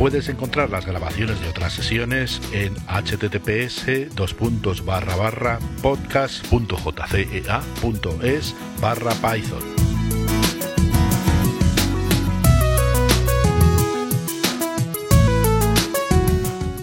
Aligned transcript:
Puedes 0.00 0.28
encontrar 0.30 0.70
las 0.70 0.86
grabaciones 0.86 1.38
de 1.42 1.48
otras 1.50 1.74
sesiones 1.74 2.40
en 2.54 2.74
https 2.86 3.84
podcast.jcea.es 5.82 8.56
barra 8.80 9.12
python. 9.16 9.62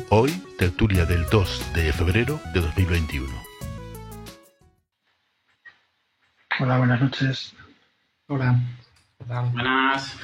Hoy, 0.09 0.31
tertulia 0.59 1.05
del 1.05 1.25
2 1.31 1.73
de 1.73 1.91
febrero 1.93 2.39
de 2.53 2.61
2021. 2.61 3.33
Hola, 6.59 6.77
buenas 6.77 7.01
noches. 7.01 7.55
Hola. 8.27 8.59
Buenas. 9.25 10.15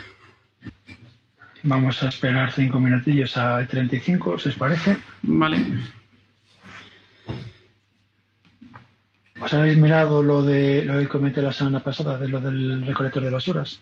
Vamos 1.64 2.04
a 2.04 2.10
esperar 2.10 2.52
cinco 2.52 2.78
minutillos 2.80 3.38
a 3.38 3.66
35, 3.66 4.38
¿si 4.38 4.50
os 4.50 4.56
parece? 4.56 4.98
Vale. 5.22 5.58
¿Os 9.40 9.54
habéis 9.54 9.78
mirado 9.78 10.22
lo 10.22 10.42
de 10.42 10.84
lo 10.84 11.00
que 11.00 11.08
comenté 11.08 11.42
la 11.42 11.54
semana 11.54 11.80
pasada 11.80 12.18
de 12.18 12.28
lo 12.28 12.42
del 12.42 12.86
recolector 12.86 13.24
de 13.24 13.30
basuras? 13.30 13.80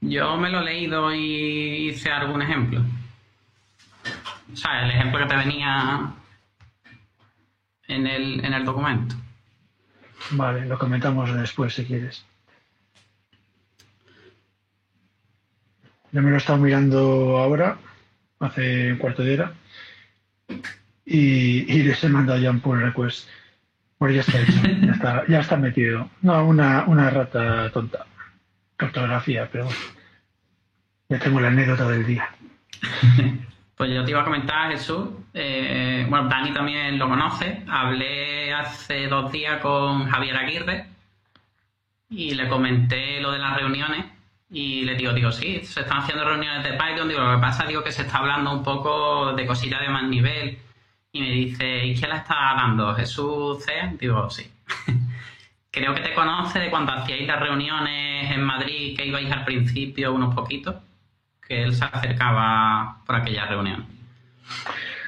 Yo 0.00 0.36
me 0.36 0.48
lo 0.48 0.60
he 0.60 0.64
leído 0.64 1.14
y 1.14 1.88
hice 1.88 2.10
algún 2.10 2.40
ejemplo. 2.40 2.82
O 4.50 4.56
sea, 4.56 4.84
el 4.84 4.90
ejemplo 4.90 5.18
que 5.20 5.26
te 5.26 5.36
venía 5.36 6.12
en 7.88 8.06
el, 8.06 8.44
en 8.44 8.54
el 8.54 8.64
documento. 8.64 9.16
Vale, 10.30 10.66
lo 10.66 10.78
comentamos 10.78 11.34
después 11.34 11.74
si 11.74 11.84
quieres. 11.84 12.24
Yo 16.18 16.22
me 16.24 16.30
lo 16.30 16.34
he 16.34 16.38
estado 16.38 16.58
mirando 16.58 17.38
ahora, 17.38 17.78
hace 18.40 18.90
un 18.90 18.98
cuarto 18.98 19.22
de 19.22 19.34
hora, 19.34 19.52
y, 21.06 21.72
y 21.72 21.82
les 21.84 22.02
he 22.02 22.08
mandado 22.08 22.40
ya 22.40 22.50
un 22.50 22.58
pull 22.58 22.82
request. 22.82 23.28
Bueno, 24.00 24.16
ya 24.16 24.22
está 24.22 24.40
hecho, 24.40 24.60
ya 24.84 24.92
está, 24.94 25.24
ya 25.28 25.38
está 25.38 25.56
metido. 25.56 26.10
No, 26.22 26.44
una, 26.44 26.82
una 26.88 27.08
rata 27.10 27.70
tonta. 27.70 28.04
Ortografía, 28.82 29.48
pero 29.52 29.66
bueno. 29.66 29.78
Ya 31.08 31.20
tengo 31.20 31.38
la 31.38 31.48
anécdota 31.48 31.88
del 31.88 32.04
día. 32.04 32.28
Pues 33.76 33.94
yo 33.94 34.04
te 34.04 34.10
iba 34.10 34.22
a 34.22 34.24
comentar, 34.24 34.72
Jesús. 34.72 35.10
eh, 35.34 36.04
bueno, 36.10 36.28
Dani 36.28 36.52
también 36.52 36.98
lo 36.98 37.08
conoce. 37.08 37.62
Hablé 37.68 38.52
hace 38.52 39.06
dos 39.06 39.30
días 39.30 39.60
con 39.60 40.08
Javier 40.08 40.36
Aguirre 40.36 40.86
y 42.10 42.34
le 42.34 42.48
comenté 42.48 43.20
lo 43.20 43.30
de 43.30 43.38
las 43.38 43.56
reuniones. 43.56 44.17
Y 44.50 44.82
le 44.84 44.94
digo, 44.94 45.12
digo, 45.12 45.30
sí, 45.30 45.60
se 45.62 45.80
están 45.80 45.98
haciendo 45.98 46.24
reuniones 46.24 46.64
de 46.64 46.72
Python. 46.72 47.08
Digo, 47.08 47.20
lo 47.20 47.34
que 47.34 47.40
pasa, 47.40 47.66
digo, 47.66 47.84
que 47.84 47.92
se 47.92 48.02
está 48.02 48.18
hablando 48.18 48.52
un 48.52 48.62
poco 48.62 49.34
de 49.34 49.46
cosillas 49.46 49.80
de 49.80 49.88
más 49.88 50.04
nivel. 50.04 50.58
Y 51.12 51.20
me 51.20 51.30
dice, 51.30 51.86
¿y 51.86 51.94
quién 51.94 52.10
la 52.10 52.18
está 52.18 52.34
dando? 52.56 52.94
¿Jesús 52.94 53.64
C? 53.64 53.72
Digo, 53.98 54.28
sí. 54.30 54.50
Creo 55.70 55.94
que 55.94 56.00
te 56.00 56.14
conoce 56.14 56.58
de 56.60 56.70
cuando 56.70 56.92
hacíais 56.92 57.26
las 57.26 57.40
reuniones 57.40 58.30
en 58.30 58.42
Madrid, 58.42 58.96
que 58.96 59.06
ibais 59.06 59.30
al 59.30 59.44
principio 59.44 60.14
unos 60.14 60.34
poquitos, 60.34 60.76
que 61.46 61.62
él 61.62 61.74
se 61.74 61.84
acercaba 61.84 63.02
por 63.06 63.16
aquella 63.16 63.46
reunión. 63.46 63.86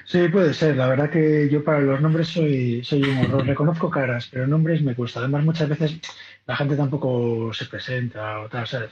Sí, 0.05 0.29
puede 0.29 0.53
ser. 0.53 0.77
La 0.77 0.89
verdad 0.89 1.09
que 1.09 1.49
yo 1.51 1.65
para 1.65 1.81
los 1.81 2.01
nombres 2.01 2.29
soy, 2.29 2.85
soy 2.85 3.03
un 3.05 3.19
horror. 3.19 3.47
Reconozco 3.47 3.89
caras, 3.91 4.29
pero 4.31 4.47
nombres 4.47 4.83
me 4.83 4.95
cuesta. 4.95 5.21
Además, 5.21 5.45
muchas 5.45 5.69
veces 5.69 6.01
la 6.47 6.57
gente 6.57 6.77
tampoco 6.77 7.53
se 7.55 7.67
presenta 7.67 8.41
o 8.41 8.49
tal, 8.49 8.67
¿sabes? 8.67 8.91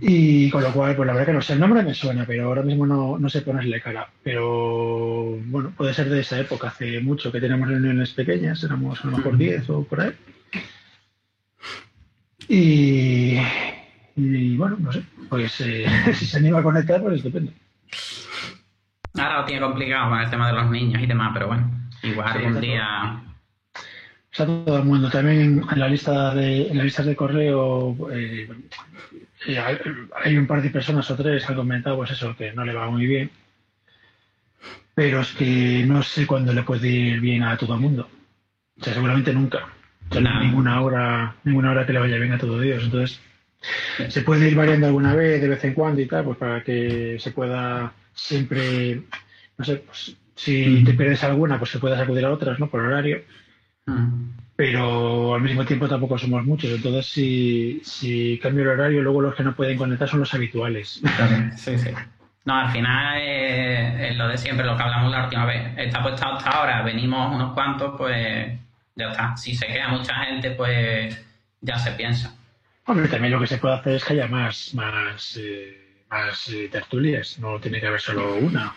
Y 0.00 0.50
con 0.50 0.62
lo 0.62 0.72
cual, 0.72 0.96
pues 0.96 1.06
la 1.06 1.12
verdad 1.12 1.26
que 1.26 1.32
no 1.32 1.42
sé, 1.42 1.52
el 1.52 1.60
nombre 1.60 1.82
me 1.82 1.94
suena, 1.94 2.26
pero 2.26 2.46
ahora 2.46 2.62
mismo 2.62 2.86
no, 2.86 3.18
no 3.18 3.28
sé 3.28 3.42
ponerle 3.42 3.80
cara. 3.80 4.08
Pero 4.22 5.38
bueno, 5.46 5.72
puede 5.76 5.94
ser 5.94 6.08
de 6.08 6.20
esa 6.20 6.40
época, 6.40 6.68
hace 6.68 7.00
mucho 7.00 7.30
que 7.30 7.40
teníamos 7.40 7.68
reuniones 7.68 8.10
pequeñas, 8.10 8.62
éramos 8.64 9.02
a 9.04 9.08
lo 9.08 9.16
mejor 9.16 9.36
10 9.36 9.70
o 9.70 9.84
por 9.84 10.00
ahí. 10.00 10.12
Y, 12.48 13.38
y 14.16 14.56
bueno, 14.56 14.76
no 14.78 14.92
sé, 14.92 15.02
pues 15.28 15.60
eh, 15.60 15.86
si 16.14 16.26
se 16.26 16.38
anima 16.38 16.58
a 16.58 16.62
conectar, 16.62 17.00
pues 17.00 17.22
depende. 17.22 17.52
Ahora 19.14 19.40
lo 19.40 19.44
tiene 19.44 19.60
complicado 19.60 20.10
con 20.10 20.18
el 20.18 20.30
tema 20.30 20.48
de 20.48 20.54
los 20.54 20.70
niños 20.70 21.00
y 21.00 21.06
demás, 21.06 21.30
pero 21.32 21.46
bueno, 21.46 21.70
igual 22.02 22.32
Sí, 22.32 22.38
algún 22.38 22.60
día. 22.60 23.22
Está 24.32 24.46
todo 24.46 24.78
el 24.78 24.84
mundo. 24.84 25.08
También 25.08 25.62
en 25.70 25.78
la 25.78 25.86
lista 25.86 26.34
de 26.34 26.66
en 26.66 26.76
las 26.76 26.86
listas 26.86 27.06
de 27.06 27.14
correo 27.14 27.96
eh, 28.12 28.48
hay- 29.46 30.36
un 30.36 30.46
par 30.46 30.62
de 30.62 30.70
personas 30.70 31.10
o 31.10 31.16
tres 31.16 31.44
que 31.44 31.52
han 31.52 31.56
comentado 31.56 31.96
pues 31.96 32.10
eso, 32.10 32.34
que 32.36 32.52
no 32.52 32.64
le 32.64 32.72
va 32.72 32.90
muy 32.90 33.06
bien. 33.06 33.30
Pero 34.94 35.20
es 35.20 35.32
que 35.32 35.84
no 35.86 36.02
sé 36.02 36.26
cuándo 36.26 36.52
le 36.52 36.62
puede 36.62 36.88
ir 36.88 37.20
bien 37.20 37.42
a 37.42 37.56
todo 37.56 37.74
el 37.74 37.80
mundo. 37.80 38.08
O 38.80 38.84
sea, 38.84 38.94
seguramente 38.94 39.32
nunca. 39.32 39.68
O 40.10 40.12
sea, 40.12 40.20
no 40.22 40.40
ninguna 40.40 40.80
hora, 40.80 41.36
ninguna 41.44 41.72
hora 41.72 41.86
que 41.86 41.92
le 41.92 41.98
vaya 41.98 42.16
bien 42.16 42.32
a 42.32 42.38
todo 42.38 42.60
Dios. 42.60 42.84
Entonces, 42.84 43.20
se 44.08 44.20
puede 44.22 44.48
ir 44.48 44.54
variando 44.54 44.86
alguna 44.86 45.14
vez, 45.14 45.40
de 45.40 45.48
vez 45.48 45.64
en 45.64 45.74
cuando 45.74 46.00
y 46.00 46.06
tal, 46.06 46.24
pues 46.24 46.38
para 46.38 46.62
que 46.62 47.16
se 47.18 47.30
pueda 47.32 47.92
siempre, 48.14 49.02
no 49.58 49.64
sé, 49.64 49.76
pues, 49.76 50.16
si 50.36 50.84
te 50.84 50.94
pierdes 50.94 51.24
alguna, 51.24 51.58
pues 51.58 51.70
se 51.70 51.78
puedas 51.78 52.00
acudir 52.00 52.24
a 52.24 52.32
otras, 52.32 52.58
¿no? 52.58 52.68
Por 52.68 52.80
horario 52.80 53.22
Mm. 53.86 54.30
pero 54.56 55.34
al 55.34 55.42
mismo 55.42 55.64
tiempo 55.64 55.88
tampoco 55.88 56.18
somos 56.18 56.44
muchos. 56.44 56.70
Entonces, 56.70 57.06
si, 57.06 57.80
si 57.84 58.38
cambio 58.42 58.62
el 58.62 58.70
horario, 58.70 59.02
luego 59.02 59.20
los 59.20 59.34
que 59.34 59.42
no 59.42 59.54
pueden 59.54 59.76
conectar 59.76 60.08
son 60.08 60.20
los 60.20 60.32
habituales. 60.34 61.02
Sí, 61.56 61.78
sí. 61.78 61.90
No, 62.44 62.54
al 62.56 62.70
final 62.72 63.20
es, 63.22 64.10
es 64.10 64.16
lo 64.16 64.28
de 64.28 64.36
siempre, 64.36 64.66
lo 64.66 64.76
que 64.76 64.82
hablamos 64.82 65.10
la 65.10 65.24
última 65.24 65.46
vez. 65.46 65.72
Está 65.78 66.02
puesto 66.02 66.26
hasta 66.26 66.50
ahora, 66.50 66.82
venimos 66.82 67.34
unos 67.34 67.54
cuantos, 67.54 67.94
pues 67.96 68.52
ya 68.96 69.10
está. 69.10 69.36
Si 69.36 69.54
se 69.54 69.66
queda 69.66 69.88
mucha 69.88 70.14
gente, 70.26 70.50
pues 70.50 71.24
ya 71.62 71.78
se 71.78 71.92
piensa. 71.92 72.34
Hombre, 72.86 73.08
también 73.08 73.32
lo 73.32 73.40
que 73.40 73.46
se 73.46 73.56
puede 73.56 73.74
hacer 73.76 73.94
es 73.94 74.04
que 74.04 74.12
haya 74.12 74.28
más, 74.28 74.74
más, 74.74 75.38
eh, 75.40 76.04
más 76.10 76.48
eh, 76.50 76.68
tertulias. 76.70 77.38
No 77.38 77.58
tiene 77.58 77.80
que 77.80 77.86
haber 77.86 78.00
solo 78.00 78.36
una. 78.36 78.74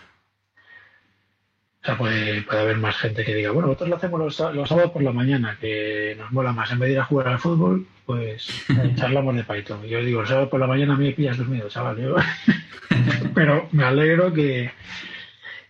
O 1.87 1.89
sea, 1.89 1.97
puede, 1.97 2.41
puede 2.41 2.59
haber 2.59 2.77
más 2.79 2.97
gente 2.97 3.23
que 3.23 3.33
diga, 3.33 3.51
bueno, 3.51 3.67
nosotros 3.67 3.89
lo 3.91 3.95
hacemos 3.95 4.19
los, 4.19 4.53
los 4.53 4.67
sábados 4.67 4.91
por 4.91 5.01
la 5.03 5.13
mañana, 5.13 5.57
que 5.57 6.17
nos 6.19 6.33
mola 6.33 6.51
más. 6.51 6.69
En 6.69 6.79
vez 6.79 6.87
de 6.89 6.93
ir 6.95 6.99
a 6.99 7.05
jugar 7.05 7.29
al 7.29 7.39
fútbol, 7.39 7.87
pues 8.05 8.65
charlamos 8.97 9.33
de 9.37 9.45
Python. 9.45 9.81
Yo 9.87 10.03
digo, 10.03 10.19
el 10.19 10.27
sábado 10.27 10.49
por 10.49 10.59
la 10.59 10.67
mañana 10.67 10.95
a 10.95 10.97
mí 10.97 11.05
me 11.05 11.13
pillas 11.13 11.37
dormido, 11.37 11.69
chaval. 11.69 11.97
yo- 11.97 12.17
Pero 13.33 13.69
me 13.71 13.85
alegro 13.85 14.33
que... 14.33 14.69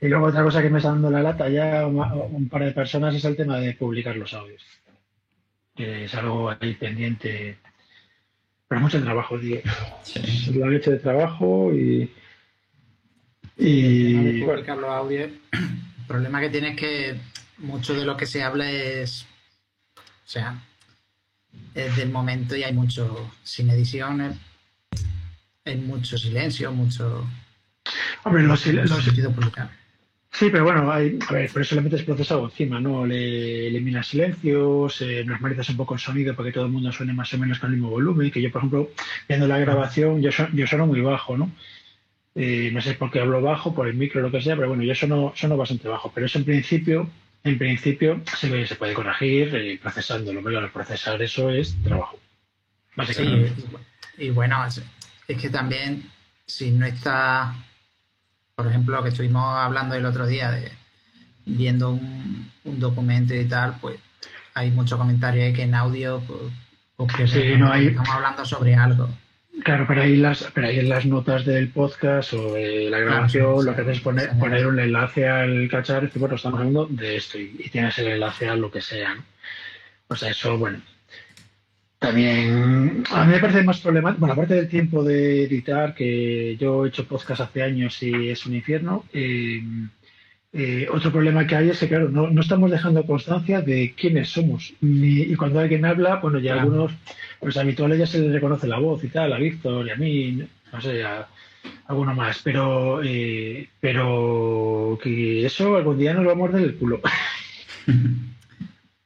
Y 0.01 0.07
luego 0.07 0.25
otra 0.25 0.41
cosa 0.41 0.63
que 0.63 0.71
me 0.71 0.79
está 0.79 0.89
dando 0.89 1.11
la 1.11 1.21
lata 1.21 1.49
ya 1.49 1.85
un, 1.85 2.49
par 2.49 2.63
de 2.63 2.71
personas 2.71 3.13
es 3.13 3.23
el 3.23 3.35
tema 3.35 3.59
de 3.59 3.75
publicar 3.75 4.15
los 4.15 4.33
audios. 4.33 4.63
Que 5.75 6.05
es 6.05 6.15
algo 6.15 6.49
ahí 6.49 6.73
pendiente. 6.73 7.59
Pero 8.67 8.81
mucho 8.81 8.99
trabajo, 9.03 9.39
tío. 9.39 9.59
Es 10.03 10.47
la 10.55 10.65
leche 10.67 10.89
de 10.89 10.97
trabajo 10.97 11.71
y... 11.75 12.11
Y... 13.59 14.41
bueno, 14.41 14.53
publicar 14.53 14.77
los 14.79 14.89
audios. 14.89 15.29
El 16.07 16.13
problema 16.13 16.39
que 16.39 16.49
tiene 16.49 16.69
es 16.69 16.77
que 16.77 17.19
mucho 17.57 17.93
de 17.93 18.05
lo 18.05 18.15
que 18.15 18.25
se 18.25 18.41
habla 18.41 18.71
es. 18.71 19.25
O 19.97 20.29
sea, 20.29 20.57
es 21.75 21.97
del 21.97 22.11
momento 22.11 22.55
y 22.55 22.63
hay 22.63 22.71
mucho. 22.71 23.29
Sin 23.43 23.69
ediciones. 23.69 24.37
Hay 25.65 25.75
mucho 25.75 26.17
silencio, 26.17 26.71
mucho. 26.71 27.27
hombre, 28.23 28.43
los, 28.43 28.65
los- 28.67 29.03
sentido. 29.03 29.33
Sí, 30.31 30.49
pero 30.49 30.63
bueno, 30.63 30.89
hay, 30.89 31.19
a 31.27 31.33
ver, 31.33 31.51
por 31.51 31.61
eso 31.61 31.75
le 31.75 31.81
metes 31.81 32.03
procesado 32.03 32.45
encima, 32.45 32.79
¿no? 32.79 33.05
Le 33.05 33.67
eliminas 33.67 34.07
silencios, 34.07 35.01
eh, 35.01 35.25
normalizas 35.25 35.67
un 35.69 35.75
poco 35.77 35.95
el 35.95 35.99
sonido 35.99 36.33
para 36.35 36.47
que 36.47 36.53
todo 36.53 36.67
el 36.67 36.71
mundo 36.71 36.89
suene 36.93 37.11
más 37.11 37.33
o 37.33 37.37
menos 37.37 37.59
con 37.59 37.69
el 37.69 37.75
mismo 37.75 37.89
volumen. 37.89 38.31
Que 38.31 38.41
yo, 38.41 38.49
por 38.49 38.59
ejemplo, 38.59 38.91
viendo 39.27 39.45
la 39.45 39.57
grabación, 39.57 40.21
yo, 40.21 40.29
yo 40.53 40.67
sueno 40.67 40.87
muy 40.87 41.01
bajo, 41.01 41.35
¿no? 41.37 41.51
Eh, 42.37 42.69
no 42.71 42.81
sé 42.81 42.93
por 42.93 43.09
qué 43.11 43.19
hablo 43.19 43.41
bajo, 43.41 43.73
por 43.73 43.87
el 43.87 43.95
micro 43.95 44.21
o 44.21 44.23
lo 44.23 44.31
que 44.31 44.41
sea, 44.41 44.55
pero 44.55 44.69
bueno, 44.69 44.83
yo 44.83 44.93
sueno, 44.93 45.33
sueno 45.35 45.57
bastante 45.57 45.87
bajo. 45.87 46.11
Pero 46.13 46.27
eso 46.27 46.37
en 46.37 46.45
principio, 46.45 47.09
en 47.43 47.57
principio, 47.57 48.21
se, 48.37 48.67
se 48.67 48.75
puede 48.75 48.93
corregir 48.93 49.55
eh, 49.55 49.79
procesándolo. 49.81 50.43
Pero 50.43 50.71
procesar 50.71 51.21
eso 51.21 51.49
es 51.49 51.75
trabajo. 51.83 52.17
Sí, 52.17 52.93
Básicamente. 52.95 53.53
y, 54.17 54.25
y 54.25 54.29
bueno, 54.29 54.65
es, 54.65 54.81
es 55.27 55.37
que 55.41 55.49
también, 55.49 56.09
si 56.45 56.71
no 56.71 56.85
está 56.85 57.55
por 58.57 58.65
ejemplo, 58.65 58.95
lo 58.95 59.03
que 59.03 59.09
estuvimos 59.09 59.55
hablando 59.55 59.93
el 59.93 60.03
otro 60.03 60.25
día 60.25 60.49
de 60.49 60.71
viendo 61.45 61.91
un, 61.91 62.51
documento 62.65 63.35
y 63.35 63.45
tal, 63.45 63.75
pues 63.79 63.99
hay 64.55 64.71
muchos 64.71 64.97
comentarios 64.97 65.55
que 65.55 65.61
en 65.61 65.75
audio, 65.75 66.23
pues, 66.25 66.41
pues 66.95 67.35
no 67.59 67.71
hay... 67.71 67.87
estamos 67.89 68.09
hablando 68.09 68.43
sobre 68.45 68.73
algo. 68.73 69.09
Claro, 69.63 69.85
pero 69.87 70.01
ahí, 70.01 70.15
las, 70.15 70.49
pero 70.53 70.67
ahí 70.67 70.79
en 70.79 70.89
las 70.89 71.05
notas 71.05 71.45
del 71.45 71.69
podcast 71.69 72.33
o 72.33 72.53
de 72.53 72.89
la 72.89 72.99
grabación 72.99 73.65
lo 73.65 73.75
que 73.75 73.81
haces 73.81 73.97
es 73.97 74.03
poner, 74.03 74.29
poner 74.39 74.67
un 74.67 74.79
enlace 74.79 75.27
al 75.27 75.67
cacharro 75.69 76.03
y 76.03 76.05
decir, 76.07 76.19
bueno, 76.19 76.35
estamos 76.35 76.59
hablando 76.59 76.85
de 76.85 77.15
esto 77.15 77.39
y, 77.39 77.49
tienes 77.71 77.97
el 77.97 78.07
enlace 78.07 78.47
a 78.47 78.55
lo 78.55 78.69
que 78.69 78.81
sea. 78.81 79.15
¿no? 79.15 79.23
O 80.09 80.15
sea, 80.15 80.29
eso, 80.29 80.57
bueno. 80.57 80.81
También 81.99 83.03
a 83.11 83.25
mí 83.25 83.33
me 83.33 83.39
parece 83.39 83.63
más 83.63 83.79
problemático, 83.79 84.19
bueno, 84.19 84.33
aparte 84.33 84.53
del 84.53 84.69
tiempo 84.69 85.03
de 85.03 85.45
editar, 85.45 85.95
que 85.95 86.55
yo 86.57 86.85
he 86.85 86.89
hecho 86.89 87.07
podcast 87.07 87.41
hace 87.41 87.63
años 87.63 88.01
y 88.03 88.29
es 88.29 88.45
un 88.45 88.53
infierno, 88.53 89.05
eh, 89.11 89.63
eh, 90.59 90.87
otro 90.91 91.11
problema 91.11 91.45
que 91.45 91.55
hay 91.55 91.69
es 91.69 91.79
que, 91.79 91.87
claro, 91.87 92.09
no, 92.09 92.41
estamos 92.41 92.71
dejando 92.71 93.05
constancia 93.05 93.61
de 93.61 93.93
quiénes 93.95 94.29
somos. 94.29 94.73
y 94.81 95.35
cuando 95.35 95.59
alguien 95.59 95.85
habla, 95.85 96.15
bueno, 96.15 96.39
ya 96.39 96.55
algunos, 96.55 96.91
pues 97.39 97.57
habituales 97.57 97.99
ya 97.99 98.07
se 98.07 98.17
les 98.19 98.31
reconoce 98.31 98.65
la 98.67 98.79
voz 98.79 99.03
y 99.03 99.09
tal, 99.09 99.33
a 99.33 99.37
Víctor 99.37 99.85
y 99.85 99.91
a 99.91 99.95
mí, 99.95 100.47
no 100.73 100.81
sé, 100.81 101.03
a 101.03 101.27
alguno 101.87 102.15
más. 102.15 102.41
Pero, 102.43 103.03
eh, 103.03 103.69
pero 103.79 104.97
que 105.01 105.45
eso 105.45 105.75
algún 105.75 105.99
día 105.99 106.15
nos 106.15 106.25
va 106.27 106.31
a 106.31 106.35
morder 106.35 106.63
el 106.63 106.75
culo. 106.75 107.01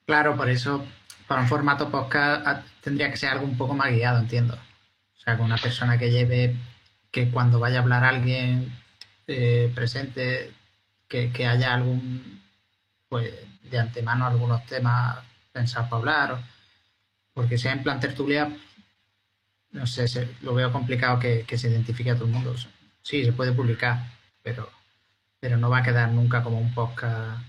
Claro, 0.04 0.36
por 0.36 0.50
eso, 0.50 0.86
para 1.26 1.40
un 1.40 1.48
formato 1.48 1.90
podcast 1.90 2.68
tendría 2.84 3.10
que 3.10 3.16
ser 3.16 3.30
algo 3.30 3.46
un 3.46 3.56
poco 3.56 3.74
más 3.74 3.92
guiado, 3.94 4.20
entiendo. 4.20 4.56
O 4.56 5.20
sea, 5.22 5.38
con 5.38 5.46
una 5.46 5.56
persona 5.56 5.98
que 5.98 6.12
lleve, 6.12 6.54
que 7.12 7.30
cuando 7.30 7.62
vaya 7.62 7.80
a 7.80 7.82
hablar 7.82 8.04
alguien 8.04 8.74
eh, 9.28 9.72
presente 9.74 10.52
que, 11.12 11.46
haya 11.46 11.74
algún, 11.74 12.42
pues 13.10 13.34
de 13.70 13.80
antemano 13.80 14.26
algunos 14.26 14.66
temas 14.66 15.18
pensados 15.52 15.90
para 15.90 16.00
hablar, 16.00 16.44
porque 17.34 17.58
sea 17.58 17.74
en 17.74 17.84
plan 17.84 18.00
tertulia, 18.00 18.56
no 19.72 19.86
sé, 19.86 20.06
lo 20.42 20.54
veo 20.54 20.72
complicado 20.72 21.20
que, 21.20 21.46
se 21.58 21.70
identifique 21.70 22.12
a 22.12 22.16
todo 22.16 22.26
el 22.26 22.32
mundo. 22.32 22.56
Sí, 23.02 23.26
se 23.26 23.34
puede 23.34 23.52
publicar, 23.52 24.06
pero, 24.42 24.70
pero 25.40 25.58
no 25.58 25.70
va 25.70 25.80
a 25.80 25.84
quedar 25.84 26.10
nunca 26.12 26.44
como 26.44 26.60
un 26.60 26.74
podcast 26.74 27.42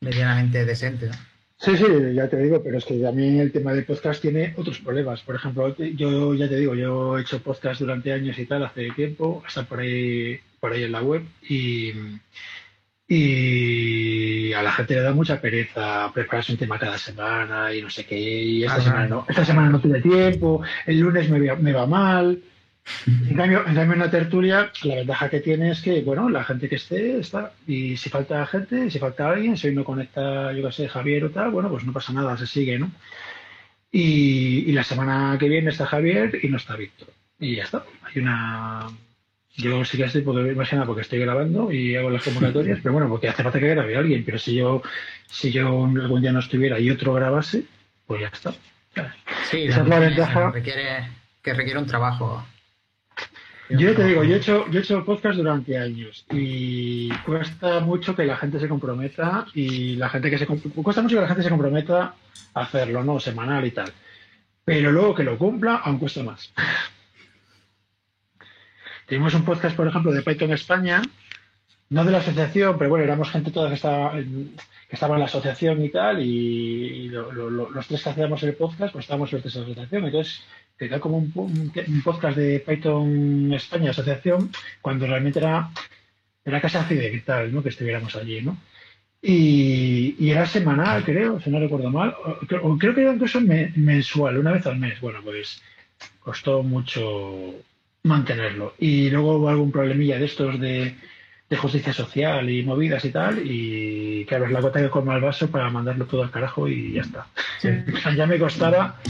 medianamente 0.00 0.64
decente. 0.64 1.10
Sí, 1.56 1.76
sí, 1.76 1.84
ya 2.14 2.28
te 2.28 2.38
digo, 2.38 2.62
pero 2.62 2.78
es 2.78 2.84
que 2.86 2.98
también 2.98 3.38
el 3.38 3.52
tema 3.52 3.74
del 3.74 3.84
podcast 3.84 4.22
tiene 4.22 4.54
otros 4.56 4.78
problemas. 4.78 5.22
Por 5.22 5.34
ejemplo, 5.34 5.76
yo 5.76 6.34
ya 6.34 6.48
te 6.48 6.56
digo, 6.56 6.74
yo 6.74 7.18
he 7.18 7.22
hecho 7.22 7.42
podcast 7.42 7.80
durante 7.80 8.12
años 8.12 8.38
y 8.38 8.46
tal, 8.46 8.64
hace 8.64 8.90
tiempo, 8.92 9.42
hasta 9.46 9.64
por 9.64 9.80
ahí, 9.80 10.40
por 10.58 10.72
ahí 10.72 10.84
en 10.84 10.92
la 10.92 11.02
web, 11.02 11.22
y, 11.42 11.92
y 13.12 14.52
a 14.52 14.62
la 14.62 14.70
gente 14.70 14.94
le 14.94 15.00
da 15.00 15.12
mucha 15.12 15.40
pereza 15.40 16.12
prepararse 16.14 16.52
un 16.52 16.58
tema 16.58 16.78
cada 16.78 16.96
semana 16.96 17.74
y 17.74 17.82
no 17.82 17.90
sé 17.90 18.06
qué. 18.06 18.16
Y 18.16 18.62
esta, 18.62 18.80
semana, 18.80 19.08
no, 19.08 19.26
esta 19.28 19.44
semana 19.44 19.68
no 19.68 19.80
tuve 19.80 20.00
tiempo, 20.00 20.62
el 20.86 21.00
lunes 21.00 21.28
me, 21.28 21.72
va 21.72 21.86
mal. 21.86 22.40
En 23.28 23.36
cambio, 23.36 23.66
en 23.66 23.74
cambio, 23.74 23.94
en 23.94 23.98
la 23.98 24.10
tertulia, 24.12 24.70
la 24.84 24.94
ventaja 24.94 25.28
que 25.28 25.40
tiene 25.40 25.72
es 25.72 25.82
que, 25.82 26.02
bueno, 26.02 26.30
la 26.30 26.44
gente 26.44 26.68
que 26.68 26.76
esté 26.76 27.18
está. 27.18 27.52
Y 27.66 27.96
si 27.96 28.10
falta 28.10 28.46
gente, 28.46 28.88
si 28.92 29.00
falta 29.00 29.28
alguien, 29.28 29.56
si 29.56 29.66
hoy 29.66 29.74
no 29.74 29.82
conecta, 29.82 30.52
yo 30.52 30.64
qué 30.66 30.72
sé, 30.72 30.88
Javier 30.88 31.24
o 31.24 31.30
tal, 31.30 31.50
bueno, 31.50 31.68
pues 31.68 31.84
no 31.84 31.92
pasa 31.92 32.12
nada, 32.12 32.36
se 32.36 32.46
sigue, 32.46 32.78
¿no? 32.78 32.92
Y, 33.90 34.70
y 34.70 34.72
la 34.72 34.84
semana 34.84 35.36
que 35.36 35.48
viene 35.48 35.70
está 35.70 35.84
Javier 35.84 36.38
y 36.44 36.48
no 36.48 36.58
está 36.58 36.76
Víctor. 36.76 37.08
Y 37.40 37.56
ya 37.56 37.64
está. 37.64 37.84
Hay 38.04 38.22
una 38.22 38.86
yo 39.56 39.84
sí 39.84 39.96
que 39.96 40.04
estoy, 40.04 40.22
porque, 40.22 40.54
más 40.54 40.70
porque 40.86 41.02
estoy 41.02 41.18
grabando 41.20 41.72
y 41.72 41.96
hago 41.96 42.10
las 42.10 42.24
convocatorias, 42.24 42.78
pero 42.82 42.92
bueno, 42.92 43.08
porque 43.08 43.28
hace 43.28 43.42
falta 43.42 43.60
que 43.60 43.68
grabe 43.68 43.96
alguien, 43.96 44.24
pero 44.24 44.38
si 44.38 44.54
yo, 44.54 44.82
si 45.26 45.50
yo 45.50 45.84
algún 45.84 46.20
día 46.20 46.32
no 46.32 46.40
estuviera 46.40 46.78
y 46.78 46.90
otro 46.90 47.14
grabase, 47.14 47.64
pues 48.06 48.20
ya 48.20 48.28
está. 48.28 48.54
Sí, 49.50 49.64
esa 49.64 49.82
es 49.82 49.88
la 49.88 49.98
ventaja. 49.98 50.50
Requiere, 50.50 51.08
que 51.42 51.54
requiere 51.54 51.78
un 51.78 51.86
trabajo. 51.86 52.44
Yo 53.68 53.94
te 53.94 54.04
digo, 54.04 54.24
yo 54.24 54.34
he 54.34 54.38
hecho, 54.38 54.68
yo 54.70 54.80
he 54.80 54.82
hecho 54.82 55.04
podcast 55.04 55.36
durante 55.36 55.78
años 55.78 56.26
y 56.32 57.08
cuesta 57.24 57.78
mucho 57.78 58.16
que 58.16 58.24
la 58.24 58.36
gente 58.36 58.58
se 58.58 58.68
comprometa 58.68 59.46
y 59.54 59.94
la 59.94 60.08
gente 60.08 60.28
que 60.28 60.38
se 60.38 60.46
cuesta 60.46 61.02
mucho 61.02 61.16
que 61.16 61.22
la 61.22 61.28
gente 61.28 61.44
se 61.44 61.50
comprometa 61.50 62.14
a 62.54 62.60
hacerlo, 62.60 63.04
¿no? 63.04 63.20
Semanal 63.20 63.64
y 63.64 63.70
tal. 63.70 63.92
Pero 64.64 64.90
luego 64.90 65.14
que 65.14 65.22
lo 65.22 65.38
cumpla, 65.38 65.76
aún 65.76 65.98
cuesta 65.98 66.24
más. 66.24 66.52
Tuvimos 69.10 69.34
un 69.34 69.44
podcast, 69.44 69.74
por 69.74 69.88
ejemplo, 69.88 70.12
de 70.12 70.22
Python 70.22 70.52
España, 70.52 71.02
no 71.88 72.04
de 72.04 72.12
la 72.12 72.18
asociación, 72.18 72.78
pero 72.78 72.90
bueno, 72.90 73.04
éramos 73.04 73.28
gente 73.28 73.50
toda 73.50 73.68
que 73.68 73.74
estaba, 73.74 74.16
en, 74.16 74.54
que 74.88 74.94
estaba 74.94 75.16
en 75.16 75.18
la 75.18 75.26
asociación 75.26 75.84
y 75.84 75.88
tal, 75.88 76.22
y, 76.22 77.08
los 77.08 77.88
tres 77.88 78.04
que 78.04 78.08
hacíamos 78.08 78.40
el 78.44 78.54
podcast, 78.54 78.92
pues 78.92 79.06
estábamos 79.06 79.32
en 79.32 79.40
esa 79.40 79.62
asociación. 79.62 80.04
Entonces, 80.04 80.44
quedó 80.78 81.00
como 81.00 81.18
un, 81.18 81.72
podcast 82.04 82.36
de 82.36 82.60
Python 82.60 83.52
España, 83.52 83.90
asociación, 83.90 84.52
cuando 84.80 85.08
realmente 85.08 85.40
era, 85.40 85.70
era 86.44 86.60
casi 86.60 86.76
accidental, 86.76 87.52
¿no? 87.52 87.64
Que 87.64 87.70
estuviéramos 87.70 88.14
allí, 88.14 88.42
¿no? 88.42 88.58
Y, 89.20 90.30
era 90.30 90.46
semanal, 90.46 91.02
creo, 91.02 91.40
si 91.40 91.50
no 91.50 91.58
recuerdo 91.58 91.90
mal, 91.90 92.14
o, 92.62 92.78
creo 92.78 92.94
que 92.94 93.00
era 93.00 93.12
incluso 93.12 93.40
mensual, 93.40 94.38
una 94.38 94.52
vez 94.52 94.64
al 94.68 94.78
mes. 94.78 95.00
Bueno, 95.00 95.18
pues 95.24 95.60
costó 96.20 96.62
mucho 96.62 97.56
mantenerlo. 98.02 98.74
Y 98.78 99.10
luego 99.10 99.36
hubo 99.36 99.48
algún 99.48 99.72
problemilla 99.72 100.18
de 100.18 100.24
estos 100.24 100.58
de, 100.60 100.94
justicia 101.56 101.92
social 101.92 102.48
y 102.48 102.62
movidas 102.62 103.04
y 103.04 103.10
tal, 103.10 103.42
y 103.44 104.24
claro, 104.26 104.46
es 104.46 104.52
la 104.52 104.60
gota 104.60 104.80
que 104.80 104.88
colma 104.88 105.16
el 105.16 105.20
vaso 105.20 105.50
para 105.50 105.68
mandarlo 105.68 106.06
todo 106.06 106.22
al 106.22 106.30
carajo 106.30 106.68
y 106.68 106.92
ya 106.92 107.02
está. 107.02 107.26
ya 108.16 108.26
me 108.26 108.38
costaba 108.38 109.00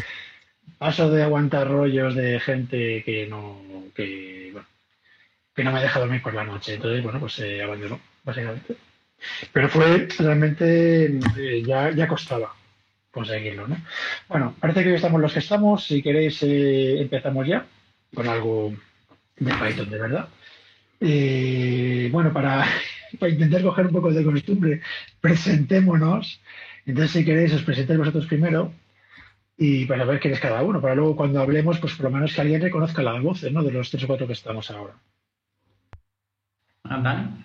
paso 0.78 1.10
de 1.10 1.22
aguantar 1.22 1.68
rollos 1.68 2.14
de 2.14 2.40
gente 2.40 3.02
que 3.04 3.26
no, 3.26 3.60
que, 3.94 4.48
bueno, 4.52 4.66
que 5.54 5.64
no 5.64 5.72
me 5.72 5.82
deja 5.82 6.00
dormir 6.00 6.22
por 6.22 6.32
la 6.32 6.44
noche. 6.44 6.74
Entonces, 6.74 7.02
bueno, 7.02 7.20
pues 7.20 7.34
se 7.34 7.62
abandonó, 7.62 8.00
básicamente. 8.24 8.76
Pero 9.52 9.68
fue 9.68 10.08
realmente, 10.18 11.20
eh, 11.36 11.62
ya, 11.62 11.90
ya 11.90 12.08
costaba 12.08 12.54
conseguirlo, 13.10 13.68
¿no? 13.68 13.76
Bueno, 14.28 14.54
parece 14.58 14.82
que 14.82 14.88
hoy 14.88 14.94
estamos 14.94 15.20
los 15.20 15.34
que 15.34 15.40
estamos. 15.40 15.84
Si 15.84 16.02
queréis, 16.02 16.42
eh, 16.42 17.02
empezamos 17.02 17.46
ya 17.46 17.66
con 18.14 18.28
algo 18.28 18.74
de 19.38 19.52
Python, 19.52 19.90
de 19.90 19.98
verdad. 19.98 20.28
Eh, 21.00 22.08
bueno, 22.12 22.32
para, 22.32 22.66
para, 23.18 23.32
intentar 23.32 23.62
coger 23.62 23.86
un 23.86 23.92
poco 23.92 24.12
de 24.12 24.24
costumbre, 24.24 24.82
presentémonos. 25.20 26.40
Entonces, 26.86 27.12
si 27.12 27.24
queréis, 27.24 27.52
os 27.52 27.62
presentéis 27.62 27.98
vosotros 27.98 28.26
primero 28.26 28.72
y 29.56 29.84
para 29.84 30.04
ver 30.04 30.20
quién 30.20 30.32
es 30.32 30.40
cada 30.40 30.62
uno, 30.62 30.80
para 30.80 30.94
luego 30.94 31.14
cuando 31.14 31.40
hablemos, 31.40 31.78
pues 31.78 31.94
por 31.94 32.04
lo 32.04 32.10
menos 32.10 32.32
que 32.32 32.40
alguien 32.40 32.62
reconozca 32.62 33.02
la 33.02 33.20
voz 33.20 33.42
¿no? 33.50 33.62
de 33.62 33.72
los 33.72 33.90
tres 33.90 34.04
o 34.04 34.06
cuatro 34.06 34.26
que 34.26 34.32
estamos 34.32 34.70
ahora. 34.70 34.94
Dani. 36.84 37.44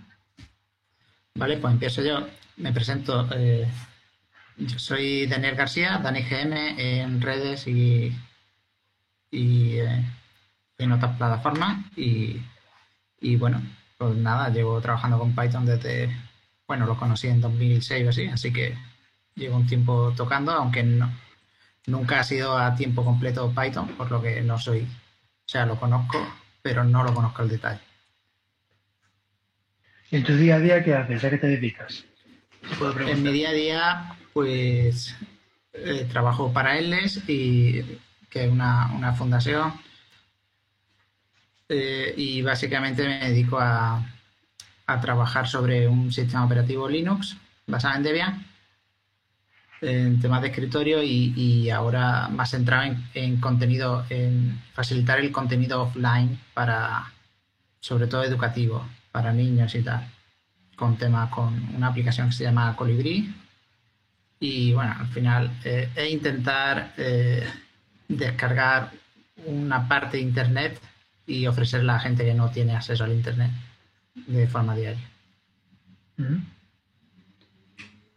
Vale, 1.35 1.57
pues 1.57 1.73
empiezo 1.73 2.01
yo. 2.01 2.25
Me 2.57 2.71
presento. 2.71 3.27
Eh, 3.35 3.67
yo 4.57 4.79
soy 4.79 5.27
Daniel 5.27 5.55
García, 5.55 5.99
Dani 6.01 6.21
GM 6.21 6.79
en 6.79 7.21
redes 7.21 7.67
y, 7.67 8.13
y 9.29 9.79
eh, 9.79 10.05
en 10.77 10.91
otras 10.91 11.17
plataformas 11.17 11.85
y, 11.95 12.41
y 13.19 13.35
bueno, 13.37 13.61
pues 13.97 14.15
nada, 14.15 14.49
llevo 14.49 14.81
trabajando 14.81 15.17
con 15.17 15.35
Python 15.35 15.65
desde, 15.65 16.09
bueno, 16.67 16.85
lo 16.85 16.97
conocí 16.97 17.27
en 17.27 17.41
2006 17.41 18.05
o 18.05 18.09
así, 18.09 18.27
así 18.27 18.51
que 18.51 18.77
llevo 19.35 19.57
un 19.57 19.67
tiempo 19.67 20.13
tocando, 20.15 20.51
aunque 20.51 20.83
no, 20.83 21.11
nunca 21.87 22.19
ha 22.19 22.23
sido 22.23 22.57
a 22.57 22.75
tiempo 22.75 23.03
completo 23.03 23.53
Python, 23.55 23.87
por 23.89 24.11
lo 24.11 24.21
que 24.21 24.41
no 24.41 24.59
soy, 24.59 24.81
o 24.81 25.47
sea, 25.47 25.65
lo 25.65 25.79
conozco, 25.79 26.17
pero 26.61 26.83
no 26.83 27.03
lo 27.03 27.13
conozco 27.13 27.41
al 27.41 27.49
detalle. 27.49 27.81
¿Y 30.11 30.17
en 30.17 30.23
tu 30.23 30.35
día 30.35 30.55
a 30.55 30.59
día 30.59 30.83
qué 30.83 30.93
haces? 30.93 31.23
¿A 31.23 31.29
qué 31.29 31.37
te 31.37 31.47
dedicas? 31.47 32.05
En 33.07 33.23
mi 33.23 33.31
día 33.31 33.49
a 33.49 33.53
día, 33.53 34.15
pues 34.33 35.15
eh, 35.73 36.07
trabajo 36.11 36.51
para 36.51 36.77
ELES 36.77 37.27
y 37.27 37.81
que 38.29 38.45
es 38.45 38.51
una, 38.51 38.91
una 38.93 39.13
fundación 39.13 39.73
eh, 41.69 42.13
y 42.15 42.41
básicamente 42.41 43.07
me 43.07 43.29
dedico 43.29 43.59
a, 43.59 44.03
trabajar 45.01 45.47
sobre 45.47 45.87
un 45.87 46.11
sistema 46.11 46.45
operativo 46.45 46.87
Linux 46.87 47.37
basado 47.65 47.95
en 47.95 48.03
Debian 48.03 48.45
en 49.81 50.19
temas 50.19 50.41
de 50.41 50.49
escritorio 50.49 51.01
y, 51.03 51.69
ahora 51.69 52.27
más 52.29 52.51
centrado 52.51 52.95
en, 53.13 53.39
contenido, 53.39 54.05
en 54.09 54.61
facilitar 54.73 55.19
el 55.19 55.31
contenido 55.31 55.83
offline 55.83 56.39
para, 56.53 57.11
sobre 57.79 58.07
todo 58.07 58.23
educativo, 58.23 58.85
para 59.11 59.33
niños 59.33 59.73
y 59.75 59.81
tal, 59.81 60.07
con 60.75 60.97
temas, 60.97 61.29
con 61.29 61.75
una 61.75 61.87
aplicación 61.87 62.29
que 62.29 62.35
se 62.35 62.43
llama 62.43 62.75
Colibri. 62.75 63.33
Y 64.39 64.73
bueno, 64.73 64.95
al 64.99 65.07
final 65.07 65.51
eh, 65.63 65.89
e 65.95 66.09
intentar 66.09 66.93
eh, 66.97 67.47
descargar 68.07 68.91
una 69.45 69.87
parte 69.87 70.17
de 70.17 70.23
Internet 70.23 70.79
y 71.27 71.47
ofrecerle 71.47 71.91
a 71.91 71.99
gente 71.99 72.25
que 72.25 72.33
no 72.33 72.49
tiene 72.49 72.75
acceso 72.75 73.03
al 73.03 73.13
Internet 73.13 73.51
de 74.15 74.47
forma 74.47 74.75
diaria. 74.75 75.09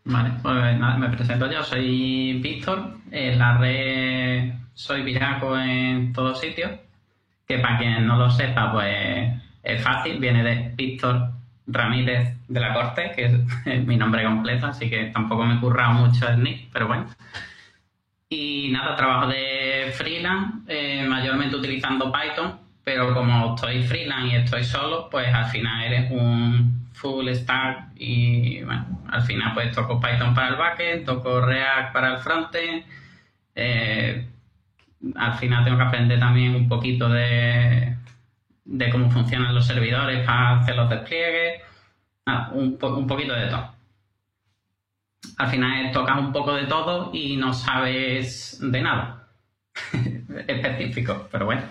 Vale, 0.04 0.30
pues 0.42 0.78
nada, 0.78 0.96
me 0.96 1.08
presento 1.10 1.50
yo, 1.50 1.62
soy 1.62 2.40
Víctor, 2.40 2.98
en 3.10 3.38
la 3.38 3.58
red 3.58 4.52
soy 4.78 5.02
Viraco 5.02 5.58
en 5.58 6.12
todos 6.12 6.40
sitios, 6.40 6.70
que 7.46 7.58
para 7.58 7.78
quien 7.78 8.06
no 8.06 8.16
lo 8.16 8.30
sepa, 8.30 8.72
pues 8.72 9.32
es 9.62 9.82
fácil, 9.82 10.20
viene 10.20 10.44
de 10.44 10.72
Víctor 10.76 11.32
Ramírez 11.66 12.38
de 12.46 12.60
la 12.60 12.72
Corte, 12.72 13.12
que 13.14 13.24
es 13.24 13.84
mi 13.86 13.96
nombre 13.96 14.22
completo, 14.24 14.66
así 14.66 14.88
que 14.88 15.06
tampoco 15.06 15.44
me 15.44 15.56
he 15.56 15.60
currado 15.60 15.94
mucho 15.94 16.28
el 16.28 16.42
nick, 16.42 16.68
pero 16.72 16.86
bueno. 16.86 17.06
Y 18.28 18.68
nada, 18.70 18.94
trabajo 18.94 19.26
de 19.26 19.92
freelance, 19.94 20.58
eh, 20.68 21.04
mayormente 21.08 21.56
utilizando 21.56 22.12
Python, 22.12 22.67
pero 22.88 23.12
como 23.12 23.54
estoy 23.54 23.82
freelance 23.82 24.34
y 24.34 24.36
estoy 24.36 24.64
solo, 24.64 25.10
pues 25.10 25.28
al 25.28 25.44
final 25.50 25.84
eres 25.84 26.10
un 26.10 26.88
full 26.94 27.28
stack 27.28 27.90
y 27.96 28.62
bueno, 28.62 29.02
al 29.10 29.20
final 29.24 29.52
pues 29.52 29.72
toco 29.72 30.00
Python 30.00 30.32
para 30.34 30.48
el 30.48 30.56
backend, 30.56 31.04
toco 31.04 31.42
React 31.42 31.92
para 31.92 32.14
el 32.14 32.18
frontend. 32.20 32.84
Eh, 33.54 34.26
al 35.16 35.34
final 35.34 35.64
tengo 35.64 35.76
que 35.76 35.84
aprender 35.84 36.18
también 36.18 36.54
un 36.54 36.66
poquito 36.66 37.10
de, 37.10 37.94
de 38.64 38.90
cómo 38.90 39.10
funcionan 39.10 39.54
los 39.54 39.66
servidores 39.66 40.24
para 40.24 40.60
hacer 40.60 40.74
los 40.74 40.88
despliegues. 40.88 41.60
un, 42.54 42.78
un 42.80 43.06
poquito 43.06 43.34
de 43.34 43.48
todo 43.48 43.70
al 45.36 45.48
final 45.50 45.92
tocas 45.92 46.18
un 46.18 46.32
poco 46.32 46.54
de 46.54 46.64
todo 46.64 47.10
y 47.12 47.36
no 47.36 47.52
sabes 47.52 48.58
de 48.62 48.80
nada 48.80 49.28
específico, 50.48 51.28
pero 51.30 51.44
bueno. 51.44 51.62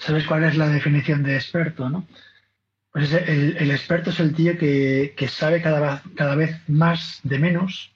¿Sabes 0.00 0.26
cuál 0.26 0.44
es 0.44 0.56
la 0.56 0.68
definición 0.68 1.22
de 1.22 1.36
experto, 1.36 1.88
no? 1.88 2.06
Pues 2.92 3.12
el, 3.12 3.70
experto 3.70 4.10
es 4.10 4.18
el 4.18 4.34
tío 4.34 4.58
que, 4.58 5.14
sabe 5.28 5.62
cada 5.62 5.78
vez, 5.78 6.00
cada 6.16 6.34
vez 6.34 6.56
más 6.68 7.20
de 7.22 7.38
menos 7.38 7.92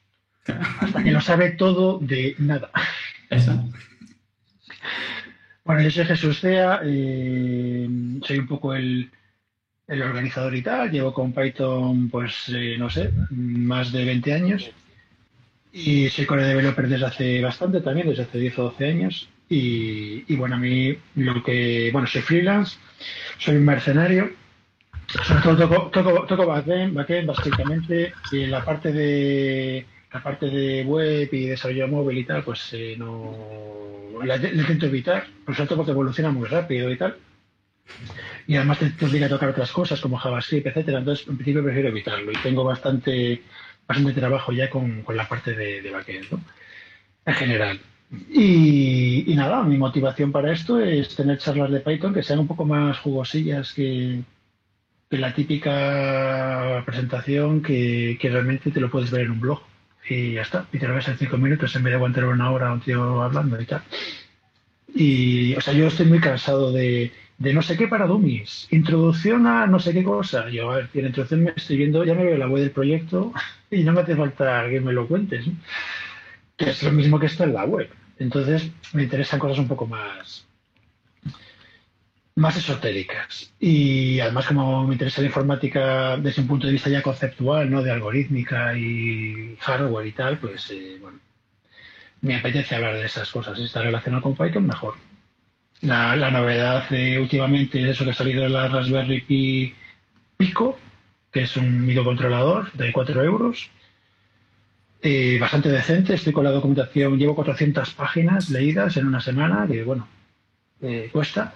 hasta 0.47 1.03
que 1.03 1.11
lo 1.11 1.21
sabe 1.21 1.51
todo 1.53 1.99
de 1.99 2.37
nada. 2.39 2.71
Eso. 3.31 3.69
Bueno, 5.65 5.81
yo 5.83 5.91
soy 5.91 6.05
Jesús 6.05 6.41
Cea, 6.41 6.81
eh, 6.85 7.89
soy 8.23 8.39
un 8.39 8.47
poco 8.47 8.75
el, 8.75 9.11
el 9.89 10.03
organizador 10.03 10.55
y 10.55 10.63
tal. 10.63 10.91
Llevo 10.91 11.15
con 11.15 11.33
Python, 11.33 12.11
pues, 12.11 12.51
eh, 12.55 12.77
no 12.79 12.91
sé, 12.91 13.11
más 13.31 13.91
de 13.91 14.05
20 14.05 14.35
años. 14.35 14.71
Y 15.73 16.09
soy 16.11 16.27
core 16.27 16.45
developer 16.45 16.87
desde 16.87 17.07
hace 17.07 17.41
bastante 17.41 17.81
también, 17.81 18.09
desde 18.09 18.25
hace 18.25 18.39
10 18.39 18.59
o 18.59 18.63
12 18.65 18.87
años. 18.87 19.29
Y, 19.49 20.35
bueno, 20.37 20.57
a 20.57 20.59
mí 20.59 20.97
lo 21.17 21.43
que, 21.43 21.91
bueno, 21.93 22.07
soy 22.07 22.23
freelance, 22.23 22.79
soy 23.39 23.57
un 23.57 23.65
mercenario. 23.65 24.31
Sobre 25.07 25.43
todo 25.43 25.57
toco, 25.57 25.91
toco, 25.91 26.27
toco 26.27 26.47
backend, 26.47 26.95
backend 26.95 27.29
básicamente, 27.29 28.15
y 28.33 28.43
en 28.45 28.51
la 28.51 28.65
parte 28.65 28.91
de 28.91 29.87
la 30.13 30.23
parte 30.23 30.47
de 30.47 30.85
web 30.85 31.29
y 31.31 31.47
desarrollo 31.47 31.89
móvil 31.89 32.19
y 32.19 32.25
tal, 32.25 32.43
pues 32.43 32.71
eh, 32.73 32.95
no 32.97 33.35
la, 34.25 34.37
intento 34.37 34.87
evitar, 34.87 35.27
por 35.45 35.55
supuesto 35.55 35.77
porque 35.77 35.91
evoluciona 35.91 36.31
muy 36.31 36.49
rápido 36.49 36.91
y 36.91 36.97
tal 36.97 37.17
y 38.47 38.57
además 38.57 38.79
te, 38.79 39.05
obliga 39.05 39.27
a 39.27 39.31
tocar 39.31 39.49
otras 39.49 39.73
cosas 39.73 40.01
como 40.01 40.19
JavaScript, 40.19 40.67
etcétera. 40.67 40.99
Entonces, 40.99 41.27
en 41.29 41.37
principio 41.37 41.63
prefiero 41.63 41.89
evitarlo 41.89 42.31
y 42.31 42.37
tengo 42.37 42.65
bastante, 42.65 43.43
bastante 43.87 44.13
trabajo 44.13 44.53
ya 44.53 44.69
con, 44.69 45.03
con 45.03 45.17
la 45.17 45.29
parte 45.29 45.55
de, 45.55 45.83
de 45.83 45.91
backend, 45.91 46.31
¿no? 46.31 46.41
En 47.27 47.35
general. 47.35 47.81
Y, 48.11 49.35
nada, 49.35 49.63
mi 49.63 49.77
motivación 49.77 50.33
para 50.33 50.53
esto 50.53 50.81
es 50.81 51.15
tener 51.17 51.39
charlas 51.39 51.71
de 51.71 51.81
Python 51.81 52.15
que 52.15 52.23
sean 52.23 52.41
un 52.41 52.47
poco 52.47 52.65
más 52.65 52.99
jugosillas 52.99 53.73
que, 53.73 54.23
la 55.11 55.33
típica 55.35 56.83
presentación 56.85 57.63
que, 57.63 58.19
realmente 58.23 58.71
te 58.71 58.81
lo 58.81 58.91
puedes 58.91 59.11
ver 59.11 59.23
en 59.23 59.33
un 59.33 59.41
blog. 59.41 59.63
Y 60.09 60.33
ya 60.35 60.43
está, 60.43 60.67
y 60.73 60.79
te 60.79 60.87
lo 60.87 60.95
ves 60.95 61.09
en 61.09 61.17
cinco 61.17 61.39
minutos 61.39 61.75
en 61.77 61.83
vez 61.83 61.93
de 61.93 61.97
aguantar 61.97 62.27
una 62.27 62.51
hora 62.51 62.73
un 62.73 62.81
tío 62.81 63.23
hablando 63.23 63.61
y 63.61 63.65
tal. 63.65 63.83
Y, 64.95 65.55
o 65.55 65.61
sea, 65.61 65.73
yo 65.73 65.87
estoy 65.87 66.07
muy 66.07 66.21
cansado 66.21 66.73
de, 66.73 67.11
no 67.39 67.63
sé 67.63 67.77
qué 67.77 67.89
para 67.89 68.07
dummies, 68.07 68.69
introducción 68.71 69.47
a 69.47 69.67
no 69.67 69.81
sé 69.81 69.93
qué 69.93 70.05
cosa. 70.05 70.49
Yo, 70.51 70.71
a 70.71 70.77
ver, 70.77 70.91
en 70.95 71.07
introducción 71.07 71.43
me 71.43 71.53
estoy 71.57 71.79
viendo, 71.79 72.05
ya 72.05 72.15
me 72.15 72.25
veo 72.25 72.37
la 72.37 72.49
web 72.49 72.63
del 72.63 72.71
proyecto 72.71 73.33
y 73.71 73.83
no 73.83 73.93
me 73.93 74.03
hace 74.03 74.15
falta 74.15 74.69
que 74.69 74.81
me 74.81 74.93
lo 74.93 75.09
cuentes, 75.09 75.47
que 76.57 76.71
es 76.71 76.83
lo 76.83 76.93
mismo 76.93 77.19
que 77.19 77.27
está 77.27 77.45
en 77.45 77.55
la 77.55 77.65
web. 77.65 77.91
Entonces 78.19 78.71
me 78.93 79.05
interesan 79.05 79.41
cosas 79.41 79.59
un 79.59 79.69
poco 79.69 79.87
más, 79.87 80.47
más 82.37 82.57
esotéricas. 82.57 83.53
Y 83.59 84.21
además 84.21 84.47
como 84.47 84.87
me 84.87 84.95
interesa 84.95 85.21
la 85.21 85.29
informática 85.29 86.17
desde 86.17 86.43
un 86.43 86.49
punto 86.49 86.67
de 86.67 86.73
vista 86.73 86.91
ya 86.91 87.03
conceptual, 87.03 87.71
¿no? 87.71 87.83
De 87.83 87.91
algorítmica 87.91 88.77
y 88.77 89.57
hardware 89.61 90.07
y 90.07 90.13
tal, 90.13 90.39
pues 90.39 90.71
eh, 90.71 90.99
bueno, 91.01 91.19
me 92.21 92.37
apetece 92.37 92.75
hablar 92.75 92.95
de 92.95 93.07
esas 93.07 93.31
cosas. 93.31 93.59
Si 93.59 93.65
está 93.65 93.83
relacionado 93.83 94.23
con 94.23 94.37
Python, 94.37 94.67
mejor. 94.67 94.95
La, 95.81 96.31
novedad 96.31 96.87
últimamente 97.21 97.83
es 97.83 97.89
eso 97.91 98.05
que 98.05 98.13
ha 98.13 98.15
salido 98.15 98.45
de 98.45 98.49
la 98.49 98.69
Raspberry 98.69 99.21
Pi 99.21 99.75
Pico, 100.37 100.79
que 101.31 101.43
es 101.43 101.57
un 101.57 101.85
microcontrolador 101.85 102.73
de 102.73 102.93
4 102.93 103.23
euros. 103.25 103.71
Eh, 105.07 105.39
bastante 105.39 105.69
decente, 105.69 106.15
estoy 106.15 106.33
con 106.33 106.45
la 106.45 106.51
documentación, 106.51 107.19
llevo 107.19 107.35
400 107.35 107.93
páginas 107.93 108.49
leídas 108.49 108.97
en 108.97 109.07
una 109.07 109.21
semana, 109.21 109.67
que 109.71 109.85
bueno, 109.85 110.09
eh, 110.81 111.11
cuesta, 111.13 111.53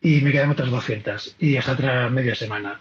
y 0.00 0.22
me 0.22 0.32
quedan 0.32 0.50
otras 0.50 0.70
200, 0.70 1.36
y 1.38 1.58
hasta 1.58 1.72
otra 1.72 2.08
media 2.08 2.34
semana. 2.34 2.80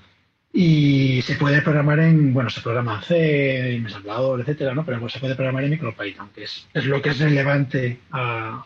Y 0.53 1.22
se 1.24 1.36
puede 1.36 1.62
programar 1.62 2.00
en, 2.00 2.34
bueno, 2.34 2.50
se 2.50 2.62
programa 2.62 2.95
en 2.95 3.01
C, 3.01 3.75
en 3.75 3.84
ensamblador, 3.84 4.39
etcétera, 4.39 4.74
¿no? 4.74 4.86
Pero 4.86 5.01
pues 5.01 5.12
se 5.12 5.19
puede 5.19 5.36
programar 5.36 5.65
en 5.65 5.72
MicroPython, 5.72 6.29
que 6.29 6.43
es, 6.45 6.65
es 6.74 6.86
lo 6.86 7.01
que 7.01 7.10
es 7.10 7.19
relevante 7.19 8.00
a, 8.12 8.65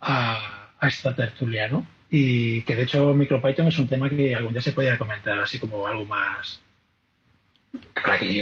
a 0.00 0.62
a 0.82 0.88
esta 0.88 1.14
tertulia, 1.14 1.68
¿no? 1.68 1.86
Y 2.10 2.62
que 2.62 2.74
de 2.74 2.82
hecho 2.82 3.14
MicroPython 3.14 3.68
es 3.68 3.78
un 3.78 3.86
tema 3.86 4.10
que 4.10 4.34
algún 4.34 4.52
día 4.52 4.60
se 4.60 4.72
podría 4.72 4.98
comentar 4.98 5.38
así 5.38 5.60
como 5.60 5.86
algo 5.86 6.04
más 6.04 6.60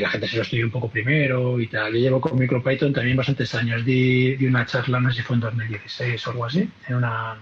la 0.01 0.11
gente 0.11 0.29
se 0.29 0.37
lo 0.37 0.43
estudie 0.43 0.65
un 0.65 0.71
poco 0.71 0.89
primero 0.89 1.61
y 1.61 1.67
tal. 1.69 1.93
Yo 1.93 1.99
llevo 1.99 2.21
con 2.21 2.39
MicroPython 2.39 2.93
también 2.93 3.17
bastantes 3.17 3.55
años. 3.55 3.85
Di, 3.85 4.37
una 4.47 4.67
charla, 4.67 5.01
no 5.01 5.11
sé 5.11 5.19
si 5.19 5.23
fue 5.23 5.37
en 5.37 5.41
2016 5.41 6.27
o 6.27 6.31
algo 6.31 6.45
así, 6.47 6.69
en 6.89 6.97
una, 6.97 7.37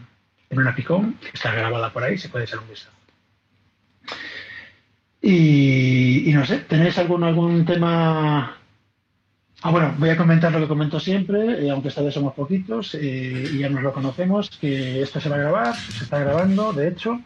en 0.51 0.59
una 0.59 0.75
Picón, 0.75 1.15
que 1.15 1.31
está 1.33 1.55
grabada 1.55 1.93
por 1.93 2.03
ahí, 2.03 2.19
se 2.19 2.29
puede 2.29 2.45
echar 2.45 2.59
un 2.59 2.69
vistazo. 2.69 2.97
Y, 5.21 6.31
y, 6.31 6.33
no 6.33 6.47
sé, 6.47 6.59
¿tenéis 6.59 6.97
algún, 6.99 7.25
algún 7.25 7.65
tema 7.65 8.59
Ah, 9.61 9.73
bueno, 9.73 9.93
voy 9.99 10.09
a 10.11 10.17
comentar 10.17 10.53
lo 10.53 10.61
que 10.61 10.69
comento 10.69 11.01
siempre, 11.01 11.67
eh, 11.67 11.71
aunque 11.71 11.89
esta 11.89 12.01
vez 12.01 12.15
somos 12.15 12.33
poquitos 12.33 12.95
eh, 12.95 13.51
y 13.53 13.59
ya 13.59 13.69
nos 13.69 13.83
lo 13.83 13.93
conocemos, 13.93 14.51
que 14.51 15.03
esto 15.03 15.21
se 15.21 15.29
va 15.29 15.35
a 15.35 15.41
grabar, 15.41 15.75
se 15.75 16.05
está 16.05 16.21
grabando, 16.21 16.73
de 16.73 16.87
hecho, 16.87 17.21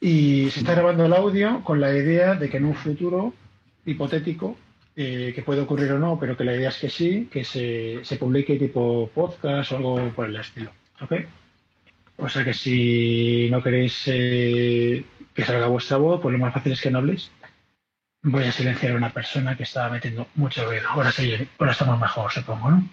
y 0.00 0.50
se 0.50 0.60
está 0.60 0.72
grabando 0.74 1.06
el 1.06 1.12
audio 1.12 1.62
con 1.62 1.80
la 1.80 1.96
idea 1.96 2.34
de 2.34 2.50
que 2.50 2.56
en 2.56 2.64
un 2.64 2.74
futuro 2.74 3.34
hipotético, 3.88 4.56
eh, 4.96 5.32
que 5.34 5.42
puede 5.42 5.62
ocurrir 5.62 5.92
o 5.92 5.98
no, 5.98 6.18
pero 6.18 6.36
que 6.36 6.44
la 6.44 6.54
idea 6.54 6.68
es 6.68 6.78
que 6.78 6.90
sí, 6.90 7.28
que 7.30 7.44
se, 7.44 8.04
se 8.04 8.16
publique 8.16 8.58
tipo 8.58 9.10
podcast 9.14 9.72
o 9.72 9.76
algo 9.76 10.12
por 10.14 10.26
el 10.26 10.36
estilo. 10.36 10.70
¿Ok? 11.00 11.12
O 12.16 12.28
sea 12.28 12.44
que 12.44 12.54
si 12.54 13.48
no 13.50 13.62
queréis 13.62 14.04
que 14.04 15.44
salga 15.44 15.68
vuestra 15.68 15.98
voz, 15.98 16.20
pues 16.20 16.32
lo 16.32 16.38
más 16.38 16.52
fácil 16.52 16.72
es 16.72 16.80
que 16.80 16.90
no 16.90 16.98
habléis 16.98 17.30
Voy 18.22 18.44
a 18.44 18.52
silenciar 18.52 18.92
a 18.92 18.96
una 18.96 19.12
persona 19.12 19.56
que 19.56 19.62
estaba 19.62 19.90
metiendo 19.90 20.26
mucho 20.34 20.64
ruido. 20.64 20.88
Ahora 20.88 21.12
sí, 21.12 21.32
ahora 21.58 21.72
estamos 21.72 22.00
mejor, 22.00 22.32
supongo, 22.32 22.70
¿no? 22.72 22.88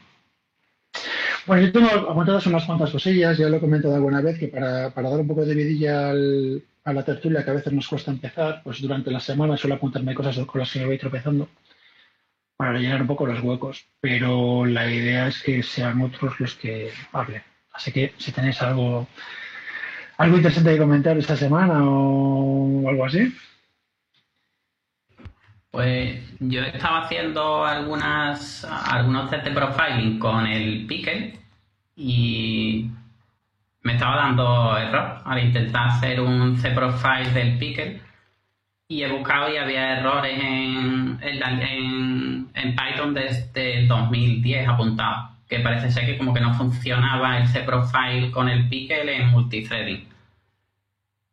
Bueno, 1.46 1.64
yo 1.64 1.72
tengo 1.72 1.88
apuntadas 2.10 2.48
unas 2.48 2.66
cuantas 2.66 2.90
cosillas, 2.90 3.38
ya 3.38 3.48
lo 3.48 3.58
he 3.58 3.60
comentado 3.60 3.94
alguna 3.94 4.20
vez, 4.20 4.40
que 4.40 4.48
para, 4.48 4.90
dar 4.90 5.20
un 5.20 5.28
poco 5.28 5.46
de 5.46 5.54
vidilla 5.54 6.10
a 6.10 6.94
la 6.94 7.04
tertulia, 7.06 7.44
que 7.44 7.52
a 7.52 7.54
veces 7.54 7.72
nos 7.72 7.88
cuesta 7.88 8.10
empezar, 8.10 8.62
pues 8.64 8.82
durante 8.82 9.12
la 9.12 9.20
semana 9.20 9.56
suelo 9.56 9.76
apuntarme 9.76 10.16
cosas 10.16 10.38
con 10.46 10.60
las 10.60 10.72
que 10.72 10.80
me 10.80 10.88
voy 10.88 10.98
tropezando 10.98 11.48
para 12.58 12.80
llenar 12.80 13.02
un 13.02 13.08
poco 13.08 13.28
los 13.28 13.42
huecos, 13.44 13.86
pero 14.00 14.66
la 14.66 14.90
idea 14.90 15.28
es 15.28 15.44
que 15.44 15.62
sean 15.62 16.02
otros 16.02 16.40
los 16.40 16.56
que 16.56 16.92
hablen. 17.12 17.44
Así 17.74 17.92
que 17.92 18.14
si 18.18 18.32
tenéis 18.32 18.62
algo, 18.62 19.08
algo 20.18 20.38
interesante 20.38 20.72
que 20.72 20.80
comentar 20.80 21.18
esta 21.18 21.36
semana 21.36 21.82
o 21.84 22.90
algo 22.90 23.06
así, 23.06 23.36
pues 25.76 26.22
yo 26.40 26.62
estaba 26.62 27.02
haciendo 27.02 27.66
algunas 27.66 28.64
algunos 28.64 29.30
test 29.30 29.50
profiling 29.50 30.20
con 30.20 30.48
el 30.48 30.86
Pickle 30.86 31.38
y 31.98 32.90
me 33.82 33.94
estaba 33.96 34.16
dando 34.16 34.78
error 34.78 35.22
al 35.26 35.44
intentar 35.44 35.90
hacer 35.90 36.22
un 36.22 36.58
C-Profile 36.58 37.30
del 37.34 37.58
Pickle 37.58 38.00
y 38.88 39.04
he 39.04 39.12
buscado 39.12 39.54
y 39.54 39.58
había 39.58 40.00
errores 40.00 40.40
en, 40.42 41.20
en, 41.22 42.76
Python 42.76 43.14
desde 43.14 43.80
el 43.80 43.88
2010 43.90 44.70
apuntado, 44.70 45.32
que 45.50 45.60
parece 45.60 45.92
ser 45.92 46.06
que 46.06 46.18
como 46.18 46.34
que 46.34 46.40
no 46.40 46.54
funcionaba 46.54 47.38
el 47.38 47.48
C-Profile 47.50 48.32
con 48.32 48.48
el 48.48 48.70
Pickle 48.70 49.14
en 49.14 49.28
multithreading. 49.28 50.08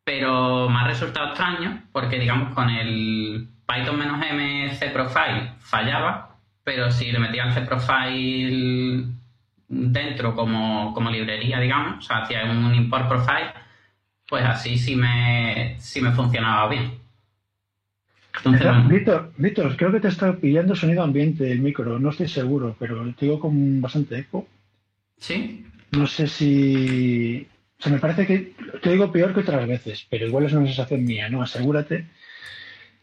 pero 0.02 0.68
me 0.68 0.80
ha 0.80 0.88
resultado 0.88 1.28
extraño 1.28 1.84
porque, 1.92 2.18
digamos, 2.18 2.52
con 2.54 2.68
el 2.70 3.51
Python-M 3.66 4.70
cprofile 4.78 5.52
fallaba, 5.60 6.36
pero 6.64 6.90
si 6.90 7.10
le 7.10 7.18
metía 7.18 7.44
el 7.44 7.66
cprofile 7.66 9.06
dentro 9.68 10.34
como, 10.34 10.92
como 10.94 11.10
librería, 11.10 11.58
digamos, 11.58 11.98
o 11.98 12.02
sea, 12.02 12.18
hacía 12.18 12.44
un 12.44 12.74
import 12.74 13.08
profile, 13.08 13.52
pues 14.28 14.44
así 14.44 14.78
sí 14.78 14.96
me, 14.96 15.76
sí 15.78 16.00
me 16.00 16.12
funcionaba 16.12 16.68
bien. 16.68 17.02
Víctor, 18.88 19.32
Víctor, 19.36 19.76
creo 19.76 19.92
que 19.92 20.00
te 20.00 20.08
está 20.08 20.34
pillando 20.36 20.74
sonido 20.74 21.02
ambiente 21.02 21.44
del 21.44 21.60
micro, 21.60 21.98
no 21.98 22.10
estoy 22.10 22.28
seguro, 22.28 22.74
pero 22.78 23.04
te 23.14 23.26
digo 23.26 23.38
con 23.38 23.80
bastante 23.80 24.18
eco. 24.18 24.46
¿Sí? 25.18 25.66
No 25.92 26.06
sé 26.06 26.26
si. 26.26 27.46
O 27.78 27.82
sea, 27.82 27.92
me 27.92 27.98
parece 27.98 28.26
que 28.26 28.54
te 28.82 28.90
digo 28.90 29.12
peor 29.12 29.34
que 29.34 29.40
otras 29.40 29.66
veces, 29.68 30.06
pero 30.08 30.26
igual 30.26 30.46
es 30.46 30.52
una 30.52 30.66
sensación 30.66 31.04
mía, 31.04 31.28
¿no? 31.28 31.42
Asegúrate. 31.42 32.06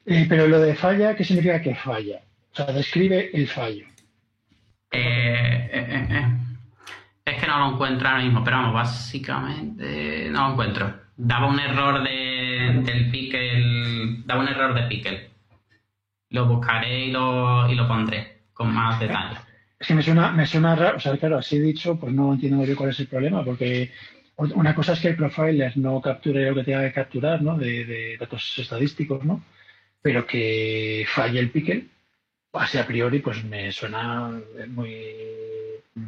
Eh, 0.05 0.25
pero 0.27 0.47
lo 0.47 0.59
de 0.59 0.75
falla, 0.75 1.15
¿qué 1.15 1.23
significa 1.23 1.61
que 1.61 1.75
falla? 1.75 2.21
O 2.51 2.55
sea, 2.55 2.65
describe 2.67 3.29
el 3.33 3.47
fallo. 3.47 3.85
Eh, 4.91 5.69
eh, 5.71 6.25
es 7.25 7.39
que 7.39 7.47
no 7.47 7.59
lo 7.59 7.73
encuentro 7.73 8.07
ahora 8.07 8.23
mismo, 8.23 8.43
pero 8.43 8.57
vamos, 8.57 8.73
básicamente 8.73 10.29
no 10.31 10.47
lo 10.47 10.51
encuentro. 10.53 10.93
Daba 11.15 11.47
un 11.47 11.59
error 11.59 12.03
de, 12.03 12.81
del 12.83 13.11
pickle, 13.11 14.23
daba 14.25 14.41
un 14.41 14.47
error 14.47 14.73
de 14.73 14.83
pickle. 14.83 15.29
Lo 16.29 16.45
buscaré 16.47 17.05
y 17.05 17.11
lo, 17.11 17.69
y 17.69 17.75
lo 17.75 17.87
pondré 17.87 18.39
con 18.53 18.73
más 18.73 18.99
detalle. 18.99 19.37
Es 19.79 19.87
que 19.87 19.93
me 19.95 20.03
suena, 20.03 20.31
me 20.31 20.45
suena 20.45 20.75
raro, 20.75 20.97
o 20.97 20.99
sea, 20.99 21.15
claro, 21.17 21.37
así 21.37 21.57
dicho, 21.57 21.97
pues 21.97 22.13
no 22.13 22.33
entiendo 22.33 22.57
muy 22.57 22.65
bien 22.65 22.77
cuál 22.77 22.89
es 22.89 22.99
el 22.99 23.07
problema, 23.07 23.45
porque 23.45 23.91
una 24.35 24.75
cosa 24.75 24.93
es 24.93 24.99
que 24.99 25.09
el 25.09 25.15
profiler 25.15 25.77
no 25.77 26.01
capture 26.01 26.49
lo 26.49 26.55
que 26.55 26.63
tenga 26.63 26.81
que 26.81 26.93
capturar, 26.93 27.41
¿no? 27.41 27.57
De, 27.57 28.17
datos 28.19 28.55
estadísticos, 28.57 29.23
¿no? 29.23 29.43
Pero 30.01 30.25
que 30.25 31.05
falle 31.07 31.39
el 31.39 31.51
pickle, 31.51 31.87
así 32.53 32.77
a 32.77 32.87
priori, 32.87 33.19
pues 33.19 33.43
me 33.43 33.71
suena 33.71 34.31
muy 34.67 34.93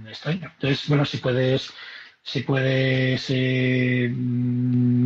extraño. 0.07 0.51
Entonces, 0.53 0.88
bueno, 0.88 1.05
si 1.05 1.17
puedes, 1.17 1.74
si 2.24 2.41
puedes, 2.41 3.25
eh, 3.29 4.13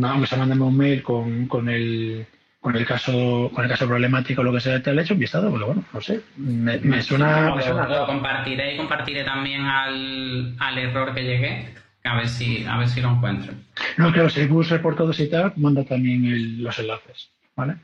aunque 0.02 0.26
se 0.26 0.36
mándame 0.36 0.62
un 0.62 0.76
mail 0.76 1.02
con, 1.02 1.46
con 1.48 1.68
el 1.68 2.26
con 2.66 2.74
el 2.74 2.84
caso 2.84 3.48
con 3.54 3.62
el 3.62 3.70
caso 3.70 3.86
problemático 3.86 4.42
lo 4.42 4.52
que 4.52 4.58
sea 4.58 4.82
te 4.82 4.90
ha 4.90 5.00
hecho 5.00 5.14
un 5.14 5.20
vistazo 5.20 5.50
porque 5.50 5.64
bueno 5.66 5.84
no 5.92 6.00
sé. 6.00 6.20
Me, 6.36 7.00
suena, 7.00 7.54
lo, 7.54 8.06
compartiré 8.06 8.74
y 8.74 8.76
compartiré 8.76 9.22
también 9.22 9.60
al, 9.60 10.56
al, 10.58 10.78
error 10.78 11.14
que 11.14 11.22
llegué 11.22 11.68
a 12.02 12.16
ver 12.16 12.28
si 12.28 12.64
a 12.64 12.76
ver 12.78 12.88
si 12.88 13.00
lo 13.00 13.12
encuentro. 13.12 13.52
No 13.98 14.12
claro 14.12 14.28
si 14.30 14.46
bus 14.46 14.68
reportados 14.68 15.20
y 15.20 15.30
tal 15.30 15.52
manda 15.54 15.84
también 15.84 16.60
los 16.60 16.76
enlaces 16.80 17.30
vale 17.54 17.76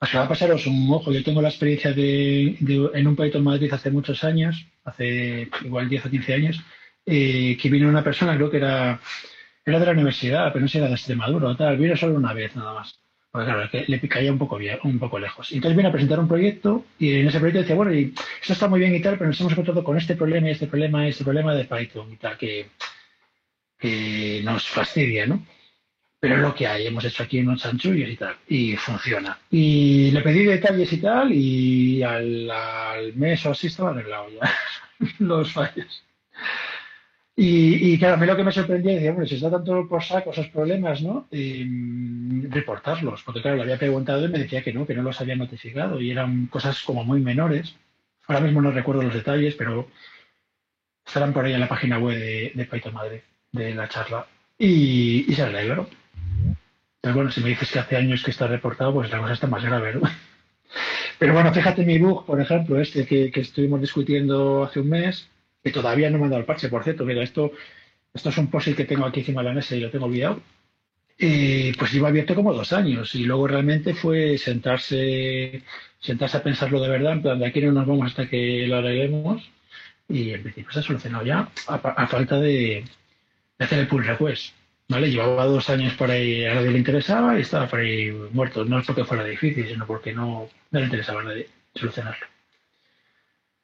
va 0.00 0.24
a 0.24 0.28
pasaros 0.28 0.66
un 0.66 0.90
ojo. 0.92 1.12
Yo 1.12 1.22
tengo 1.22 1.42
la 1.42 1.48
experiencia 1.48 1.92
de, 1.92 2.56
en 2.94 3.06
un 3.06 3.16
Python 3.16 3.44
Madrid 3.44 3.72
hace 3.72 3.90
muchos 3.90 4.24
años, 4.24 4.66
hace 4.84 5.48
igual 5.64 5.88
10 5.88 6.06
o 6.06 6.10
15 6.10 6.34
años, 6.34 6.60
eh, 7.06 7.56
que 7.60 7.70
vino 7.70 7.88
una 7.88 8.04
persona, 8.04 8.34
creo 8.36 8.50
que 8.50 8.56
era, 8.58 9.00
era 9.64 9.78
de 9.78 9.86
la 9.86 9.92
universidad, 9.92 10.52
pero 10.52 10.62
no 10.62 10.68
sé, 10.68 10.78
era 10.78 10.88
de 10.88 10.94
Extremadura 10.94 11.48
o 11.48 11.56
tal, 11.56 11.76
vino 11.76 11.96
solo 11.96 12.14
una 12.14 12.32
vez 12.32 12.56
nada 12.56 12.74
más. 12.74 12.98
Porque 13.30 13.46
claro, 13.46 13.68
le 13.86 13.98
picaría 13.98 14.32
un 14.32 14.38
poco, 14.38 14.58
un 14.82 14.98
poco 14.98 15.18
lejos. 15.18 15.52
Entonces 15.52 15.76
viene 15.76 15.88
a 15.88 15.92
presentar 15.92 16.18
un 16.18 16.26
proyecto 16.26 16.84
y 16.98 17.12
en 17.14 17.28
ese 17.28 17.38
proyecto 17.38 17.60
decía, 17.60 17.76
bueno, 17.76 17.92
esto 17.92 18.52
está 18.52 18.66
muy 18.68 18.80
bien 18.80 18.94
y 18.94 19.00
tal, 19.00 19.18
pero 19.18 19.28
nos 19.28 19.40
hemos 19.40 19.52
encontrado 19.52 19.84
con 19.84 19.96
este 19.96 20.16
problema 20.16 20.48
y 20.48 20.52
este 20.52 20.66
problema 20.66 21.06
y 21.06 21.10
este 21.10 21.22
problema 21.22 21.54
de 21.54 21.64
Python 21.64 22.12
y 22.12 22.16
tal, 22.16 22.36
que, 22.36 22.70
que 23.78 24.40
nos 24.42 24.66
fastidia, 24.68 25.26
¿no? 25.26 25.46
Pero 26.20 26.36
es 26.36 26.42
lo 26.42 26.54
que 26.54 26.66
hay. 26.66 26.86
Hemos 26.86 27.04
hecho 27.04 27.22
aquí 27.22 27.40
unos 27.40 27.62
chanchullos 27.62 28.08
y 28.08 28.16
tal, 28.16 28.36
y 28.46 28.76
funciona. 28.76 29.38
Y 29.50 30.10
le 30.10 30.20
pedí 30.20 30.44
detalles 30.44 30.92
y 30.92 30.98
tal, 30.98 31.32
y 31.32 32.02
al, 32.02 33.14
mes 33.14 33.44
o 33.46 33.50
así 33.50 33.68
estaba 33.68 33.90
arreglado 33.90 34.28
ya 34.30 34.52
los 35.18 35.50
fallos. 35.50 36.04
Y, 37.42 37.98
claro, 37.98 38.14
a 38.14 38.16
mí 38.18 38.26
lo 38.26 38.36
que 38.36 38.44
me 38.44 38.52
sorprendía, 38.52 38.92
decía, 38.92 39.12
bueno, 39.12 39.26
si 39.26 39.36
está 39.36 39.50
tanto 39.50 39.88
por 39.88 40.04
saco 40.04 40.30
esos 40.30 40.48
problemas, 40.48 41.00
¿no? 41.00 41.26
reportarlos, 42.50 43.22
porque 43.22 43.40
claro, 43.40 43.56
le 43.56 43.62
había 43.62 43.78
preguntado 43.78 44.22
y 44.26 44.28
me 44.28 44.38
decía 44.38 44.62
que 44.62 44.74
no, 44.74 44.86
que 44.86 44.92
no 44.94 45.00
los 45.00 45.18
había 45.22 45.36
notificado, 45.36 46.02
y 46.02 46.10
eran 46.10 46.48
cosas 46.48 46.82
como 46.82 47.02
muy 47.02 47.20
menores. 47.20 47.74
Ahora 48.26 48.42
mismo 48.42 48.60
no 48.60 48.72
recuerdo 48.72 49.02
los 49.02 49.14
detalles, 49.14 49.54
pero 49.54 49.88
estarán 51.06 51.32
por 51.32 51.46
ahí 51.46 51.54
en 51.54 51.60
la 51.60 51.68
página 51.68 51.98
web 51.98 52.18
de, 52.18 52.68
Python 52.70 52.92
Madrid, 52.92 53.20
de 53.52 53.74
la 53.74 53.88
charla. 53.88 54.26
Y, 54.58 55.24
y 55.26 55.34
se 55.34 55.42
arreglaron. 55.42 55.86
Pero 57.00 57.14
bueno, 57.14 57.30
si 57.30 57.40
me 57.40 57.50
dices 57.50 57.70
que 57.70 57.78
hace 57.78 57.96
años 57.96 58.22
que 58.22 58.30
está 58.30 58.46
reportado, 58.46 58.92
pues 58.92 59.10
la 59.10 59.18
cosa 59.18 59.32
está 59.32 59.46
más 59.46 59.64
grave, 59.64 59.94
¿no? 59.94 60.02
Pero 61.18 61.34
bueno, 61.34 61.52
fíjate 61.52 61.84
mi 61.84 61.98
bug, 61.98 62.26
por 62.26 62.40
ejemplo, 62.40 62.80
este 62.80 63.06
que, 63.06 63.30
estuvimos 63.34 63.80
discutiendo 63.80 64.64
hace 64.64 64.80
un 64.80 64.88
mes, 64.88 65.28
que 65.62 65.70
todavía 65.70 66.10
no 66.10 66.18
me 66.18 66.24
han 66.24 66.30
dado 66.30 66.40
el 66.40 66.46
parche, 66.46 66.68
por 66.68 66.84
cierto. 66.84 67.04
Mira, 67.04 67.22
esto, 67.22 67.52
esto 68.14 68.28
es 68.30 68.38
un 68.38 68.50
post 68.50 68.74
que 68.76 68.84
tengo 68.84 69.06
aquí 69.06 69.20
encima 69.20 69.42
de 69.42 69.48
la 69.48 69.54
mesa 69.54 69.76
y 69.76 69.80
lo 69.80 69.90
tengo 69.90 70.06
olvidado. 70.06 70.40
Y 71.18 71.72
pues 71.74 71.92
llevo 71.92 72.06
abierto 72.06 72.34
como 72.34 72.54
dos 72.54 72.72
años 72.72 73.14
y 73.14 73.24
luego 73.24 73.46
realmente 73.46 73.94
fue 73.94 74.38
sentarse, 74.38 75.62
sentarse 75.98 76.38
a 76.38 76.42
pensarlo 76.42 76.80
de 76.80 76.88
verdad, 76.88 77.12
en 77.12 77.22
plan, 77.22 77.38
de 77.38 77.46
aquí 77.46 77.60
no 77.60 77.72
nos 77.72 77.86
vamos 77.86 78.06
hasta 78.06 78.28
que 78.28 78.66
lo 78.66 78.76
arreglemos 78.76 79.50
y 80.08 80.30
en 80.32 80.42
principio 80.42 80.72
se 80.72 80.80
ha 80.80 80.82
solucionado 80.82 81.24
ya 81.24 81.50
a, 81.68 82.06
falta 82.06 82.40
de, 82.40 82.84
de 83.58 83.64
hacer 83.64 83.80
el 83.80 83.88
pull 83.88 84.06
request. 84.06 84.54
¿Vale? 84.90 85.10
Llevaba 85.10 85.46
dos 85.46 85.70
años 85.70 85.94
por 85.94 86.10
ahí, 86.10 86.44
a 86.44 86.54
nadie 86.54 86.72
le 86.72 86.78
interesaba 86.78 87.38
y 87.38 87.42
estaba 87.42 87.68
por 87.68 87.78
ahí 87.78 88.10
muerto. 88.32 88.64
No 88.64 88.80
es 88.80 88.86
porque 88.86 89.04
fuera 89.04 89.24
difícil, 89.24 89.66
sino 89.68 89.86
porque 89.86 90.12
no, 90.12 90.48
le 90.72 90.82
interesaba 90.82 91.20
a 91.20 91.24
nadie 91.24 91.48
solucionarlo. 91.74 92.26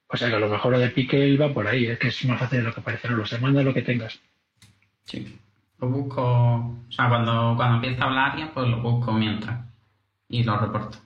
O 0.09 0.17
sea 0.17 0.29
que 0.29 0.37
a 0.37 0.39
lo 0.39 0.49
mejor 0.49 0.73
lo 0.73 0.79
de 0.79 0.91
Pique 0.91 1.37
va 1.37 1.53
por 1.53 1.67
ahí, 1.67 1.87
es 1.87 1.99
que 1.99 2.09
es 2.09 2.25
más 2.27 2.39
fácil 2.39 2.61
de 2.61 2.65
lo 2.65 2.75
que 2.75 2.81
parece, 2.81 3.09
no 3.09 3.17
lo 3.17 3.27
sé, 3.27 3.39
manda 3.39 3.63
lo 3.63 3.75
que 3.75 3.83
tengas. 3.83 4.21
Sí, 5.05 5.37
lo 5.81 5.89
busco, 5.89 6.23
o 6.23 6.87
sea, 6.91 7.09
cuando, 7.09 7.55
cuando 7.57 7.77
empieza 7.77 8.05
a 8.05 8.07
hablar 8.07 8.39
ya, 8.39 8.55
pues 8.55 8.69
lo 8.69 8.81
busco 8.81 9.13
mientras 9.13 9.67
y 10.29 10.45
lo 10.45 10.57
reporto. 10.59 10.99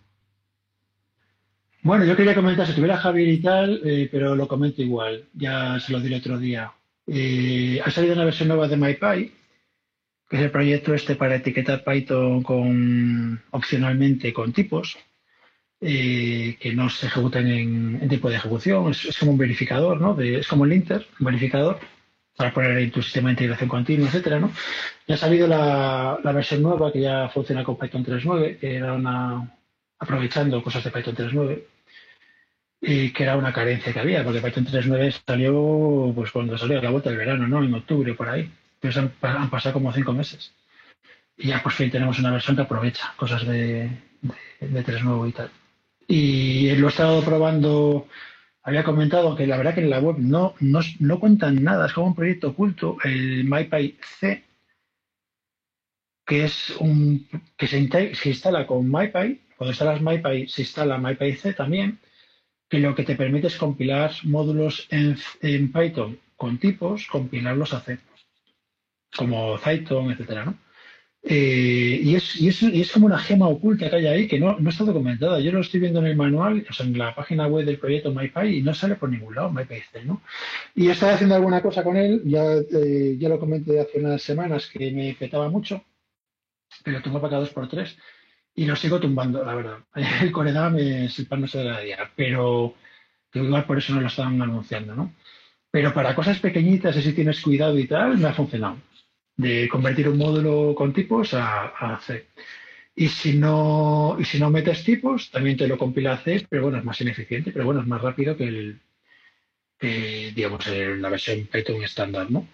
Bueno, 1.82 2.04
yo 2.04 2.14
quería 2.14 2.34
comentar, 2.34 2.66
si 2.66 2.74
tuviera 2.74 2.98
Javier 2.98 3.28
y 3.28 3.40
tal, 3.40 3.80
eh, 3.84 4.06
pero 4.12 4.36
lo 4.36 4.46
comento 4.46 4.82
igual, 4.82 5.24
ya 5.32 5.80
se 5.80 5.92
lo 5.92 6.00
diré 6.00 6.16
otro 6.16 6.38
día. 6.38 6.70
Eh, 7.06 7.80
ha 7.82 7.90
salido 7.90 8.12
una 8.12 8.26
versión 8.26 8.48
nueva 8.48 8.68
de 8.68 8.76
MyPy, 8.76 9.32
que 10.30 10.36
es 10.36 10.42
el 10.44 10.52
proyecto 10.52 10.94
este 10.94 11.16
para 11.16 11.34
etiquetar 11.34 11.82
Python 11.82 12.44
con, 12.44 13.42
opcionalmente 13.50 14.32
con 14.32 14.52
tipos 14.52 14.96
eh, 15.80 16.56
que 16.60 16.72
no 16.72 16.88
se 16.88 17.06
ejecutan 17.06 17.48
en, 17.48 18.08
tipo 18.08 18.30
de 18.30 18.36
ejecución. 18.36 18.92
Es, 18.92 19.18
como 19.18 19.32
un 19.32 19.38
verificador, 19.38 20.00
¿no? 20.00 20.18
es 20.20 20.46
como 20.46 20.64
el 20.64 20.70
linter, 20.70 21.04
un 21.18 21.26
verificador 21.26 21.80
para 22.36 22.54
poner 22.54 22.78
en 22.78 22.92
tu 22.92 23.02
sistema 23.02 23.28
de 23.28 23.32
integración 23.32 23.68
continua, 23.68 24.06
etcétera, 24.06 24.38
¿no? 24.38 24.52
Ya 25.08 25.16
ha 25.16 25.18
salido 25.18 25.48
la, 25.48 26.20
versión 26.32 26.62
nueva 26.62 26.92
que 26.92 27.00
ya 27.00 27.28
funciona 27.28 27.64
con 27.64 27.76
Python 27.76 28.04
3.9, 28.04 28.58
que 28.58 28.76
era 28.76 28.92
una 28.92 29.58
aprovechando 29.98 30.62
cosas 30.62 30.84
de 30.84 30.90
Python 30.92 31.16
3.9 31.16 31.62
y 32.82 33.12
que 33.12 33.24
era 33.24 33.36
una 33.36 33.52
carencia 33.52 33.92
que 33.92 33.98
había, 33.98 34.22
porque 34.24 34.40
Python 34.40 34.64
3.9 34.64 35.22
salió 35.26 36.12
pues 36.14 36.30
cuando 36.30 36.56
salió 36.56 36.78
a 36.78 36.82
la 36.82 36.90
vuelta 36.90 37.10
del 37.10 37.18
verano, 37.18 37.48
¿no? 37.48 37.62
En 37.64 37.74
octubre 37.74 38.14
por 38.14 38.28
ahí 38.28 38.50
pues 38.80 38.96
han, 38.96 39.10
pasado 39.50 39.74
como 39.74 39.92
cinco 39.92 40.12
meses. 40.12 40.52
Y 41.36 41.48
ya 41.48 41.62
por 41.62 41.72
fin 41.72 41.90
tenemos 41.90 42.18
una 42.18 42.32
versión 42.32 42.56
que 42.56 42.62
aprovecha 42.62 43.12
cosas 43.16 43.46
de, 43.46 43.90
de, 44.60 44.84
3.9 44.84 45.28
y 45.28 45.32
tal. 45.32 45.50
Y 46.06 46.74
lo 46.76 46.88
he 46.88 46.90
estado 46.90 47.22
probando, 47.22 48.08
había 48.62 48.84
comentado 48.84 49.36
que 49.36 49.46
la 49.46 49.56
verdad 49.56 49.74
que 49.74 49.82
en 49.82 49.90
la 49.90 50.00
web 50.00 50.16
no, 50.18 50.54
no, 50.60 51.20
cuentan 51.20 51.62
nada, 51.62 51.86
es 51.86 51.92
como 51.92 52.08
un 52.08 52.14
proyecto 52.14 52.48
oculto, 52.48 52.96
el 53.04 53.44
MyPy 53.44 53.98
C, 54.18 54.44
que 56.26 56.44
es 56.44 56.70
un 56.78 57.28
que 57.56 57.66
se, 57.66 57.78
instala 57.78 58.66
con 58.66 58.90
MyPy, 58.90 59.40
cuando 59.56 59.72
instalas 59.72 60.00
MyPy 60.00 60.48
se 60.48 60.62
instala 60.62 60.98
MyPy 60.98 61.36
C 61.36 61.54
también, 61.54 62.00
que 62.68 62.78
lo 62.78 62.94
que 62.94 63.04
te 63.04 63.16
permite 63.16 63.48
es 63.48 63.56
compilar 63.56 64.12
módulos 64.24 64.86
en, 64.90 65.16
en 65.42 65.72
Python 65.72 66.18
con 66.36 66.58
tipos, 66.58 67.06
compilarlos 67.06 67.74
a 67.74 67.80
C 67.80 67.98
como 69.16 69.58
Zyton, 69.58 70.10
etcétera, 70.12 70.44
¿no? 70.44 70.58
Eh, 71.22 72.00
y, 72.02 72.14
es, 72.14 72.40
y, 72.40 72.48
es, 72.48 72.62
y, 72.62 72.80
es, 72.80 72.92
como 72.92 73.04
una 73.04 73.18
gema 73.18 73.46
oculta 73.46 73.90
que 73.90 73.96
hay 73.96 74.06
ahí 74.06 74.28
que 74.28 74.40
no, 74.40 74.58
no 74.58 74.70
está 74.70 74.84
documentada. 74.84 75.38
Yo 75.40 75.52
lo 75.52 75.60
estoy 75.60 75.80
viendo 75.80 76.00
en 76.00 76.06
el 76.06 76.16
manual, 76.16 76.66
o 76.68 76.72
sea, 76.72 76.86
en 76.86 76.96
la 76.96 77.14
página 77.14 77.46
web 77.46 77.66
del 77.66 77.78
proyecto 77.78 78.12
MyPy 78.12 78.58
y 78.58 78.62
no 78.62 78.72
sale 78.74 78.94
por 78.96 79.10
ningún 79.10 79.34
lado 79.34 79.50
MyPy 79.50 79.82
¿no? 80.04 80.22
Y 80.74 80.88
he 80.88 80.92
estado 80.92 81.12
haciendo 81.14 81.34
alguna 81.34 81.60
cosa 81.60 81.84
con 81.84 81.96
él, 81.96 82.22
ya, 82.24 82.42
eh, 82.54 83.16
ya 83.18 83.28
lo 83.28 83.38
comenté 83.38 83.80
hace 83.80 83.98
unas 83.98 84.22
semanas 84.22 84.66
que 84.72 84.90
me 84.92 85.14
petaba 85.14 85.50
mucho, 85.50 85.84
pero 86.84 87.02
tengo 87.02 87.20
para 87.20 87.38
dos 87.38 87.50
por 87.50 87.68
tres 87.68 87.98
y 88.54 88.64
lo 88.64 88.74
sigo 88.76 88.98
tumbando, 88.98 89.44
la 89.44 89.54
verdad. 89.54 89.78
El 90.22 90.32
Coredam 90.32 90.76
es 90.78 91.18
el 91.18 91.26
pan 91.26 91.42
no 91.42 91.48
se 91.48 91.58
de 91.58 91.64
la 91.64 91.80
día, 91.80 92.10
pero 92.16 92.74
igual 93.34 93.64
por 93.66 93.78
eso 93.78 93.94
no 93.94 94.00
lo 94.00 94.08
estaban 94.08 94.40
anunciando, 94.40 94.94
¿no? 94.94 95.14
Pero 95.70 95.94
para 95.94 96.14
cosas 96.14 96.38
pequeñitas 96.40 96.96
si 96.96 97.12
tienes 97.12 97.40
cuidado 97.42 97.78
y 97.78 97.86
tal, 97.86 98.18
me 98.18 98.28
ha 98.28 98.32
funcionado 98.34 98.78
de 99.40 99.68
convertir 99.68 100.08
un 100.08 100.18
módulo 100.18 100.74
con 100.74 100.92
tipos 100.92 101.34
a, 101.34 101.98
C. 102.02 102.26
Y 102.94 103.08
si 103.08 103.38
no, 103.38 104.16
y 104.18 104.24
si 104.24 104.38
no 104.38 104.50
metes 104.50 104.84
tipos, 104.84 105.30
también 105.30 105.56
te 105.56 105.66
lo 105.66 105.78
compila 105.78 106.14
a 106.14 106.18
C, 106.18 106.46
pero 106.48 106.64
bueno, 106.64 106.78
es 106.78 106.84
más 106.84 107.00
ineficiente, 107.00 107.50
pero 107.50 107.64
bueno, 107.64 107.80
es 107.80 107.86
más 107.86 108.02
rápido 108.02 108.36
que 108.36 108.44
el, 108.44 108.80
que, 109.78 110.32
digamos, 110.34 110.66
la 110.66 111.08
versión 111.08 111.48
Python 111.50 111.82
estándar, 111.82 112.30
¿no? 112.30 112.46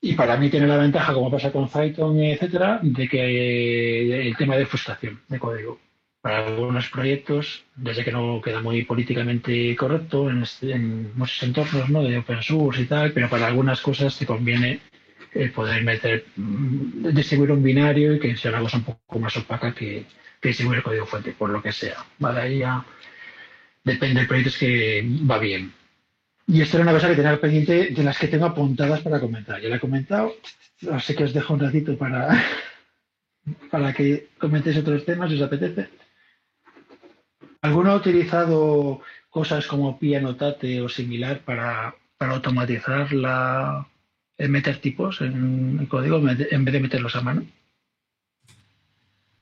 Y 0.00 0.14
para 0.14 0.36
mí 0.36 0.50
tiene 0.50 0.66
la 0.66 0.76
ventaja, 0.76 1.14
como 1.14 1.30
pasa 1.30 1.50
con 1.50 1.70
Python, 1.70 2.20
etcétera, 2.20 2.80
de 2.82 3.08
que 3.08 4.28
el 4.28 4.36
tema 4.36 4.56
de 4.56 4.66
frustración 4.66 5.22
de 5.28 5.38
código. 5.38 5.80
Para 6.20 6.46
algunos 6.46 6.88
proyectos, 6.90 7.64
desde 7.74 8.04
que 8.04 8.12
no 8.12 8.40
queda 8.42 8.60
muy 8.60 8.84
políticamente 8.84 9.74
correcto 9.76 10.28
en, 10.28 10.42
este, 10.42 10.72
en 10.72 11.16
muchos 11.16 11.42
entornos 11.42 11.88
¿no? 11.88 12.02
de 12.02 12.18
open 12.18 12.42
source 12.42 12.82
y 12.82 12.86
tal, 12.86 13.12
pero 13.12 13.30
para 13.30 13.46
algunas 13.46 13.80
cosas 13.80 14.18
te 14.18 14.26
conviene 14.26 14.80
eh, 15.34 15.48
poder 15.48 15.82
meter, 15.82 16.26
mm, 16.36 17.08
distribuir 17.08 17.50
un 17.50 17.62
binario 17.62 18.14
y 18.14 18.20
que 18.20 18.36
sea 18.36 18.52
una 18.52 18.60
cosa 18.60 18.78
un 18.78 18.84
poco 18.84 19.18
más 19.18 19.36
opaca 19.36 19.74
que, 19.74 20.06
que 20.40 20.48
distribuir 20.48 20.78
el 20.78 20.84
código 20.84 21.06
fuente, 21.06 21.32
por 21.32 21.50
lo 21.50 21.60
que 21.60 21.72
sea. 21.72 22.04
Vale, 22.18 22.40
ahí 22.40 22.58
ya 22.58 22.84
depende 23.82 24.20
del 24.20 24.28
proyecto, 24.28 24.50
es 24.50 24.58
que 24.58 25.04
va 25.28 25.38
bien. 25.38 25.72
Y 26.46 26.60
esto 26.60 26.76
era 26.76 26.84
una 26.84 26.92
cosa 26.92 27.08
que 27.08 27.16
tenía 27.16 27.40
pendiente 27.40 27.90
de 27.90 28.04
las 28.04 28.18
que 28.18 28.28
tengo 28.28 28.46
apuntadas 28.46 29.00
para 29.00 29.18
comentar. 29.18 29.60
Ya 29.60 29.68
la 29.68 29.76
he 29.76 29.80
comentado, 29.80 30.34
así 30.92 31.16
que 31.16 31.24
os 31.24 31.34
dejo 31.34 31.54
un 31.54 31.60
ratito 31.60 31.96
para, 31.98 32.44
para 33.70 33.92
que 33.92 34.28
comentéis 34.38 34.76
otros 34.76 35.04
temas 35.04 35.30
si 35.30 35.36
os 35.36 35.42
apetece. 35.42 35.88
¿Alguno 37.62 37.92
ha 37.92 37.96
utilizado 37.96 39.00
cosas 39.30 39.66
como 39.66 39.98
Pianotate 39.98 40.80
o 40.80 40.88
similar 40.88 41.40
para, 41.40 41.94
para 42.18 42.34
automatizar 42.34 43.12
la, 43.12 43.88
meter 44.38 44.78
tipos 44.78 45.20
en 45.20 45.78
el 45.80 45.88
código 45.88 46.18
en 46.18 46.64
vez 46.64 46.72
de 46.72 46.80
meterlos 46.80 47.16
a 47.16 47.20
mano? 47.20 47.46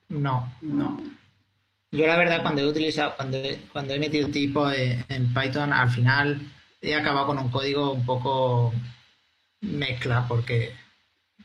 No, 0.09 0.53
no. 0.61 1.01
Yo 1.91 2.07
la 2.07 2.17
verdad 2.17 2.43
cuando 2.43 2.63
he 2.63 2.67
utilizado, 2.67 3.15
cuando 3.17 3.37
he, 3.37 3.59
cuando 3.73 3.95
he 3.95 3.99
metido 3.99 4.29
tipos 4.29 4.75
en 4.77 5.35
Python, 5.35 5.73
al 5.73 5.91
final 5.91 6.41
he 6.81 6.95
acabado 6.95 7.29
con 7.29 7.39
un 7.39 7.51
código 7.51 7.93
un 7.93 8.05
poco 8.05 8.75
mezcla, 9.61 10.27
porque 10.27 10.75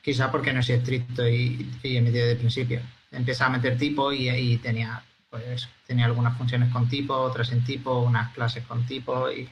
quizá 0.01 0.31
porque 0.31 0.53
no 0.53 0.63
soy 0.63 0.75
estricto 0.75 1.27
y, 1.27 1.69
he 1.83 2.01
metido 2.01 2.27
de 2.27 2.35
principio. 2.35 2.81
Empecé 3.11 3.43
a 3.43 3.49
meter 3.49 3.77
tipo 3.77 4.11
y, 4.11 4.57
tenía, 4.57 5.01
pues, 5.29 5.69
tenía 5.85 6.05
algunas 6.05 6.37
funciones 6.37 6.71
con 6.71 6.89
tipo, 6.89 7.13
otras 7.13 7.49
sin 7.49 7.63
tipo, 7.63 7.99
unas 7.99 8.33
clases 8.33 8.65
con 8.65 8.85
tipo 8.85 9.31
y 9.31 9.47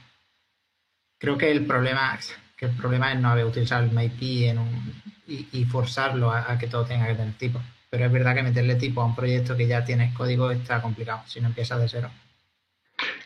creo 1.18 1.38
que 1.38 1.50
el 1.50 1.64
problema, 1.66 2.18
que 2.56 2.66
el 2.66 2.72
problema 2.72 3.12
es 3.12 3.20
no 3.20 3.28
haber 3.28 3.44
utilizado 3.44 3.84
el 3.84 3.92
MyP 3.92 4.48
en 4.48 4.58
un, 4.58 5.02
y, 5.26 5.64
forzarlo 5.64 6.30
a, 6.30 6.56
que 6.58 6.68
todo 6.68 6.84
tenga 6.84 7.06
que 7.06 7.14
tener 7.14 7.34
tipo. 7.34 7.60
Pero 7.90 8.06
es 8.06 8.12
verdad 8.12 8.34
que 8.34 8.42
meterle 8.42 8.76
tipo 8.76 9.02
a 9.02 9.06
un 9.06 9.14
proyecto 9.14 9.56
que 9.56 9.66
ya 9.66 9.84
tiene 9.84 10.12
código 10.14 10.50
está 10.50 10.80
complicado 10.80 11.22
si 11.26 11.40
no 11.40 11.48
empieza 11.48 11.78
de 11.78 11.88
cero. 11.88 12.10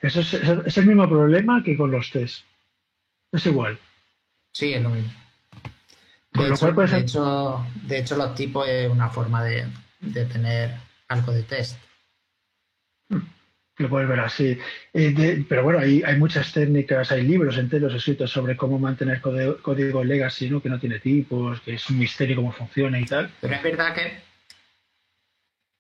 Eso 0.03 0.21
es, 0.21 0.35
es, 0.35 0.79
el 0.79 0.87
mismo 0.87 1.09
problema 1.09 1.63
que 1.63 1.77
con 1.77 1.91
los 1.91 2.11
test. 2.11 2.45
Es 3.33 3.47
igual. 3.47 3.79
Sí, 4.53 4.73
es 4.75 4.83
lo 4.83 4.91
mismo. 4.91 5.13
De, 6.33 6.49
hecho, 6.99 7.67
de, 7.83 7.99
hecho, 7.99 8.17
los 8.17 8.35
tipos 8.35 8.69
es 8.69 8.91
una 8.91 9.09
forma 9.09 9.45
de, 9.45 9.67
tener 10.33 10.75
algo 11.09 11.33
de 11.33 11.43
test. 11.43 11.77
Lo 13.81 13.89
puedes 13.89 14.09
ver 14.11 14.21
así. 14.21 14.59
Eh, 14.93 15.45
pero 15.49 15.65
bueno, 15.65 15.79
hay, 15.79 16.03
hay 16.03 16.19
muchas 16.19 16.53
técnicas, 16.53 17.11
hay 17.13 17.23
libros 17.23 17.57
enteros 17.57 17.95
escritos 17.95 18.31
sobre 18.31 18.55
cómo 18.55 18.79
mantener 18.79 19.23
código, 19.23 20.05
legacy, 20.05 20.51
¿no? 20.51 20.61
que 20.61 20.69
no 20.69 20.79
tiene 20.79 20.99
tipos, 20.99 21.63
que 21.63 21.75
es 21.75 21.89
un 21.89 21.99
misterio 21.99 22.37
cómo 22.37 22.53
funciona 22.53 23.01
y 23.01 23.07
tal. 23.07 23.31
Pero 23.41 23.55
es 23.55 23.63
verdad 23.63 23.95
que, 23.95 24.21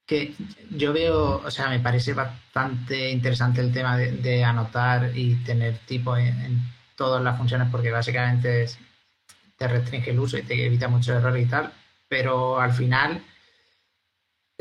que 0.07 0.33
yo 0.71 0.95
veo, 0.95 1.43
o 1.45 1.51
sea, 1.51 1.69
me 1.69 1.81
parece 1.81 2.15
bastante 2.15 3.11
interesante 3.11 3.61
el 3.61 3.71
tema 3.71 3.99
de, 3.99 4.45
anotar 4.45 5.11
y 5.15 5.35
tener 5.45 5.77
tipos 5.85 6.19
en 6.19 6.59
todas 6.97 7.23
las 7.23 7.37
funciones 7.37 7.69
porque 7.71 7.91
básicamente 7.91 8.65
te 9.59 9.69
restringe 9.69 10.13
el 10.13 10.21
uso 10.21 10.39
y 10.39 10.43
te 10.43 10.65
evita 10.65 10.89
muchos 10.89 11.17
errores 11.17 11.47
y 11.47 11.51
tal, 11.51 11.71
pero 12.09 12.59
al 12.59 12.73
final 12.73 13.21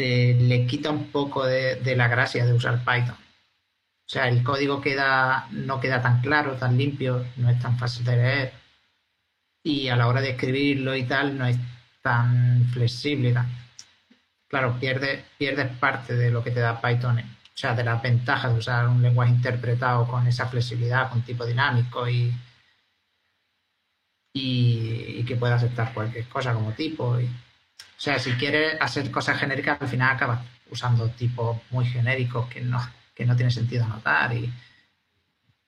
eh, 0.01 0.37
le 0.39 0.65
quita 0.65 0.91
un 0.91 1.11
poco 1.11 1.45
de, 1.45 1.77
la 1.97 2.07
gracia 2.07 2.45
de 2.45 2.53
usar 2.53 2.79
Python. 2.85 3.17
O 4.09 4.11
sea, 4.11 4.27
el 4.27 4.43
código 4.43 4.81
queda, 4.81 5.47
no 5.51 5.79
queda 5.79 6.01
tan 6.01 6.21
claro, 6.21 6.53
tan 6.53 6.75
limpio, 6.75 7.23
no 7.37 7.47
es 7.47 7.59
tan 7.59 7.77
fácil 7.77 8.03
de 8.05 8.15
leer. 8.15 8.53
Y 9.63 9.89
a 9.89 9.95
la 9.95 10.07
hora 10.07 10.19
de 10.19 10.31
escribirlo 10.31 10.95
y 10.95 11.03
tal, 11.03 11.37
no 11.37 11.45
es 11.45 11.57
tan 12.01 12.65
flexible. 12.73 13.35
Claro, 14.47 14.79
pierdes, 14.79 15.23
pierdes 15.37 15.67
parte 15.77 16.15
de 16.15 16.31
lo 16.31 16.43
que 16.43 16.49
te 16.49 16.59
da 16.59 16.81
Python 16.81 17.19
o 17.19 17.23
sea, 17.53 17.75
de 17.75 17.83
las 17.83 18.01
ventajas 18.01 18.51
de 18.51 18.57
usar 18.57 18.87
un 18.87 19.01
lenguaje 19.01 19.31
interpretado 19.31 20.07
con 20.07 20.25
esa 20.25 20.47
flexibilidad, 20.47 21.11
con 21.11 21.21
tipo 21.21 21.45
dinámico 21.45 22.09
y, 22.09 22.33
y, 24.33 25.23
que 25.25 25.35
pueda 25.35 25.55
aceptar 25.55 25.93
cualquier 25.93 26.27
cosa 26.29 26.53
como 26.53 26.71
tipo. 26.71 27.19
Y, 27.19 27.25
o 27.25 27.29
sea, 27.97 28.17
si 28.17 28.31
quieres 28.33 28.81
hacer 28.81 29.11
cosas 29.11 29.37
genéricas, 29.37 29.79
al 29.81 29.87
final 29.87 30.15
acabas 30.15 30.39
usando 30.71 31.09
tipos 31.09 31.57
muy 31.69 31.85
genéricos 31.85 32.47
que 32.49 32.61
no, 32.61 32.79
que 33.19 33.25
no 33.25 33.35
tiene 33.35 33.51
sentido 33.51 33.83
anotar. 33.83 34.33
Y, 34.33 34.45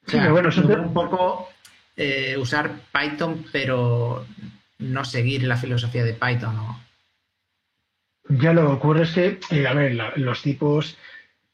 o 0.08 0.10
sea, 0.10 0.32
bueno, 0.32 0.50
un 0.50 0.94
poco 0.94 1.50
eh, 1.98 2.38
usar 2.38 2.72
Python, 2.94 3.46
pero 3.52 4.26
no 4.80 5.04
seguir 5.04 5.44
la 5.44 5.58
filosofía 5.58 6.06
de 6.06 6.14
Python. 6.14 6.56
Ya 8.30 8.54
lo 8.54 8.62
que 8.62 8.74
ocurre 8.74 9.04
es 9.04 9.12
que, 9.12 9.40
eh, 9.52 9.68
a 9.68 9.74
ver, 9.74 10.00
los 10.16 10.42
tipos 10.42 10.98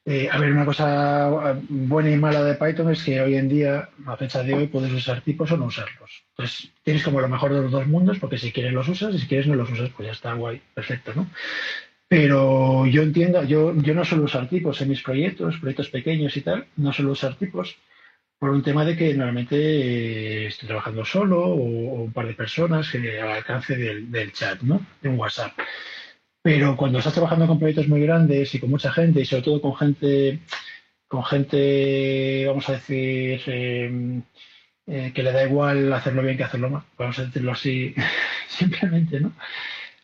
eh, 0.10 0.30
a 0.32 0.38
ver, 0.38 0.54
una 0.54 0.64
cosa 0.64 1.60
buena 1.68 2.10
y 2.10 2.16
mala 2.16 2.42
de 2.42 2.56
Python 2.56 2.90
es 2.92 3.04
que 3.04 3.20
hoy 3.20 3.36
en 3.36 3.50
día, 3.50 3.90
a 4.06 4.16
fecha 4.16 4.42
de 4.42 4.54
hoy, 4.54 4.68
puedes 4.68 4.94
usar 4.94 5.20
tipos 5.20 5.52
o 5.52 5.58
no 5.58 5.66
usarlos. 5.66 6.24
Entonces, 6.30 6.72
tienes 6.82 7.04
como 7.04 7.20
lo 7.20 7.28
mejor 7.28 7.54
de 7.54 7.64
los 7.64 7.72
dos 7.72 7.88
mundos, 7.88 8.18
porque 8.18 8.38
si 8.38 8.54
quieres 8.54 8.72
los 8.72 8.88
usas 8.88 9.14
y 9.14 9.20
si 9.20 9.28
quieres 9.28 9.48
no 9.48 9.56
los 9.56 9.70
usas, 9.70 9.90
pues 9.90 10.06
ya 10.06 10.14
está 10.14 10.34
guay, 10.34 10.62
perfecto, 10.74 11.12
¿no? 11.14 11.28
Pero 12.10 12.86
yo 12.86 13.02
entiendo, 13.02 13.44
yo, 13.44 13.76
yo 13.76 13.94
no 13.94 14.06
suelo 14.06 14.24
usar 14.26 14.48
tipos 14.48 14.82
en 14.82 14.90
mis 14.90 15.04
proyectos, 15.04 15.58
proyectos 15.58 15.90
pequeños 15.90 16.38
y 16.38 16.42
tal, 16.42 16.66
no 16.78 16.94
suelo 16.94 17.12
usar 17.12 17.36
tipos 17.36 17.78
por 18.40 18.52
un 18.52 18.64
tema 18.64 18.86
de 18.86 18.96
que 18.96 19.14
normalmente 19.14 19.56
eh, 19.56 20.48
estoy 20.48 20.68
trabajando 20.68 21.04
solo 21.04 21.44
o, 21.44 22.04
un 22.04 22.14
par 22.14 22.28
de 22.28 22.34
personas 22.34 22.90
que 22.90 23.20
al 23.20 23.32
alcance 23.32 23.76
del, 23.76 24.12
del 24.12 24.32
chat, 24.32 24.62
¿no? 24.62 24.86
De 25.02 25.10
un 25.10 25.20
WhatsApp. 25.20 25.54
Pero 26.42 26.78
cuando 26.78 27.00
estás 27.00 27.14
trabajando 27.14 27.48
con 27.48 27.60
proyectos 27.60 27.90
muy 27.90 28.02
grandes 28.02 28.54
y 28.56 28.60
con 28.60 28.70
mucha 28.70 28.92
gente, 28.92 29.20
y 29.22 29.26
sobre 29.26 29.44
todo 29.44 29.62
con 29.62 29.76
gente, 29.76 30.40
con 31.08 31.24
gente, 31.26 32.46
vamos 32.48 32.70
a 32.70 32.74
decir, 32.74 33.42
em, 33.48 34.24
eh, 34.86 35.12
que 35.14 35.24
le 35.24 35.32
da 35.34 35.44
igual 35.44 35.92
hacerlo 35.92 36.22
bien 36.22 36.38
que 36.38 36.46
hacerlo 36.46 36.70
mal, 36.70 36.84
vamos 36.98 37.20
a 37.20 37.26
decirlo 37.26 37.52
así 37.52 37.94
simplemente, 38.48 39.20
¿no? 39.20 39.34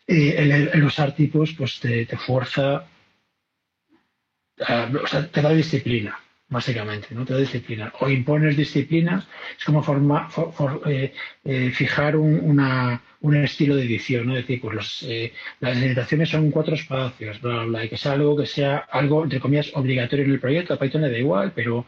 El, 0.06 0.84
usar 0.84 1.14
tipos, 1.14 1.54
pues 1.54 1.80
te, 1.80 2.06
fuerza, 2.16 2.86
o 4.58 5.06
sea, 5.06 5.30
te 5.30 5.42
da 5.42 5.50
disciplina 5.50 6.18
básicamente, 6.48 7.08
¿no? 7.10 7.24
Te 7.24 7.34
da 7.34 7.40
disciplina. 7.40 7.92
O 8.00 8.08
impones 8.08 8.56
disciplina, 8.56 9.26
es 9.58 9.64
como 9.64 9.82
forma, 9.82 10.28
eh, 10.86 11.12
eh, 11.44 11.70
fijar 11.70 12.16
una, 12.16 13.02
un 13.20 13.36
estilo 13.36 13.76
de 13.76 13.84
edición, 13.84 14.26
¿no? 14.26 14.36
Es 14.36 14.46
decir, 14.46 14.60
pues 14.60 15.04
eh, 15.08 15.32
las 15.60 15.76
limitaciones 15.76 16.28
son 16.30 16.50
cuatro 16.50 16.74
espacios, 16.74 17.40
bla, 17.40 17.54
bla, 17.54 17.64
bla, 17.64 17.84
y 17.84 17.88
que 17.88 17.96
sea 17.96 18.12
algo 18.12 18.36
que 18.36 18.46
sea 18.46 18.78
algo, 18.78 19.24
entre 19.24 19.40
comillas, 19.40 19.70
obligatorio 19.74 20.24
en 20.24 20.32
el 20.32 20.40
proyecto. 20.40 20.74
A 20.74 20.78
Python 20.78 21.02
le 21.02 21.10
da 21.10 21.18
igual, 21.18 21.52
pero, 21.54 21.86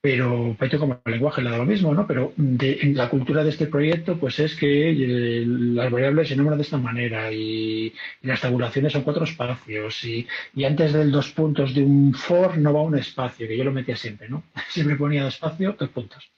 pero 0.00 0.56
Python 0.58 0.80
como 0.80 1.00
lenguaje 1.04 1.42
le 1.42 1.50
da 1.50 1.58
lo 1.58 1.66
mismo, 1.66 1.92
¿no? 1.92 2.06
Pero 2.06 2.32
en 2.38 2.96
la 2.96 3.10
cultura 3.10 3.44
de 3.44 3.50
este 3.50 3.66
proyecto, 3.66 4.18
pues 4.18 4.38
es 4.38 4.56
que 4.56 4.90
eh, 4.90 5.44
las 5.46 5.90
variables 5.90 6.28
se 6.28 6.36
nombran 6.36 6.58
de 6.58 6.64
esta 6.64 6.78
manera 6.78 7.30
y, 7.30 7.92
las 8.22 8.40
tabulaciones 8.40 8.92
son 8.92 9.02
cuatro 9.02 9.24
espacios 9.24 10.02
y, 10.04 10.26
antes 10.64 10.92
del 10.92 11.10
dos 11.10 11.30
puntos 11.32 11.74
de 11.74 11.82
un 11.82 12.14
for 12.14 12.56
no 12.56 12.72
va 12.72 12.82
un 12.82 12.98
espacio, 12.98 13.46
que 13.46 13.56
yo 13.56 13.64
lo 13.64 13.72
metía 13.72 13.96
siempre, 13.96 14.28
¿no? 14.28 14.42
Siempre 14.70 14.96
ponía 14.96 15.28
espacio, 15.28 15.76
dos 15.78 15.90
puntos. 15.90 16.30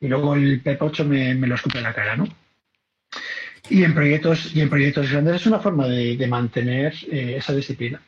Y 0.00 0.06
luego 0.06 0.34
el 0.34 0.62
PEP8 0.62 1.04
me, 1.04 1.34
me 1.34 1.48
lo 1.48 1.56
escupe 1.56 1.78
en 1.78 1.84
la 1.84 1.94
cara, 1.94 2.16
¿no? 2.16 2.28
Y 3.70 3.82
en 3.84 3.94
proyectos, 3.94 4.54
y 4.54 4.60
en 4.60 4.70
proyectos 4.70 5.10
grandes 5.10 5.36
es 5.36 5.46
una 5.46 5.58
forma 5.58 5.86
de, 5.88 6.26
mantener 6.26 6.94
eh, 7.10 7.34
esa 7.38 7.54
disciplina, 7.54 8.00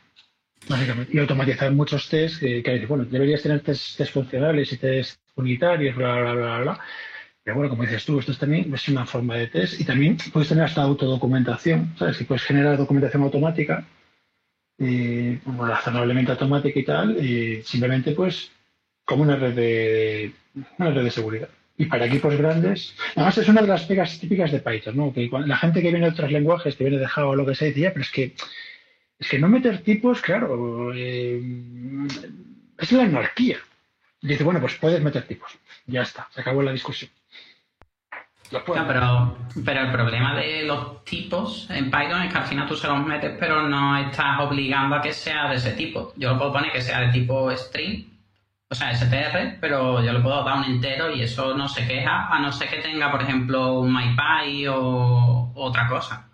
básicamente. 0.67 1.15
Y 1.15 1.19
automatizar 1.19 1.71
muchos 1.71 2.09
tests 2.09 2.39
que, 2.39 2.63
que 2.63 2.85
bueno, 2.85 3.05
deberías 3.05 3.41
tener 3.41 3.61
tests, 3.61 4.09
funcionales 4.11 4.71
y 4.73 4.77
test 4.77 5.19
unitarios, 5.35 5.95
bla, 5.95 6.19
bla, 6.19 6.33
bla, 6.33 6.59
bla. 6.59 6.79
Pero 7.43 7.57
bueno, 7.57 7.69
como 7.69 7.83
dices 7.83 8.05
tú, 8.05 8.19
esto 8.19 8.33
también 8.35 8.71
es 8.73 8.87
una 8.87 9.05
forma 9.05 9.35
de 9.35 9.47
test. 9.47 9.79
Y 9.79 9.85
también 9.85 10.17
puedes 10.31 10.49
tener 10.49 10.63
hasta 10.63 10.81
autodocumentación, 10.81 11.95
¿sabes? 11.97 12.17
Si 12.17 12.23
puedes 12.25 12.43
generar 12.43 12.77
documentación 12.77 13.23
automática, 13.23 13.85
eh, 14.77 15.39
razonablemente 15.45 16.31
automática 16.31 16.79
y 16.79 16.83
tal, 16.83 17.23
y 17.23 17.61
simplemente 17.63 18.13
pues 18.13 18.51
como 19.05 19.23
una 19.23 19.35
red 19.35 19.53
de, 19.53 20.33
una 20.77 20.91
red 20.91 21.03
de 21.03 21.11
seguridad. 21.11 21.49
Y 21.77 21.85
para 21.85 22.05
equipos 22.05 22.35
grandes, 22.35 22.95
además 23.15 23.37
es 23.37 23.47
una 23.47 23.61
de 23.61 23.67
las 23.67 23.85
pegas 23.85 24.19
típicas 24.19 24.51
de 24.51 24.59
Python, 24.59 24.97
¿no? 24.97 25.13
Que 25.13 25.29
la 25.45 25.57
gente 25.57 25.81
que 25.81 25.89
viene 25.89 26.05
de 26.05 26.11
otros 26.11 26.31
lenguajes, 26.31 26.75
que 26.75 26.83
viene 26.83 26.99
de 26.99 27.07
Java 27.07 27.29
o 27.29 27.35
lo 27.35 27.45
que 27.45 27.55
sea, 27.55 27.67
dice, 27.67 27.81
ya, 27.81 27.91
pero 27.91 28.03
es 28.03 28.11
que, 28.11 28.33
es 29.21 29.29
que 29.29 29.39
no 29.39 29.47
meter 29.47 29.81
tipos, 29.83 30.19
claro, 30.19 30.91
eh, 30.93 31.41
es 32.77 32.91
la 32.91 33.03
anarquía. 33.03 33.59
dice, 34.21 34.43
bueno, 34.43 34.59
pues 34.59 34.75
puedes 34.75 35.01
meter 35.01 35.25
tipos. 35.25 35.57
Ya 35.85 36.01
está, 36.01 36.27
se 36.31 36.41
acabó 36.41 36.61
la 36.61 36.73
discusión. 36.73 37.09
pero, 38.49 39.37
pero 39.63 39.81
el 39.81 39.91
problema 39.91 40.35
de 40.35 40.63
los 40.63 41.05
tipos 41.05 41.69
en 41.69 41.85
Python 41.85 42.23
es 42.23 42.33
que 42.33 42.39
al 42.39 42.47
final 42.47 42.67
tú 42.67 42.75
se 42.75 42.87
los 42.87 43.05
metes, 43.05 43.37
pero 43.39 43.69
no 43.69 43.97
estás 43.97 44.41
obligando 44.41 44.97
a 44.97 45.01
que 45.01 45.13
sea 45.13 45.47
de 45.49 45.55
ese 45.55 45.71
tipo. 45.73 46.13
Yo 46.17 46.31
lo 46.31 46.37
puedo 46.37 46.53
poner 46.53 46.71
que 46.71 46.81
sea 46.81 47.01
de 47.01 47.13
tipo 47.13 47.49
string 47.55 48.11
o 48.71 48.75
sea, 48.75 48.95
STR, 48.95 49.59
pero 49.59 50.01
yo 50.01 50.13
le 50.13 50.21
puedo 50.21 50.45
dar 50.45 50.59
un 50.59 50.63
entero 50.63 51.13
y 51.13 51.21
eso 51.21 51.53
no 51.53 51.67
se 51.67 51.85
queja, 51.85 52.27
a 52.27 52.39
no 52.39 52.53
ser 52.53 52.69
que 52.69 52.77
tenga, 52.77 53.11
por 53.11 53.21
ejemplo, 53.21 53.81
un 53.81 53.93
MyPy 53.93 54.67
o, 54.69 55.51
otra 55.55 55.89
cosa. 55.89 56.30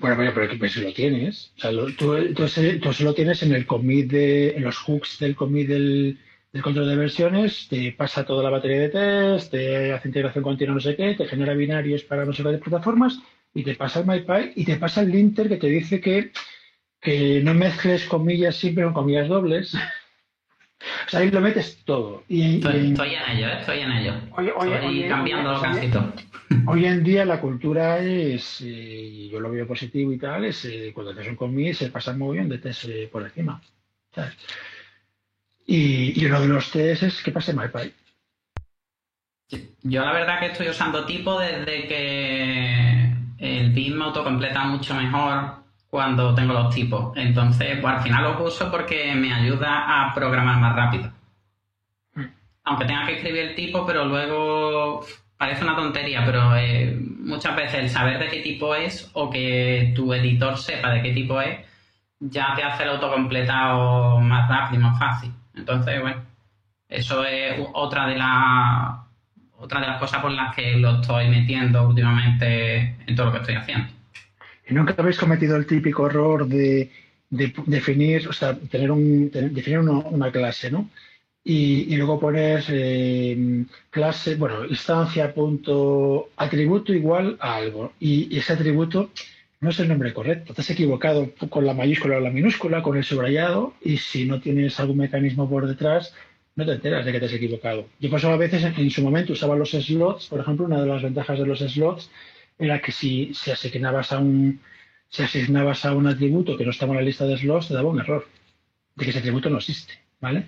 Bueno, 0.00 0.16
pero, 0.34 0.48
pero, 0.58 0.72
si 0.72 0.80
lo 0.80 0.92
tienes, 0.94 1.52
o 1.58 1.60
sea, 1.60 1.70
tú, 1.70 2.34
tú, 2.34 2.44
eso 2.44 3.04
lo 3.04 3.14
tienes 3.14 3.42
en 3.42 3.52
el 3.52 3.66
commit 3.66 4.10
de, 4.10 4.50
en 4.56 4.64
los 4.64 4.78
hooks 4.78 5.18
del 5.18 5.36
commit 5.36 5.68
del, 5.68 6.18
control 6.62 6.88
de 6.88 6.96
versiones, 6.96 7.68
te 7.68 7.92
pasa 7.92 8.24
toda 8.24 8.42
la 8.42 8.50
batería 8.50 8.80
de 8.80 8.88
test, 8.88 9.50
te 9.50 9.92
hace 9.92 10.08
integración 10.08 10.42
continua 10.42 10.74
no 10.74 10.80
sé 10.80 10.96
qué, 10.96 11.14
te 11.14 11.26
genera 11.26 11.52
binarios 11.52 12.02
para 12.04 12.24
no 12.24 12.32
sé 12.32 12.42
qué 12.42 12.58
plataformas 12.58 13.20
y 13.52 13.62
te 13.62 13.74
pasa 13.74 14.00
el 14.00 14.06
MyPy 14.06 14.52
y 14.56 14.64
te 14.64 14.76
pasa 14.76 15.02
el 15.02 15.10
linter 15.10 15.48
que 15.48 15.58
te 15.58 15.68
dice 15.68 16.00
que, 16.00 16.32
que 17.00 17.42
no 17.42 17.52
mezcles 17.52 18.06
comillas 18.06 18.56
siempre 18.56 18.84
con 18.84 18.94
comillas 18.94 19.28
dobles. 19.28 19.74
O 21.06 21.10
sea, 21.10 21.20
ahí 21.20 21.30
lo 21.30 21.40
metes 21.40 21.82
todo. 21.84 22.24
Y, 22.28 22.56
estoy, 22.56 23.14
en 23.14 23.30
ello, 23.36 23.48
¿eh? 23.48 23.58
estoy 23.60 23.80
en 23.80 23.92
ello. 23.92 24.14
estoy 24.38 25.08
cambiando 25.08 25.60
todo. 25.92 26.12
Hoy 26.66 26.86
en 26.86 27.04
día 27.04 27.24
la 27.24 27.40
cultura 27.40 27.98
es, 27.98 28.60
y 28.60 29.28
yo 29.28 29.40
lo 29.40 29.50
veo 29.50 29.66
positivo 29.66 30.12
y 30.12 30.18
tal, 30.18 30.44
es 30.44 30.64
eh, 30.64 30.90
cuando 30.94 31.12
haces 31.12 31.28
un 31.28 31.36
commit 31.36 31.74
se 31.74 31.90
pasa 31.90 32.12
muy 32.12 32.38
bien 32.38 32.48
de 32.48 32.58
test 32.58 32.86
eh, 32.86 33.08
por 33.10 33.22
encima. 33.22 33.60
Y, 35.66 36.24
uno 36.24 36.40
de 36.40 36.48
los 36.48 36.70
test 36.70 37.02
es 37.02 37.22
que 37.22 37.30
pase 37.30 37.52
MyPy. 37.52 37.94
Yo 39.82 40.04
la 40.04 40.12
verdad 40.12 40.40
que 40.40 40.46
estoy 40.46 40.68
usando 40.68 41.04
tipo 41.04 41.38
desde 41.38 41.86
que 41.86 43.12
el 43.38 43.70
BIM 43.72 43.98
me 43.98 44.04
autocompleta 44.04 44.64
mucho 44.64 44.94
mejor 44.94 45.59
cuando 45.90 46.34
tengo 46.34 46.54
los 46.54 46.74
tipos. 46.74 47.16
Entonces, 47.16 47.78
pues 47.80 47.94
al 47.94 48.02
final 48.02 48.22
los 48.22 48.40
uso 48.40 48.70
porque 48.70 49.14
me 49.14 49.32
ayuda 49.34 50.06
a 50.08 50.14
programar 50.14 50.58
más 50.58 50.76
rápido. 50.76 51.10
Aunque 52.64 52.84
tenga 52.84 53.06
que 53.06 53.16
escribir 53.16 53.40
el 53.40 53.54
tipo, 53.56 53.84
pero 53.84 54.04
luego 54.04 55.04
parece 55.36 55.64
una 55.64 55.74
tontería, 55.74 56.24
pero 56.24 56.56
eh, 56.56 56.96
muchas 57.18 57.56
veces 57.56 57.80
el 57.80 57.90
saber 57.90 58.18
de 58.18 58.28
qué 58.28 58.40
tipo 58.40 58.74
es 58.74 59.10
o 59.14 59.30
que 59.30 59.92
tu 59.96 60.12
editor 60.14 60.56
sepa 60.56 60.90
de 60.90 61.02
qué 61.02 61.12
tipo 61.12 61.40
es, 61.40 61.58
ya 62.20 62.54
te 62.54 62.62
hace 62.62 62.84
el 62.84 62.90
autocompletado 62.90 64.20
más 64.20 64.48
rápido 64.48 64.80
y 64.80 64.84
más 64.84 64.98
fácil. 64.98 65.32
Entonces, 65.54 66.00
bueno, 66.00 66.22
eso 66.88 67.24
es 67.24 67.60
otra 67.74 68.06
de 68.06 68.16
las 68.16 69.00
otra 69.58 69.80
de 69.80 69.86
las 69.88 69.98
cosas 69.98 70.22
por 70.22 70.30
las 70.30 70.54
que 70.54 70.76
lo 70.76 71.00
estoy 71.00 71.28
metiendo 71.28 71.86
últimamente 71.88 72.96
en 73.06 73.14
todo 73.14 73.26
lo 73.26 73.32
que 73.32 73.38
estoy 73.38 73.56
haciendo 73.56 73.99
nunca 74.74 74.94
habéis 74.96 75.18
cometido 75.18 75.56
el 75.56 75.66
típico 75.66 76.06
error 76.06 76.46
de, 76.46 76.90
definir, 77.30 78.28
o 78.28 78.32
sea, 78.32 78.56
tener 78.56 78.90
un, 78.90 79.30
definir 79.30 79.78
una, 79.78 80.32
clase, 80.32 80.70
¿no? 80.70 80.90
Y, 81.42 81.96
luego 81.96 82.20
poner 82.20 82.64
eh, 82.68 83.64
clase, 83.90 84.34
bueno, 84.34 84.66
instancia 84.66 85.32
punto 85.32 86.30
atributo 86.36 86.92
igual 86.92 87.36
a 87.40 87.56
algo. 87.56 87.92
Y, 88.00 88.36
ese 88.36 88.52
atributo 88.52 89.10
no 89.60 89.70
es 89.70 89.78
el 89.80 89.88
nombre 89.88 90.12
correcto. 90.12 90.54
Te 90.54 90.60
has 90.60 90.70
equivocado 90.70 91.30
con 91.48 91.66
la 91.66 91.74
mayúscula 91.74 92.16
o 92.16 92.20
la 92.20 92.30
minúscula, 92.30 92.82
con 92.82 92.96
el 92.96 93.04
subrayado, 93.04 93.74
y 93.82 93.96
si 93.98 94.26
no 94.26 94.40
tienes 94.40 94.78
algún 94.80 94.98
mecanismo 94.98 95.48
por 95.48 95.66
detrás, 95.66 96.14
no 96.56 96.66
te 96.66 96.72
enteras 96.72 97.04
de 97.04 97.12
que 97.12 97.20
te 97.20 97.26
has 97.26 97.32
equivocado. 97.32 97.86
Yo 98.00 98.10
por 98.10 98.24
a 98.24 98.36
veces 98.36 98.64
en 98.64 98.90
su 98.90 99.02
momento 99.02 99.32
usaba 99.32 99.56
los 99.56 99.70
slots, 99.70 100.26
por 100.26 100.40
ejemplo, 100.40 100.66
una 100.66 100.80
de 100.80 100.86
las 100.86 101.02
ventajas 101.02 101.38
de 101.38 101.46
los 101.46 101.60
slots 101.60 102.10
era 102.60 102.80
que 102.80 102.92
si, 102.92 103.34
se 103.34 103.52
asignabas 103.52 104.12
a 104.12 104.18
un 104.18 104.60
si 105.08 105.22
asignabas 105.24 105.84
a 105.84 105.92
un 105.92 106.06
atributo 106.06 106.56
que 106.56 106.64
no 106.64 106.70
estaba 106.70 106.92
en 106.92 106.98
la 106.98 107.04
lista 107.04 107.26
de 107.26 107.36
slots, 107.36 107.68
te 107.68 107.74
daba 107.74 107.88
un 107.88 107.98
error 107.98 108.28
de 108.94 109.04
que 109.04 109.10
ese 109.10 109.18
atributo 109.18 109.50
no 109.50 109.58
existe, 109.58 109.94
¿vale? 110.20 110.44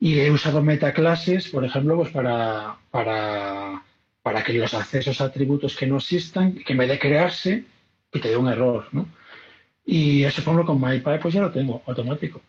Y 0.00 0.18
he 0.18 0.30
usado 0.30 0.60
metaclases, 0.62 1.48
por 1.48 1.64
ejemplo, 1.64 1.96
pues 1.96 2.10
para, 2.10 2.78
para, 2.90 3.84
para 4.22 4.42
que 4.42 4.54
los 4.54 4.74
accesos 4.74 5.20
a 5.20 5.26
atributos 5.26 5.76
que 5.76 5.86
no 5.86 5.98
existan, 5.98 6.54
que 6.54 6.72
en 6.72 6.78
vez 6.78 6.88
de 6.88 6.98
crearse, 6.98 7.64
que 8.10 8.18
te 8.18 8.30
dé 8.30 8.36
un 8.36 8.48
error, 8.48 8.88
¿no? 8.90 9.06
Y 9.86 10.24
eso, 10.24 10.42
por 10.42 10.54
ejemplo, 10.54 10.74
con 10.74 10.80
MyPy, 10.80 11.20
pues 11.20 11.34
ya 11.34 11.42
lo 11.42 11.52
tengo 11.52 11.82
automático. 11.86 12.40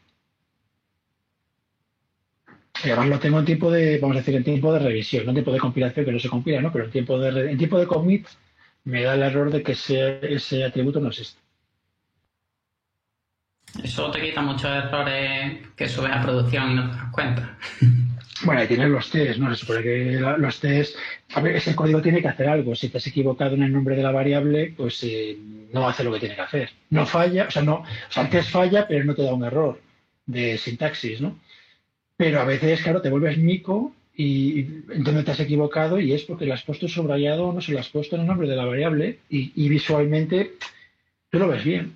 Y 2.83 2.87
además 2.89 3.09
lo 3.09 3.19
tengo 3.19 3.39
en 3.39 3.45
tiempo 3.45 3.69
de, 3.69 3.99
vamos 3.99 4.15
a 4.15 4.19
decir, 4.19 4.35
en 4.35 4.43
tiempo 4.43 4.73
de 4.73 4.79
revisión, 4.79 5.25
no 5.25 5.31
en 5.31 5.35
tiempo 5.35 5.51
de 5.51 5.59
compilación, 5.59 6.05
que 6.05 6.11
no 6.11 6.19
se 6.19 6.29
compila, 6.29 6.61
¿no? 6.61 6.71
Pero 6.71 6.85
en 6.85 6.91
tiempo 6.91 7.19
de, 7.19 7.51
en 7.51 7.57
tiempo 7.57 7.77
de 7.77 7.85
commit 7.85 8.27
me 8.83 9.03
da 9.03 9.15
el 9.15 9.23
error 9.23 9.51
de 9.51 9.63
que 9.63 9.73
ese, 9.73 10.19
ese 10.33 10.63
atributo 10.63 10.99
no 10.99 11.09
existe. 11.09 11.39
Eso 13.83 14.11
te 14.11 14.21
quita 14.21 14.41
muchos 14.41 14.65
errores 14.65 15.59
que 15.75 15.87
subes 15.87 16.11
a 16.11 16.21
producción 16.21 16.71
y 16.71 16.75
no 16.75 16.89
te 16.89 16.97
das 16.97 17.11
cuenta. 17.11 17.57
Bueno, 18.43 18.61
ahí 18.61 18.67
tienes 18.67 18.89
los 18.89 19.11
test, 19.11 19.39
¿no? 19.39 19.53
Se 19.53 19.61
supone 19.61 19.83
que 19.83 20.19
los 20.37 20.59
test, 20.59 20.95
a 21.35 21.41
ver, 21.41 21.57
ese 21.57 21.75
código 21.75 22.01
tiene 22.01 22.23
que 22.23 22.27
hacer 22.27 22.49
algo. 22.49 22.73
Si 22.73 22.89
te 22.89 22.97
has 22.97 23.05
equivocado 23.05 23.53
en 23.53 23.61
el 23.61 23.71
nombre 23.71 23.95
de 23.95 24.01
la 24.01 24.11
variable, 24.11 24.73
pues 24.75 25.03
eh, 25.03 25.37
no 25.71 25.87
hace 25.87 26.03
lo 26.03 26.11
que 26.11 26.21
tiene 26.21 26.33
que 26.33 26.41
hacer. 26.41 26.71
No 26.89 27.05
falla, 27.05 27.45
o 27.47 27.51
sea, 27.51 27.61
no, 27.61 27.75
o 27.75 27.85
sea, 28.09 28.23
el 28.23 28.29
test 28.29 28.49
falla, 28.49 28.87
pero 28.87 29.05
no 29.05 29.13
te 29.13 29.21
da 29.21 29.35
un 29.35 29.43
error 29.43 29.79
de 30.25 30.57
sintaxis, 30.57 31.21
¿no? 31.21 31.39
Pero 32.17 32.41
a 32.41 32.45
veces, 32.45 32.81
claro, 32.81 33.01
te 33.01 33.11
vuelves 33.11 33.37
mico 33.37 33.93
y 34.21 34.83
entonces 34.91 35.25
te 35.25 35.31
has 35.31 35.39
equivocado 35.39 35.99
y 35.99 36.13
es 36.13 36.23
porque 36.23 36.45
le 36.45 36.53
has 36.53 36.63
puesto 36.63 36.87
subrayado 36.87 37.51
no 37.51 37.59
se 37.59 37.71
lo 37.71 37.79
has 37.79 37.89
puesto 37.89 38.15
en 38.15 38.21
el 38.21 38.27
nombre 38.27 38.47
de 38.47 38.55
la 38.55 38.65
variable 38.65 39.19
y, 39.29 39.67
visualmente 39.69 40.53
tú 41.29 41.39
lo 41.39 41.47
ves 41.47 41.63
bien. 41.63 41.95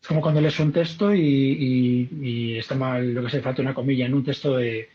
Es 0.00 0.08
como 0.08 0.20
cuando 0.20 0.40
lees 0.40 0.58
un 0.58 0.72
texto 0.72 1.14
y, 1.14 2.56
está 2.58 2.74
mal, 2.74 3.14
lo 3.14 3.22
que 3.22 3.30
se 3.30 3.40
falta 3.40 3.62
una 3.62 3.74
comilla 3.74 4.06
en 4.06 4.14
un 4.14 4.24
texto 4.24 4.56
de, 4.56 4.88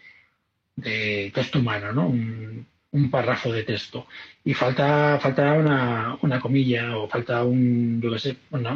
texto 1.33 1.59
humano, 1.59 1.93
¿no? 1.93 2.07
Un, 2.07 2.65
párrafo 3.11 3.51
de 3.51 3.63
texto. 3.63 4.07
Y 4.43 4.53
falta, 4.53 5.19
falta 5.21 5.53
una, 5.53 6.17
una 6.21 6.39
comilla 6.39 6.97
o 6.97 7.07
falta 7.07 7.43
un, 7.43 8.01
yo 8.01 8.11
qué 8.11 8.19
sé, 8.19 8.37
una, 8.51 8.75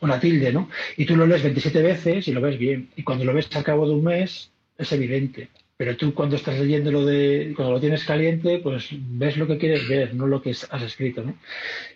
una 0.00 0.20
tilde, 0.20 0.52
¿no? 0.52 0.68
Y 0.96 1.06
tú 1.06 1.16
lo 1.16 1.26
lees 1.26 1.42
27 1.42 1.82
veces 1.82 2.28
y 2.28 2.32
lo 2.32 2.40
ves 2.40 2.58
bien. 2.58 2.90
Y 2.96 3.02
cuando 3.02 3.24
lo 3.24 3.32
ves 3.32 3.48
al 3.54 3.64
cabo 3.64 3.86
de 3.86 3.94
un 3.94 4.04
mes, 4.04 4.50
es 4.76 4.92
evidente. 4.92 5.48
Pero 5.80 5.96
tú 5.96 6.12
cuando 6.12 6.36
estás 6.36 6.58
leyendo 6.58 6.90
lo 6.90 7.06
de, 7.06 7.54
cuando 7.56 7.72
lo 7.72 7.80
tienes 7.80 8.04
caliente, 8.04 8.58
pues 8.58 8.90
ves 8.92 9.38
lo 9.38 9.46
que 9.46 9.56
quieres 9.56 9.88
ver, 9.88 10.14
no 10.14 10.26
lo 10.26 10.42
que 10.42 10.50
has 10.50 10.82
escrito, 10.82 11.24
¿no? 11.24 11.34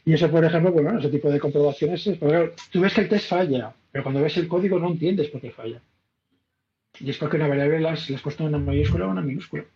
Y 0.07 0.14
eso, 0.14 0.31
por 0.31 0.42
ejemplo, 0.42 0.73
bueno, 0.73 0.99
ese 0.99 1.11
tipo 1.11 1.31
de 1.31 1.38
comprobaciones 1.38 2.07
es, 2.07 2.16
porque 2.16 2.53
tú 2.73 2.81
ves 2.81 2.94
que 2.94 3.03
el 3.03 3.11
test 3.11 3.29
falla, 3.29 3.75
pero 3.92 4.03
cuando 4.03 4.23
ves 4.23 4.38
el 4.38 4.49
código 4.49 4.79
no 4.79 4.88
entiendes 4.88 5.29
por 5.29 5.42
qué 5.42 5.51
falla. 5.51 5.83
Y 6.99 7.11
es 7.11 7.18
porque 7.18 7.37
una 7.37 7.47
variable 7.47 7.79
las, 7.79 8.11
has 8.11 8.23
puesto 8.23 8.44
en 8.44 8.55
una 8.55 8.59
mayúscula 8.59 9.07
o 9.07 9.11
una 9.11 9.20
minúscula. 9.20 9.66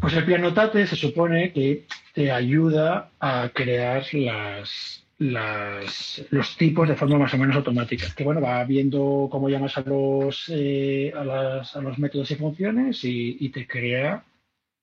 Pues 0.00 0.14
el 0.14 0.24
pianotate 0.24 0.86
se 0.86 0.96
supone 0.96 1.52
que 1.52 1.84
te 2.14 2.32
ayuda 2.32 3.10
a 3.20 3.50
crear 3.52 4.06
las, 4.14 5.06
las, 5.18 6.24
los 6.30 6.56
tipos 6.56 6.88
de 6.88 6.94
forma 6.94 7.18
más 7.18 7.34
o 7.34 7.38
menos 7.38 7.56
automática. 7.56 8.06
Que 8.16 8.24
bueno, 8.24 8.40
va 8.40 8.64
viendo 8.64 9.28
cómo 9.30 9.48
llamas 9.48 9.76
a 9.76 9.82
los, 9.82 10.44
eh, 10.48 11.12
a, 11.14 11.24
las, 11.24 11.76
a, 11.76 11.80
los 11.80 11.98
métodos 11.98 12.30
y 12.30 12.36
funciones 12.36 13.00
y, 13.02 13.48
te 13.50 13.66
crea, 13.66 14.24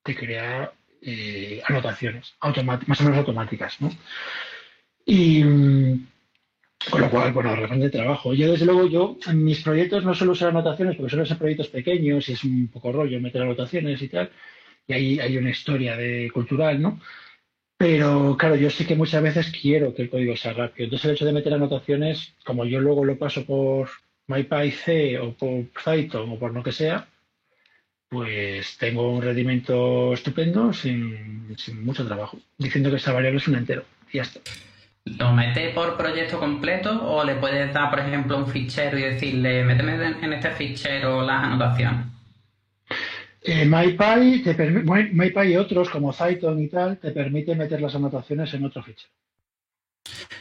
te 0.02 0.14
crea 0.14 0.72
eh, 1.00 1.62
anotaciones 1.66 2.34
más 2.86 3.00
o 3.00 3.04
menos 3.04 3.18
automáticas. 3.18 3.80
¿no? 3.80 3.90
Y 5.06 5.42
mm, 5.42 6.06
con 6.90 7.00
lo 7.00 7.10
cual, 7.10 7.32
bueno, 7.32 7.56
de 7.56 7.90
trabajo. 7.90 8.34
Yo, 8.34 8.52
desde 8.52 8.66
luego, 8.66 8.86
yo 8.86 9.16
en 9.26 9.42
mis 9.42 9.62
proyectos 9.62 10.04
no 10.04 10.14
suelo 10.14 10.32
usar 10.32 10.50
anotaciones 10.50 10.96
porque 10.96 11.10
suelen 11.10 11.26
ser 11.26 11.38
proyectos 11.38 11.68
pequeños 11.68 12.28
y 12.28 12.32
es 12.32 12.44
un 12.44 12.68
poco 12.68 12.92
rollo 12.92 13.20
meter 13.20 13.42
anotaciones 13.42 14.02
y 14.02 14.08
tal. 14.08 14.30
Y 14.86 14.92
ahí 14.92 15.18
hay 15.18 15.36
una 15.38 15.50
historia 15.50 15.96
de 15.96 16.30
cultural, 16.32 16.80
¿no? 16.80 17.00
Pero 17.78 18.36
claro, 18.38 18.56
yo 18.56 18.70
sí 18.70 18.86
que 18.86 18.96
muchas 18.96 19.22
veces 19.22 19.52
quiero 19.60 19.94
que 19.94 20.02
el 20.02 20.10
código 20.10 20.36
sea 20.36 20.54
rápido. 20.54 20.84
Entonces 20.84 21.04
el 21.04 21.14
hecho 21.14 21.26
de 21.26 21.32
meter 21.32 21.52
anotaciones, 21.52 22.34
como 22.44 22.64
yo 22.64 22.80
luego 22.80 23.04
lo 23.04 23.18
paso 23.18 23.44
por 23.44 23.90
MyPy 24.28 25.16
o 25.16 25.34
por 25.34 25.66
Python 25.84 26.30
o 26.30 26.38
por 26.38 26.52
lo 26.52 26.62
que 26.62 26.72
sea, 26.72 27.06
pues 28.08 28.78
tengo 28.78 29.12
un 29.12 29.20
rendimiento 29.22 30.14
estupendo 30.14 30.72
sin, 30.72 31.54
mucho 31.82 32.06
trabajo, 32.06 32.38
diciendo 32.56 32.90
que 32.90 32.96
esa 32.96 33.12
variable 33.12 33.38
es 33.38 33.48
un 33.48 33.56
entero. 33.56 33.84
Y 34.10 34.18
ya 34.18 34.22
está. 34.22 34.40
¿Lo 35.04 35.32
mete 35.32 35.70
por 35.70 35.96
proyecto 35.96 36.40
completo 36.40 36.90
o 37.04 37.24
le 37.24 37.36
puedes 37.36 37.72
dar, 37.72 37.90
por 37.90 38.00
ejemplo, 38.00 38.38
un 38.38 38.46
fichero 38.48 38.98
y 38.98 39.02
decirle, 39.02 39.64
méteme 39.64 39.94
en 39.94 40.32
este 40.32 40.50
fichero 40.52 41.22
las 41.22 41.44
anotaciones? 41.44 42.15
Eh, 43.48 43.64
MyPy, 43.64 44.42
te 44.42 44.54
MyPy 44.54 45.52
y 45.52 45.56
otros 45.56 45.88
como 45.88 46.12
Zyton 46.12 46.60
y 46.60 46.66
tal 46.66 46.98
te 46.98 47.12
permite 47.12 47.54
meter 47.54 47.80
las 47.80 47.94
anotaciones 47.94 48.52
en 48.54 48.64
otro 48.64 48.82
fichero. 48.82 49.12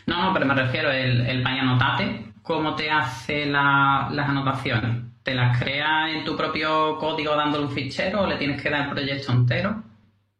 No, 0.07 0.23
no, 0.23 0.33
pero 0.33 0.47
me 0.47 0.55
refiero, 0.55 0.91
el, 0.91 1.21
el 1.21 1.43
MyAnotate, 1.43 2.33
¿cómo 2.41 2.75
te 2.75 2.89
hace 2.89 3.45
las 3.45 4.09
anotaciones? 4.11 5.03
¿Te 5.21 5.35
las 5.35 5.61
crea 5.61 6.09
en 6.11 6.23
tu 6.23 6.35
propio 6.35 6.97
código 6.97 7.35
dándole 7.35 7.65
un 7.65 7.71
fichero 7.71 8.23
o 8.23 8.27
le 8.27 8.37
tienes 8.37 8.59
que 8.59 8.71
dar 8.71 8.87
el 8.87 8.89
proyecto 8.89 9.31
entero? 9.31 9.83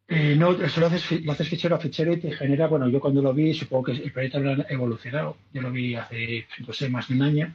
Eh, 0.08 0.36
no, 0.36 0.52
eso 0.52 0.80
lo 0.82 0.88
haces, 0.88 1.24
lo 1.24 1.34
haces 1.34 1.48
fichero 1.48 1.76
a 1.76 1.80
fichero 1.80 2.14
y 2.14 2.18
te 2.20 2.32
genera, 2.32 2.66
bueno, 2.66 2.88
yo 2.88 3.00
cuando 3.00 3.22
lo 3.22 3.32
vi, 3.32 3.54
supongo 3.54 3.86
que 3.86 3.92
el 3.92 4.12
proyecto 4.12 4.40
habrá 4.40 4.66
evolucionado, 4.70 5.38
yo 5.54 5.62
lo 5.62 5.72
vi 5.72 5.94
hace, 5.94 6.48
no 6.66 6.74
sé, 6.74 6.90
más 6.90 7.08
de 7.10 7.14
un 7.14 7.22
año, 7.22 7.54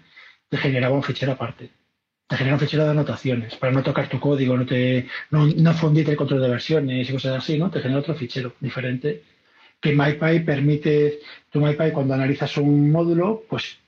te 0.49 0.57
generaba 0.57 0.95
un 0.95 1.03
fichero 1.03 1.33
aparte. 1.33 1.71
Te 2.31 2.37
genera 2.37 2.55
un 2.55 2.61
fichero 2.61 2.85
de 2.85 2.91
anotaciones 2.91 3.57
para 3.57 3.73
no 3.73 3.83
tocar 3.83 4.09
tu 4.09 4.21
código, 4.21 4.57
no 4.57 4.65
te 4.65 5.09
no, 5.31 5.47
no 5.47 5.75
fundirte 5.75 6.13
el 6.13 6.17
control 6.17 6.41
de 6.41 6.49
versiones 6.49 7.11
y 7.11 7.13
cosas 7.13 7.37
así, 7.37 7.59
¿no? 7.59 7.71
Te 7.71 7.81
genera 7.81 8.01
otro 8.01 8.15
fichero 8.15 8.55
diferente 8.61 9.25
que 9.81 9.95
MyPy 9.95 10.45
permite, 10.45 11.21
tu 11.51 11.61
MyPy 11.61 11.93
cuando 11.93 12.15
analizas 12.15 12.57
un 12.59 12.93
módulo, 12.93 13.43
pues 13.49 13.79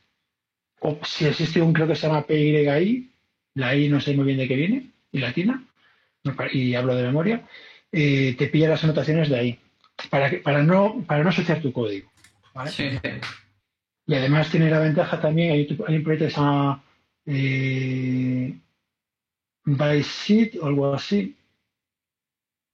si 1.05 1.27
existe 1.27 1.63
un 1.63 1.73
creo 1.73 1.87
que 1.87 1.95
se 1.95 2.07
llama 2.07 2.27
PYI, 2.27 3.11
la 3.55 3.77
I 3.77 3.89
no 3.89 4.01
sé 4.01 4.15
muy 4.15 4.25
bien 4.25 4.39
de 4.39 4.49
qué 4.49 4.57
viene, 4.57 4.91
y 5.13 5.19
latina, 5.19 5.63
y 6.53 6.75
hablo 6.75 6.97
de 6.97 7.03
memoria, 7.05 7.47
eh, 7.93 8.35
te 8.39 8.49
pilla 8.49 8.71
las 8.71 8.83
anotaciones 8.83 9.29
de 9.29 9.39
ahí, 9.39 9.59
para, 10.11 10.31
que, 10.31 10.39
para, 10.39 10.63
no, 10.63 11.05
para 11.07 11.23
no 11.23 11.29
asociar 11.29 11.61
tu 11.61 11.73
código. 11.73 12.11
Y 14.07 14.15
además 14.15 14.51
tiene 14.51 14.71
la 14.71 14.81
ventaja 14.81 15.21
también, 15.21 15.53
hay, 15.53 15.69
un 15.71 16.03
proyecto 16.03 16.25
que 16.25 16.31
se 16.31 16.41
llama 16.41 16.83
eh, 17.27 18.59
o 19.67 20.67
algo 20.67 20.95
así, 20.95 21.37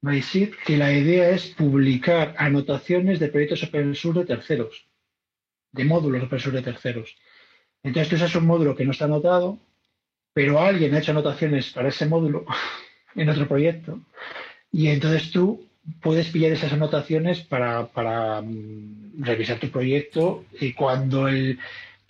Baisit, 0.00 0.54
que 0.64 0.76
la 0.76 0.92
idea 0.92 1.30
es 1.30 1.48
publicar 1.48 2.34
anotaciones 2.38 3.18
de 3.18 3.28
proyectos 3.28 3.64
open 3.64 3.94
source 3.94 4.20
de 4.20 4.26
terceros, 4.26 4.86
de 5.72 5.84
módulos 5.84 6.22
open 6.22 6.38
source 6.38 6.58
de 6.58 6.62
terceros. 6.62 7.16
Entonces 7.82 8.08
tú 8.08 8.16
usas 8.16 8.34
un 8.36 8.46
módulo 8.46 8.76
que 8.76 8.84
no 8.84 8.92
está 8.92 9.06
anotado, 9.06 9.58
pero 10.32 10.60
alguien 10.60 10.94
ha 10.94 11.00
hecho 11.00 11.10
anotaciones 11.10 11.70
para 11.72 11.88
ese 11.88 12.06
módulo 12.06 12.46
en 13.14 13.28
otro 13.28 13.48
proyecto, 13.48 14.00
y 14.70 14.88
entonces 14.88 15.30
tú 15.30 15.68
puedes 16.00 16.28
pillar 16.28 16.52
esas 16.52 16.72
anotaciones 16.72 17.40
para, 17.40 18.40
mm, 18.42 19.22
revisar 19.22 19.58
tu 19.58 19.70
proyecto 19.70 20.44
y 20.60 20.72
cuando 20.72 21.28
el 21.28 21.58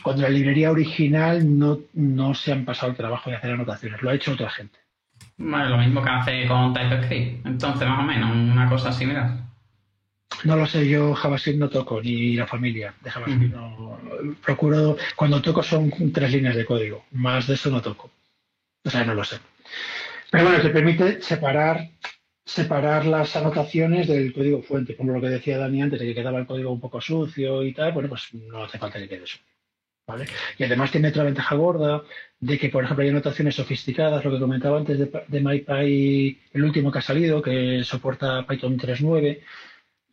cuando 0.02 0.22
la 0.22 0.28
librería 0.28 0.70
original 0.70 1.58
no, 1.58 1.80
no 1.94 2.34
se 2.34 2.52
han 2.52 2.64
pasado 2.64 2.92
el 2.92 2.96
trabajo 2.96 3.30
de 3.30 3.36
hacer 3.36 3.52
anotaciones, 3.52 4.00
lo 4.02 4.10
ha 4.10 4.14
hecho 4.14 4.32
otra 4.32 4.50
gente. 4.50 4.78
Bueno, 5.36 5.68
lo 5.68 5.78
mismo 5.78 6.02
que 6.02 6.10
hace 6.10 6.46
con 6.46 6.72
TypeScript. 6.72 7.46
Entonces, 7.46 7.88
más 7.88 8.00
o 8.00 8.02
menos, 8.02 8.30
una 8.30 8.68
cosa 8.68 8.92
similar. 8.92 9.48
No 10.44 10.56
lo 10.56 10.66
sé, 10.66 10.88
yo 10.88 11.14
JavaScript 11.14 11.58
no 11.58 11.68
toco, 11.68 12.00
ni 12.00 12.34
la 12.34 12.46
familia 12.46 12.94
de 13.00 13.10
JavaScript. 13.10 13.54
no, 13.54 13.98
procuro, 14.44 14.96
cuando 15.16 15.42
toco 15.42 15.62
son 15.62 15.92
tres 16.12 16.32
líneas 16.32 16.54
de 16.54 16.64
código, 16.64 17.04
más 17.12 17.46
de 17.46 17.54
eso 17.54 17.70
no 17.70 17.82
toco. 17.82 18.10
O 18.84 18.90
sea, 18.90 19.04
no 19.04 19.14
lo 19.14 19.24
sé. 19.24 19.38
Pero 20.30 20.44
bueno, 20.44 20.60
te 20.60 20.70
permite 20.70 21.22
separar, 21.22 21.88
separar 22.44 23.06
las 23.06 23.34
anotaciones 23.34 24.06
del 24.06 24.32
código 24.32 24.62
fuente, 24.62 24.96
como 24.96 25.12
lo 25.12 25.20
que 25.20 25.28
decía 25.28 25.58
Dani 25.58 25.82
antes, 25.82 25.98
de 25.98 26.06
que 26.06 26.14
quedaba 26.14 26.38
el 26.38 26.46
código 26.46 26.70
un 26.70 26.80
poco 26.80 27.00
sucio 27.00 27.64
y 27.64 27.72
tal, 27.72 27.92
bueno, 27.92 28.08
pues 28.08 28.32
no 28.34 28.64
hace 28.64 28.78
falta 28.78 28.98
que 28.98 29.08
quede 29.08 29.26
eso. 30.16 30.32
Y 30.56 30.64
además 30.64 30.90
tiene 30.90 31.08
otra 31.08 31.24
ventaja 31.24 31.54
gorda 31.54 32.02
de 32.40 32.58
que, 32.58 32.68
por 32.68 32.84
ejemplo, 32.84 33.04
hay 33.04 33.10
anotaciones 33.10 33.56
sofisticadas, 33.56 34.24
lo 34.24 34.30
que 34.30 34.40
comentaba 34.40 34.78
antes 34.78 34.98
de, 34.98 35.40
MyPy, 35.40 36.38
el 36.52 36.64
último 36.64 36.90
que 36.90 36.98
ha 36.98 37.02
salido, 37.02 37.42
que 37.42 37.82
soporta 37.84 38.46
Python 38.46 38.78
3.9. 38.78 39.40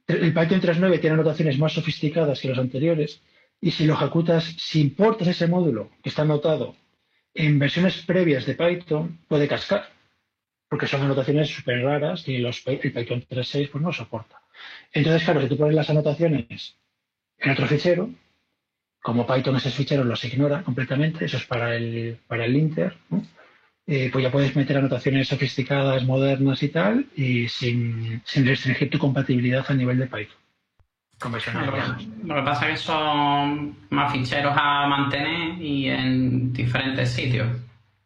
El 0.07 0.33
Python 0.33 0.61
3.9 0.61 0.99
tiene 0.99 1.13
anotaciones 1.13 1.57
más 1.57 1.73
sofisticadas 1.73 2.39
que 2.39 2.49
los 2.49 2.59
anteriores 2.59 3.21
y 3.61 3.71
si 3.71 3.85
lo 3.85 3.93
ejecutas, 3.93 4.43
si 4.59 4.81
importas 4.81 5.27
ese 5.27 5.47
módulo 5.47 5.89
que 6.03 6.09
está 6.09 6.23
anotado 6.23 6.75
en 7.33 7.57
versiones 7.59 8.01
previas 8.03 8.45
de 8.45 8.55
Python, 8.55 9.19
puede 9.27 9.47
cascar, 9.47 9.89
porque 10.69 10.87
son 10.87 11.01
anotaciones 11.01 11.49
súper 11.49 11.81
raras 11.83 12.27
y 12.27 12.37
los, 12.37 12.65
el 12.67 12.79
Python 12.79 13.25
3.6 13.27 13.69
pues 13.71 13.83
no 13.83 13.91
soporta. 13.91 14.41
Entonces, 14.91 15.23
claro, 15.23 15.41
si 15.41 15.49
tú 15.49 15.57
pones 15.57 15.75
las 15.75 15.89
anotaciones 15.89 16.77
en 17.39 17.51
otro 17.51 17.67
fichero, 17.67 18.09
como 19.05 19.27
Python 19.27 19.55
esos 19.55 19.75
ficheros 19.75 20.03
los 20.03 20.25
ignora 20.25 20.63
completamente, 20.63 21.25
eso 21.25 21.37
es 21.37 21.45
para 21.45 21.75
el, 21.75 22.17
para 22.27 22.45
el 22.45 22.55
Inter, 22.55 22.97
eh, 23.85 24.09
pues 24.11 24.23
ya 24.23 24.31
puedes 24.31 24.55
meter 24.55 24.77
anotaciones 24.77 25.27
sofisticadas, 25.27 26.03
modernas 26.05 26.63
y 26.63 26.69
tal, 26.69 27.05
y 27.15 27.47
sin, 27.47 28.23
restringir 28.37 28.89
tu 28.89 28.97
compatibilidad 28.97 29.63
a 29.69 29.75
nivel 29.75 29.99
de 29.99 30.07
Python. 30.07 30.37
lo, 32.23 32.35
que 32.35 32.41
pasa 32.41 32.67
es 32.67 32.79
que 32.79 32.85
son 32.87 33.77
más 33.91 34.11
ficheros 34.11 34.55
a 34.57 34.87
mantener 34.87 35.61
y 35.61 35.87
en 35.87 36.51
diferentes 36.51 37.11
sitios, 37.11 37.47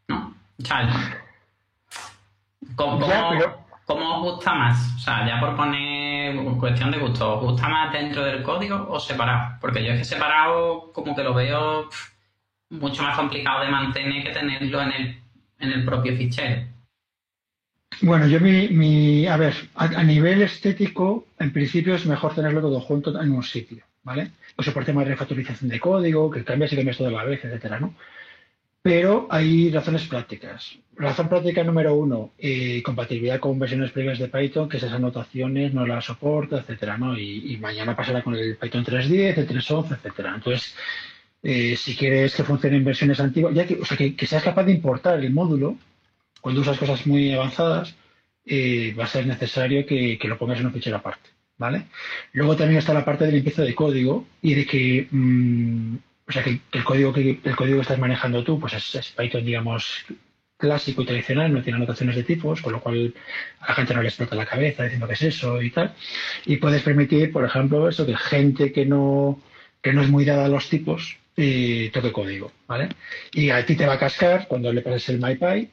¿no? 0.10 0.36
¿Cómo, 2.76 3.08
¿Cómo 3.86 4.18
os 4.18 4.34
gusta 4.34 4.54
más? 4.54 4.96
O 4.98 5.00
sea, 5.00 5.26
ya 5.26 5.40
por 5.40 5.56
poner 5.56 5.99
cuestión 6.60 6.92
de 6.92 7.00
gusto, 7.00 7.38
¿os 7.38 7.44
gusta 7.44 7.68
más 7.68 7.92
dentro 7.92 8.24
del 8.24 8.44
código 8.44 8.88
o 8.90 9.00
separado? 9.00 9.58
Porque 9.62 9.84
yo 9.84 9.94
es 9.94 10.00
que 10.00 10.06
separado 10.06 10.92
como 10.94 11.16
que 11.16 11.24
lo 11.24 11.34
veo 11.34 11.90
mucho 12.70 13.04
más 13.04 13.16
complicado 13.18 13.64
de 13.64 13.72
mantener 13.72 14.24
que 14.24 14.32
tenerlo 14.32 14.82
en 14.82 14.92
el, 14.92 15.22
en 15.60 15.72
el 15.72 15.86
propio 15.86 16.16
fichero. 16.16 16.68
Bueno, 18.02 18.28
yo 18.28 18.40
mi, 18.40 19.28
a 19.28 19.36
ver, 19.36 19.56
a, 19.76 20.04
nivel 20.04 20.42
estético, 20.42 21.26
en 21.38 21.52
principio 21.52 21.96
es 21.96 22.06
mejor 22.06 22.34
tenerlo 22.34 22.62
todo 22.62 22.80
junto 22.80 23.20
en 23.22 23.32
un 23.32 23.44
sitio, 23.44 23.84
¿vale? 24.04 24.32
Pues 24.56 24.70
por 24.70 24.86
tema 24.86 25.04
de 25.04 25.10
refactorización 25.10 25.70
de 25.70 25.80
código, 25.80 26.32
que 26.32 26.44
cambias 26.44 26.72
y 26.72 26.78
cambias 26.78 26.98
todo 26.98 27.10
a 27.10 27.12
la 27.12 27.24
vez, 27.26 27.44
etcétera, 27.44 27.80
¿no? 27.80 27.94
Pero 28.82 29.28
hay 29.30 29.70
razones 29.72 30.08
prácticas. 30.08 30.78
Razón 31.00 31.30
práctica 31.30 31.64
número 31.64 31.96
uno, 31.96 32.34
eh, 32.38 32.84
compatibilidad 32.84 33.40
con 33.40 33.58
versiones 33.58 33.92
previas 33.92 34.20
de 34.20 34.28
Python, 34.28 34.68
que 34.68 34.76
esas 34.76 34.92
anotaciones 34.92 35.74
no 35.74 35.88
las 35.88 36.04
soporta, 36.04 36.58
etcétera, 36.58 36.98
¿no? 36.98 37.18
Y, 37.18 37.56
mañana 37.56 37.96
pasará 37.96 38.22
con 38.22 38.36
el 38.36 38.58
Python 38.58 38.84
3.10, 38.84 39.38
el 39.38 39.48
3.11, 39.48 39.94
etcétera. 39.94 40.34
Entonces, 40.36 40.76
eh, 41.42 41.78
si 41.78 41.96
quieres 41.96 42.36
que 42.36 42.44
funcione 42.44 42.76
en 42.76 42.84
versiones 42.84 43.18
antiguas, 43.22 43.56
ya 43.56 43.66
que, 43.66 43.76
o 43.76 43.86
sea, 43.86 43.96
que, 43.96 44.28
seas 44.28 44.44
capaz 44.44 44.66
de 44.66 44.74
importar 44.74 45.24
el 45.24 45.32
módulo, 45.32 45.78
cuando 46.42 46.60
usas 46.60 46.78
cosas 46.78 47.08
muy 47.08 47.32
avanzadas, 47.32 47.96
eh, 48.46 48.94
va 49.00 49.06
a 49.06 49.08
ser 49.08 49.26
necesario 49.26 49.86
que, 49.86 50.20
lo 50.24 50.38
pongas 50.38 50.60
en 50.60 50.66
un 50.66 50.74
fichero 50.74 50.98
aparte, 50.98 51.30
¿vale? 51.58 51.86
Luego 52.34 52.58
también 52.58 52.80
está 52.80 52.94
la 52.94 53.06
parte 53.06 53.26
de 53.26 53.32
limpieza 53.32 53.62
de 53.62 53.74
código 53.74 54.28
y 54.42 54.54
de 54.54 54.66
que 54.66 55.08
mm, 55.10 55.96
o 56.28 56.32
sea 56.32 56.44
que 56.44 56.60
el 56.74 56.84
código 56.84 57.14
que 57.14 57.40
el 57.42 57.56
código 57.56 57.78
que 57.78 57.84
estás 57.84 58.00
manejando 58.00 58.44
tú, 58.44 58.60
pues 58.60 58.74
es, 58.74 59.14
Python, 59.18 59.46
digamos, 59.46 60.06
clásico 60.60 61.02
y 61.02 61.06
tradicional, 61.06 61.54
no 61.54 61.64
tiene 61.64 61.78
anotaciones 61.78 62.16
de 62.18 62.24
tipos, 62.24 62.62
con 62.62 62.74
lo 62.74 62.82
cual 62.82 63.14
a 63.62 63.70
la 63.70 63.76
gente 63.76 63.94
no 63.94 64.02
le 64.02 64.10
explota 64.10 64.36
la 64.36 64.46
cabeza 64.46 64.84
diciendo 64.84 65.08
que 65.08 65.14
es 65.14 65.22
eso 65.24 65.62
y 65.62 65.72
tal. 65.72 65.96
Y 66.46 66.58
puedes 66.58 66.84
permitir, 66.84 67.32
por 67.32 67.46
ejemplo, 67.46 67.88
eso 67.90 68.06
que 68.06 68.16
gente 68.18 68.72
que 68.72 68.86
no, 68.86 69.42
que 69.82 69.94
no 69.94 70.02
es 70.04 70.10
muy 70.10 70.26
dada 70.26 70.46
a 70.46 70.50
los 70.50 70.70
tipos 70.70 71.18
eh, 71.38 71.90
toque 71.94 72.12
código, 72.12 72.52
¿vale? 72.68 72.90
Y 73.34 73.50
a 73.50 73.66
ti 73.66 73.76
te 73.76 73.88
va 73.88 73.94
a 73.94 74.00
cascar 74.00 74.48
cuando 74.48 74.74
le 74.74 74.82
pases 74.82 75.10
el 75.10 75.20
MyPy, 75.20 75.70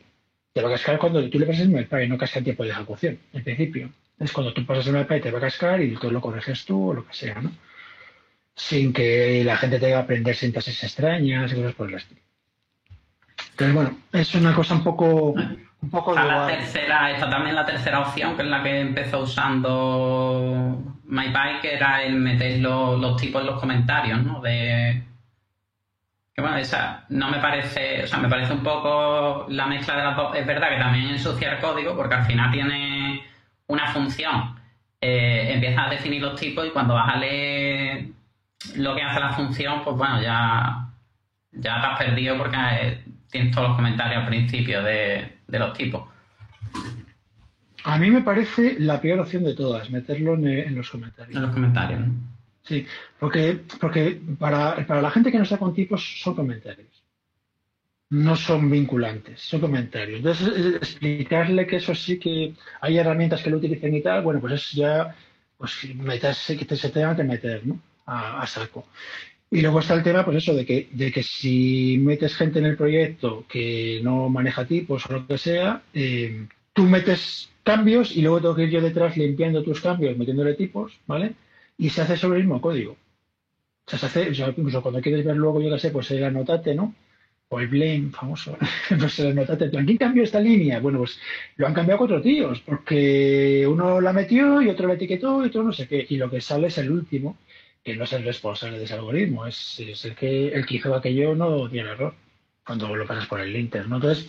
te 0.52 0.62
va 0.62 0.68
a 0.68 0.72
cascar 0.72 0.98
cuando 0.98 1.28
tú 1.28 1.38
le 1.38 1.46
pases 1.46 1.62
el 1.62 1.70
MyPy, 1.70 2.08
no 2.08 2.16
casca 2.16 2.38
en 2.38 2.44
tiempo 2.44 2.62
de 2.64 2.70
ejecución, 2.70 3.18
en 3.32 3.44
principio. 3.44 3.90
Es 4.18 4.32
cuando 4.32 4.54
tú 4.54 4.64
pasas 4.64 4.86
el 4.86 4.94
MyPy 4.94 5.20
te 5.20 5.30
va 5.30 5.38
a 5.38 5.42
cascar 5.42 5.82
y 5.82 5.94
tú 5.96 6.10
lo 6.10 6.20
corriges 6.20 6.64
tú 6.64 6.90
o 6.90 6.94
lo 6.94 7.06
que 7.06 7.12
sea, 7.14 7.40
¿no? 7.42 7.52
sin 8.56 8.92
que 8.92 9.44
la 9.44 9.56
gente 9.58 9.78
tenga 9.78 9.98
que 9.98 10.04
aprender 10.04 10.34
sintaxis 10.34 10.82
extrañas 10.82 11.52
y 11.52 11.56
cosas 11.56 11.74
por 11.74 11.88
el 11.88 11.96
estilo. 11.96 12.25
Entonces, 13.58 13.74
bueno, 13.74 13.96
es 14.12 14.34
una 14.34 14.54
cosa 14.54 14.74
un 14.74 14.84
poco... 14.84 15.34
Un 15.82 15.90
poco 15.90 16.14
la 16.14 16.46
tercera, 16.46 17.10
está 17.10 17.30
también 17.30 17.54
la 17.54 17.64
tercera 17.64 18.00
opción, 18.00 18.36
que 18.36 18.42
es 18.42 18.48
la 18.48 18.62
que 18.62 18.80
empezó 18.80 19.20
usando 19.20 20.82
MyPy, 21.04 21.60
que 21.62 21.74
era 21.74 22.02
el 22.02 22.16
meter 22.16 22.60
los, 22.60 23.16
tipos 23.16 23.40
en 23.40 23.46
los 23.46 23.60
comentarios, 23.60 24.22
¿no? 24.22 24.40
De, 24.40 25.02
que 26.34 26.42
bueno, 26.42 26.56
esa 26.58 27.04
no 27.08 27.30
me 27.30 27.38
parece, 27.38 28.04
o 28.04 28.06
sea, 28.06 28.18
me 28.18 28.28
parece 28.28 28.52
un 28.52 28.62
poco 28.62 29.46
la 29.48 29.66
mezcla 29.66 29.96
de 29.96 30.04
las 30.04 30.16
dos. 30.16 30.36
Es 30.36 30.46
verdad 30.46 30.70
que 30.70 30.78
también 30.78 31.06
ensucia 31.10 31.52
el 31.52 31.60
código, 31.60 31.96
porque 31.96 32.14
al 32.14 32.26
final 32.26 32.50
tiene 32.50 33.24
una 33.68 33.86
función. 33.86 34.58
Eh, 35.00 35.52
empiezas 35.54 35.86
a 35.86 35.90
definir 35.90 36.20
los 36.20 36.38
tipos 36.38 36.66
y 36.66 36.70
cuando 36.70 36.94
vas 36.94 37.14
a 37.14 37.18
leer 37.18 38.08
lo 38.74 38.94
que 38.94 39.02
hace 39.02 39.20
la 39.20 39.30
función, 39.30 39.82
pues 39.82 39.96
bueno, 39.96 40.20
ya, 40.20 40.88
ya 41.52 41.80
te 41.80 41.86
has 41.86 41.98
perdido 41.98 42.36
porque 42.36 43.05
tienes 43.30 43.54
todos 43.54 43.68
los 43.68 43.76
comentarios 43.76 44.22
al 44.22 44.28
principio 44.28 44.82
de, 44.82 45.38
los 45.48 45.72
tipos. 45.76 46.08
A 47.84 47.98
mí 47.98 48.10
me 48.10 48.22
parece 48.22 48.76
la 48.80 49.00
peor 49.00 49.20
opción 49.20 49.44
de 49.44 49.54
todas, 49.54 49.90
meterlo 49.90 50.34
en, 50.34 50.74
los 50.74 50.90
comentarios. 50.90 51.36
En 51.36 51.42
los 51.42 51.52
comentarios, 51.52 52.00
Sí, 52.62 52.84
porque, 53.20 53.60
porque 53.80 54.20
para, 54.40 54.84
la 55.00 55.10
gente 55.12 55.30
que 55.30 55.38
no 55.38 55.44
está 55.44 55.56
con 55.56 55.72
tipos 55.72 56.20
son 56.20 56.34
comentarios. 56.34 56.88
no 58.10 58.34
son 58.34 58.68
vinculantes, 58.70 59.40
son 59.40 59.60
comentarios. 59.60 60.18
Entonces, 60.18 60.74
explicarle 60.74 61.66
que 61.66 61.76
eso 61.76 61.94
sí 61.94 62.18
que 62.18 62.54
hay 62.80 62.98
herramientas 62.98 63.42
que 63.42 63.50
lo 63.50 63.58
utilicen 63.58 63.94
y 63.94 64.02
tal, 64.02 64.22
bueno, 64.22 64.40
pues 64.40 64.54
es 64.54 64.72
ya, 64.72 65.14
pues 65.56 65.94
meterse, 65.94 66.56
que 66.56 66.76
se 66.76 66.90
tenga 66.90 67.14
que 67.14 67.24
meter, 67.24 67.64
¿no? 67.66 67.80
A, 68.06 68.46
saco. 68.46 68.86
Y 69.50 69.60
luego 69.60 69.80
está 69.80 69.94
el 69.94 70.02
tema, 70.02 70.24
pues 70.24 70.38
eso, 70.38 70.54
de 70.54 70.66
que, 70.66 70.88
de 70.92 71.12
que 71.12 71.22
si 71.22 71.98
metes 71.98 72.34
gente 72.34 72.58
en 72.58 72.66
el 72.66 72.76
proyecto 72.76 73.44
que 73.48 74.00
no 74.02 74.28
maneja 74.28 74.66
tipos 74.66 75.06
o 75.06 75.12
lo 75.12 75.26
que 75.26 75.38
sea, 75.38 75.82
eh, 75.94 76.46
tú 76.72 76.82
metes 76.84 77.50
cambios 77.62 78.16
y 78.16 78.22
luego 78.22 78.40
tengo 78.40 78.54
que 78.56 78.64
ir 78.64 78.70
yo 78.70 78.80
detrás 78.80 79.16
limpiando 79.16 79.62
tus 79.62 79.80
cambios, 79.80 80.16
metiéndole 80.16 80.54
tipos, 80.54 80.98
¿vale? 81.06 81.34
Y 81.78 81.90
se 81.90 82.02
hace 82.02 82.16
sobre 82.16 82.38
el 82.38 82.44
mismo 82.44 82.60
código. 82.60 82.92
O 82.92 83.90
sea, 83.90 83.98
se 84.00 84.06
hace, 84.06 84.30
o 84.30 84.34
sea, 84.34 84.48
incluso 84.48 84.82
cuando 84.82 85.00
quieres 85.00 85.24
ver 85.24 85.36
luego, 85.36 85.60
yo 85.62 85.70
qué 85.70 85.78
sé, 85.78 85.90
pues 85.90 86.10
el 86.10 86.24
anotate, 86.24 86.74
¿no? 86.74 86.94
o 87.48 87.60
el 87.60 87.68
blame 87.68 88.10
famoso, 88.10 88.56
pues 88.98 89.18
el 89.20 89.28
anotate, 89.28 89.70
¿quién 89.70 89.96
cambió 89.96 90.24
esta 90.24 90.40
línea? 90.40 90.80
Bueno, 90.80 90.98
pues 90.98 91.18
lo 91.56 91.66
han 91.66 91.74
cambiado 91.74 91.98
cuatro 91.98 92.20
tíos, 92.20 92.60
porque 92.60 93.66
uno 93.68 94.00
la 94.00 94.12
metió 94.12 94.60
y 94.62 94.68
otro 94.68 94.88
la 94.88 94.94
etiquetó 94.94 95.44
y 95.44 95.48
otro 95.48 95.62
no 95.62 95.72
sé 95.72 95.86
qué, 95.86 96.04
y 96.08 96.16
lo 96.16 96.30
que 96.30 96.40
sale 96.40 96.68
es 96.68 96.78
el 96.78 96.90
último, 96.90 97.38
que 97.86 97.94
no 97.94 98.02
es 98.02 98.12
el 98.14 98.24
responsable 98.24 98.78
de 98.78 98.84
ese 98.84 98.94
algoritmo, 98.94 99.46
es, 99.46 99.78
el 99.78 100.16
que 100.16 100.48
el 100.48 100.66
que 100.66 100.74
hizo 100.74 100.92
aquello 100.92 101.36
no 101.36 101.70
tiene 101.70 101.90
error 101.90 102.14
cuando 102.66 102.92
lo 102.96 103.06
pasas 103.06 103.28
por 103.28 103.38
el 103.38 103.52
linter, 103.52 103.88
¿no? 103.88 103.96
Entonces, 103.96 104.28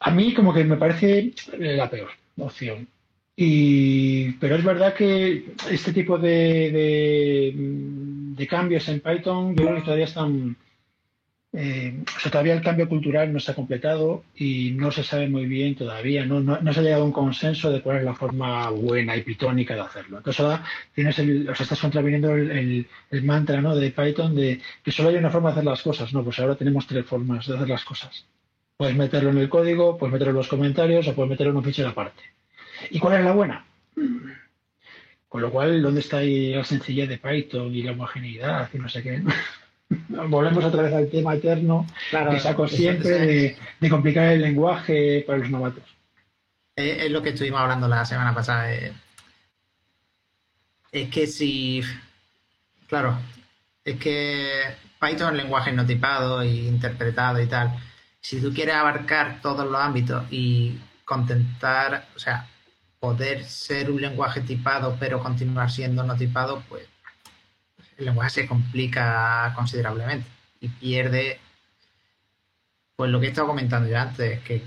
a 0.00 0.10
mí 0.10 0.34
como 0.34 0.52
que 0.52 0.64
me 0.64 0.76
parece 0.76 1.32
la 1.56 1.88
peor 1.88 2.10
opción. 2.36 2.88
Y, 3.36 4.32
pero 4.32 4.56
es 4.56 4.64
verdad 4.64 4.94
que 4.94 5.54
este 5.70 5.92
tipo 5.92 6.18
de, 6.18 6.72
de, 6.72 7.52
de 7.54 8.46
cambios 8.48 8.88
en 8.88 8.98
Python 8.98 9.54
yo 9.54 9.64
creo 9.64 9.76
que 9.76 9.82
todavía 9.82 10.06
están 10.06 10.56
eh, 11.52 12.04
todavía 12.30 12.54
el 12.54 12.62
cambio 12.62 12.88
cultural 12.88 13.32
no 13.32 13.40
se 13.40 13.50
ha 13.50 13.56
completado 13.56 14.22
y 14.36 14.70
no 14.70 14.92
se 14.92 15.02
sabe 15.02 15.28
muy 15.28 15.46
bien 15.46 15.74
todavía, 15.74 16.24
no, 16.24 16.38
no, 16.40 16.72
se 16.72 16.78
ha 16.78 16.82
llegado 16.82 17.02
a 17.02 17.06
un 17.06 17.12
consenso 17.12 17.72
de 17.72 17.82
cuál 17.82 17.98
es 17.98 18.04
la 18.04 18.14
forma 18.14 18.70
buena 18.70 19.16
y 19.16 19.22
pitónica 19.22 19.74
de 19.74 19.80
hacerlo. 19.80 20.18
Entonces 20.18 20.40
ahora 20.40 20.64
tienes 20.94 21.18
el, 21.18 21.48
o 21.48 21.54
sea, 21.54 21.64
estás 21.64 21.80
contraviniendo 21.80 22.34
el, 22.36 22.86
mantra 23.24 23.60
¿no? 23.60 23.74
de 23.74 23.90
Python 23.90 24.36
de 24.36 24.60
que 24.84 24.92
solo 24.92 25.08
hay 25.08 25.16
una 25.16 25.30
forma 25.30 25.48
de 25.48 25.54
hacer 25.54 25.64
las 25.64 25.82
cosas. 25.82 26.12
No, 26.12 26.22
pues 26.22 26.38
ahora 26.38 26.54
tenemos 26.54 26.86
tres 26.86 27.04
formas 27.04 27.46
de 27.46 27.56
hacer 27.56 27.68
las 27.68 27.84
cosas. 27.84 28.26
Puedes 28.76 28.96
meterlo 28.96 29.30
en 29.30 29.38
el 29.38 29.48
código, 29.48 29.98
puedes 29.98 30.12
meterlo 30.12 30.30
en 30.30 30.36
los 30.36 30.48
comentarios 30.48 31.08
o 31.08 31.14
puedes 31.14 31.30
meterlo 31.30 31.50
en 31.50 31.56
un 31.56 31.64
fichero 31.64 31.88
aparte. 31.88 32.22
¿Y 32.90 33.00
cuál 33.00 33.18
es 33.18 33.24
la 33.24 33.32
buena? 33.32 33.64
Con 35.28 35.42
lo 35.42 35.50
cual, 35.50 35.82
¿dónde 35.82 36.00
está 36.00 36.18
ahí 36.18 36.54
la 36.54 36.64
sencillez 36.64 37.08
de 37.08 37.18
Python 37.18 37.74
y 37.74 37.82
la 37.82 37.92
homogeneidad 37.92 38.70
y 38.72 38.78
no 38.78 38.88
sé 38.88 39.02
qué? 39.02 39.22
Volvemos 39.90 40.64
otra 40.64 40.82
vez 40.82 40.94
al 40.94 41.10
tema 41.10 41.34
eterno 41.34 41.86
que 42.10 42.40
saco 42.40 42.68
siempre 42.68 43.56
de, 43.80 43.90
complicar 43.90 44.32
el 44.32 44.42
lenguaje 44.42 45.24
para 45.26 45.38
los 45.38 45.50
novatos. 45.50 45.84
Es, 46.76 47.10
lo 47.10 47.22
que 47.22 47.30
estuvimos 47.30 47.60
hablando 47.60 47.88
la 47.88 48.04
semana 48.04 48.34
pasada. 48.34 48.72
Eh. 48.72 48.92
Es 50.92 51.10
que 51.10 51.26
si. 51.26 51.82
Claro, 52.88 53.18
es 53.84 53.96
que 53.96 54.62
Python 55.00 55.36
es 55.36 55.42
lenguaje 55.42 55.72
no 55.72 55.86
tipado 55.86 56.42
e 56.42 56.48
interpretado 56.48 57.40
y 57.40 57.46
tal. 57.46 57.76
Si 58.20 58.40
tú 58.40 58.52
quieres 58.52 58.74
abarcar 58.74 59.40
todos 59.40 59.68
los 59.68 59.80
ámbitos 59.80 60.24
y 60.30 60.78
contentar, 61.04 62.06
o 62.14 62.18
sea, 62.18 62.46
poder 62.98 63.44
ser 63.44 63.90
un 63.90 64.00
lenguaje 64.00 64.42
tipado 64.42 64.96
pero 65.00 65.20
continuar 65.20 65.70
siendo 65.70 66.02
no 66.04 66.16
tipado, 66.16 66.62
pues 66.68 66.89
el 68.00 68.06
lenguaje 68.06 68.42
se 68.42 68.46
complica 68.46 69.52
considerablemente 69.54 70.26
y 70.60 70.68
pierde, 70.68 71.38
pues 72.96 73.10
lo 73.10 73.20
que 73.20 73.26
he 73.26 73.28
estado 73.30 73.48
comentando 73.48 73.88
yo 73.88 73.98
antes, 73.98 74.40
que, 74.40 74.62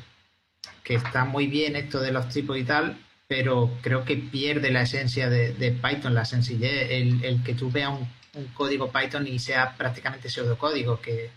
que 0.84 0.96
está 0.96 1.26
muy 1.26 1.48
bien 1.48 1.76
esto 1.76 2.00
de 2.00 2.12
los 2.12 2.30
tipos 2.30 2.58
y 2.58 2.64
tal, 2.64 2.98
pero 3.28 3.72
creo 3.82 4.06
que 4.06 4.18
pierde 4.18 4.72
la 4.72 4.84
esencia 4.84 5.30
de, 5.30 5.72
Python, 5.82 6.14
la 6.14 6.26
sencillez, 6.26 6.92
el, 6.92 7.44
que 7.44 7.54
tú 7.56 7.72
veas 7.72 7.92
un, 7.92 8.08
código 8.56 8.92
Python 8.92 9.28
y 9.28 9.38
sea 9.38 9.76
prácticamente 9.78 10.30
pseudocódigo, 10.30 11.00
que, 11.00 11.30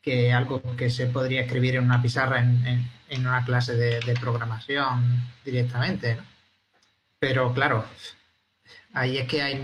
que 0.00 0.32
algo 0.32 0.62
que 0.76 0.88
se 0.88 1.06
podría 1.06 1.42
escribir 1.42 1.76
en 1.76 1.84
una 1.84 2.00
pizarra 2.00 2.40
en, 2.40 2.90
en, 3.08 3.26
una 3.26 3.44
clase 3.44 3.74
de, 3.74 4.00
de, 4.00 4.14
programación 4.14 5.22
directamente. 5.44 6.18
Pero 7.18 7.52
claro, 7.52 7.84
ahí 8.94 9.18
es 9.18 9.28
que 9.28 9.42
hay, 9.42 9.62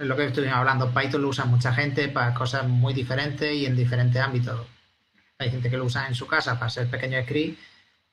es 0.00 0.06
lo 0.06 0.16
que 0.16 0.24
estuvimos 0.24 0.56
hablando, 0.56 0.94
Python 0.94 1.20
lo 1.20 1.28
usa 1.28 1.44
mucha 1.44 1.74
gente 1.74 2.08
para 2.08 2.32
cosas 2.32 2.66
muy 2.66 2.94
diferentes 2.94 3.54
y 3.54 3.66
en 3.66 3.76
diferentes 3.76 4.20
ámbitos. 4.20 4.66
Hay 5.38 5.50
gente 5.50 5.68
que 5.68 5.76
lo 5.76 5.84
usa 5.84 6.08
en 6.08 6.14
su 6.14 6.26
casa 6.26 6.54
para 6.54 6.66
hacer 6.66 6.88
pequeños 6.88 7.26
scripts 7.26 7.62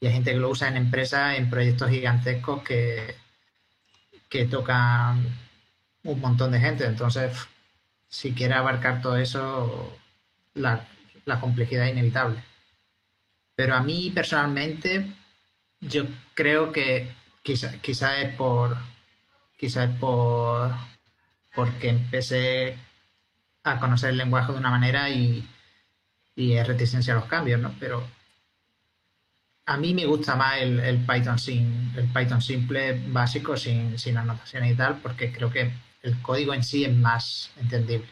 y 0.02 0.08
hay 0.08 0.14
gente 0.14 0.34
que 0.34 0.38
lo 0.38 0.50
usa 0.50 0.68
en 0.68 0.76
empresas, 0.76 1.38
en 1.38 1.50
proyectos 1.50 1.90
gigantescos 1.90 2.62
que, 2.64 3.16
que 4.28 4.46
tocan 4.48 5.26
un 6.04 6.20
montón 6.20 6.52
de 6.52 6.60
gente. 6.60 6.86
Entonces, 6.86 7.32
si 8.10 8.34
quiere 8.34 8.56
abarcar 8.56 9.02
todo 9.02 9.16
eso, 9.16 9.98
la, 10.56 10.86
complejidad 11.40 11.86
es 11.86 11.94
inevitable. 11.94 12.44
Pero 13.56 13.76
a 13.76 13.82
mí 13.82 14.12
personalmente, 14.14 15.14
yo 15.80 16.04
creo 16.34 16.74
que 16.74 17.16
quizá, 17.44 17.78
quizá 17.80 18.20
es 18.20 18.36
por 18.36 18.78
quizá 19.58 19.86
es 19.86 19.96
por 20.00 20.74
porque 21.58 21.90
empecé 21.90 22.78
a 23.64 23.80
conocer 23.80 24.12
el 24.12 24.18
lenguaje 24.18 24.52
de 24.52 24.60
una 24.60 24.70
manera 24.70 25.10
y, 25.10 25.44
es 26.36 26.68
reticencia 26.68 27.14
a 27.14 27.16
los 27.16 27.26
cambios, 27.26 27.60
¿no? 27.60 27.74
Pero 27.80 28.08
a 29.66 29.76
mí 29.76 29.96
me 29.96 30.06
gusta 30.06 30.36
más 30.36 30.62
el, 30.62 31.04
Python 31.08 31.40
sin, 31.40 31.92
el 31.98 32.06
Python 32.14 32.44
simple, 32.44 33.02
básico, 33.08 33.58
sin, 33.58 33.98
sin 33.98 34.18
anotaciones 34.18 34.72
y 34.72 34.76
tal, 34.76 35.00
porque 35.02 35.32
creo 35.32 35.52
que 35.52 35.72
el 36.04 36.22
código 36.22 36.54
en 36.54 36.64
sí 36.64 36.86
es 36.86 36.96
más 36.96 37.52
entendible. 37.60 38.08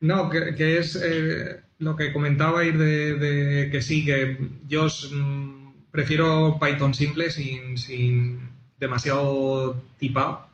No, 0.00 0.28
que, 0.28 0.78
es 0.78 0.96
eh, 0.96 1.60
lo 1.78 1.94
que 1.94 2.12
comentaba 2.12 2.64
ir 2.64 2.76
de, 2.76 3.68
que 3.70 3.80
sí, 3.80 4.04
que 4.04 4.36
yo 4.66 4.88
mm, 5.12 5.90
prefiero 5.92 6.58
Python 6.60 6.92
simple 6.92 7.30
sin, 7.30 7.78
sin 7.78 8.50
demasiado 8.80 9.80
tipado 10.00 10.53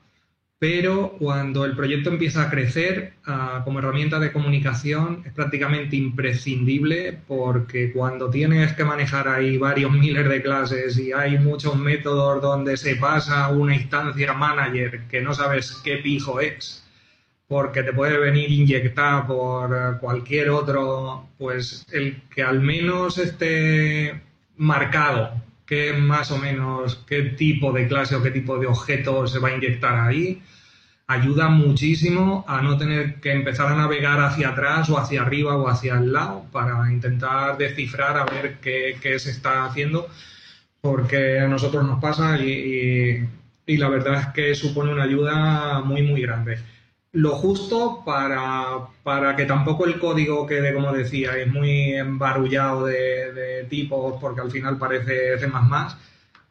pero 0.61 1.17
cuando 1.19 1.65
el 1.65 1.75
proyecto 1.75 2.11
empieza 2.11 2.43
a 2.43 2.51
crecer 2.51 3.15
ah, 3.25 3.63
como 3.65 3.79
herramienta 3.79 4.19
de 4.19 4.31
comunicación 4.31 5.23
es 5.25 5.33
prácticamente 5.33 5.97
imprescindible 5.97 7.19
porque 7.27 7.91
cuando 7.93 8.29
tienes 8.29 8.75
que 8.75 8.85
manejar 8.85 9.27
ahí 9.27 9.57
varios 9.57 9.91
miles 10.05 10.29
de 10.29 10.43
clases 10.43 10.99
y 10.99 11.13
hay 11.13 11.39
muchos 11.39 11.77
métodos 11.77 12.43
donde 12.43 12.77
se 12.77 12.97
pasa 12.97 13.49
una 13.49 13.75
instancia 13.75 14.35
manager 14.35 15.07
que 15.09 15.23
no 15.23 15.33
sabes 15.33 15.81
qué 15.83 15.97
pijo 15.97 16.41
es, 16.41 16.85
porque 17.49 17.83
te 17.83 17.95
puede 17.95 18.19
venir 18.19 18.51
inyectada 18.51 19.27
por 19.27 19.99
cualquier 19.99 20.51
otro, 20.51 21.27
pues 21.39 21.87
el 21.91 22.21
que 22.35 22.43
al 22.43 22.61
menos 22.61 23.17
esté 23.17 24.21
marcado 24.59 25.33
qué 25.71 25.93
más 25.93 26.33
o 26.33 26.39
menos 26.39 26.97
qué 27.07 27.23
tipo 27.23 27.73
de 27.73 27.87
clase 27.87 28.16
o 28.16 28.23
qué 28.25 28.33
tipo 28.33 28.59
de 28.59 28.66
objeto 28.66 29.29
se 29.29 29.39
va 29.39 29.51
a 29.51 29.57
inyectar 29.57 29.95
ahí, 30.01 30.43
ayuda 31.07 31.49
muchísimo 31.49 32.45
a 32.49 32.61
no 32.61 32.77
tener 32.77 33.21
que 33.21 33.31
empezar 33.31 33.68
a 33.68 33.77
navegar 33.77 34.18
hacia 34.18 34.49
atrás 34.49 34.91
o 34.91 34.99
hacia 34.99 35.23
arriba 35.23 35.57
o 35.57 35.68
hacia 35.68 35.95
el 35.95 36.12
lado 36.12 36.45
para 36.51 36.93
intentar 36.93 37.57
descifrar 37.57 38.16
a 38.18 38.25
ver 38.25 38.59
qué, 38.61 39.16
se 39.21 39.31
está 39.31 39.64
haciendo, 39.64 40.09
porque 40.81 41.39
a 41.39 41.47
nosotros 41.47 41.87
nos 41.87 42.01
pasa 42.01 42.37
y, 42.37 43.29
la 43.66 43.89
verdad 43.89 44.14
es 44.21 44.27
que 44.35 44.55
supone 44.57 44.93
una 44.93 45.05
ayuda 45.05 45.83
muy, 45.83 46.03
muy 46.03 46.21
grande. 46.23 46.59
Lo 47.13 47.35
justo 47.37 48.03
para, 48.05 49.37
que 49.37 49.45
tampoco 49.45 49.85
el 49.85 49.99
código 49.99 50.47
quede, 50.47 50.73
como 50.73 50.93
decía, 50.93 51.37
es 51.37 51.49
muy 51.49 51.93
embarullado 51.95 52.87
de, 52.87 53.33
de 53.33 53.65
tipos, 53.65 54.21
porque 54.21 54.41
al 54.41 54.51
final 54.51 54.79
parece 54.79 55.37
C++, 55.39 55.49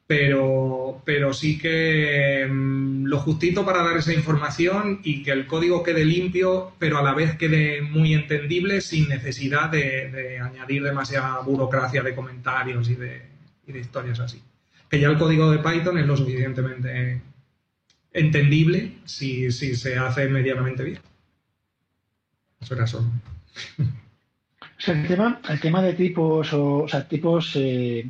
pero, 0.10 1.04
pero 1.06 1.34
sí 1.34 1.60
que 1.60 2.48
mm, 2.50 3.06
lo 3.06 3.20
justito 3.20 3.64
para 3.64 3.84
dar 3.84 3.98
esa 3.98 4.12
información 4.12 5.02
y 5.04 5.22
que 5.22 5.30
el 5.30 5.46
código 5.46 5.84
quede 5.84 6.04
limpio, 6.04 6.72
pero 6.80 6.98
a 6.98 7.04
la 7.04 7.14
vez 7.14 7.38
quede 7.38 7.84
muy 7.84 8.16
entendible 8.16 8.82
sin 8.82 9.08
necesidad 9.08 9.70
de, 9.70 10.40
añadir 10.40 10.82
demasiada 10.82 11.42
burocracia 11.42 12.02
de 12.02 12.16
comentarios 12.16 12.90
y 12.90 12.96
de, 12.96 13.22
historias 13.68 14.20
así. 14.20 14.42
Que 14.90 15.00
ya 15.00 15.10
el 15.10 15.20
código 15.20 15.52
de 15.52 15.60
Python 15.60 16.00
es 16.00 16.08
lo 16.08 16.18
suficientemente 16.18 17.22
entendible 18.14 18.94
si, 19.06 19.52
se 19.52 19.98
hace 19.98 20.28
medianamente 20.28 20.84
bien. 20.84 21.00
Eso 22.60 22.76
era 22.76 22.88
solo. 22.88 23.06
el 24.88 25.08
tema, 25.08 25.42
el 25.50 25.60
tema 25.60 25.82
de 25.82 25.94
tipos, 25.94 26.52
o, 26.54 26.88
sea, 26.88 27.08
tipos 27.08 27.56
eh, 27.56 28.10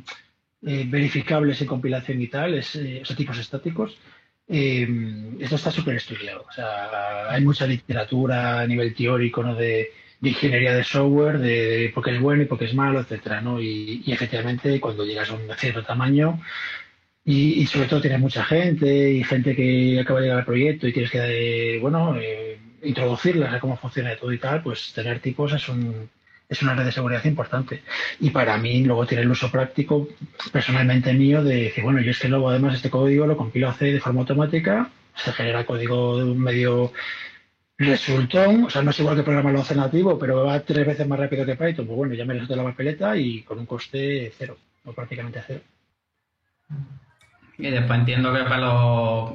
eh, 0.62 0.84
verificables 0.86 1.60
en 1.60 1.66
compilación 1.66 2.20
y 2.20 2.28
tal, 2.28 2.54
es, 2.54 2.76
eh, 2.76 3.00
esos 3.02 3.16
tipos 3.16 3.38
estáticos, 3.38 3.96
esto 4.48 5.54
está 5.54 5.70
súper 5.70 5.94
estudiado. 5.96 6.44
O 6.48 6.52
sea, 6.52 7.30
hay 7.30 7.40
mucha 7.44 7.66
literatura 7.66 8.60
a 8.60 8.66
nivel 8.66 8.94
teórico 8.94 9.44
¿no? 9.44 9.54
de, 9.54 9.90
ingeniería 10.22 10.74
de 10.74 10.82
software, 10.82 11.38
de 11.38 11.92
porque 11.94 12.16
es 12.16 12.20
bueno 12.20 12.42
y 12.42 12.46
porque 12.46 12.64
es 12.64 12.74
malo, 12.74 13.00
etcétera, 13.00 13.40
¿no? 13.40 13.62
Y, 13.62 14.02
efectivamente 14.08 14.80
cuando 14.80 15.04
llegas 15.04 15.30
a 15.30 15.34
un 15.34 15.48
cierto 15.56 15.84
tamaño 15.84 16.40
y, 17.24 17.66
sobre 17.66 17.88
todo 17.88 18.00
tienes 18.00 18.20
mucha 18.20 18.44
gente 18.44 19.10
y 19.10 19.22
gente 19.24 19.54
que 19.54 20.00
acaba 20.00 20.20
de 20.20 20.26
llegar 20.26 20.40
al 20.40 20.46
proyecto 20.46 20.88
y 20.88 20.92
tienes 20.92 21.10
que, 21.10 21.78
bueno, 21.80 22.16
eh, 22.16 22.58
introducirlas 22.82 23.54
a 23.54 23.60
cómo 23.60 23.76
funciona 23.76 24.16
todo 24.16 24.32
y 24.32 24.38
tal, 24.38 24.62
pues 24.62 24.92
tener 24.94 25.20
tipos 25.20 25.52
es 25.52 25.68
un 25.68 26.08
es 26.50 26.62
una 26.62 26.74
red 26.74 26.84
de 26.84 26.92
seguridad 26.92 27.24
importante. 27.24 27.82
Y 28.18 28.30
para 28.30 28.58
mí 28.58 28.84
luego 28.84 29.06
tiene 29.06 29.22
el 29.22 29.30
uso 29.30 29.50
práctico 29.50 30.08
personalmente 30.52 31.12
mío 31.14 31.44
de 31.44 31.62
decir, 31.62 31.84
bueno, 31.84 32.00
yo 32.00 32.10
es 32.10 32.18
que 32.18 32.28
luego 32.28 32.50
además 32.50 32.74
este 32.74 32.90
código 32.90 33.26
lo 33.26 33.36
compilo 33.36 33.68
a 33.68 33.74
C 33.74 33.92
de 33.92 34.00
forma 34.00 34.22
automática, 34.22 34.90
se 35.14 35.32
genera 35.32 35.64
código 35.64 36.18
medio 36.34 36.92
resultón, 37.78 38.64
o 38.64 38.70
sea, 38.70 38.82
no 38.82 38.90
es 38.90 38.98
igual 38.98 39.16
que 39.16 39.22
programarlo 39.22 39.60
hace 39.60 39.74
nativo, 39.74 40.18
pero 40.18 40.44
va 40.44 40.60
tres 40.60 40.86
veces 40.86 41.06
más 41.06 41.20
rápido 41.20 41.46
que 41.46 41.56
Python. 41.56 41.86
Pues 41.86 41.96
bueno, 41.96 42.14
ya 42.14 42.24
me 42.24 42.34
de 42.34 42.56
la 42.56 42.64
papeleta 42.64 43.16
y 43.16 43.42
con 43.42 43.58
un 43.58 43.66
coste 43.66 44.32
cero, 44.36 44.58
o 44.84 44.92
prácticamente 44.92 45.42
cero. 45.46 45.60
Y 47.60 47.70
después 47.70 47.98
entiendo 47.98 48.32
que 48.32 48.42
para 48.44 48.58
los 48.58 49.32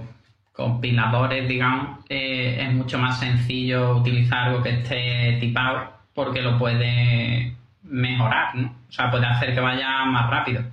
compiladores, 0.51 1.47
digamos, 1.47 1.99
eh, 2.09 2.57
es 2.59 2.73
mucho 2.73 2.97
más 2.97 3.19
sencillo 3.19 3.97
utilizar 3.97 4.47
algo 4.47 4.63
que 4.63 4.69
esté 4.69 5.37
tipado 5.39 5.91
porque 6.13 6.41
lo 6.41 6.57
puede 6.57 7.55
mejorar, 7.83 8.55
¿no? 8.55 8.73
O 8.89 8.91
sea, 8.91 9.11
puede 9.11 9.25
hacer 9.25 9.53
que 9.53 9.59
vaya 9.59 10.05
más 10.05 10.29
rápido. 10.29 10.63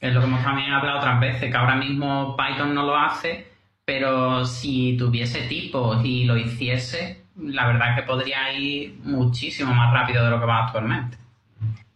Es 0.00 0.14
lo 0.14 0.20
que 0.20 0.26
hemos 0.26 0.42
también 0.42 0.72
hablado 0.72 0.98
otras 0.98 1.20
veces, 1.20 1.50
que 1.50 1.56
ahora 1.56 1.74
mismo 1.74 2.36
Python 2.36 2.74
no 2.74 2.84
lo 2.84 2.96
hace, 2.96 3.48
pero 3.84 4.44
si 4.44 4.96
tuviese 4.96 5.48
tipos 5.48 6.04
y 6.04 6.24
lo 6.24 6.36
hiciese, 6.36 7.24
la 7.36 7.66
verdad 7.66 7.90
es 7.90 7.96
que 7.96 8.02
podría 8.06 8.52
ir 8.52 8.98
muchísimo 9.02 9.74
más 9.74 9.92
rápido 9.92 10.24
de 10.24 10.30
lo 10.30 10.40
que 10.40 10.46
va 10.46 10.66
actualmente. 10.66 11.18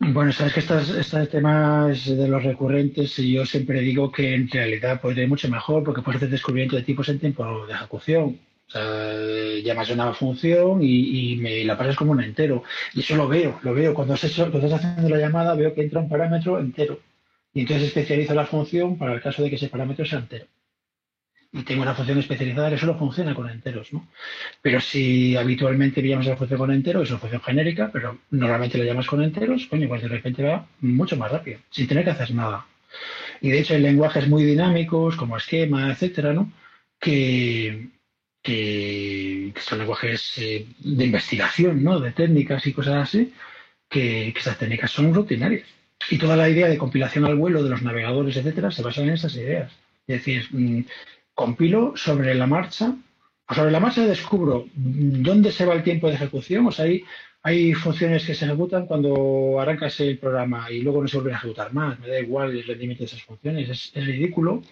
Bueno, 0.04 0.32
sabes 0.32 0.52
que 0.52 0.60
estos, 0.60 0.90
estos 0.90 1.28
temas 1.28 2.04
de 2.06 2.26
los 2.26 2.42
recurrentes, 2.42 3.16
yo 3.16 3.46
siempre 3.46 3.80
digo 3.80 4.10
que 4.10 4.34
en 4.34 4.48
realidad 4.48 5.00
puede 5.00 5.22
ir 5.22 5.28
mucho 5.28 5.48
mejor 5.48 5.84
porque 5.84 6.02
puedes 6.02 6.16
hacer 6.16 6.28
descubrimiento 6.28 6.74
de 6.74 6.82
tipos 6.82 7.08
en 7.08 7.20
tiempo 7.20 7.66
de 7.66 7.72
ejecución. 7.72 8.40
O 8.66 8.70
sea, 8.70 9.62
llamas 9.62 9.90
a 9.90 9.92
una 9.94 10.12
función 10.12 10.80
y, 10.82 11.36
me 11.36 11.64
la 11.64 11.78
pasas 11.78 11.94
como 11.94 12.12
un 12.12 12.22
entero. 12.22 12.64
Y 12.94 13.00
eso 13.00 13.14
lo 13.16 13.28
veo, 13.28 13.60
lo 13.62 13.74
veo. 13.74 13.94
Cuando, 13.94 14.16
cuando 14.16 14.58
estás 14.58 14.84
haciendo 14.84 15.08
la 15.08 15.18
llamada, 15.18 15.54
veo 15.54 15.72
que 15.72 15.82
entra 15.82 16.00
un 16.00 16.08
parámetro 16.08 16.58
entero. 16.58 16.98
Y 17.54 17.60
entonces 17.60 17.88
especializo 17.88 18.34
la 18.34 18.46
función 18.46 18.98
para 18.98 19.14
el 19.14 19.22
caso 19.22 19.42
de 19.42 19.50
que 19.50 19.56
ese 19.56 19.68
parámetro 19.68 20.04
sea 20.04 20.18
entero. 20.18 20.46
Y 21.54 21.64
tengo 21.64 21.82
una 21.82 21.94
función 21.94 22.18
especializada 22.18 22.70
que 22.70 22.78
solo 22.78 22.96
funciona 22.96 23.34
con 23.34 23.50
enteros, 23.50 23.92
¿no? 23.92 24.08
Pero 24.62 24.80
si 24.80 25.36
habitualmente 25.36 26.02
llamas 26.02 26.26
a 26.26 26.30
la 26.30 26.36
función 26.36 26.58
con 26.58 26.72
enteros, 26.72 27.04
es 27.04 27.10
una 27.10 27.20
función 27.20 27.42
genérica, 27.42 27.90
pero 27.92 28.18
normalmente 28.30 28.78
la 28.78 28.84
llamas 28.84 29.06
con 29.06 29.22
enteros, 29.22 29.66
coño, 29.66 29.86
pues 29.86 30.02
de 30.02 30.08
repente 30.08 30.42
va 30.42 30.66
mucho 30.80 31.16
más 31.18 31.30
rápido, 31.30 31.60
sin 31.70 31.86
tener 31.86 32.04
que 32.04 32.10
hacer 32.10 32.34
nada. 32.34 32.66
Y 33.42 33.50
de 33.50 33.60
hecho 33.60 33.74
hay 33.74 33.80
lenguajes 33.80 34.28
muy 34.28 34.44
dinámicos, 34.44 35.16
como 35.16 35.36
esquema, 35.36 35.90
etcétera, 35.90 36.32
¿no? 36.32 36.50
Que, 36.98 37.88
que, 38.42 39.52
son 39.60 39.78
lenguajes 39.80 40.38
eh, 40.38 40.66
de 40.78 41.04
investigación, 41.04 41.82
¿no? 41.82 42.00
De 42.00 42.12
técnicas 42.12 42.66
y 42.66 42.72
cosas 42.72 43.08
así, 43.08 43.32
que, 43.88 44.28
esas 44.28 44.58
técnicas 44.58 44.90
son 44.90 45.14
rutinarias. 45.14 45.68
Y 46.10 46.18
toda 46.18 46.36
la 46.36 46.48
idea 46.48 46.68
de 46.68 46.78
compilación 46.78 47.24
al 47.24 47.36
vuelo 47.36 47.62
de 47.62 47.70
los 47.70 47.82
navegadores, 47.82 48.36
etcétera, 48.36 48.70
se 48.70 48.82
basa 48.82 49.02
en 49.02 49.10
esas 49.10 49.34
ideas. 49.36 49.72
Es 50.06 50.18
decir, 50.18 50.48
mm, 50.50 50.82
compilo 51.34 51.94
sobre 51.96 52.34
la 52.34 52.46
marcha, 52.46 52.94
o 53.48 53.54
sobre 53.54 53.70
la 53.70 53.80
marcha 53.80 54.06
descubro 54.06 54.66
dónde 54.74 55.52
se 55.52 55.64
va 55.64 55.74
el 55.74 55.82
tiempo 55.82 56.08
de 56.08 56.14
ejecución, 56.14 56.66
o 56.66 56.72
sea, 56.72 56.84
hay, 56.84 57.04
hay 57.42 57.74
funciones 57.74 58.24
que 58.24 58.34
se 58.34 58.44
ejecutan 58.44 58.86
cuando 58.86 59.58
arrancas 59.60 59.98
el 60.00 60.18
programa 60.18 60.70
y 60.70 60.80
luego 60.80 61.02
no 61.02 61.08
se 61.08 61.16
vuelven 61.16 61.34
a 61.34 61.38
ejecutar 61.38 61.72
más, 61.72 61.98
me 61.98 62.08
da 62.08 62.20
igual 62.20 62.56
el 62.56 62.64
rendimiento 62.64 63.02
de 63.02 63.06
esas 63.06 63.22
funciones, 63.22 63.68
es, 63.68 64.04
ridículo 64.06 64.62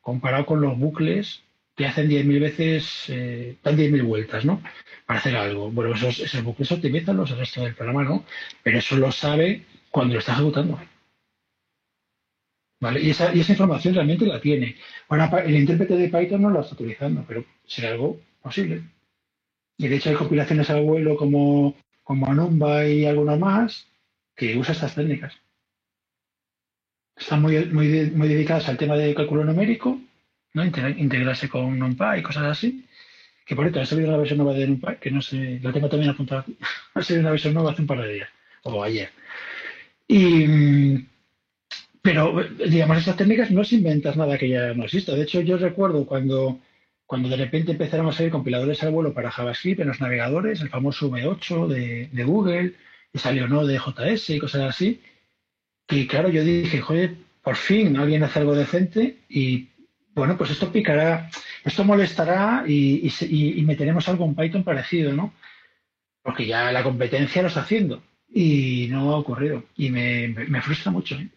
comparado 0.00 0.46
con 0.46 0.60
los 0.60 0.78
bucles 0.78 1.42
que 1.76 1.86
hacen 1.86 2.08
10.000 2.08 2.40
veces, 2.40 3.04
eh, 3.08 3.56
dan 3.62 3.76
10.000 3.76 4.04
vueltas, 4.04 4.44
¿no? 4.44 4.62
Para 5.06 5.18
hacer 5.18 5.36
algo. 5.36 5.70
Bueno, 5.70 5.94
esos, 5.94 6.18
esos 6.18 6.42
bucles 6.42 6.72
optimizan 6.72 7.16
los 7.16 7.30
el 7.30 7.38
resto 7.38 7.62
del 7.62 7.74
programa, 7.74 8.04
¿no? 8.04 8.24
Pero 8.62 8.78
eso 8.78 8.96
lo 8.96 9.10
sabe 9.12 9.64
cuando 9.90 10.14
lo 10.14 10.20
está 10.20 10.32
ejecutando. 10.32 10.78
¿Vale? 12.80 13.00
Y 13.00 13.10
esa, 13.10 13.34
información 13.34 13.94
realmente 13.94 14.26
la 14.26 14.40
tiene. 14.40 14.76
Bueno, 15.08 15.30
el 15.44 15.54
intérprete 15.54 15.96
de 15.96 16.08
Python 16.08 16.42
no 16.42 16.50
lo 16.50 16.60
está 16.60 16.74
utilizando, 16.74 17.24
pero 17.28 17.44
será 17.66 17.90
algo 17.90 18.18
posible. 18.42 18.82
Y 19.76 19.88
de 19.88 19.96
hecho 19.96 20.10
hay 20.10 20.16
compilaciones 20.16 20.70
al 20.70 20.82
vuelo 20.82 21.16
como, 21.16 21.74
como 22.02 22.26
Anumba 22.26 22.86
y 22.86 23.04
alguna 23.04 23.36
más 23.36 23.86
que 24.34 24.56
usa 24.56 24.72
estas 24.72 24.94
técnicas. 24.94 25.34
Están 27.16 27.42
muy, 27.42 27.66
muy, 27.66 28.10
muy 28.10 28.28
dedicadas 28.28 28.68
al 28.68 28.78
tema 28.78 28.96
de 28.96 29.14
cálculo 29.14 29.44
numérico 29.44 30.00
¿no? 30.54 30.64
integrarse 30.64 31.48
con 31.48 31.78
NumPy 31.78 32.18
y 32.18 32.22
cosas 32.22 32.44
así. 32.44 32.86
Que 33.44 33.56
por 33.56 33.64
cierto, 33.64 33.80
ha 33.80 33.86
salido 33.86 34.10
la 34.10 34.18
versión 34.18 34.38
nueva 34.38 34.54
de 34.54 34.66
NumPy, 34.66 34.96
que 35.00 35.10
no 35.10 35.20
sé, 35.20 35.60
la 35.62 35.72
tengo 35.72 35.88
también 35.88 36.10
apuntada 36.10 36.42
aquí. 36.42 36.56
ha 36.94 37.02
salido 37.02 37.22
una 37.22 37.30
versión 37.32 37.54
nueva 37.54 37.72
hace 37.72 37.82
un 37.82 37.88
par 37.88 38.00
de 38.00 38.12
días, 38.14 38.28
o 38.62 38.82
ayer. 38.82 39.10
Y, 40.06 41.06
pero, 42.02 42.42
digamos, 42.68 42.98
estas 42.98 43.16
técnicas 43.16 43.50
no 43.50 43.64
se 43.64 43.76
inventas 43.76 44.16
nada 44.16 44.38
que 44.38 44.48
ya 44.48 44.74
no 44.74 44.84
exista. 44.84 45.14
De 45.14 45.22
hecho, 45.22 45.40
yo 45.40 45.58
recuerdo 45.58 46.06
cuando, 46.06 46.60
cuando 47.06 47.28
de 47.28 47.36
repente 47.36 47.72
empezaron 47.72 48.08
a 48.08 48.12
salir 48.12 48.32
compiladores 48.32 48.82
al 48.82 48.92
vuelo 48.92 49.12
para 49.12 49.30
JavaScript 49.30 49.80
en 49.80 49.88
los 49.88 50.00
navegadores, 50.00 50.60
el 50.60 50.68
famoso 50.68 51.10
V8 51.10 51.66
de, 51.66 52.08
de 52.12 52.24
Google, 52.24 52.74
y 53.12 53.18
salió 53.18 53.48
no 53.48 53.66
de 53.66 53.78
JS 53.78 54.30
y 54.30 54.38
cosas 54.38 54.62
así. 54.62 55.02
Y 55.88 56.06
claro, 56.06 56.28
yo 56.28 56.44
dije, 56.44 56.80
joder, 56.80 57.16
por 57.42 57.56
fin 57.56 57.96
alguien 57.96 58.22
hace 58.22 58.38
algo 58.38 58.54
decente 58.54 59.18
y 59.28 59.68
bueno, 60.14 60.36
pues 60.36 60.50
esto 60.50 60.70
picará, 60.70 61.30
esto 61.64 61.84
molestará 61.84 62.64
y, 62.66 63.62
meteremos 63.64 64.08
algo 64.08 64.24
en 64.24 64.34
Python 64.34 64.64
parecido, 64.64 65.12
¿no? 65.12 65.32
Porque 66.22 66.46
ya 66.46 66.70
la 66.72 66.82
competencia 66.82 67.42
lo 67.42 67.48
está 67.48 67.62
haciendo 67.62 68.02
y 68.28 68.88
no 68.90 69.12
ha 69.12 69.18
ocurrido 69.18 69.64
y 69.76 69.90
me, 69.90 70.62
frustra 70.62 70.92
mucho. 70.92 71.16
¿eh? 71.16 71.28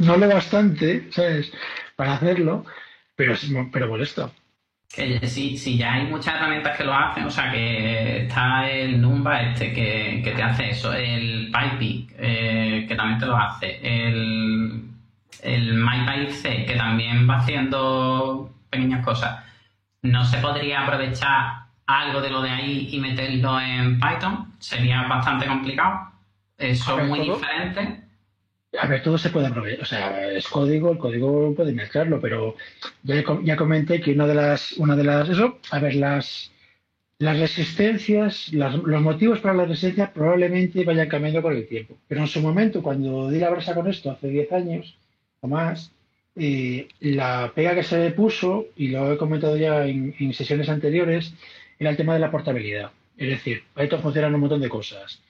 No 0.00 0.16
lo 0.16 0.28
bastante, 0.28 1.08
¿sabes? 1.10 1.52
Para 1.96 2.14
hacerlo, 2.14 2.64
pero, 3.14 3.34
pero 3.72 3.88
molesta. 3.88 4.30
Que 4.92 5.24
sí, 5.28 5.56
sí, 5.56 5.78
ya 5.78 5.94
hay 5.94 6.06
muchas 6.06 6.34
herramientas 6.34 6.76
que 6.76 6.84
lo 6.84 6.92
hacen, 6.92 7.24
o 7.24 7.30
sea 7.30 7.52
que 7.52 8.22
está 8.24 8.68
el 8.68 9.00
Numba 9.00 9.40
este 9.42 9.72
que, 9.72 10.32
te 10.34 10.42
hace 10.42 10.70
eso, 10.70 10.92
el 10.92 11.52
Pipey 11.52 12.08
eh, 12.18 12.86
que 12.88 12.96
también 12.96 13.20
te 13.20 13.26
lo 13.26 13.36
hace, 13.36 13.78
el 13.82 14.90
el 15.42 15.74
MyPyC, 15.74 16.66
que 16.66 16.74
también 16.76 17.28
va 17.28 17.36
haciendo 17.36 18.50
pequeñas 18.68 19.04
cosas, 19.04 19.44
¿no 20.02 20.24
se 20.24 20.38
podría 20.38 20.82
aprovechar 20.82 21.66
algo 21.86 22.20
de 22.20 22.30
lo 22.30 22.42
de 22.42 22.50
ahí 22.50 22.88
y 22.92 23.00
meterlo 23.00 23.60
en 23.60 23.98
Python? 24.00 24.52
Sería 24.58 25.02
bastante 25.02 25.46
complicado. 25.46 26.12
Eso 26.58 26.98
es 26.98 27.08
muy 27.08 27.20
diferente. 27.20 27.99
A 28.78 28.86
ver, 28.86 29.02
todo 29.02 29.18
se 29.18 29.30
puede 29.30 29.48
aprovechar. 29.48 29.82
O 29.82 29.84
sea, 29.84 30.30
es 30.30 30.46
código, 30.48 30.92
el 30.92 30.98
código 30.98 31.54
puede 31.54 31.72
mezclarlo, 31.72 32.20
pero 32.20 32.56
ya, 33.02 33.22
ya 33.42 33.56
comenté 33.56 34.00
que 34.00 34.12
una 34.12 34.26
de 34.26 34.34
las, 34.34 34.72
una 34.72 34.96
de 34.96 35.04
las, 35.04 35.28
eso, 35.28 35.58
a 35.70 35.78
ver, 35.80 35.94
las, 35.96 36.52
las 37.20 37.38
resistencias, 37.38 38.50
los 38.52 39.02
motivos 39.02 39.40
para 39.40 39.54
la 39.54 39.66
resistencia 39.66 40.12
probablemente 40.12 40.84
vayan 40.84 41.08
cambiando 41.08 41.42
con 41.42 41.54
el 41.54 41.68
tiempo. 41.68 41.98
Pero 42.08 42.22
en 42.22 42.28
su 42.28 42.40
momento, 42.40 42.82
cuando 42.82 43.28
di 43.28 43.38
la 43.38 43.50
brasa 43.50 43.74
con 43.74 43.88
esto 43.88 44.10
hace 44.10 44.28
10 44.28 44.52
años, 44.52 44.96
o 45.40 45.46
más, 45.46 45.92
la 46.34 47.52
pega 47.54 47.74
que 47.74 47.82
se 47.82 48.10
puso, 48.12 48.68
y 48.74 48.88
lo 48.88 49.12
he 49.12 49.18
comentado 49.18 49.56
ya 49.58 49.86
en, 49.86 50.32
sesiones 50.32 50.70
anteriores, 50.70 51.34
era 51.78 51.90
el 51.90 51.96
tema 51.98 52.14
de 52.14 52.20
la 52.20 52.30
portabilidad. 52.30 52.90
Es 53.18 53.28
decir, 53.28 53.64
esto 53.76 53.98
funciona 53.98 54.28
en 54.28 54.34
un 54.36 54.40
montón 54.40 54.62
de 54.62 54.70
cosas. 54.70 55.20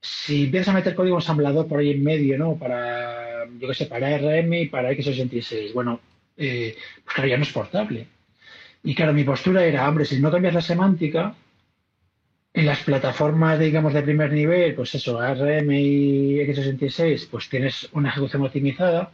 Si 0.00 0.44
empiezas 0.44 0.68
a 0.68 0.72
meter 0.72 0.94
código 0.94 1.16
ensamblador 1.16 1.68
por 1.68 1.80
ahí 1.80 1.90
en 1.90 2.02
medio, 2.02 2.38
¿no? 2.38 2.56
Para, 2.56 3.46
yo 3.58 3.68
qué 3.68 3.74
sé, 3.74 3.86
para 3.86 4.16
RM 4.16 4.52
y 4.54 4.66
para 4.66 4.92
x86, 4.92 5.72
bueno, 5.72 6.00
eh, 6.36 6.76
pues 7.04 7.14
claro, 7.14 7.28
ya 7.28 7.36
no 7.36 7.42
es 7.42 7.52
portable. 7.52 8.06
Y 8.82 8.94
claro, 8.94 9.12
mi 9.12 9.24
postura 9.24 9.64
era, 9.64 9.88
hombre, 9.88 10.06
si 10.06 10.20
no 10.20 10.30
cambias 10.30 10.54
la 10.54 10.62
semántica, 10.62 11.34
en 12.52 12.66
las 12.66 12.82
plataformas, 12.82 13.58
digamos, 13.58 13.92
de 13.92 14.02
primer 14.02 14.32
nivel, 14.32 14.74
pues 14.74 14.94
eso, 14.94 15.20
ARM 15.20 15.70
y 15.70 16.38
x86, 16.40 17.28
pues 17.30 17.48
tienes 17.48 17.88
una 17.92 18.08
ejecución 18.08 18.42
optimizada 18.42 19.12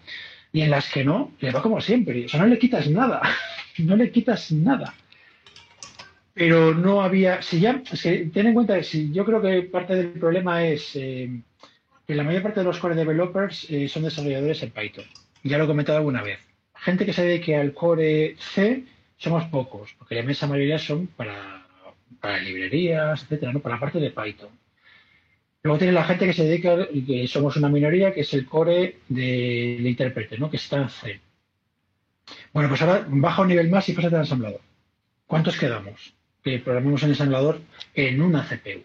y 0.52 0.62
en 0.62 0.70
las 0.70 0.90
que 0.90 1.04
no, 1.04 1.32
le 1.40 1.50
va 1.50 1.62
como 1.62 1.80
siempre. 1.80 2.24
O 2.24 2.28
sea, 2.28 2.40
no 2.40 2.46
le 2.46 2.58
quitas 2.58 2.88
nada. 2.88 3.20
no 3.78 3.96
le 3.96 4.10
quitas 4.10 4.52
nada. 4.52 4.94
Pero 6.36 6.74
no 6.74 7.00
había. 7.00 7.40
Si 7.40 7.60
ya. 7.60 7.82
Es 7.90 8.02
que 8.02 8.26
ten 8.32 8.46
en 8.46 8.52
cuenta 8.52 8.82
si 8.82 9.10
yo 9.10 9.24
creo 9.24 9.40
que 9.40 9.62
parte 9.62 9.94
del 9.96 10.10
problema 10.10 10.62
es 10.66 10.94
eh, 10.94 11.30
que 12.06 12.14
la 12.14 12.24
mayor 12.24 12.42
parte 12.42 12.60
de 12.60 12.64
los 12.64 12.78
core 12.78 12.94
developers 12.94 13.66
eh, 13.70 13.88
son 13.88 14.02
desarrolladores 14.02 14.62
en 14.62 14.70
Python. 14.70 15.06
Ya 15.42 15.56
lo 15.56 15.64
he 15.64 15.66
comentado 15.66 15.96
alguna 15.96 16.22
vez. 16.22 16.38
Gente 16.74 17.06
que 17.06 17.14
se 17.14 17.24
dedique 17.24 17.56
al 17.56 17.72
core 17.72 18.36
C 18.38 18.84
somos 19.16 19.46
pocos, 19.46 19.94
porque 19.98 20.14
la 20.14 20.20
inmensa 20.20 20.46
mayoría 20.46 20.78
son 20.78 21.06
para, 21.06 21.66
para 22.20 22.38
librerías, 22.38 23.22
etcétera, 23.22 23.54
¿no? 23.54 23.60
Para 23.60 23.76
la 23.76 23.80
parte 23.80 23.98
de 23.98 24.10
Python. 24.10 24.50
Luego 25.62 25.78
tiene 25.78 25.94
la 25.94 26.04
gente 26.04 26.26
que 26.26 26.34
se 26.34 26.44
dedica, 26.44 26.86
que 26.86 27.26
somos 27.28 27.56
una 27.56 27.70
minoría, 27.70 28.12
que 28.12 28.20
es 28.20 28.34
el 28.34 28.44
core 28.44 28.98
del 29.08 29.86
intérprete, 29.86 30.36
¿no? 30.36 30.50
Que 30.50 30.58
está 30.58 30.82
en 30.82 30.90
C. 30.90 31.18
Bueno, 32.52 32.68
pues 32.68 32.82
ahora 32.82 33.06
baja 33.08 33.40
un 33.40 33.48
nivel 33.48 33.70
más 33.70 33.88
y 33.88 33.94
pasa 33.94 34.08
al 34.08 34.16
ensamblador. 34.16 34.60
¿Cuántos 35.26 35.58
quedamos? 35.58 36.15
Que 36.46 36.60
programemos 36.60 37.02
un 37.02 37.10
ensamblador 37.10 37.60
en 37.92 38.22
una 38.22 38.46
CPU. 38.46 38.84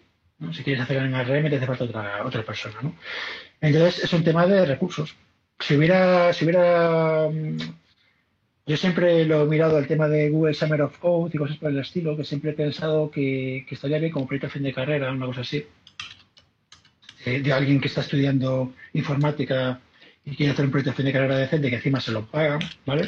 Si 0.52 0.64
quieres 0.64 0.82
hacer 0.82 0.96
en 0.96 1.14
ARM, 1.14 1.48
te 1.48 1.56
hace 1.56 1.66
falta 1.66 1.84
otra, 1.84 2.26
otra 2.26 2.42
persona, 2.42 2.74
¿no? 2.82 2.96
Entonces, 3.60 4.02
es 4.02 4.12
un 4.12 4.24
tema 4.24 4.48
de 4.48 4.66
recursos. 4.66 5.14
Si 5.60 5.76
hubiera, 5.76 6.32
si 6.32 6.44
hubiera 6.44 7.28
mm, 7.30 7.58
yo 8.66 8.76
siempre 8.76 9.24
lo 9.26 9.42
he 9.42 9.46
mirado 9.46 9.76
al 9.76 9.86
tema 9.86 10.08
de 10.08 10.28
Google 10.30 10.54
Summer 10.54 10.82
of 10.82 10.98
Code 10.98 11.30
y 11.32 11.38
cosas 11.38 11.56
por 11.58 11.70
el 11.70 11.78
estilo, 11.78 12.16
que 12.16 12.24
siempre 12.24 12.50
he 12.50 12.54
pensado 12.54 13.12
que, 13.12 13.64
estaría 13.70 14.00
bien 14.00 14.10
como 14.10 14.26
proyecto 14.26 14.48
de 14.48 14.52
fin 14.54 14.64
de 14.64 14.74
carrera, 14.74 15.12
una 15.12 15.26
cosa 15.26 15.42
así, 15.42 15.64
eh, 17.24 17.40
de 17.42 17.52
alguien 17.52 17.80
que 17.80 17.86
está 17.86 18.00
estudiando 18.00 18.74
informática 18.92 19.80
y 20.24 20.34
quiere 20.34 20.50
hacer 20.50 20.64
un 20.64 20.72
proyecto 20.72 20.90
de 20.90 20.96
fin 20.96 21.06
de 21.06 21.12
carrera 21.12 21.36
decente 21.38 21.70
que 21.70 21.76
encima 21.76 22.00
se 22.00 22.10
lo 22.10 22.26
pagan, 22.26 22.58
¿vale? 22.84 23.04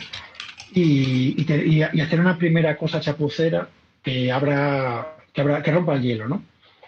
Y, 0.72 1.34
y, 1.42 2.00
hacer 2.00 2.20
una 2.20 2.38
primera 2.38 2.76
cosa 2.76 3.00
chapucera 3.00 3.68
que 4.04 4.30
abra, 4.30 5.16
que 5.32 5.40
abra, 5.40 5.62
que 5.62 5.72
rompa 5.72 5.94
el 5.94 6.02
hielo, 6.02 6.28
¿no? 6.28 6.42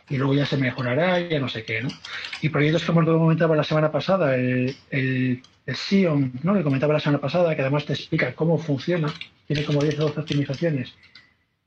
y 0.08 0.16
luego 0.16 0.34
ya 0.34 0.46
se 0.46 0.56
mejorará, 0.56 1.20
ya 1.20 1.40
no 1.40 1.48
sé 1.48 1.64
qué, 1.64 1.82
¿no? 1.82 1.88
Y 2.40 2.48
proyectos 2.48 2.84
como 2.84 3.00
el 3.00 3.06
que 3.06 3.12
comentaba 3.12 3.56
la 3.56 3.64
semana 3.64 3.90
pasada, 3.90 4.36
el, 4.36 4.76
el, 4.90 5.42
Sion, 5.74 6.32
¿no? 6.44 6.54
Que 6.54 6.62
comentaba 6.62 6.94
la 6.94 7.00
semana 7.00 7.20
pasada, 7.20 7.56
que 7.56 7.62
además 7.62 7.86
te 7.86 7.94
explica 7.94 8.34
cómo 8.34 8.56
funciona, 8.56 9.12
tiene 9.48 9.64
como 9.64 9.82
10 9.82 9.98
o 9.98 10.02
12 10.04 10.20
optimizaciones, 10.20 10.94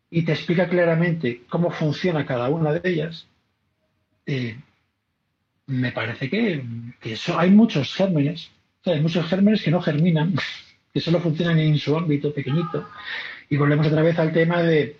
y 0.10 0.24
te 0.24 0.32
explica 0.32 0.70
claramente 0.70 1.42
cómo 1.50 1.70
funciona 1.70 2.26
cada 2.26 2.48
una 2.48 2.72
de 2.72 2.90
ellas, 2.90 3.28
eh, 4.26 4.58
me 5.68 5.92
parece 5.92 6.30
que, 6.30 6.64
que 7.02 7.18
hay 7.36 7.50
muchos 7.52 7.94
gérmenes, 7.94 8.52
hay 8.86 9.02
muchos 9.02 9.28
gérmenes 9.28 9.62
que 9.62 9.72
no 9.72 9.82
germinan, 9.82 10.36
que 10.94 11.02
solo 11.02 11.20
funcionan 11.20 11.60
en 11.60 11.78
su 11.78 11.98
ámbito 11.98 12.34
pequeñito, 12.34 12.88
y 13.50 13.58
volvemos 13.58 13.88
otra 13.88 14.02
vez 14.02 14.18
al 14.18 14.32
tema 14.32 14.64
de 14.64 14.96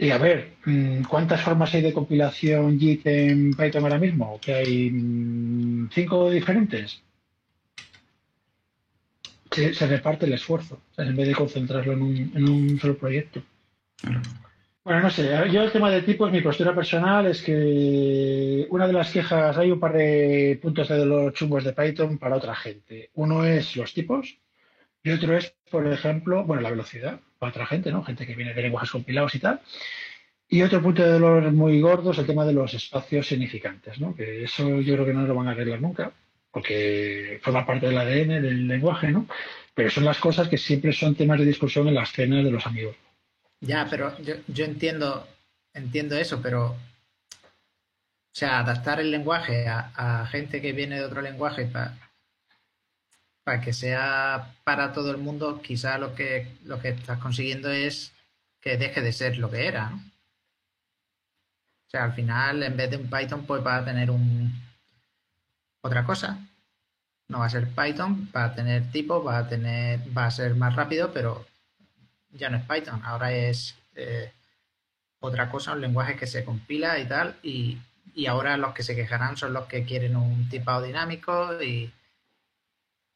y 0.00 0.10
a 0.10 0.18
ver, 0.18 0.52
mm, 0.64 1.02
¿cuántas 1.02 1.42
formas 1.42 1.74
hay 1.74 1.82
de 1.82 1.92
compilación 1.92 2.78
JIT 2.78 3.06
en 3.06 3.50
Python 3.52 3.82
ahora 3.82 3.98
mismo? 3.98 4.38
¿Que 4.40 4.54
hay 4.54 4.90
mm, 4.92 5.90
cinco 5.92 6.30
diferentes? 6.30 7.02
Se, 9.50 9.86
reparte 9.88 10.26
el 10.26 10.34
esfuerzo, 10.34 10.80
en 10.96 11.16
vez 11.16 11.26
de 11.26 11.34
concentrarlo 11.34 11.92
en 11.94 12.02
un, 12.48 12.78
solo 12.78 12.96
proyecto. 12.96 13.42
Bueno, 14.84 15.00
no 15.00 15.10
sé, 15.10 15.30
yo 15.50 15.64
el 15.64 15.72
tema 15.72 15.90
de 15.90 16.02
tipos, 16.02 16.30
mi 16.30 16.42
postura 16.42 16.72
personal 16.72 17.26
es 17.26 17.42
que 17.42 18.68
una 18.70 18.86
de 18.86 18.92
las 18.92 19.10
quejas, 19.10 19.58
hay 19.58 19.72
un 19.72 19.80
par 19.80 19.94
de 19.94 20.60
puntos 20.62 20.88
de 20.88 21.04
los 21.04 21.34
chungos 21.34 21.64
de 21.64 21.72
Python 21.72 22.18
para 22.18 22.36
otra 22.36 22.54
gente. 22.54 23.10
Uno 23.14 23.44
es 23.44 23.74
los 23.74 23.92
tipos 23.92 24.38
y 25.02 25.10
otro 25.10 25.36
es, 25.36 25.54
por 25.70 25.86
ejemplo, 25.86 26.44
bueno, 26.44 26.62
la 26.62 26.70
velocidad 26.70 27.20
para 27.38 27.50
otra 27.50 27.66
gente, 27.66 27.92
¿no? 27.92 28.02
Gente 28.04 28.26
que 28.26 28.34
viene 28.34 28.54
de 28.54 28.62
lenguajes 28.62 28.90
compilados 28.90 29.34
y 29.34 29.38
tal. 29.38 29.60
Y 30.48 30.62
otro 30.62 30.82
punto 30.82 31.02
de 31.02 31.10
dolor 31.10 31.52
muy 31.52 31.80
gordo 31.80 32.10
es 32.10 32.18
el 32.18 32.26
tema 32.26 32.44
de 32.44 32.54
los 32.54 32.72
espacios 32.74 33.28
significantes, 33.28 34.00
¿no? 34.00 34.14
Que 34.14 34.44
eso 34.44 34.80
yo 34.80 34.94
creo 34.94 35.06
que 35.06 35.12
no 35.14 35.26
lo 35.26 35.34
van 35.34 35.48
a 35.48 35.50
arreglar 35.50 35.80
nunca, 35.80 36.10
porque 36.50 37.38
forma 37.42 37.66
parte 37.66 37.86
del 37.86 37.98
ADN 37.98 38.42
del 38.42 38.66
lenguaje, 38.66 39.08
¿no? 39.08 39.26
Pero 39.74 39.90
son 39.90 40.04
las 40.04 40.18
cosas 40.18 40.48
que 40.48 40.56
siempre 40.56 40.92
son 40.92 41.14
temas 41.14 41.38
de 41.38 41.44
discusión 41.44 41.86
en 41.86 41.94
las 41.94 42.12
cenas 42.12 42.44
de 42.44 42.50
los 42.50 42.66
amigos. 42.66 42.96
Ya, 43.60 43.86
pero 43.90 44.16
yo, 44.18 44.64
entiendo, 44.64 45.26
entiendo 45.74 46.16
eso, 46.16 46.40
pero 46.42 46.70
o 46.70 46.76
sea, 48.32 48.60
adaptar 48.60 49.00
el 49.00 49.10
lenguaje 49.10 49.66
a, 49.68 50.26
gente 50.30 50.62
que 50.62 50.72
viene 50.72 50.96
de 50.96 51.04
otro 51.04 51.20
lenguaje 51.20 51.66
para 51.66 52.07
para 53.48 53.62
que 53.62 53.72
sea 53.72 54.52
para 54.62 54.92
todo 54.92 55.10
el 55.10 55.16
mundo, 55.16 55.62
quizá 55.62 55.96
lo 55.96 56.14
que, 56.14 56.58
lo 56.66 56.78
que 56.80 56.90
estás 56.90 57.18
consiguiendo 57.18 57.70
es 57.70 58.12
que 58.60 58.76
deje 58.76 59.00
de 59.00 59.10
ser 59.10 59.38
lo 59.38 59.50
que 59.50 59.66
era. 59.66 59.90
O 61.86 61.90
sea, 61.90 62.04
al 62.04 62.12
final, 62.12 62.62
en 62.62 62.76
vez 62.76 62.90
de 62.90 62.98
un 62.98 63.08
Python, 63.08 63.46
pues 63.46 63.64
va 63.66 63.76
a 63.76 63.84
tener 63.86 64.10
un 64.10 64.52
otra 65.80 66.04
cosa. 66.04 66.46
No 67.28 67.38
va 67.38 67.46
a 67.46 67.48
ser 67.48 67.68
Python, 67.68 68.30
va 68.36 68.44
a 68.44 68.54
tener 68.54 68.92
tipo, 68.92 69.24
va 69.24 69.38
a 69.38 69.48
tener, 69.48 70.00
va 70.14 70.26
a 70.26 70.30
ser 70.30 70.54
más 70.54 70.76
rápido, 70.76 71.10
pero 71.14 71.46
ya 72.28 72.50
no 72.50 72.58
es 72.58 72.64
Python, 72.64 73.00
ahora 73.02 73.32
es 73.32 73.76
eh, 73.94 74.30
otra 75.20 75.50
cosa, 75.50 75.72
un 75.72 75.80
lenguaje 75.80 76.16
que 76.16 76.26
se 76.26 76.44
compila 76.44 76.98
y 76.98 77.08
tal, 77.08 77.38
y, 77.42 77.78
y 78.14 78.26
ahora 78.26 78.58
los 78.58 78.74
que 78.74 78.82
se 78.82 78.94
quejarán 78.94 79.38
son 79.38 79.54
los 79.54 79.64
que 79.68 79.86
quieren 79.86 80.16
un 80.16 80.50
tipado 80.50 80.82
dinámico 80.82 81.62
y, 81.62 81.90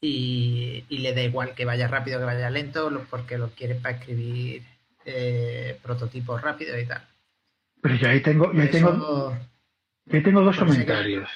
y, 0.05 0.85
le 0.99 1.15
da 1.15 1.23
igual 1.23 1.55
que 1.55 1.65
vaya 1.65 1.87
rápido 1.87 2.19
que 2.19 2.25
vaya 2.25 2.51
lento 2.51 2.91
porque 3.09 3.39
lo 3.39 3.51
quiere 3.51 3.77
para 3.77 3.97
escribir 3.97 4.65
eh, 5.05 5.79
prototipos 5.81 6.43
rápidos 6.43 6.83
y 6.83 6.87
tal. 6.87 7.07
Pero 7.81 7.95
yo 7.95 8.09
ahí 8.09 8.21
tengo, 8.21 8.53
yo 8.53 8.71
tengo, 8.71 9.39
tengo 10.11 10.41
dos 10.43 10.57
comentarios. 10.57 11.31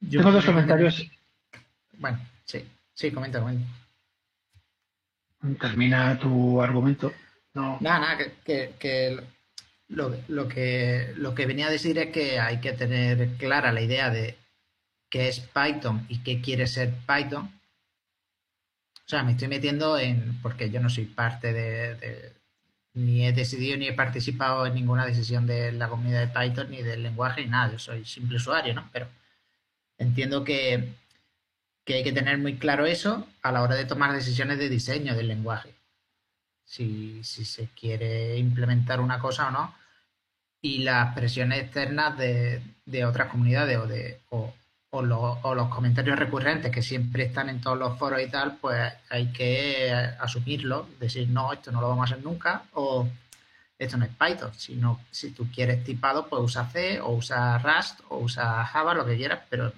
tengo 0.00 0.32
dos 0.32 0.44
comentarios. 0.44 1.10
Bueno, 1.94 2.18
sí, 2.44 2.64
sí, 2.94 3.10
comenta, 3.10 3.40
comenta. 3.40 3.66
Termina 5.60 6.18
tu 6.18 6.62
argumento. 6.62 7.12
No. 7.54 7.78
Nada, 7.80 7.98
nada, 8.00 8.18
que, 8.44 8.74
que, 8.78 9.20
lo, 9.88 10.14
lo, 10.28 10.48
que 10.48 11.14
lo 11.16 11.34
que 11.34 11.46
venía 11.46 11.66
a 11.66 11.70
decir 11.70 11.98
es 11.98 12.10
que 12.10 12.38
hay 12.38 12.60
que 12.60 12.72
tener 12.72 13.36
clara 13.38 13.72
la 13.72 13.80
idea 13.80 14.10
de 14.10 14.36
qué 15.08 15.28
es 15.28 15.40
Python 15.40 16.04
y 16.08 16.18
qué 16.18 16.40
quiere 16.40 16.66
ser 16.66 16.92
Python 17.06 17.55
o 19.06 19.08
sea, 19.08 19.22
me 19.22 19.32
estoy 19.32 19.46
metiendo 19.46 19.98
en, 19.98 20.40
porque 20.42 20.68
yo 20.70 20.80
no 20.80 20.90
soy 20.90 21.04
parte 21.04 21.52
de, 21.52 22.32
ni 22.94 23.24
he 23.24 23.32
decidido 23.32 23.76
ni 23.76 23.86
he 23.86 23.92
participado 23.92 24.66
en 24.66 24.74
ninguna 24.74 25.06
decisión 25.06 25.46
de 25.46 25.70
la 25.70 25.88
comunidad 25.88 26.26
de 26.26 26.28
Python 26.28 26.70
ni 26.70 26.82
del 26.82 27.04
lenguaje 27.04 27.42
ni 27.42 27.48
nada, 27.48 27.70
yo 27.70 27.78
soy 27.78 28.04
simple 28.04 28.38
usuario, 28.38 28.74
¿no? 28.74 28.90
Pero 28.92 29.06
entiendo 29.98 30.42
que, 30.42 30.92
que 31.84 31.94
hay 31.94 32.02
que 32.04 32.12
tener 32.12 32.38
muy 32.38 32.56
claro 32.56 32.84
eso 32.84 33.28
a 33.42 33.52
la 33.52 33.62
hora 33.62 33.76
de 33.76 33.84
tomar 33.84 34.12
decisiones 34.12 34.58
de 34.58 34.68
diseño 34.68 35.14
del 35.14 35.28
lenguaje. 35.28 35.72
Si, 36.64 37.22
si 37.22 37.44
se 37.44 37.68
quiere 37.78 38.36
implementar 38.38 39.00
una 39.00 39.20
cosa 39.20 39.48
o 39.48 39.50
no, 39.52 39.74
y 40.60 40.78
las 40.78 41.14
presiones 41.14 41.60
externas 41.62 42.18
de, 42.18 42.60
de 42.86 43.04
otras 43.04 43.28
comunidades 43.28 43.78
o 43.78 43.86
de, 43.86 44.20
o, 44.98 45.54
los 45.54 45.68
comentarios 45.68 46.18
recurrentes 46.18 46.70
que 46.70 46.82
siempre 46.82 47.24
están 47.24 47.48
en 47.48 47.60
todos 47.60 47.78
los 47.78 47.98
foros 47.98 48.20
y 48.22 48.28
tal, 48.28 48.56
pues 48.60 48.92
hay 49.10 49.32
que 49.32 49.92
asumirlo, 50.18 50.88
decir, 50.98 51.28
no, 51.28 51.52
esto 51.52 51.72
no 51.72 51.80
lo 51.80 51.88
vamos 51.88 52.10
a 52.10 52.14
hacer 52.14 52.24
nunca, 52.24 52.64
o 52.74 53.08
esto 53.78 53.96
no 53.96 54.04
es 54.04 54.10
Python, 54.10 54.52
sino 54.54 55.00
si 55.10 55.32
tú 55.32 55.46
quieres 55.54 55.84
tipado, 55.84 56.28
pues 56.28 56.42
usa 56.42 56.68
C, 56.70 57.00
o 57.00 57.12
usa 57.12 57.58
Rust, 57.58 58.00
o 58.08 58.18
usa 58.18 58.64
Java, 58.64 58.94
lo 58.94 59.04
que 59.04 59.16
quieras, 59.16 59.40
pero, 59.50 59.72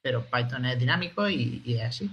pero 0.00 0.24
Python 0.24 0.66
es 0.66 0.78
dinámico 0.78 1.28
y, 1.28 1.62
es 1.66 1.82
así. 1.82 2.10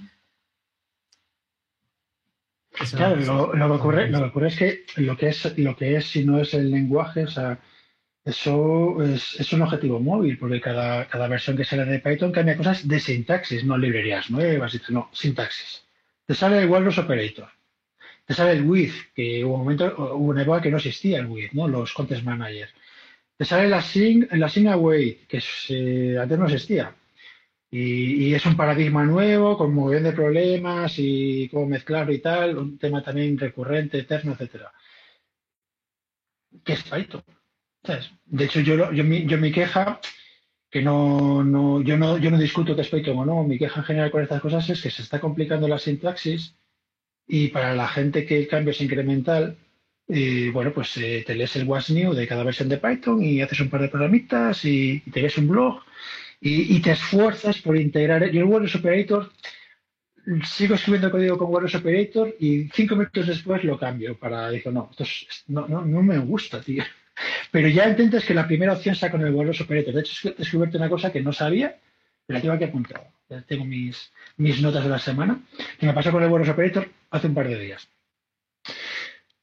claro, 2.91 3.15
lo, 3.15 3.51
que 3.51 3.63
ocurre, 3.63 4.09
lo 4.09 4.19
que 4.19 4.25
ocurre 4.25 4.47
es 4.49 4.57
que 4.57 4.85
lo 4.97 5.17
que 5.17 5.29
es, 5.29 5.57
lo 5.57 5.75
que 5.75 5.95
es, 5.95 6.07
si 6.07 6.23
no 6.23 6.39
es 6.39 6.53
el 6.53 6.69
lenguaje, 6.69 7.23
o 7.23 7.29
sea, 7.29 7.59
eso 8.25 9.01
es, 9.03 9.53
un 9.53 9.61
objetivo 9.61 9.99
móvil, 9.99 10.37
porque 10.37 10.61
cada, 10.61 11.27
versión 11.27 11.57
que 11.57 11.65
sale 11.65 11.85
de 11.85 11.99
Python 11.99 12.31
cambia 12.31 12.57
cosas 12.57 12.87
de 12.87 12.99
sintaxis, 12.99 13.63
no 13.63 13.77
librerías 13.77 14.29
nuevas, 14.29 14.79
no, 14.89 15.09
sintaxis. 15.13 15.83
Te 16.25 16.35
sale 16.35 16.63
igual 16.63 16.83
los 16.83 16.97
operators. 16.97 17.51
Te 18.25 18.33
sale 18.33 18.51
el 18.51 18.65
with, 18.65 18.93
que 19.15 19.43
hubo 19.43 19.55
un 19.55 19.61
momento, 19.61 19.95
hubo 19.97 20.29
una 20.29 20.43
época 20.43 20.61
que 20.61 20.71
no 20.71 20.77
existía 20.77 21.19
el 21.19 21.25
with, 21.25 21.51
¿no? 21.53 21.67
Los 21.67 21.93
context 21.93 22.23
managers. 22.23 22.73
Te 23.37 23.45
sale 23.45 23.67
la 23.69 23.81
sing, 23.81 24.27
la 24.31 24.73
await, 24.73 25.25
que 25.27 25.39
antes 26.19 26.37
no 26.39 26.45
existía. 26.45 26.93
Y, 27.71 28.33
es 28.33 28.45
un 28.45 28.57
paradigma 28.57 29.03
nuevo, 29.05 29.57
con 29.57 29.69
un 29.69 29.75
montón 29.75 30.03
de 30.03 30.11
problemas 30.13 30.93
y 30.97 31.49
cómo 31.49 31.67
mezclarlo 31.67 32.13
y 32.13 32.19
tal, 32.19 32.57
un 32.57 32.77
tema 32.77 33.01
también 33.03 33.37
recurrente, 33.37 33.99
eterno, 33.99 34.33
etcétera. 34.33 34.71
¿Qué 36.63 36.73
es 36.73 36.83
Python? 36.83 37.23
De 38.25 38.45
hecho, 38.45 38.59
yo, 38.59 38.91
yo, 38.91 39.03
mi, 39.03 39.25
yo 39.25 39.37
mi 39.37 39.51
queja, 39.51 39.99
que 40.69 40.81
no, 40.81 41.43
no, 41.43 41.81
yo 41.81 41.97
no, 41.97 42.17
yo 42.17 42.29
no 42.29 42.37
discuto 42.37 42.75
que 42.75 42.81
es 42.81 42.89
Python 42.89 43.17
o 43.17 43.25
no, 43.25 43.43
mi 43.43 43.57
queja 43.57 43.79
en 43.79 43.85
general 43.85 44.11
con 44.11 44.21
estas 44.21 44.41
cosas 44.41 44.69
es 44.69 44.81
que 44.81 44.91
se 44.91 45.01
está 45.01 45.19
complicando 45.19 45.67
la 45.67 45.79
sintaxis 45.79 46.55
y 47.27 47.49
para 47.49 47.75
la 47.75 47.87
gente 47.87 48.25
que 48.25 48.37
el 48.37 48.47
cambio 48.47 48.71
es 48.71 48.81
incremental, 48.81 49.57
eh, 50.07 50.49
bueno, 50.51 50.73
pues 50.73 50.97
eh, 50.97 51.23
te 51.25 51.35
lees 51.35 51.55
el 51.55 51.67
What's 51.67 51.91
New 51.91 52.13
de 52.13 52.27
cada 52.27 52.43
versión 52.43 52.69
de 52.69 52.77
Python 52.77 53.23
y 53.23 53.41
haces 53.41 53.59
un 53.59 53.69
par 53.69 53.81
de 53.81 53.89
programitas 53.89 54.65
y, 54.65 54.99
te 55.11 55.21
ves 55.21 55.37
un 55.37 55.47
blog 55.47 55.81
y, 56.41 56.79
te 56.81 56.91
esfuerzas 56.91 57.59
por 57.59 57.77
integrar. 57.77 58.29
Yo 58.31 58.41
el 58.41 58.47
Word 58.47 58.69
Operator 58.75 59.31
sigo 60.43 60.75
escribiendo 60.75 61.11
código 61.11 61.37
con 61.37 61.51
Wireless 61.51 61.75
Operator 61.75 62.35
y 62.39 62.69
cinco 62.73 62.95
minutos 62.95 63.27
después 63.27 63.63
lo 63.63 63.79
cambio 63.79 64.17
para, 64.17 64.49
digo, 64.49 64.71
no, 64.71 64.89
esto 64.91 65.03
no, 65.47 65.67
no, 65.67 65.85
no, 65.85 66.03
me 66.03 66.17
gusta, 66.19 66.61
tío. 66.61 66.83
Pero 67.51 67.67
ya 67.67 67.89
intentas 67.89 68.23
que 68.25 68.33
la 68.33 68.47
primera 68.47 68.73
opción 68.73 68.95
sea 68.95 69.11
con 69.11 69.21
el 69.21 69.33
Wireless 69.33 69.61
Operator. 69.61 69.93
De 69.93 70.01
hecho, 70.01 70.29
he 70.29 70.33
descubierto 70.33 70.77
una 70.77 70.89
cosa 70.89 71.11
que 71.11 71.21
no 71.21 71.33
sabía, 71.33 71.77
pero 72.25 72.37
la 72.37 72.41
tengo 72.41 72.53
aquí 72.53 72.63
apuntada. 72.65 73.11
tengo 73.47 73.65
mis, 73.65 74.11
mis 74.37 74.61
notas 74.61 74.83
de 74.83 74.89
la 74.89 74.99
semana, 74.99 75.41
que 75.79 75.85
me 75.85 75.93
pasó 75.93 76.11
con 76.11 76.23
el 76.23 76.29
Wireless 76.29 76.53
Operator 76.53 76.89
hace 77.11 77.27
un 77.27 77.33
par 77.33 77.47
de 77.47 77.59
días. 77.59 77.89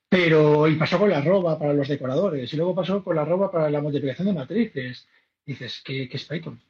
Pero, 0.08 0.68
y 0.68 0.76
pasó 0.76 0.98
con 0.98 1.10
la 1.10 1.18
arroba 1.18 1.58
para 1.58 1.72
los 1.72 1.88
decoradores, 1.88 2.52
y 2.52 2.56
luego 2.56 2.74
pasó 2.74 3.02
con 3.02 3.16
la 3.16 3.22
arroba 3.22 3.50
para 3.50 3.70
la 3.70 3.80
multiplicación 3.80 4.28
de 4.28 4.34
matrices. 4.34 5.08
Dices, 5.44 5.82
¿qué, 5.84 6.08
qué 6.08 6.16
es 6.16 6.24
Python? 6.24 6.60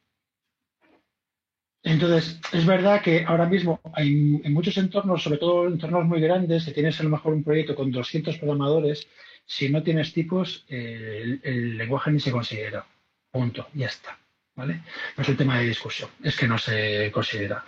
Entonces, 1.86 2.40
es 2.52 2.66
verdad 2.66 3.00
que 3.00 3.24
ahora 3.24 3.46
mismo 3.46 3.80
hay 3.92 4.40
en 4.42 4.52
muchos 4.52 4.76
entornos, 4.76 5.22
sobre 5.22 5.38
todo 5.38 5.68
entornos 5.68 6.04
muy 6.04 6.20
grandes, 6.20 6.64
que 6.64 6.72
tienes 6.72 6.98
a 6.98 7.04
lo 7.04 7.10
mejor 7.10 7.32
un 7.32 7.44
proyecto 7.44 7.76
con 7.76 7.92
200 7.92 8.38
programadores, 8.38 9.06
si 9.46 9.68
no 9.68 9.82
tienes 9.82 10.12
tipos, 10.12 10.64
eh, 10.68 11.38
el, 11.42 11.78
lenguaje 11.78 12.10
ni 12.10 12.20
se 12.20 12.32
considera. 12.32 12.84
Punto, 13.30 13.68
ya 13.74 13.86
está. 13.86 14.18
¿Vale? 14.54 14.82
No 15.16 15.22
es 15.22 15.28
un 15.28 15.36
tema 15.36 15.58
de 15.58 15.66
discusión, 15.66 16.08
es 16.22 16.34
que 16.36 16.48
no 16.48 16.58
se 16.58 17.10
considera. 17.12 17.64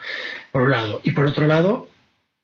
Por 0.50 0.62
un 0.62 0.70
lado. 0.70 1.00
Y 1.04 1.12
por 1.12 1.26
otro 1.26 1.46
lado, 1.46 1.90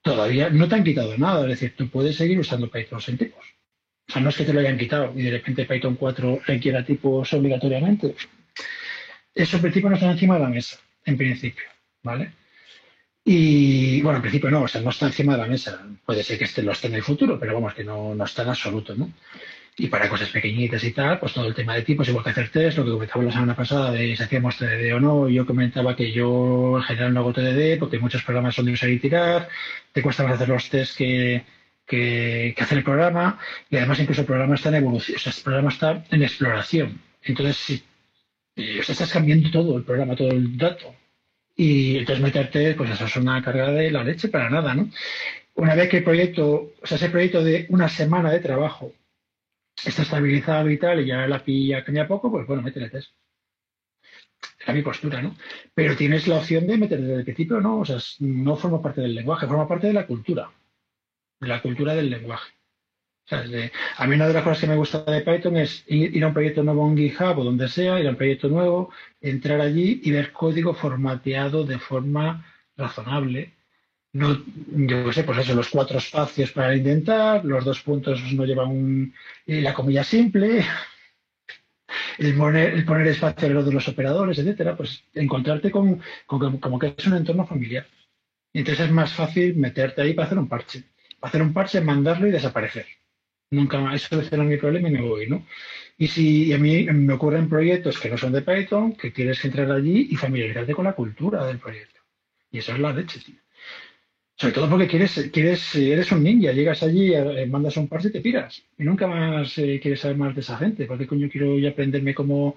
todavía 0.03 0.51
no 0.51 0.69
te 0.69 0.75
han 0.75 0.85
quitado 0.85 1.17
nada. 1.17 1.43
Es 1.45 1.61
decir, 1.61 1.75
tú 1.77 1.89
puedes 1.89 2.17
seguir 2.17 2.39
usando 2.39 2.71
Python 2.71 3.01
sin 3.01 3.17
tipos. 3.17 3.45
O 4.09 4.13
sea, 4.13 4.21
no 4.21 4.29
es 4.29 4.37
que 4.37 4.45
te 4.45 4.53
lo 4.53 4.61
hayan 4.61 4.77
quitado 4.77 5.13
y 5.17 5.23
de 5.23 5.31
repente 5.31 5.65
Python 5.65 5.97
4 5.97 6.41
requiera 6.47 6.85
tipos 6.85 7.33
obligatoriamente. 7.33 8.15
Eso 9.35 9.57
en 9.57 9.63
principio 9.63 9.89
no 9.89 9.97
está 9.97 10.11
encima 10.11 10.35
de 10.35 10.41
la 10.41 10.51
mesa 10.51 10.79
en 11.05 11.17
principio, 11.17 11.65
¿vale? 12.03 12.33
Y 13.25 14.03
bueno, 14.03 14.17
en 14.17 14.23
principio 14.23 14.51
no, 14.51 14.63
o 14.63 14.69
sea, 14.69 14.83
no 14.83 14.91
está 14.91 15.07
encima 15.07 15.33
de 15.33 15.43
la 15.43 15.49
mesa. 15.49 15.81
Puede 16.05 16.23
ser 16.23 16.39
que 16.39 16.45
este 16.45 16.63
lo 16.63 16.73
esté 16.73 16.89
en 16.89 16.97
el 16.97 17.03
futuro, 17.03 17.39
pero 17.41 17.55
vamos, 17.55 17.75
que 17.75 17.85
no, 17.85 18.15
no 18.15 18.25
está 18.25 18.43
en 18.43 18.51
absoluto, 18.51 18.95
¿no? 18.95 19.11
Y 19.77 19.89
para 19.89 20.09
cosas 20.09 20.29
pequeñitas 20.29 20.85
y 20.85 20.93
tal, 20.93 21.19
pues 21.19 21.33
todo 21.33 21.47
el 21.47 21.55
tema 21.55 21.75
de 21.75 21.83
tipos, 21.83 22.07
igual 22.09 22.23
que 22.23 22.31
hacer 22.31 22.51
test, 22.51 22.79
lo 22.79 22.85
que 22.85 22.93
comentaba 22.93 23.25
la 23.25 23.33
semana 23.33 23.57
pasada 23.57 23.91
de 23.91 24.17
si 24.17 24.23
hacíamos 24.23 24.57
TDD 24.57 24.95
o 24.95 25.01
no, 25.01 25.29
yo 25.29 25.47
comentaba 25.47 25.97
que 25.97 26.13
yo 26.13 26.77
en 26.79 26.85
general 26.85 27.15
no 27.15 27.21
hago 27.21 27.33
TDD 27.33 27.79
porque 27.79 27.99
muchos 27.99 28.23
programas 28.23 28.55
son 28.55 28.67
de 28.67 28.73
usar 28.73 28.91
y 28.91 29.01
tirar, 29.01 29.49
te 29.93 30.03
cuesta 30.03 30.23
más 30.23 30.35
hacer 30.35 30.49
los 30.49 30.69
tests 30.71 30.95
que, 30.97 31.45
que, 31.87 32.55
hacer 32.59 32.79
el 32.79 32.85
programa, 32.85 33.41
y 33.69 33.77
además 33.77 33.99
incluso 33.99 34.21
el 34.21 34.27
programa 34.29 34.55
está 34.55 34.69
en 34.69 34.77
evolución, 34.77 35.17
o 35.17 35.19
sea, 35.19 35.33
el 35.33 35.43
programa 35.43 35.69
está 35.71 36.05
en 36.11 36.23
exploración. 36.23 37.01
Entonces, 37.23 37.57
si 37.57 37.83
y 38.57 38.79
estás 38.79 39.13
cambiando 39.13 39.51
todo 39.51 39.77
el 39.79 39.85
programa, 39.85 40.15
todo 40.15 40.31
el 40.31 40.57
dato. 40.57 40.95
Y 41.57 41.99
entonces 41.99 42.23
meterte, 42.23 42.75
pues 42.75 42.91
eso 42.91 43.05
es 43.05 43.17
una 43.17 43.43
carga 43.43 43.71
de 43.71 43.91
la 43.91 44.03
leche 44.03 44.29
para 44.29 44.51
nada, 44.51 44.75
¿no? 44.75 44.91
Una 45.55 45.75
vez 45.75 45.89
que 45.89 45.99
el 45.99 46.05
proyecto, 46.05 46.73
o 46.83 46.87
sea, 46.87 46.97
ese 46.97 47.11
proyecto 47.11 47.45
de 47.45 47.67
una 47.69 47.89
semana 47.89 48.33
de 48.33 48.41
trabajo 48.41 48.93
está 49.85 50.03
estabilizado 50.03 50.69
y 50.71 50.79
tal, 50.79 51.01
y 51.01 51.07
ya 51.07 51.27
la 51.29 51.43
ya 51.47 51.85
cambia 51.85 52.09
poco, 52.09 52.31
pues 52.31 52.47
bueno, 52.47 52.63
métele 52.63 52.91
test. 52.91 53.13
Era 54.61 54.73
mi 54.73 54.83
postura, 54.83 55.23
¿no? 55.23 55.37
Pero 55.75 55.97
tienes 55.97 56.27
la 56.27 56.39
opción 56.39 56.67
de 56.67 56.77
meter 56.77 57.01
desde 57.01 57.17
el 57.17 57.25
principio, 57.25 57.61
¿no? 57.61 57.81
O 57.81 57.85
sea, 57.85 57.99
no 58.21 58.57
forma 58.57 58.83
parte 58.83 59.01
del 59.01 59.15
lenguaje, 59.15 59.47
forma 59.47 59.69
parte 59.69 59.87
de 59.87 59.93
la 59.93 60.07
cultura, 60.07 60.51
de 61.41 61.49
la 61.49 61.63
cultura 61.63 61.95
del 61.95 62.11
lenguaje 62.11 62.54
a 63.31 64.07
mí 64.07 64.17
una 64.17 64.29
de 64.29 64.35
las 64.35 64.43
cosas 64.43 64.61
que 64.61 64.67
me 64.67 64.77
gusta 64.77 65.03
de 65.03 65.23
Python 65.23 65.57
es 65.57 65.85
ir, 65.87 66.23
a 66.23 66.29
un 66.29 66.35
proyecto 66.35 66.63
nuevo 66.63 66.87
en 66.89 66.97
GitHub 66.97 67.39
o 67.39 67.45
donde 67.45 67.69
sea, 67.69 67.99
ir 67.99 68.07
a 68.07 68.11
un 68.11 68.17
proyecto 68.17 68.49
nuevo, 68.49 68.93
entrar 69.21 69.61
allí 69.63 70.01
y 70.05 70.11
ver 70.11 70.33
código 70.33 70.75
formateado 70.75 71.65
de 71.65 71.79
forma 71.79 72.45
razonable. 72.77 73.55
No, 74.13 74.45
yo 74.69 75.13
sé, 75.13 75.25
pues 75.25 75.39
eso, 75.39 75.55
los 75.55 75.71
cuatro 75.71 75.99
espacios 75.99 76.53
para 76.53 76.77
intentar, 76.77 77.45
los 77.45 77.65
dos 77.65 77.81
puntos 77.81 78.21
no 78.35 78.45
llevan 78.45 79.15
la 79.47 79.75
comilla 79.75 80.05
simple, 80.05 80.65
el 82.19 82.37
poner, 82.37 82.75
el 82.75 82.85
poner 82.85 83.07
espacio 83.09 83.47
alrededor 83.47 83.65
de 83.65 83.75
los 83.75 83.89
operadores, 83.89 84.39
etcétera, 84.39 84.77
pues 84.77 85.03
encontrarte 85.15 85.71
con, 85.71 86.01
como 86.27 86.79
que 86.79 86.95
es 86.97 87.07
un 87.07 87.17
entorno 87.17 87.47
familiar. 87.47 87.87
Entonces 88.53 88.87
es 88.87 88.93
más 88.93 89.15
fácil 89.15 89.57
meterte 89.57 90.03
ahí 90.03 90.13
para 90.13 90.27
hacer 90.27 90.39
un 90.39 90.49
parche. 90.49 90.85
Para 91.19 91.31
hacer 91.31 91.43
un 91.43 91.53
parche, 91.55 91.81
mandarlo 91.81 92.29
y 92.29 92.31
desaparecer 92.31 92.87
nunca 93.55 93.79
más, 93.79 93.95
eso 93.97 94.09
soluciona 94.09 94.45
mi 94.45 94.57
problema 94.57 94.89
y 94.89 94.93
me 94.93 95.03
voy, 95.03 95.29
¿no? 95.29 95.45
Y 95.97 96.09
si 96.09 96.53
a 96.53 96.59
mí 96.59 96.85
me 96.85 97.15
ocurren 97.15 97.49
proyectos 97.49 97.99
que 97.99 98.11
no 98.11 98.19
son 98.19 98.33
de 98.33 98.43
Python, 98.43 98.95
que 98.95 99.13
que 99.13 99.33
entrar 99.45 99.71
allí 99.71 100.09
y 100.11 100.17
familiarizarte 100.17 100.75
con 100.75 100.85
la 100.85 100.95
cultura 100.95 101.47
del 101.47 101.59
proyecto. 101.59 102.01
Y 102.51 102.59
eso 102.59 102.73
es 102.73 102.81
la 102.81 102.93
leche, 102.93 103.21
tío. 103.21 103.37
Sobre 104.37 104.53
todo 104.53 104.69
porque 104.69 104.89
quieres, 104.89 105.31
quieres, 105.33 105.75
eres 105.77 106.11
un 106.11 106.25
ninja, 106.25 106.51
llegas 106.51 106.83
allí, 106.83 107.15
eh, 107.15 107.47
mandas 107.47 107.77
un 107.77 107.87
parche 107.87 108.09
y 108.09 108.13
te 108.13 108.21
piras. 108.21 108.65
Y 108.77 108.83
nunca 108.83 109.07
más 109.07 109.57
eh, 109.59 109.79
quieres 109.81 110.01
saber 110.01 110.17
más 110.17 110.35
de 110.35 110.41
esa 110.41 110.59
gente. 110.59 110.87
¿Por 110.87 110.99
qué 110.99 111.07
coño 111.07 111.29
quiero 111.31 111.57
yo 111.57 111.69
aprenderme 111.69 112.15
cómo, 112.15 112.57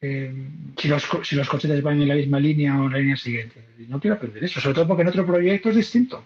eh, 0.00 0.32
si, 0.76 0.86
los, 0.86 1.04
si 1.24 1.34
los 1.34 1.48
coches 1.48 1.82
van 1.82 2.00
en 2.00 2.08
la 2.08 2.14
misma 2.14 2.38
línea 2.38 2.80
o 2.80 2.86
en 2.86 2.92
la 2.92 2.98
línea 2.98 3.16
siguiente? 3.16 3.60
No 3.88 3.98
quiero 3.98 4.14
aprender 4.14 4.44
eso, 4.44 4.60
sobre 4.60 4.74
todo 4.76 4.86
porque 4.86 5.02
en 5.02 5.08
otro 5.08 5.26
proyecto 5.26 5.70
es 5.70 5.76
distinto. 5.76 6.24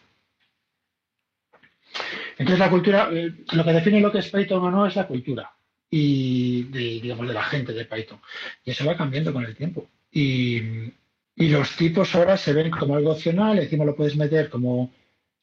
Entonces 2.40 2.58
la 2.58 2.70
cultura, 2.70 3.10
eh, 3.12 3.34
lo 3.52 3.62
que 3.62 3.72
define 3.72 4.00
lo 4.00 4.10
que 4.10 4.20
es 4.20 4.30
Python 4.30 4.64
o 4.64 4.70
no 4.70 4.86
es 4.86 4.96
la 4.96 5.06
cultura 5.06 5.52
y 5.90 6.62
de, 6.62 7.00
digamos 7.02 7.28
de 7.28 7.34
la 7.34 7.42
gente 7.42 7.74
de 7.74 7.84
Python. 7.84 8.18
Y 8.64 8.70
eso 8.70 8.86
va 8.86 8.96
cambiando 8.96 9.30
con 9.30 9.44
el 9.44 9.54
tiempo. 9.54 9.86
Y, 10.10 10.90
los 11.36 11.76
tipos 11.76 12.14
ahora 12.14 12.38
se 12.38 12.54
ven 12.54 12.70
como 12.70 12.96
algo 12.96 13.12
opcional, 13.12 13.58
encima 13.58 13.84
lo 13.84 13.94
puedes 13.94 14.16
meter 14.16 14.48
como 14.48 14.90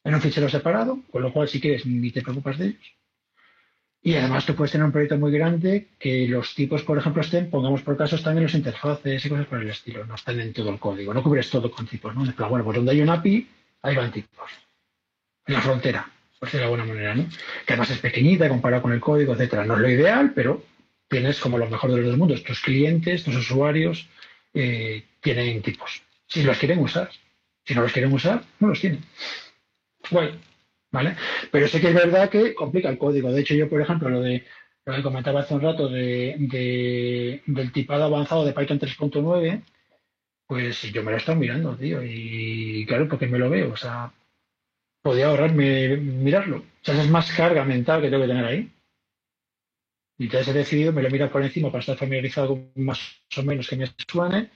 en 0.03 0.13
un 0.15 0.21
fichero 0.21 0.49
separado, 0.49 0.99
con 1.11 1.21
lo 1.21 1.31
cual 1.31 1.47
si 1.47 1.59
quieres 1.59 1.85
ni 1.85 2.11
te 2.11 2.23
preocupas 2.23 2.57
de 2.57 2.65
ellos. 2.67 2.93
Y 4.01 4.15
además 4.15 4.45
tú 4.45 4.55
puedes 4.55 4.71
tener 4.71 4.85
un 4.85 4.91
proyecto 4.91 5.17
muy 5.17 5.31
grande 5.31 5.89
que 5.99 6.27
los 6.27 6.55
tipos, 6.55 6.81
por 6.81 6.97
ejemplo, 6.97 7.21
estén, 7.21 7.51
pongamos 7.51 7.83
por 7.83 7.95
caso, 7.95 8.15
están 8.15 8.37
en 8.37 8.43
los 8.43 8.53
interfaces 8.55 9.23
y 9.23 9.29
cosas 9.29 9.45
por 9.45 9.61
el 9.61 9.69
estilo, 9.69 10.03
no 10.05 10.15
están 10.15 10.39
en 10.39 10.53
todo 10.53 10.71
el 10.71 10.79
código, 10.79 11.13
no 11.13 11.21
cubres 11.21 11.49
todo 11.49 11.69
con 11.69 11.85
tipos, 11.85 12.15
¿no? 12.15 12.23
bueno, 12.49 12.65
pues 12.65 12.75
donde 12.75 12.91
hay 12.91 13.01
un 13.01 13.09
API, 13.09 13.47
ahí 13.83 13.95
van 13.95 14.11
tipos. 14.11 14.49
En 15.45 15.53
la 15.53 15.61
frontera 15.61 16.11
por 16.39 16.47
decirlo 16.47 16.67
de 16.67 16.73
alguna 16.73 16.93
manera, 16.93 17.15
¿no? 17.15 17.27
Que 17.65 17.73
además 17.73 17.91
es 17.91 17.99
pequeñita 17.99 18.49
comparado 18.49 18.83
con 18.83 18.93
el 18.93 18.99
código, 18.99 19.33
etcétera. 19.33 19.65
No 19.65 19.75
es 19.75 19.81
lo 19.81 19.89
ideal, 19.89 20.33
pero 20.35 20.63
tienes 21.07 21.39
como 21.39 21.57
lo 21.57 21.69
mejor 21.69 21.91
de 21.91 21.97
los 21.97 22.07
dos 22.07 22.17
mundos. 22.17 22.43
Tus 22.43 22.61
clientes, 22.61 23.23
tus 23.23 23.35
usuarios 23.35 24.07
eh, 24.53 25.03
tienen 25.21 25.61
tipos. 25.61 26.01
Si 26.27 26.43
los 26.43 26.57
quieren 26.57 26.79
usar. 26.79 27.09
Si 27.65 27.75
no 27.75 27.81
los 27.81 27.91
quieren 27.91 28.13
usar, 28.13 28.43
no 28.59 28.69
los 28.69 28.79
tienen. 28.79 29.03
Guay. 30.09 30.39
¿Vale? 30.91 31.15
Pero 31.51 31.67
sé 31.67 31.81
que 31.81 31.89
es 31.89 31.93
verdad 31.93 32.29
que 32.29 32.55
complica 32.55 32.89
el 32.89 32.97
código. 32.97 33.31
De 33.31 33.41
hecho, 33.41 33.55
yo, 33.55 33.67
por 33.69 33.81
ejemplo, 33.81 34.09
lo 34.09 34.21
de 34.21 34.45
lo 34.85 34.95
que 34.95 35.03
comentaba 35.03 35.41
hace 35.41 35.53
un 35.53 35.61
rato 35.61 35.89
de, 35.89 37.41
del 37.45 37.71
tipado 37.73 38.05
avanzado 38.05 38.45
de 38.45 38.53
Python 38.53 38.79
3.9, 38.79 39.61
pues 40.47 40.81
yo 40.93 41.03
me 41.03 41.11
lo 41.11 41.17
he 41.17 41.19
estado 41.19 41.37
mirando, 41.37 41.75
tío. 41.75 42.01
Y 42.01 42.85
claro, 42.87 43.09
porque 43.09 43.27
me 43.27 43.37
lo 43.37 43.49
veo. 43.49 43.73
O 43.73 43.77
sea, 43.77 44.13
podía 45.07 45.27
ahorrarme 45.27 45.95
mirarlo. 45.95 46.57
O 46.57 46.63
sea, 46.81 47.01
es 47.01 47.09
más 47.09 47.31
carga 47.31 47.63
mental 47.63 48.01
que 48.01 48.09
tengo 48.09 48.23
que 48.23 48.27
tener 48.27 48.43
ahí. 48.43 48.69
Y 50.17 50.25
entonces 50.25 50.49
he 50.49 50.57
decidido, 50.57 50.91
me 50.91 51.01
lo 51.01 51.09
miro 51.09 51.31
por 51.31 51.41
encima 51.41 51.69
para 51.71 51.79
estar 51.79 51.95
familiarizado 51.95 52.49
con 52.49 52.71
más 52.75 52.99
o 53.37 53.43
menos 53.43 53.69
que 53.69 53.77
me 53.77 53.85
suene, 54.05 54.49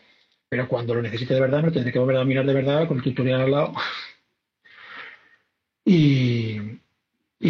pero 0.49 0.67
cuando 0.67 0.93
lo 0.93 1.01
necesite 1.01 1.35
de 1.35 1.39
verdad 1.39 1.63
me 1.63 1.71
tendré 1.71 1.93
que 1.93 1.99
volver 1.99 2.17
a 2.17 2.25
mirar 2.25 2.45
de 2.45 2.53
verdad 2.53 2.85
con 2.85 2.97
el 2.97 3.03
tutorial 3.03 3.41
al 3.41 3.51
lado. 3.51 3.73
y, 5.85 6.59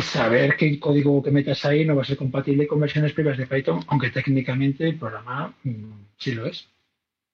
saber 0.02 0.56
que 0.56 0.68
el 0.68 0.80
código 0.80 1.24
que 1.24 1.32
metas 1.32 1.66
ahí 1.66 1.86
no 1.86 1.96
va 1.96 2.04
a 2.04 2.06
ser 2.06 2.18
compatible 2.18 2.68
con 2.68 2.80
versiones 2.80 3.14
previas 3.14 3.38
de 3.38 3.48
Python, 3.48 3.80
aunque 3.88 4.12
técnicamente 4.12 4.88
el 4.90 5.00
programa 5.00 5.56
mm, 5.64 6.06
sí 6.18 6.34
lo 6.34 6.46
es. 6.46 6.68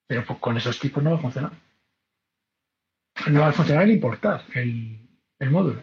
Pero 0.08 0.26
con 0.40 0.56
esos 0.56 0.80
tipos 0.80 1.04
no 1.04 1.12
va 1.12 1.18
a 1.18 1.22
funcionar. 1.22 1.52
No 3.30 3.42
va 3.42 3.50
a 3.50 3.52
funcionar 3.52 3.84
el 3.84 3.92
importar, 3.92 4.46
el, 4.54 5.07
el 5.40 5.52
módulo. 5.52 5.82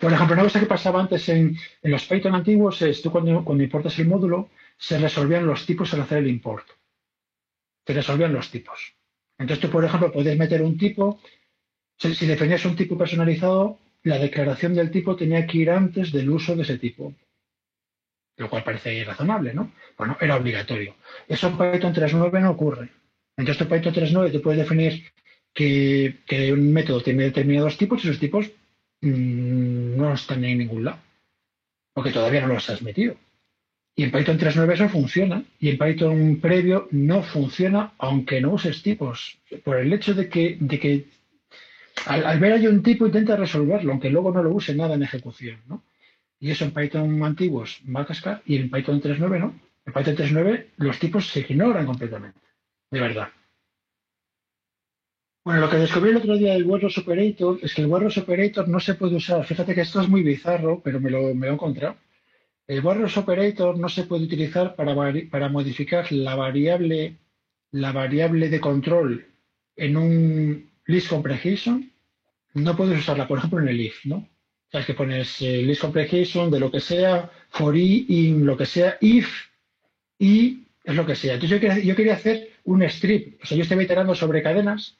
Por 0.00 0.12
ejemplo, 0.12 0.34
una 0.34 0.44
cosa 0.44 0.60
que 0.60 0.66
pasaba 0.66 1.00
antes 1.00 1.28
en, 1.28 1.56
los 1.82 2.04
Python 2.06 2.34
antiguos 2.34 2.82
es 2.82 3.02
tú 3.02 3.10
cuando, 3.10 3.44
cuando, 3.44 3.62
importas 3.62 3.98
el 3.98 4.08
módulo 4.08 4.50
se 4.76 4.98
resolvían 4.98 5.46
los 5.46 5.64
tipos 5.64 5.92
al 5.94 6.00
hacer 6.00 6.18
el 6.18 6.28
import. 6.28 6.66
Se 7.86 7.92
resolvían 7.92 8.32
los 8.32 8.50
tipos. 8.50 8.94
Entonces 9.38 9.60
tú, 9.60 9.70
por 9.70 9.84
ejemplo, 9.84 10.12
puedes 10.12 10.36
meter 10.36 10.62
un 10.62 10.76
tipo, 10.76 11.20
si, 11.96 12.26
definías 12.26 12.64
un 12.64 12.76
tipo 12.76 12.98
personalizado, 12.98 13.78
la 14.04 14.18
declaración 14.18 14.74
del 14.74 14.90
tipo 14.90 15.14
tenía 15.16 15.46
que 15.46 15.58
ir 15.58 15.70
antes 15.70 16.10
del 16.10 16.30
uso 16.30 16.56
de 16.56 16.62
ese 16.62 16.78
tipo. 16.78 17.14
Lo 18.36 18.50
cual 18.50 18.64
parece 18.64 19.04
razonable, 19.04 19.54
¿no? 19.54 19.72
Bueno, 19.96 20.16
era 20.20 20.36
obligatorio. 20.36 20.96
Eso 21.28 21.48
en 21.48 21.58
Python 21.58 21.94
3.9 21.94 22.40
no 22.40 22.50
ocurre. 22.50 22.90
Entonces 23.36 23.62
en 23.62 23.68
Python 23.68 23.94
3.9 23.94 24.32
te 24.32 24.40
puedes 24.40 24.58
definir 24.58 25.12
que, 25.54 26.52
un 26.52 26.72
método 26.72 27.02
tiene 27.02 27.24
determinados 27.24 27.76
tipos 27.76 28.04
y 28.04 28.08
esos 28.08 28.20
tipos 28.20 28.50
mm, 29.00 29.96
no 29.96 30.14
están 30.14 30.44
en 30.44 30.58
ningún 30.58 30.84
lado, 30.84 30.98
porque 31.92 32.12
todavía 32.12 32.40
no 32.42 32.54
los 32.54 32.68
has 32.70 32.82
metido. 32.82 33.16
Y 33.94 34.04
en 34.04 34.10
Python 34.10 34.38
3.9 34.38 34.72
eso 34.72 34.88
funciona, 34.88 35.44
y 35.60 35.68
en 35.68 35.78
Python 35.78 36.40
previo 36.40 36.88
no 36.92 37.22
funciona, 37.22 37.92
aunque 37.98 38.40
no 38.40 38.52
uses 38.52 38.82
tipos, 38.82 39.38
por 39.64 39.76
el 39.76 39.92
hecho 39.92 40.14
de 40.14 40.28
que, 40.30 40.56
de 40.58 40.78
que 40.78 41.04
al, 42.06 42.40
ver 42.40 42.52
hay 42.52 42.66
un 42.66 42.82
tipo 42.82 43.06
intenta 43.06 43.36
resolverlo, 43.36 43.92
aunque 43.92 44.10
luego 44.10 44.32
no 44.32 44.42
lo 44.42 44.54
use 44.54 44.74
nada 44.74 44.94
en 44.94 45.02
ejecución, 45.02 45.60
¿no? 45.68 45.84
Y 46.40 46.50
eso 46.50 46.64
en 46.64 46.72
Python 46.72 47.22
antiguos 47.22 47.80
va 47.94 48.00
a 48.00 48.06
cascar 48.06 48.42
y 48.46 48.56
en 48.56 48.70
Python 48.70 49.00
3.9 49.00 49.38
no. 49.38 49.60
En 49.84 49.92
Python 49.92 50.16
3.9 50.16 50.66
los 50.78 50.98
tipos 50.98 51.28
se 51.28 51.40
ignoran 51.40 51.86
completamente, 51.86 52.40
de 52.90 53.00
verdad. 53.00 53.28
Bueno, 55.44 55.60
lo 55.60 55.70
que 55.70 55.76
descubrí 55.76 56.10
el 56.10 56.18
otro 56.18 56.36
día 56.36 56.52
del 56.52 56.64
Warros 56.64 56.98
Operator 56.98 57.58
es 57.62 57.74
que 57.74 57.82
el 57.82 57.88
Warros 57.88 58.16
Operator 58.16 58.68
no 58.68 58.78
se 58.78 58.94
puede 58.94 59.16
usar. 59.16 59.44
Fíjate 59.44 59.74
que 59.74 59.80
esto 59.80 60.00
es 60.00 60.08
muy 60.08 60.22
bizarro, 60.22 60.80
pero 60.84 61.00
me 61.00 61.10
lo, 61.10 61.34
me 61.34 61.46
lo 61.46 61.52
he 61.52 61.54
encontrado. 61.54 61.96
El 62.68 62.84
Warros 62.84 63.16
Operator 63.16 63.76
no 63.76 63.88
se 63.88 64.04
puede 64.04 64.24
utilizar 64.24 64.76
para, 64.76 64.94
para 65.30 65.48
modificar 65.48 66.12
la 66.12 66.36
variable, 66.36 67.18
la 67.72 67.90
variable 67.90 68.50
de 68.50 68.60
control 68.60 69.26
en 69.74 69.96
un 69.96 70.70
list 70.86 71.08
comprehension. 71.08 71.90
No 72.54 72.76
puedes 72.76 73.00
usarla, 73.00 73.26
por 73.26 73.38
ejemplo, 73.38 73.58
en 73.58 73.68
el 73.68 73.80
if, 73.80 74.04
¿no? 74.04 74.16
O 74.18 74.70
sea, 74.70 74.80
es 74.80 74.86
que 74.86 74.94
pones 74.94 75.42
eh, 75.42 75.62
list 75.62 75.80
comprehension 75.80 76.52
de 76.52 76.60
lo 76.60 76.70
que 76.70 76.80
sea, 76.80 77.30
for 77.50 77.76
i, 77.76 78.06
in 78.08 78.46
lo 78.46 78.56
que 78.56 78.66
sea, 78.66 78.96
if, 79.00 79.28
y 80.20 80.68
es 80.84 80.94
lo 80.94 81.04
que 81.04 81.16
sea. 81.16 81.34
Entonces 81.34 81.58
yo 81.58 81.60
quería, 81.60 81.82
yo 81.82 81.96
quería 81.96 82.14
hacer 82.14 82.48
un 82.62 82.84
strip. 82.84 83.42
O 83.42 83.46
sea, 83.46 83.56
yo 83.56 83.64
estaba 83.64 83.82
iterando 83.82 84.14
sobre 84.14 84.40
cadenas 84.40 84.96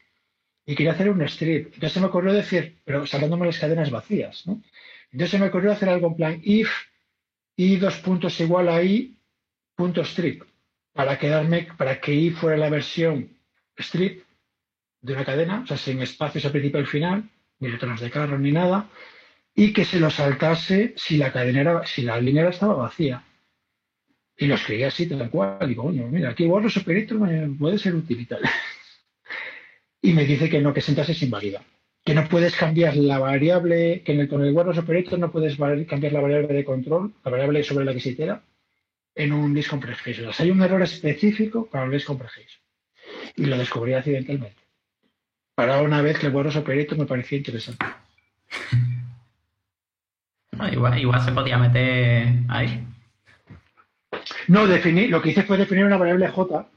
y 0.65 0.75
quería 0.75 0.93
hacer 0.93 1.11
un 1.11 1.23
strip. 1.23 1.67
Entonces 1.67 1.93
se 1.93 2.01
me 2.01 2.07
ocurrió 2.07 2.33
decir, 2.33 2.79
pero 2.85 3.07
saltándome 3.07 3.47
las 3.47 3.59
cadenas 3.59 3.91
vacías, 3.91 4.47
¿no? 4.47 4.63
Entonces 5.11 5.31
se 5.31 5.39
me 5.39 5.49
ocurrió 5.49 5.73
hacer 5.73 5.89
algo 5.89 6.09
en 6.09 6.17
plan 6.17 6.41
if 6.43 6.71
y 7.57 7.77
dos 7.77 7.99
puntos 7.99 8.39
igual 8.41 8.69
a 8.69 8.83
i 8.83 9.17
punto 9.75 10.03
strip 10.03 10.43
para 10.93 11.19
quedarme, 11.19 11.69
para 11.77 12.01
que 12.01 12.15
i 12.15 12.31
fuera 12.31 12.57
la 12.57 12.71
versión 12.71 13.29
strip 13.77 14.23
de 15.01 15.13
una 15.13 15.25
cadena, 15.25 15.63
o 15.65 15.67
sea, 15.67 15.77
sin 15.77 16.01
espacios 16.01 16.45
al 16.45 16.53
principio 16.53 16.79
y 16.79 16.83
al 16.83 16.89
final, 16.89 17.31
ni 17.59 17.69
retornos 17.69 18.01
de 18.01 18.11
carro 18.11 18.39
ni 18.39 18.53
nada, 18.53 18.89
y 19.55 19.73
que 19.73 19.85
se 19.85 19.99
lo 19.99 20.11
saltase 20.11 20.95
si 20.97 21.17
la 21.17 21.33
cadena 21.33 21.61
era, 21.61 21.87
si 21.87 22.03
la 22.03 22.21
línea 22.21 22.49
estaba 22.49 22.75
vacía. 22.75 23.25
Y 24.37 24.47
lo 24.47 24.55
escribí 24.55 24.85
así, 24.85 25.07
tal 25.07 25.29
cual. 25.31 25.69
Digo, 25.69 25.85
bueno, 25.85 26.09
mira, 26.09 26.31
aquí 26.31 26.45
igual 26.45 26.63
los 26.63 26.77
operator 26.77 27.19
puede 27.59 27.79
ser 27.79 27.95
útil 27.95 28.27
y 30.03 30.12
me 30.12 30.24
dice 30.24 30.50
que 30.50 30.61
no, 30.61 30.74
que 30.74 30.80
sentarse 30.80 31.12
es 31.12 31.22
inválida. 31.22 31.62
Que 32.05 32.14
no 32.14 32.28
puedes 32.28 32.57
cambiar 32.57 32.96
la 32.96 33.20
variable, 33.20 34.03
que 34.05 34.12
en 34.12 34.20
el, 34.20 34.28
con 34.28 34.44
el 34.44 34.53
Warros 34.53 34.76
Operator 34.76 35.18
no 35.18 35.30
puedes 35.30 35.57
cambiar 35.57 36.12
la 36.12 36.20
variable 36.20 36.53
de 36.53 36.64
control, 36.64 37.14
la 37.24 37.30
variable 37.30 37.62
sobre 37.62 37.84
la 37.84 37.94
que 37.94 38.00
se 38.00 38.11
itera, 38.11 38.42
en 39.14 39.32
un 39.32 39.55
list 39.55 39.70
comprehension. 39.70 40.28
O 40.28 40.32
sea, 40.32 40.44
hay 40.44 40.50
un 40.50 40.61
error 40.61 40.82
específico 40.82 41.66
para 41.66 41.86
list 41.86 42.07
comprehension. 42.07 42.61
Y 43.36 43.44
lo 43.46 43.57
descubrí 43.57 43.94
accidentalmente. 43.94 44.61
Para 45.55 45.80
una 45.80 46.03
vez 46.03 46.18
que 46.18 46.26
el 46.26 46.34
Warros 46.34 46.57
Operator 46.57 46.98
me 46.98 47.07
parecía 47.07 47.38
interesante. 47.38 47.86
igual, 50.72 50.98
igual 50.98 51.24
se 51.24 51.30
podía 51.30 51.59
meter 51.59 52.28
ahí. 52.48 52.84
No, 54.48 54.66
definir, 54.66 55.11
lo 55.11 55.22
que 55.22 55.30
hice 55.30 55.44
fue 55.44 55.57
definir 55.57 55.84
una 55.84 55.96
variable 55.96 56.26
J 56.28 56.68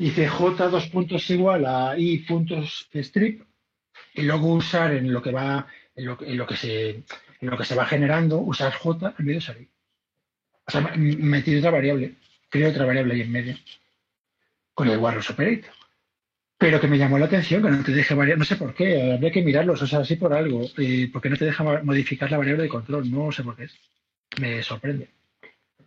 Dice 0.00 0.26
J 0.28 0.68
dos 0.70 0.86
puntos 0.86 1.28
igual 1.28 1.66
a 1.66 1.94
I 1.94 2.20
puntos 2.20 2.88
strip 2.90 3.42
y 4.14 4.22
luego 4.22 4.54
usar 4.54 4.94
en 4.94 5.12
lo 5.12 5.20
que 5.20 5.30
va, 5.30 5.66
en 5.94 6.06
lo, 6.06 6.16
que 6.46 6.56
se 6.56 6.88
en 6.88 7.50
lo 7.50 7.58
que 7.58 7.66
se 7.66 7.74
va 7.74 7.84
generando, 7.84 8.38
usar 8.38 8.72
J 8.72 9.14
en 9.18 9.26
vez 9.26 9.34
de 9.34 9.38
usar 9.38 9.60
I. 9.60 9.68
O 10.66 10.70
sea, 10.70 10.80
metí 10.96 11.54
otra 11.54 11.70
variable, 11.70 12.14
creo 12.48 12.70
otra 12.70 12.86
variable 12.86 13.12
ahí 13.12 13.20
en 13.20 13.30
medio, 13.30 13.56
con 14.72 14.88
el 14.88 14.96
Warros 14.96 15.28
Operator. 15.28 15.74
Pero 16.56 16.80
que 16.80 16.88
me 16.88 16.96
llamó 16.96 17.18
la 17.18 17.26
atención 17.26 17.62
que 17.62 17.68
no 17.68 17.84
te 17.84 17.92
deje 17.92 18.14
variar, 18.14 18.38
no 18.38 18.46
sé 18.46 18.56
por 18.56 18.72
qué, 18.72 19.12
habría 19.12 19.30
que 19.30 19.42
mirarlos, 19.42 19.82
o 19.82 19.86
sea, 19.86 19.98
así 19.98 20.16
por 20.16 20.32
algo, 20.32 20.62
eh, 20.78 21.10
porque 21.12 21.28
no 21.28 21.36
te 21.36 21.44
deja 21.44 21.82
modificar 21.82 22.30
la 22.30 22.38
variable 22.38 22.62
de 22.62 22.70
control, 22.70 23.10
no 23.10 23.30
sé 23.32 23.42
por 23.42 23.54
qué 23.54 23.64
es. 23.64 23.78
Me 24.40 24.62
sorprende. 24.62 25.10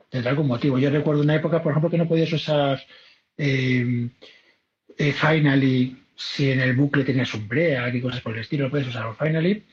Tendrá 0.07 0.30
algún 0.30 0.45
motivo. 0.45 0.78
Yo 0.78 0.91
recuerdo 0.91 1.24
una 1.24 1.34
época, 1.34 1.64
por 1.64 1.72
ejemplo, 1.72 1.89
que 1.89 1.97
no 1.97 2.07
podías 2.07 2.32
usar 2.32 2.80
eh, 3.38 4.10
eh, 4.98 5.14
finally, 5.14 5.98
si 6.16 6.52
en 6.52 6.62
el 6.62 6.76
bucle 6.76 7.04
tenías 7.04 7.34
un 7.34 7.48
break 7.48 7.96
y 7.96 8.02
cosas 8.02 8.22
por 8.22 8.34
el 8.34 8.42
estilo, 8.42 8.70
puedes 8.70 8.88
usar 8.88 9.16
finally, 9.18 9.64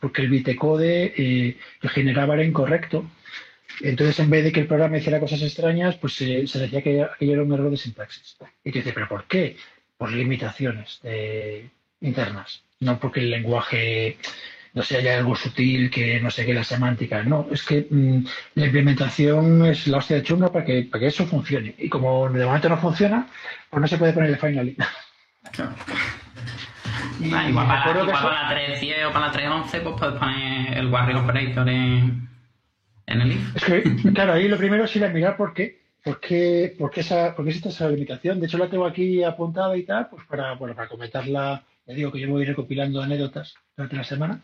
porque 0.00 0.22
el 0.22 0.28
bitecode 0.28 1.14
eh, 1.16 1.56
que 1.80 1.88
generaba 1.88 2.34
era 2.34 2.44
incorrecto. 2.44 3.10
Entonces, 3.80 4.18
en 4.20 4.30
vez 4.30 4.44
de 4.44 4.52
que 4.52 4.60
el 4.60 4.66
programa 4.66 4.98
hiciera 4.98 5.20
cosas 5.20 5.42
extrañas, 5.42 5.96
pues 5.96 6.14
se 6.14 6.58
decía 6.58 6.82
que 6.82 7.02
aquello 7.02 7.32
era 7.32 7.42
un 7.42 7.52
error 7.52 7.70
de 7.70 7.76
sintaxis. 7.76 8.36
Y 8.64 8.72
te 8.72 8.78
dice, 8.78 8.92
¿pero 8.92 9.08
por 9.08 9.24
qué? 9.24 9.56
Por 9.98 10.12
limitaciones 10.12 11.00
internas, 12.00 12.62
no 12.80 12.98
porque 12.98 13.20
el 13.20 13.30
lenguaje 13.30 14.16
no 14.76 14.82
sé, 14.82 14.98
hay 14.98 15.08
algo 15.08 15.34
sutil 15.34 15.90
que 15.90 16.20
no 16.20 16.30
sé 16.30 16.44
qué, 16.44 16.52
la 16.52 16.62
semántica. 16.62 17.22
No, 17.22 17.48
es 17.50 17.62
que 17.62 17.86
mm, 17.90 18.26
la 18.56 18.66
implementación 18.66 19.64
es 19.64 19.86
la 19.86 19.96
hostia 19.96 20.16
de 20.16 20.22
chunga 20.22 20.52
para 20.52 20.66
que, 20.66 20.82
para 20.82 21.00
que 21.00 21.06
eso 21.06 21.24
funcione. 21.26 21.74
Y 21.78 21.88
como 21.88 22.28
de 22.28 22.44
momento 22.44 22.68
no 22.68 22.76
funciona, 22.76 23.26
pues 23.70 23.80
no 23.80 23.88
se 23.88 23.96
puede 23.96 24.12
poner 24.12 24.30
el 24.30 24.38
final. 24.38 24.76
Ah, 27.32 27.48
igual 27.48 27.66
para, 27.66 28.02
igual 28.02 28.22
para 28.22 28.52
la 28.52 28.78
3.10 28.78 29.08
o 29.08 29.12
para 29.12 29.28
la 29.28 29.32
3.11, 29.32 29.82
pues 29.82 29.94
puedes 29.98 30.14
poner 30.16 30.76
el 30.76 30.86
Warrior 30.88 31.24
Operator 31.24 31.68
en, 31.68 32.28
en 33.06 33.20
el 33.22 33.32
if. 33.32 33.56
Es 33.56 33.64
que, 33.64 34.12
claro, 34.12 34.34
ahí 34.34 34.48
lo 34.48 34.58
primero 34.58 34.84
es 34.84 34.94
ir 34.96 35.04
a 35.04 35.08
mirar 35.08 35.36
por 35.36 35.54
qué. 35.54 35.80
¿Por 36.04 36.20
qué, 36.20 36.74
por 36.78 36.90
qué, 36.90 37.00
esa, 37.00 37.34
por 37.34 37.44
qué 37.44 37.52
existe 37.52 37.70
esa 37.70 37.88
limitación? 37.88 38.38
De 38.38 38.46
hecho, 38.46 38.58
la 38.58 38.68
tengo 38.68 38.84
aquí 38.84 39.24
apuntada 39.24 39.76
y 39.76 39.84
tal, 39.84 40.08
pues 40.10 40.24
para, 40.26 40.54
bueno, 40.56 40.74
para 40.74 40.88
comentarla. 40.88 41.64
Le 41.86 41.94
digo 41.94 42.12
que 42.12 42.20
yo 42.20 42.28
voy 42.28 42.44
recopilando 42.44 43.00
anécdotas 43.00 43.54
durante 43.76 43.96
la 43.96 44.04
semana 44.04 44.42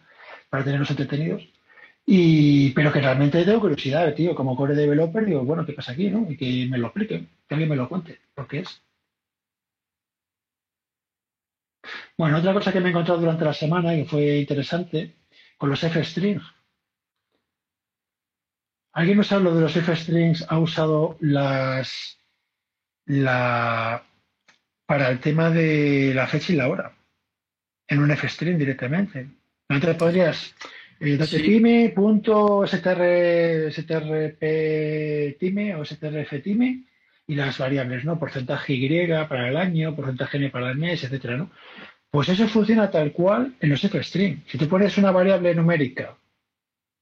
para 0.52 0.64
tenerlos 0.64 0.90
entretenidos. 0.90 1.48
Y, 2.04 2.72
pero 2.72 2.92
que 2.92 3.00
realmente 3.00 3.42
tengo 3.42 3.60
curiosidad, 3.60 4.14
tío, 4.14 4.34
como 4.34 4.54
core 4.54 4.74
developer, 4.74 5.24
digo, 5.24 5.44
bueno, 5.44 5.64
¿qué 5.64 5.72
pasa 5.72 5.92
aquí, 5.92 6.10
no? 6.10 6.30
Y 6.30 6.36
que 6.36 6.66
me 6.70 6.76
lo 6.76 6.88
expliquen, 6.88 7.30
que 7.48 7.54
alguien 7.54 7.70
me 7.70 7.76
lo 7.76 7.88
cuente, 7.88 8.20
¿por 8.34 8.46
qué 8.46 8.58
es? 8.58 8.82
Bueno, 12.18 12.36
otra 12.36 12.52
cosa 12.52 12.70
que 12.70 12.80
me 12.80 12.88
he 12.88 12.90
encontrado 12.90 13.18
durante 13.20 13.46
la 13.46 13.54
semana 13.54 13.94
y 13.94 14.02
que 14.02 14.10
fue 14.10 14.36
interesante, 14.40 15.16
con 15.56 15.70
los 15.70 15.82
F-strings. 15.82 16.42
¿Alguien 18.92 19.16
nos 19.16 19.32
habla 19.32 19.52
de 19.52 19.62
los 19.62 19.74
F-strings? 19.74 20.44
¿Ha 20.50 20.58
usado 20.58 21.16
las 21.20 22.18
la 23.06 24.04
para 24.84 25.08
el 25.08 25.18
tema 25.20 25.48
de 25.48 26.12
la 26.14 26.26
fecha 26.26 26.52
y 26.52 26.56
la 26.56 26.68
hora? 26.68 26.94
En 27.88 28.00
un 28.00 28.10
F-string 28.10 28.58
directamente. 28.58 29.41
Entonces 29.68 29.96
podrías 29.96 30.54
eh, 34.40 35.36
time 35.40 35.74
o 35.74 35.84
strftime 35.84 36.84
y 37.26 37.34
las 37.34 37.58
variables, 37.58 38.04
¿no? 38.04 38.18
Porcentaje 38.18 38.74
Y 38.74 39.06
para 39.28 39.48
el 39.48 39.56
año, 39.56 39.96
porcentaje 39.96 40.36
N 40.36 40.50
para 40.50 40.70
el 40.70 40.78
mes, 40.78 41.02
etcétera, 41.02 41.36
¿no? 41.36 41.50
Pues 42.10 42.28
eso 42.28 42.46
funciona 42.46 42.90
tal 42.90 43.10
cual 43.12 43.56
en 43.60 43.70
los 43.70 43.82
F-string. 43.82 44.44
Si 44.46 44.58
tú 44.58 44.68
pones 44.68 44.96
una 44.98 45.10
variable 45.10 45.54
numérica, 45.54 46.16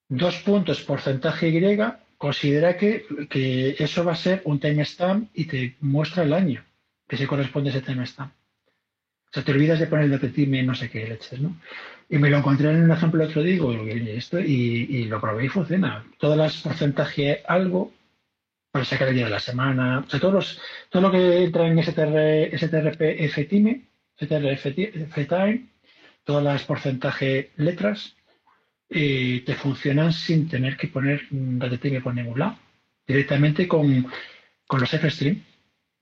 dos 0.08 0.36
puntos 0.36 0.82
porcentaje 0.82 1.48
Y, 1.48 1.78
considera 2.16 2.76
que, 2.76 3.04
que 3.28 3.76
eso 3.78 4.04
va 4.04 4.12
a 4.12 4.16
ser 4.16 4.40
un 4.44 4.60
timestamp 4.60 5.28
y 5.34 5.44
te 5.46 5.76
muestra 5.80 6.22
el 6.22 6.32
año 6.32 6.64
que 7.08 7.16
se 7.16 7.26
corresponde 7.26 7.70
a 7.70 7.72
ese 7.72 7.82
timestamp. 7.82 8.32
O 9.30 9.32
sea, 9.32 9.44
te 9.44 9.52
olvidas 9.52 9.78
de 9.78 9.86
poner 9.86 10.12
el 10.12 10.32
time 10.32 10.64
no 10.64 10.74
sé 10.74 10.90
qué 10.90 11.06
leches, 11.06 11.40
¿no? 11.40 11.56
Y 12.08 12.18
me 12.18 12.30
lo 12.30 12.38
encontré 12.38 12.70
en 12.70 12.82
un 12.82 12.90
ejemplo 12.90 13.24
otro 13.24 13.42
día 13.42 13.62
esto, 14.16 14.40
y, 14.40 15.04
lo 15.04 15.20
probé 15.20 15.44
y 15.44 15.48
funciona. 15.48 16.04
Todas 16.18 16.36
las 16.36 16.56
porcentajes 16.56 17.38
algo 17.46 17.92
para 18.72 18.84
sacar 18.84 19.08
el 19.08 19.14
día 19.14 19.26
de 19.26 19.30
la 19.30 19.38
semana, 19.38 20.00
o 20.00 20.10
sea, 20.10 20.18
todos 20.18 20.60
todo 20.88 21.02
lo 21.02 21.12
que 21.12 21.44
entra 21.44 21.68
en 21.68 21.80
STR, 21.80 22.56
STRP 22.58 23.48
time, 23.48 23.82
STRF 24.16 25.28
time, 25.28 25.66
todas 26.24 26.42
las 26.42 26.64
porcentajes 26.64 27.50
letras, 27.56 28.16
eh, 28.88 29.44
te 29.46 29.54
funcionan 29.54 30.12
sin 30.12 30.48
tener 30.48 30.76
que 30.76 30.88
poner 30.88 31.28
time 31.80 32.00
por 32.00 32.14
ningún 32.14 32.40
lado, 32.40 32.58
directamente 33.06 33.68
con, 33.68 34.10
con 34.66 34.80
los 34.80 34.92
F-Stream. 34.92 35.44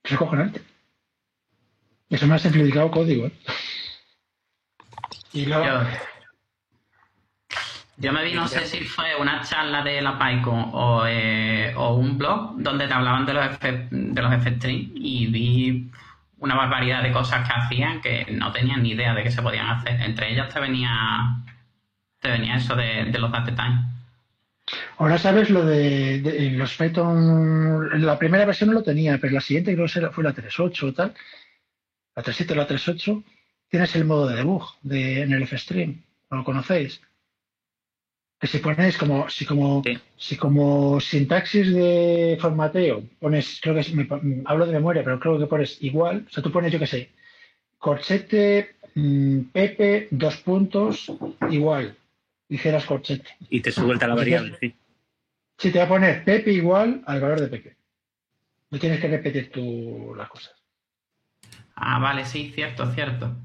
Es 0.02 0.12
acojonante. 0.12 0.60
Eso 2.10 2.26
me 2.26 2.34
ha 2.34 2.38
simplificado 2.38 2.90
código. 2.90 3.26
¿eh? 3.26 3.32
yo, 7.96 8.12
me 8.12 8.24
vi, 8.24 8.34
no 8.34 8.48
sé 8.48 8.64
si 8.66 8.80
fue 8.80 9.14
una 9.16 9.42
charla 9.42 9.82
de 9.82 10.00
la 10.00 10.18
PyCon 10.18 10.70
o, 10.72 11.04
eh, 11.06 11.74
o 11.76 11.94
un 11.94 12.16
blog 12.16 12.56
donde 12.56 12.88
te 12.88 12.94
hablaban 12.94 13.26
de 13.26 13.34
los 13.34 13.46
F, 13.46 13.88
de 13.90 14.22
los 14.22 14.32
y 14.94 15.26
vi 15.26 15.90
una 16.38 16.54
barbaridad 16.54 17.02
de 17.02 17.12
cosas 17.12 17.46
que 17.46 17.54
hacían 17.54 18.00
que 18.00 18.26
no 18.30 18.52
tenían 18.52 18.82
ni 18.82 18.92
idea 18.92 19.14
de 19.14 19.22
que 19.22 19.30
se 19.30 19.42
podían 19.42 19.68
hacer. 19.68 20.00
Entre 20.00 20.32
ellas 20.32 20.52
te 20.52 20.60
venía 20.60 21.42
te 22.20 22.30
venía 22.30 22.56
eso 22.56 22.74
de, 22.74 23.04
los 23.18 23.30
data 23.30 23.54
time. 23.54 23.84
Ahora 24.98 25.18
sabes 25.18 25.50
lo 25.50 25.64
de, 25.64 26.52
los 26.56 26.74
Python, 26.74 28.04
la 28.04 28.18
primera 28.18 28.44
versión 28.44 28.70
no 28.70 28.74
lo 28.74 28.82
tenía, 28.82 29.18
pero 29.18 29.34
la 29.34 29.40
siguiente 29.40 29.74
creo 29.74 29.86
que 29.86 30.10
fue 30.10 30.24
la 30.24 30.34
3.8 30.34 30.88
o 30.88 30.92
tal, 30.92 31.14
la 32.18 32.24
3.7 32.24 32.50
o 32.50 32.54
la 32.56 32.68
3.8, 32.68 33.24
tienes 33.68 33.94
el 33.94 34.04
modo 34.04 34.26
de 34.26 34.36
debug 34.36 34.64
de, 34.82 35.22
en 35.22 35.32
el 35.32 35.46
FStream, 35.46 36.02
¿lo 36.30 36.44
conocéis? 36.44 37.00
Que 38.40 38.46
si 38.46 38.58
pones 38.58 38.96
como, 38.96 39.28
si 39.28 39.44
como, 39.44 39.82
si 40.16 40.36
como 40.36 41.00
sintaxis 41.00 41.72
de 41.72 42.38
formateo, 42.40 43.04
pones, 43.20 43.60
creo 43.60 43.74
que 43.74 43.94
me, 43.94 44.42
hablo 44.44 44.66
de 44.66 44.72
memoria, 44.72 45.04
pero 45.04 45.18
creo 45.18 45.38
que 45.38 45.46
pones 45.46 45.82
igual, 45.82 46.26
o 46.28 46.30
sea, 46.30 46.42
tú 46.42 46.50
pones, 46.50 46.72
yo 46.72 46.78
qué 46.78 46.86
sé, 46.86 47.10
corchete, 47.78 48.76
mm, 48.94 49.40
Pepe, 49.52 50.08
dos 50.10 50.36
puntos, 50.38 51.12
igual, 51.50 51.96
dijeras 52.48 52.84
corchete. 52.84 53.28
Y 53.48 53.60
te 53.60 53.72
suelta 53.72 54.06
la 54.08 54.14
variable, 54.14 54.56
sí. 54.60 54.74
Sí, 55.56 55.72
te 55.72 55.78
va 55.78 55.86
a 55.86 55.88
poner 55.88 56.24
Pepe 56.24 56.52
igual 56.52 57.02
al 57.06 57.20
valor 57.20 57.40
de 57.40 57.48
Pepe. 57.48 57.76
No 58.70 58.78
tienes 58.78 59.00
que 59.00 59.08
repetir 59.08 59.50
tú 59.50 60.14
las 60.16 60.28
cosas. 60.28 60.57
Ah, 61.80 61.98
vale, 62.00 62.24
sí, 62.24 62.50
cierto, 62.54 62.90
cierto. 62.92 63.36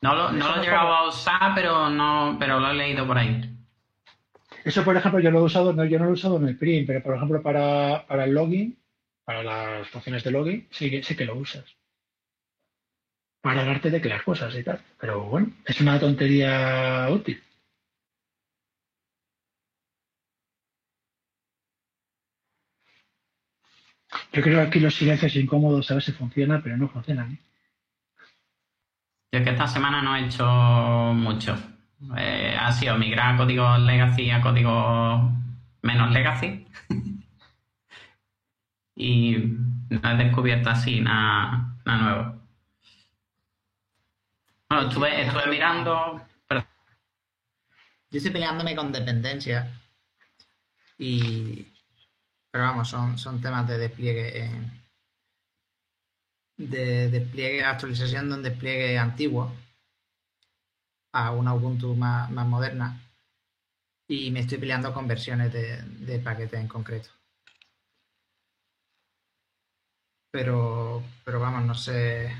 No 0.00 0.14
lo, 0.14 0.32
no 0.32 0.48
lo 0.48 0.56
he 0.56 0.64
llegado 0.64 0.92
a 0.92 1.08
usar, 1.08 1.54
pero 1.54 1.90
no, 1.90 2.36
pero 2.38 2.58
lo 2.58 2.70
he 2.70 2.74
leído 2.74 3.06
por 3.06 3.18
ahí. 3.18 3.48
Eso, 4.64 4.82
por 4.82 4.96
ejemplo, 4.96 5.20
yo 5.20 5.30
lo 5.30 5.40
he 5.40 5.42
usado, 5.42 5.72
no, 5.72 5.84
yo 5.84 5.98
no 5.98 6.06
lo 6.06 6.10
he 6.10 6.14
usado 6.14 6.38
en 6.38 6.48
el 6.48 6.56
print, 6.56 6.86
pero 6.86 7.02
por 7.02 7.16
ejemplo 7.16 7.42
para, 7.42 8.06
para 8.06 8.24
el 8.24 8.32
login, 8.32 8.78
para 9.24 9.42
las 9.42 9.88
funciones 9.88 10.24
de 10.24 10.30
login, 10.30 10.68
sí 10.70 10.90
que, 10.90 11.02
sí 11.02 11.14
que 11.14 11.24
lo 11.24 11.36
usas. 11.36 11.64
Para 13.42 13.64
darte 13.64 13.90
de 13.90 14.00
crear 14.00 14.24
cosas 14.24 14.54
y 14.54 14.62
tal. 14.62 14.80
Pero 14.98 15.24
bueno, 15.24 15.52
es 15.66 15.80
una 15.80 16.00
tontería 16.00 17.08
útil. 17.10 17.42
Yo 24.32 24.40
creo 24.40 24.60
que 24.60 24.66
aquí 24.68 24.80
los 24.80 24.94
silencios 24.94 25.36
incómodos 25.36 25.90
a 25.90 25.94
ver 25.94 26.02
si 26.02 26.12
funciona, 26.12 26.60
pero 26.62 26.76
no 26.76 26.88
funcionan. 26.88 27.32
¿eh? 27.32 27.38
Yo 29.30 29.38
es 29.38 29.44
que 29.44 29.50
esta 29.50 29.66
semana 29.66 30.00
no 30.02 30.16
he 30.16 30.24
hecho 30.24 30.46
mucho. 31.14 31.56
Eh, 32.16 32.56
ha 32.58 32.72
sido 32.72 32.96
migrar 32.96 33.36
código 33.36 33.76
legacy 33.78 34.30
a 34.30 34.40
código 34.40 35.32
menos 35.82 36.10
legacy. 36.12 36.66
y 38.96 39.36
no 39.90 40.10
he 40.10 40.16
descubierto 40.16 40.70
así 40.70 41.00
nada, 41.00 41.76
nuevo. 41.84 42.42
Bueno, 44.68 44.88
estuve, 44.88 45.22
estuve 45.22 45.46
mirando. 45.48 46.22
Yo 46.48 48.18
estoy 48.18 48.32
peleándome 48.32 48.74
con 48.74 48.92
dependencia. 48.92 49.70
Y. 50.98 51.71
Pero 52.52 52.64
vamos, 52.64 52.88
son, 52.88 53.18
son 53.18 53.40
temas 53.40 53.66
de 53.66 53.78
despliegue. 53.78 54.50
de 56.58 57.08
despliegue, 57.08 57.64
actualización 57.64 58.28
de 58.28 58.34
un 58.36 58.42
despliegue 58.42 58.98
antiguo 58.98 59.50
a 61.12 61.32
una 61.32 61.54
Ubuntu 61.54 61.94
más, 61.94 62.30
moderna 62.30 63.00
y 64.06 64.30
me 64.30 64.40
estoy 64.40 64.58
peleando 64.58 64.92
con 64.92 65.08
versiones 65.08 65.52
de, 65.52 65.82
de 65.82 66.18
paquete 66.18 66.58
en 66.58 66.68
concreto. 66.68 67.08
Pero, 70.30 71.02
pero 71.24 71.40
vamos, 71.40 71.64
no 71.64 71.74
sé, 71.74 72.30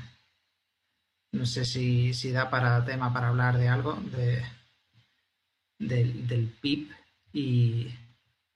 no 1.31 1.45
sé 1.45 1.65
si, 1.65 2.13
si 2.13 2.31
da 2.31 2.49
para 2.49 2.85
tema 2.85 3.11
para 3.13 3.29
hablar 3.29 3.57
de 3.57 3.67
algo 3.67 3.93
de, 3.93 4.43
del, 5.79 6.55
PIP 6.61 6.91
y, 7.33 7.93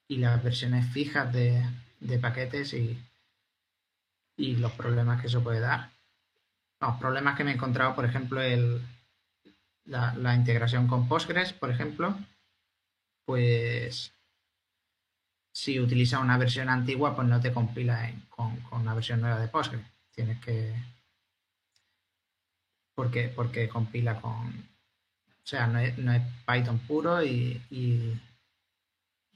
y, 0.07 0.17
las 0.17 0.43
versiones 0.43 0.87
fijas 0.91 1.31
de, 1.33 1.63
de 1.99 2.19
paquetes 2.19 2.73
y, 2.73 2.97
y 4.37 4.55
los 4.55 4.71
problemas 4.73 5.21
que 5.21 5.27
eso 5.27 5.43
puede 5.43 5.59
dar. 5.59 5.91
Los 6.79 6.95
problemas 6.97 7.35
que 7.35 7.43
me 7.43 7.51
he 7.51 7.55
encontrado, 7.55 7.95
por 7.95 8.05
ejemplo, 8.05 8.41
el, 8.41 8.81
la, 9.87 10.35
integración 10.35 10.87
con 10.87 11.07
Postgres, 11.07 11.53
por 11.53 11.71
ejemplo, 11.71 12.15
pues 13.25 14.13
si 15.51 15.79
utiliza 15.79 16.19
una 16.19 16.37
versión 16.37 16.69
antigua, 16.69 17.15
pues 17.15 17.27
no 17.27 17.39
te 17.41 17.51
compila 17.51 18.11
con, 18.29 18.61
una 18.71 18.93
versión 18.93 19.21
nueva 19.21 19.39
de 19.39 19.47
Postgres. 19.47 19.85
Tienes 20.13 20.39
que... 20.43 20.73
Porque, 22.95 23.29
porque 23.29 23.67
compila 23.69 24.19
con... 24.21 24.47
O 24.47 25.49
sea, 25.49 25.67
no 25.67 25.79
es, 25.79 25.93
Python 26.45 26.79
puro 26.79 27.23
y, 27.23 28.19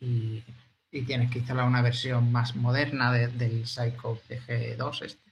tienes 0.01 1.31
que 1.31 1.39
instalar 1.39 1.67
una 1.67 1.81
versión 1.81 2.31
más 2.31 2.55
moderna 2.55 3.11
del 3.13 3.65
Psycho 3.65 4.19
PG2 4.27 5.05
este. 5.05 5.31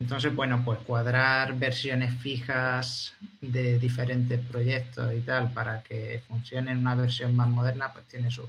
Entonces, 0.00 0.34
bueno, 0.34 0.62
pues 0.64 0.80
cuadrar 0.80 1.56
versiones 1.56 2.12
fijas 2.20 3.14
de 3.40 3.78
diferentes 3.78 4.40
proyectos 4.46 5.14
y 5.14 5.20
tal 5.20 5.52
para 5.52 5.80
que 5.84 6.24
funcione 6.26 6.72
en 6.72 6.78
una 6.78 6.96
versión 6.96 7.36
más 7.36 7.48
moderna, 7.48 7.92
pues 7.92 8.08
tiene 8.08 8.28
su, 8.28 8.42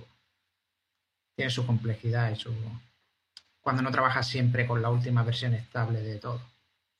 tiene 1.36 1.52
su 1.52 1.64
complejidad 1.68 2.32
y 2.32 2.38
su... 2.38 2.52
Cuando 3.62 3.84
no 3.84 3.92
trabajas 3.92 4.28
siempre 4.28 4.66
con 4.66 4.82
la 4.82 4.90
última 4.90 5.22
versión 5.22 5.54
estable 5.54 6.02
de 6.02 6.18
todo, 6.18 6.42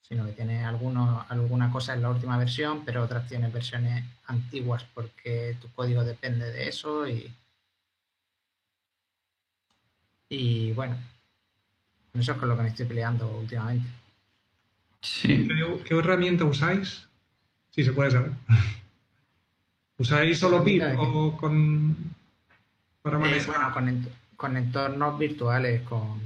sino 0.06 0.26
que 0.26 0.32
tiene 0.32 0.64
algunos, 0.64 1.24
alguna 1.30 1.70
cosa 1.72 1.94
en 1.94 2.02
la 2.02 2.10
última 2.10 2.36
versión, 2.36 2.84
pero 2.84 3.02
otras 3.02 3.26
tienes 3.26 3.52
versiones 3.52 4.04
antiguas 4.26 4.84
porque 4.92 5.56
tu 5.60 5.68
código 5.72 6.04
depende 6.04 6.50
de 6.52 6.68
eso 6.68 7.08
y... 7.08 7.32
Y 10.28 10.72
bueno, 10.72 10.96
eso 12.14 12.32
es 12.32 12.38
con 12.38 12.48
lo 12.48 12.56
que 12.56 12.62
me 12.62 12.68
estoy 12.68 12.86
peleando 12.86 13.28
últimamente. 13.28 13.88
¿Qué, 15.00 15.86
herramienta 15.90 16.44
usáis? 16.44 17.06
Si 17.70 17.84
se 17.84 17.92
puede 17.92 18.10
saber. 18.10 18.32
¿Usáis 19.98 20.38
solo 20.38 20.64
PIP 20.64 20.82
o 20.98 21.36
con... 21.36 21.96
para 23.02 23.18
eh, 23.30 23.42
bueno, 23.46 24.06
con, 24.36 24.56
entornos 24.56 25.18
virtuales, 25.18 25.82
con, 25.82 26.20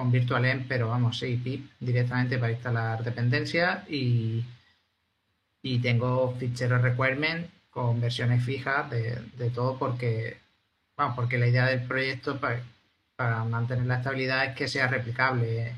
con 0.00 0.10
VirtualEnv, 0.10 0.66
pero 0.66 0.88
vamos, 0.88 1.18
sí, 1.18 1.36
PIP 1.36 1.72
directamente 1.78 2.38
para 2.38 2.52
instalar 2.52 3.04
dependencias 3.04 3.86
y, 3.90 4.42
y 5.60 5.78
tengo 5.80 6.34
ficheros 6.38 6.80
requirement 6.80 7.50
con 7.68 8.00
versiones 8.00 8.42
fijas 8.42 8.88
de, 8.88 9.20
de 9.36 9.50
todo 9.50 9.78
porque, 9.78 10.38
vamos, 10.96 11.16
porque 11.16 11.36
la 11.36 11.48
idea 11.48 11.66
del 11.66 11.82
proyecto 11.82 12.40
para, 12.40 12.62
para 13.14 13.44
mantener 13.44 13.84
la 13.84 13.96
estabilidad 13.96 14.46
es 14.46 14.56
que 14.56 14.68
sea 14.68 14.86
replicable 14.86 15.76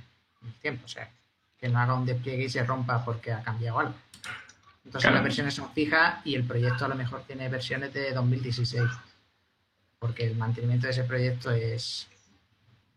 tiempo, 0.61 0.85
o 0.85 0.89
sea, 0.89 1.11
que 1.59 1.69
no 1.69 1.81
haga 1.81 1.95
un 1.95 2.07
despliegue 2.07 2.45
y 2.45 2.49
se 2.49 2.63
rompa 2.63 3.05
porque 3.05 3.33
ha 3.33 3.43
cambiado 3.43 3.81
algo. 3.81 3.95
Entonces 4.85 5.11
las 5.11 5.23
versiones 5.25 5.55
son 5.55 5.73
fijas 5.73 6.25
y 6.25 6.37
el 6.37 6.45
proyecto 6.45 6.85
a 6.85 6.89
lo 6.89 6.95
mejor 6.95 7.25
tiene 7.25 7.49
versiones 7.49 7.93
de 7.93 8.13
2016, 8.13 8.85
porque 9.99 10.27
el 10.29 10.37
mantenimiento 10.37 10.87
de 10.87 10.93
ese 10.93 11.03
proyecto 11.03 11.51
es, 11.51 12.07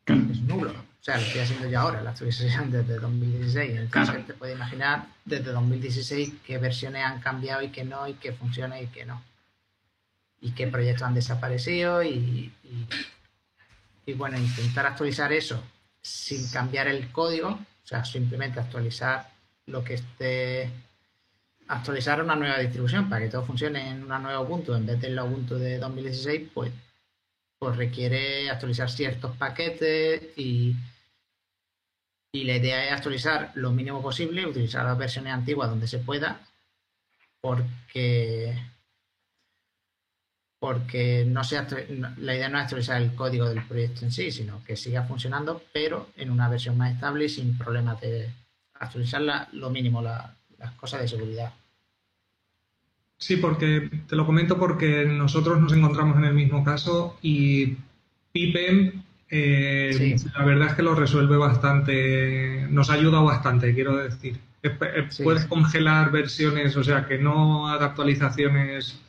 es 0.06 0.42
nulo. 0.42 0.95
O 1.06 1.12
sea, 1.12 1.18
lo 1.18 1.22
estoy 1.22 1.42
haciendo 1.42 1.70
yo 1.70 1.80
ahora, 1.80 2.02
la 2.02 2.10
actualización 2.10 2.72
desde 2.72 2.98
2016. 2.98 3.78
Entonces 3.78 4.26
te 4.26 4.34
puede 4.34 4.54
imaginar 4.54 5.06
desde 5.24 5.52
2016 5.52 6.34
qué 6.44 6.58
versiones 6.58 7.06
han 7.06 7.20
cambiado 7.20 7.62
y 7.62 7.70
qué 7.70 7.84
no, 7.84 8.08
y 8.08 8.16
qué 8.16 8.32
funciona 8.32 8.82
y 8.82 8.88
qué 8.88 9.06
no. 9.06 9.22
Y 10.42 10.54
qué 10.54 10.66
proyectos 10.66 11.04
han 11.04 11.14
desaparecido 11.14 12.02
y, 12.02 12.52
y 14.08 14.14
bueno, 14.14 14.40
intentar 14.40 14.88
actualizar 14.88 15.32
eso 15.32 15.62
sin 16.02 16.50
cambiar 16.50 16.88
el 16.88 17.12
código, 17.12 17.50
o 17.50 17.88
sea, 17.88 18.04
simplemente 18.04 18.60
actualizar 18.60 19.30
lo 19.68 19.84
que 19.84 19.94
esté, 19.94 20.72
actualizar 21.68 22.20
una 22.20 22.36
nueva 22.36 22.58
distribución 22.58 23.10
para 23.10 23.24
que 23.24 23.30
todo 23.30 23.46
funcione 23.46 23.92
en 23.92 24.04
una 24.04 24.18
nueva 24.18 24.42
Ubuntu 24.42 24.74
en 24.74 24.88
vez 24.88 25.00
del 25.00 25.20
Ubuntu 25.20 25.54
de 25.54 25.78
2016, 25.78 26.50
pues, 26.52 26.72
pues 27.60 27.78
requiere 27.78 28.50
actualizar 28.50 28.90
ciertos 28.90 29.38
paquetes 29.38 30.36
y, 30.36 30.76
y 32.36 32.44
la 32.44 32.58
idea 32.58 32.86
es 32.86 32.92
actualizar 32.92 33.52
lo 33.56 33.72
mínimo 33.72 34.02
posible, 34.02 34.46
utilizar 34.46 34.84
las 34.84 34.98
versiones 34.98 35.32
antiguas 35.32 35.70
donde 35.70 35.88
se 35.88 36.00
pueda, 36.00 36.42
porque 37.40 38.54
porque 40.60 41.24
no 41.26 41.46
sea, 41.46 41.66
la 42.18 42.36
idea 42.36 42.50
no 42.50 42.58
es 42.58 42.64
actualizar 42.64 43.02
el 43.02 43.16
código 43.16 43.48
del 43.48 43.64
proyecto 43.64 44.04
en 44.04 44.12
sí, 44.12 44.32
sino 44.32 44.62
que 44.66 44.76
siga 44.76 45.04
funcionando, 45.04 45.64
pero 45.72 46.10
en 46.18 46.30
una 46.30 46.50
versión 46.50 46.78
más 46.78 46.94
estable 46.94 47.26
y 47.26 47.30
sin 47.30 47.58
problemas 47.58 48.02
de 48.02 48.30
actualizarla 48.74 49.48
lo 49.54 49.70
mínimo, 49.70 50.02
las 50.02 50.72
cosas 50.76 51.02
de 51.02 51.08
seguridad. 51.08 51.54
Sí, 53.18 53.38
porque 53.38 53.90
te 54.10 54.16
lo 54.18 54.26
comento 54.26 54.58
porque 54.58 55.06
nosotros 55.06 55.62
nos 55.62 55.72
encontramos 55.72 56.18
en 56.18 56.26
el 56.26 56.34
mismo 56.34 56.66
caso 56.66 57.18
y 57.22 57.78
Pipen 58.34 59.05
eh, 59.30 60.16
la 60.38 60.46
verdad 60.46 60.68
es 60.70 60.74
que 60.76 60.84
lo 60.84 60.96
resuelve 60.96 61.38
bastante, 61.38 62.68
nos 62.70 62.90
ayuda 62.90 63.20
bastante, 63.22 63.74
quiero 63.74 63.98
decir. 63.98 64.40
Puedes 65.24 65.46
congelar 65.46 66.12
versiones, 66.12 66.76
o 66.76 66.84
sea, 66.84 67.06
que 67.06 67.18
no 67.18 67.70
haga 67.70 67.88
actualizaciones 67.88 69.00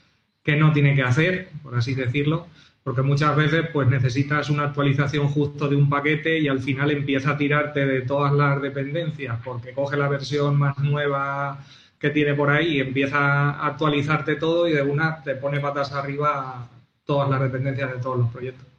que 0.42 0.56
no 0.56 0.72
tiene 0.72 0.94
que 0.94 1.02
hacer, 1.02 1.48
por 1.62 1.74
así 1.74 1.94
decirlo, 1.94 2.46
porque 2.84 3.02
muchas 3.02 3.34
veces 3.34 3.66
pues 3.72 3.88
necesitas 3.88 4.48
una 4.48 4.64
actualización 4.64 5.28
justo 5.28 5.68
de 5.68 5.74
un 5.74 5.88
paquete 5.88 6.38
y 6.38 6.46
al 6.46 6.60
final 6.60 6.92
empieza 6.92 7.30
a 7.30 7.36
tirarte 7.36 7.84
de 7.84 8.02
todas 8.02 8.32
las 8.32 8.62
dependencias 8.62 9.38
porque 9.44 9.72
coge 9.72 9.96
la 9.96 10.08
versión 10.08 10.56
más 10.56 10.78
nueva 10.78 11.58
que 11.98 12.10
tiene 12.10 12.34
por 12.34 12.50
ahí 12.50 12.76
y 12.76 12.80
empieza 12.80 13.18
a 13.50 13.66
actualizarte 13.66 14.36
todo 14.36 14.68
y 14.68 14.72
de 14.72 14.82
una 14.82 15.20
te 15.22 15.34
pone 15.34 15.58
patas 15.58 15.92
arriba 15.92 16.68
todas 17.04 17.28
las 17.28 17.40
dependencias 17.40 17.90
de 17.90 17.98
todos 17.98 18.18
los 18.18 18.30
proyectos. 18.30 18.75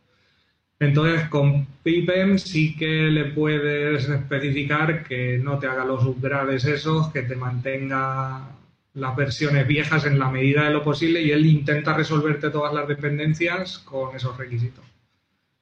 Entonces, 0.79 1.27
con 1.29 1.65
Pipem 1.81 2.37
sí 2.37 2.75
que 2.75 3.09
le 3.09 3.25
puedes 3.25 4.07
especificar 4.07 5.03
que 5.03 5.39
no 5.39 5.57
te 5.57 5.67
haga 5.67 5.83
los 5.83 6.05
upgrades 6.05 6.65
esos, 6.65 7.11
que 7.11 7.23
te 7.23 7.35
mantenga 7.35 8.49
las 8.93 9.15
versiones 9.15 9.67
viejas 9.67 10.05
en 10.05 10.19
la 10.19 10.29
medida 10.29 10.63
de 10.63 10.71
lo 10.71 10.83
posible 10.83 11.21
y 11.21 11.31
él 11.31 11.45
intenta 11.45 11.93
resolverte 11.93 12.49
todas 12.49 12.73
las 12.73 12.87
dependencias 12.87 13.79
con 13.79 14.15
esos 14.15 14.37
requisitos. 14.37 14.85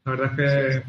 La 0.03 0.11
verdad 0.11 0.39
es 0.39 0.75
que... 0.75 0.83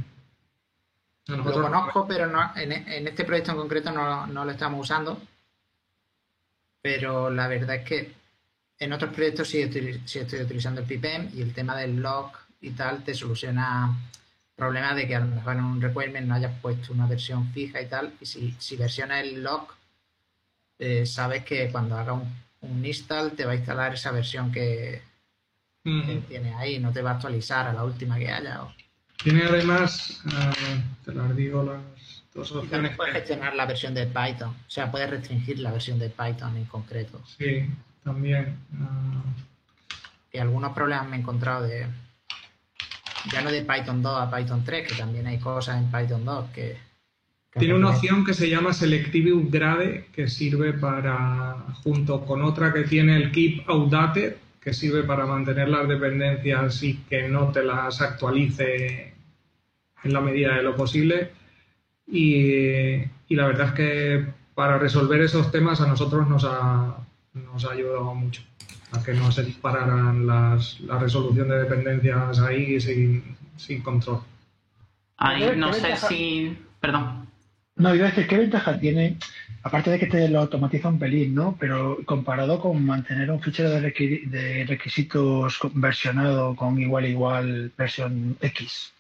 Lo 1.33 1.43
conozco, 1.43 2.07
pero 2.07 2.29
no, 2.29 2.53
en, 2.55 2.73
este 3.09 3.25
proyecto 3.25 3.51
en 3.51 3.57
concreto 3.57 3.91
no, 3.91 4.45
lo 4.45 4.51
estamos 4.51 4.81
usando. 4.81 5.21
Pero 6.83 7.31
la 7.31 7.49
verdad 7.49 7.77
es 7.77 7.85
que 7.85 8.13
en 8.79 8.93
otros 8.93 9.13
proyectos 9.13 9.49
sí, 9.49 9.61
estoy 9.61 10.41
utilizando 10.41 10.83
el 10.83 10.87
PIPEM 10.87 11.31
y 11.35 11.43
el 11.43 11.53
tema 11.53 11.77
del 11.77 11.97
log 11.97 12.31
y 12.61 12.71
tal 12.71 13.05
te 13.05 13.15
soluciona 13.15 13.95
problemas 14.55 14.97
de 14.97 15.07
que 15.07 15.17
a 15.17 15.21
lo 15.21 15.27
mejor 15.27 15.57
en 15.57 15.65
un 15.65 15.81
requirement 15.81 16.27
no 16.27 16.35
hayas 16.35 16.59
puesto 16.61 16.93
una 16.93 17.07
versión 17.07 17.53
fija 17.53 17.81
y 17.81 17.87
tal. 17.87 18.15
Y 18.21 18.27
si, 18.27 18.55
si 18.59 18.77
versiona 18.77 19.21
el 19.21 19.43
log 19.43 19.69
eh, 20.79 21.07
sabes 21.07 21.45
que 21.45 21.71
cuando 21.71 21.97
haga 21.97 22.13
un, 22.13 22.85
install 22.85 23.33
te 23.33 23.45
va 23.45 23.53
a 23.53 23.57
instalar 23.57 23.95
esa 23.95 24.11
versión 24.11 24.53
que, 24.53 25.03
tiene 26.29 26.53
ahí, 26.55 26.81
no 26.81 26.93
te 26.93 27.01
va 27.01 27.13
a 27.13 27.15
actualizar 27.15 27.69
a 27.69 27.73
la 27.73 27.85
última 27.85 28.19
que 28.19 28.29
haya. 28.29 28.61
Tiene 29.23 29.45
además, 29.45 30.21
eh, 30.27 30.83
te 31.05 31.15
las 31.15 31.35
digo 31.37 31.63
las 31.63 32.25
dos 32.35 32.51
opciones. 32.53 32.97
puedes 32.97 33.15
gestionar 33.15 33.55
la 33.55 33.67
versión 33.67 33.95
de 33.95 34.07
Python, 34.07 34.49
o 34.49 34.71
sea, 34.71 34.91
puedes 34.91 35.09
restringir 35.09 35.61
la 35.61 35.71
versión 35.71 36.01
de 36.01 36.11
Python 36.11 36.57
en 36.57 36.65
concreto. 36.65 37.23
Sí, 37.39 37.71
también. 38.03 38.59
Y 40.33 40.39
ah. 40.39 40.43
algunos 40.43 40.73
problemas 40.73 41.09
me 41.09 41.17
he 41.17 41.21
encontrado 41.21 41.63
de, 41.63 41.87
ya 43.33 43.43
no 43.43 43.51
de 43.51 43.63
Python 43.63 44.03
2 44.03 44.21
a 44.21 44.31
Python 44.31 44.65
3, 44.65 44.89
que 44.89 44.95
también 44.95 45.27
hay 45.27 45.39
cosas 45.39 45.79
en 45.79 45.91
Python 45.91 46.25
2 46.25 46.51
que 46.55 46.77
tiene 47.59 47.75
una 47.75 47.91
opción 47.91 48.25
que 48.25 48.35
se 48.35 48.51
llama 48.51 48.75
Selective 48.75 49.33
Upgrade, 49.33 50.07
que 50.13 50.29
sirve 50.29 50.75
para, 50.75 51.57
junto 51.83 52.25
con 52.27 52.43
otra 52.43 52.73
que 52.73 52.83
tiene 52.83 53.17
el 53.17 53.33
Keep 53.33 53.69
Outdated, 53.69 54.37
que 54.61 54.75
sirve 54.75 55.05
para 55.05 55.25
mantener 55.25 55.69
las 55.71 55.89
dependencias 55.89 56.83
y 56.83 56.99
que 57.09 57.29
no 57.29 57.51
te 57.53 57.65
las 57.65 58.03
actualice 58.03 59.15
en 60.05 60.13
la 60.13 60.21
medida 60.21 60.55
de 60.57 60.63
lo 60.63 60.77
posible. 60.77 61.33
Y, 62.07 62.99
la 63.31 63.47
verdad 63.47 63.69
es 63.69 63.73
que 63.73 64.27
para 64.55 64.79
resolver 64.79 65.23
esos 65.23 65.51
temas 65.51 65.81
a 65.81 65.87
nosotros 65.87 66.29
nos 66.29 66.45
ha, 66.45 66.97
nos 67.33 67.65
ha 67.65 67.73
ayudado 67.73 68.15
mucho 68.15 68.43
a 68.93 69.03
que 69.03 69.13
no 69.15 69.31
se 69.33 69.45
dispararan 69.45 70.27
las, 70.27 70.81
la 70.81 70.99
resolución 70.99 71.49
de 71.49 71.59
dependencias 71.59 72.39
ahí 72.41 72.81
sin, 72.81 73.37
sin 73.57 73.83
control. 73.83 74.21
Ahí 75.17 75.57
no 75.57 75.73
sé 75.73 75.97
si... 75.97 76.59
Perdón. 76.81 77.27
No, 77.77 77.95
iba 77.95 78.07
a 78.07 78.11
decir, 78.11 78.27
¿qué 78.27 78.39
ventaja 78.39 78.79
tiene? 78.79 79.19
Aparte 79.63 79.91
de 79.91 79.99
que 79.99 80.07
te 80.07 80.29
lo 80.29 80.41
automatiza 80.41 80.89
un 80.89 80.99
pelín, 80.99 81.35
¿no? 81.35 81.57
Pero 81.59 81.99
comparado 82.07 82.61
con 82.61 82.85
mantener 82.85 83.31
un 83.31 83.43
fichero 83.43 83.71
de, 83.71 84.65
requisitos 84.67 85.59
versionado 85.75 86.55
con 86.57 86.81
igual 86.81 87.07
igual 87.07 87.73
versión 87.77 88.37
X. 88.41 88.93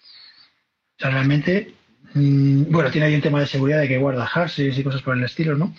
O 0.99 1.03
sea, 1.03 1.11
realmente, 1.11 1.74
mm, 2.14 2.64
bueno, 2.70 2.91
tiene 2.91 3.07
ahí 3.07 3.14
un 3.14 3.22
tema 3.22 3.41
de 3.41 3.47
seguridad 3.47 3.80
de 3.80 3.89
que 3.89 3.99
guarda 3.99 4.26
hashes 4.26 4.78
y 4.78 4.84
cosas 4.84 5.03
por 5.03 5.16
el 5.16 5.24
estilo, 5.24 5.57
¿no? 5.57 5.74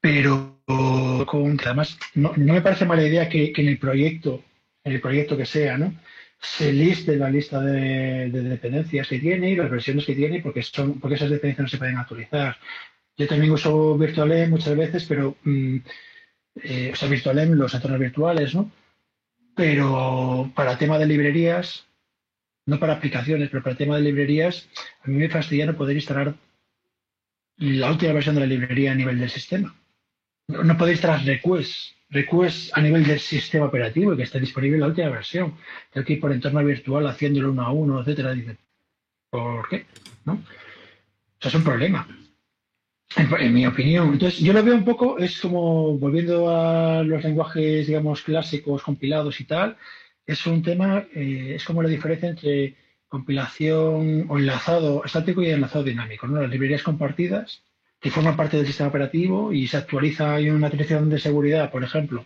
Pero 0.00 0.57
con, 1.26 1.58
además 1.64 1.98
no, 2.14 2.32
me 2.36 2.60
parece 2.60 2.84
mala 2.84 3.06
idea 3.06 3.28
que, 3.28 3.52
que 3.52 3.62
en 3.62 3.68
el 3.68 3.78
proyecto, 3.78 4.44
en 4.84 4.92
el 4.92 5.00
proyecto 5.00 5.36
que 5.36 5.46
sea, 5.46 5.78
¿no? 5.78 5.94
se 6.40 6.72
liste 6.72 7.16
la 7.16 7.30
lista 7.30 7.60
de, 7.60 8.30
dependencias 8.30 9.08
que 9.08 9.18
tiene 9.18 9.50
y 9.50 9.56
las 9.56 9.70
versiones 9.70 10.06
que 10.06 10.14
tiene, 10.14 10.40
porque, 10.40 10.62
son, 10.62 11.00
porque 11.00 11.16
esas 11.16 11.30
dependencias 11.30 11.64
no 11.64 11.68
se 11.68 11.78
pueden 11.78 11.96
actualizar. 11.96 12.56
Yo 13.16 13.26
también 13.26 13.52
uso 13.52 13.98
VirtualEm 13.98 14.50
muchas 14.50 14.76
veces, 14.76 15.04
pero, 15.06 15.36
mm, 15.42 15.76
eh, 16.62 16.90
o 16.92 16.96
sea, 16.96 17.08
VirtualEm, 17.08 17.52
los 17.54 17.74
entornos 17.74 18.00
virtuales, 18.00 18.54
¿no? 18.54 18.70
Pero 19.56 20.52
para 20.54 20.78
tema 20.78 20.98
de 20.98 21.06
librerías, 21.06 21.86
no 22.66 22.78
para 22.78 22.94
aplicaciones, 22.94 23.50
pero 23.50 23.62
para 23.62 23.76
tema 23.76 23.96
de 23.96 24.02
librerías, 24.02 24.68
a 25.02 25.08
mí 25.08 25.16
me 25.16 25.28
fastidia 25.28 25.66
no 25.66 25.76
poder 25.76 25.96
instalar 25.96 26.34
la 27.56 27.90
última 27.90 28.12
versión 28.12 28.36
de 28.36 28.42
la 28.42 28.46
librería 28.46 28.92
a 28.92 28.94
nivel 28.94 29.18
del 29.18 29.30
sistema. 29.30 29.74
No, 30.48 30.76
poder 30.78 30.94
instalar 30.94 31.24
requests 31.24 31.94
request 32.10 32.76
a 32.76 32.80
nivel 32.80 33.04
del 33.04 33.20
sistema 33.20 33.66
operativo 33.66 34.12
y 34.12 34.16
que 34.16 34.22
esté 34.22 34.40
disponible 34.40 34.78
la 34.78 34.86
última 34.86 35.10
versión. 35.10 35.54
Tengo 35.92 36.06
que 36.06 36.14
ir 36.14 36.20
por 36.20 36.32
entorno 36.32 36.64
virtual 36.64 37.06
haciéndolo 37.06 37.50
uno 37.50 37.62
a 37.62 37.72
uno, 37.72 38.00
etcétera. 38.00 38.32
Dice, 38.32 38.56
¿por 39.30 39.68
qué? 39.68 39.86
¿No? 40.24 40.42
Eso 41.38 41.48
es 41.48 41.54
un 41.54 41.64
problema. 41.64 42.08
En, 43.16 43.54
mi 43.54 43.66
opinión. 43.66 44.12
Entonces, 44.12 44.40
yo 44.40 44.52
lo 44.52 44.62
veo 44.62 44.74
un 44.74 44.84
poco, 44.84 45.18
es 45.18 45.40
como 45.40 45.98
volviendo 45.98 46.50
a 46.50 47.02
los 47.02 47.24
lenguajes, 47.24 47.86
digamos, 47.86 48.22
clásicos, 48.22 48.82
compilados 48.82 49.40
y 49.40 49.44
tal, 49.44 49.76
es 50.26 50.46
un 50.46 50.62
tema, 50.62 51.06
eh, 51.14 51.54
es 51.56 51.64
como 51.64 51.82
la 51.82 51.88
diferencia 51.88 52.28
entre 52.28 52.76
compilación 53.08 54.26
o 54.28 54.38
enlazado 54.38 55.02
estático 55.04 55.42
y 55.42 55.50
enlazado 55.50 55.84
dinámico. 55.84 56.26
¿no? 56.26 56.40
Las 56.40 56.50
librerías 56.50 56.82
compartidas 56.82 57.62
que 58.00 58.10
forma 58.10 58.36
parte 58.36 58.56
del 58.56 58.66
sistema 58.66 58.88
operativo 58.88 59.52
y 59.52 59.66
se 59.66 59.76
actualiza, 59.76 60.34
hay 60.34 60.50
una 60.50 60.68
actualización 60.68 61.10
de 61.10 61.18
seguridad, 61.18 61.70
por 61.70 61.82
ejemplo, 61.82 62.24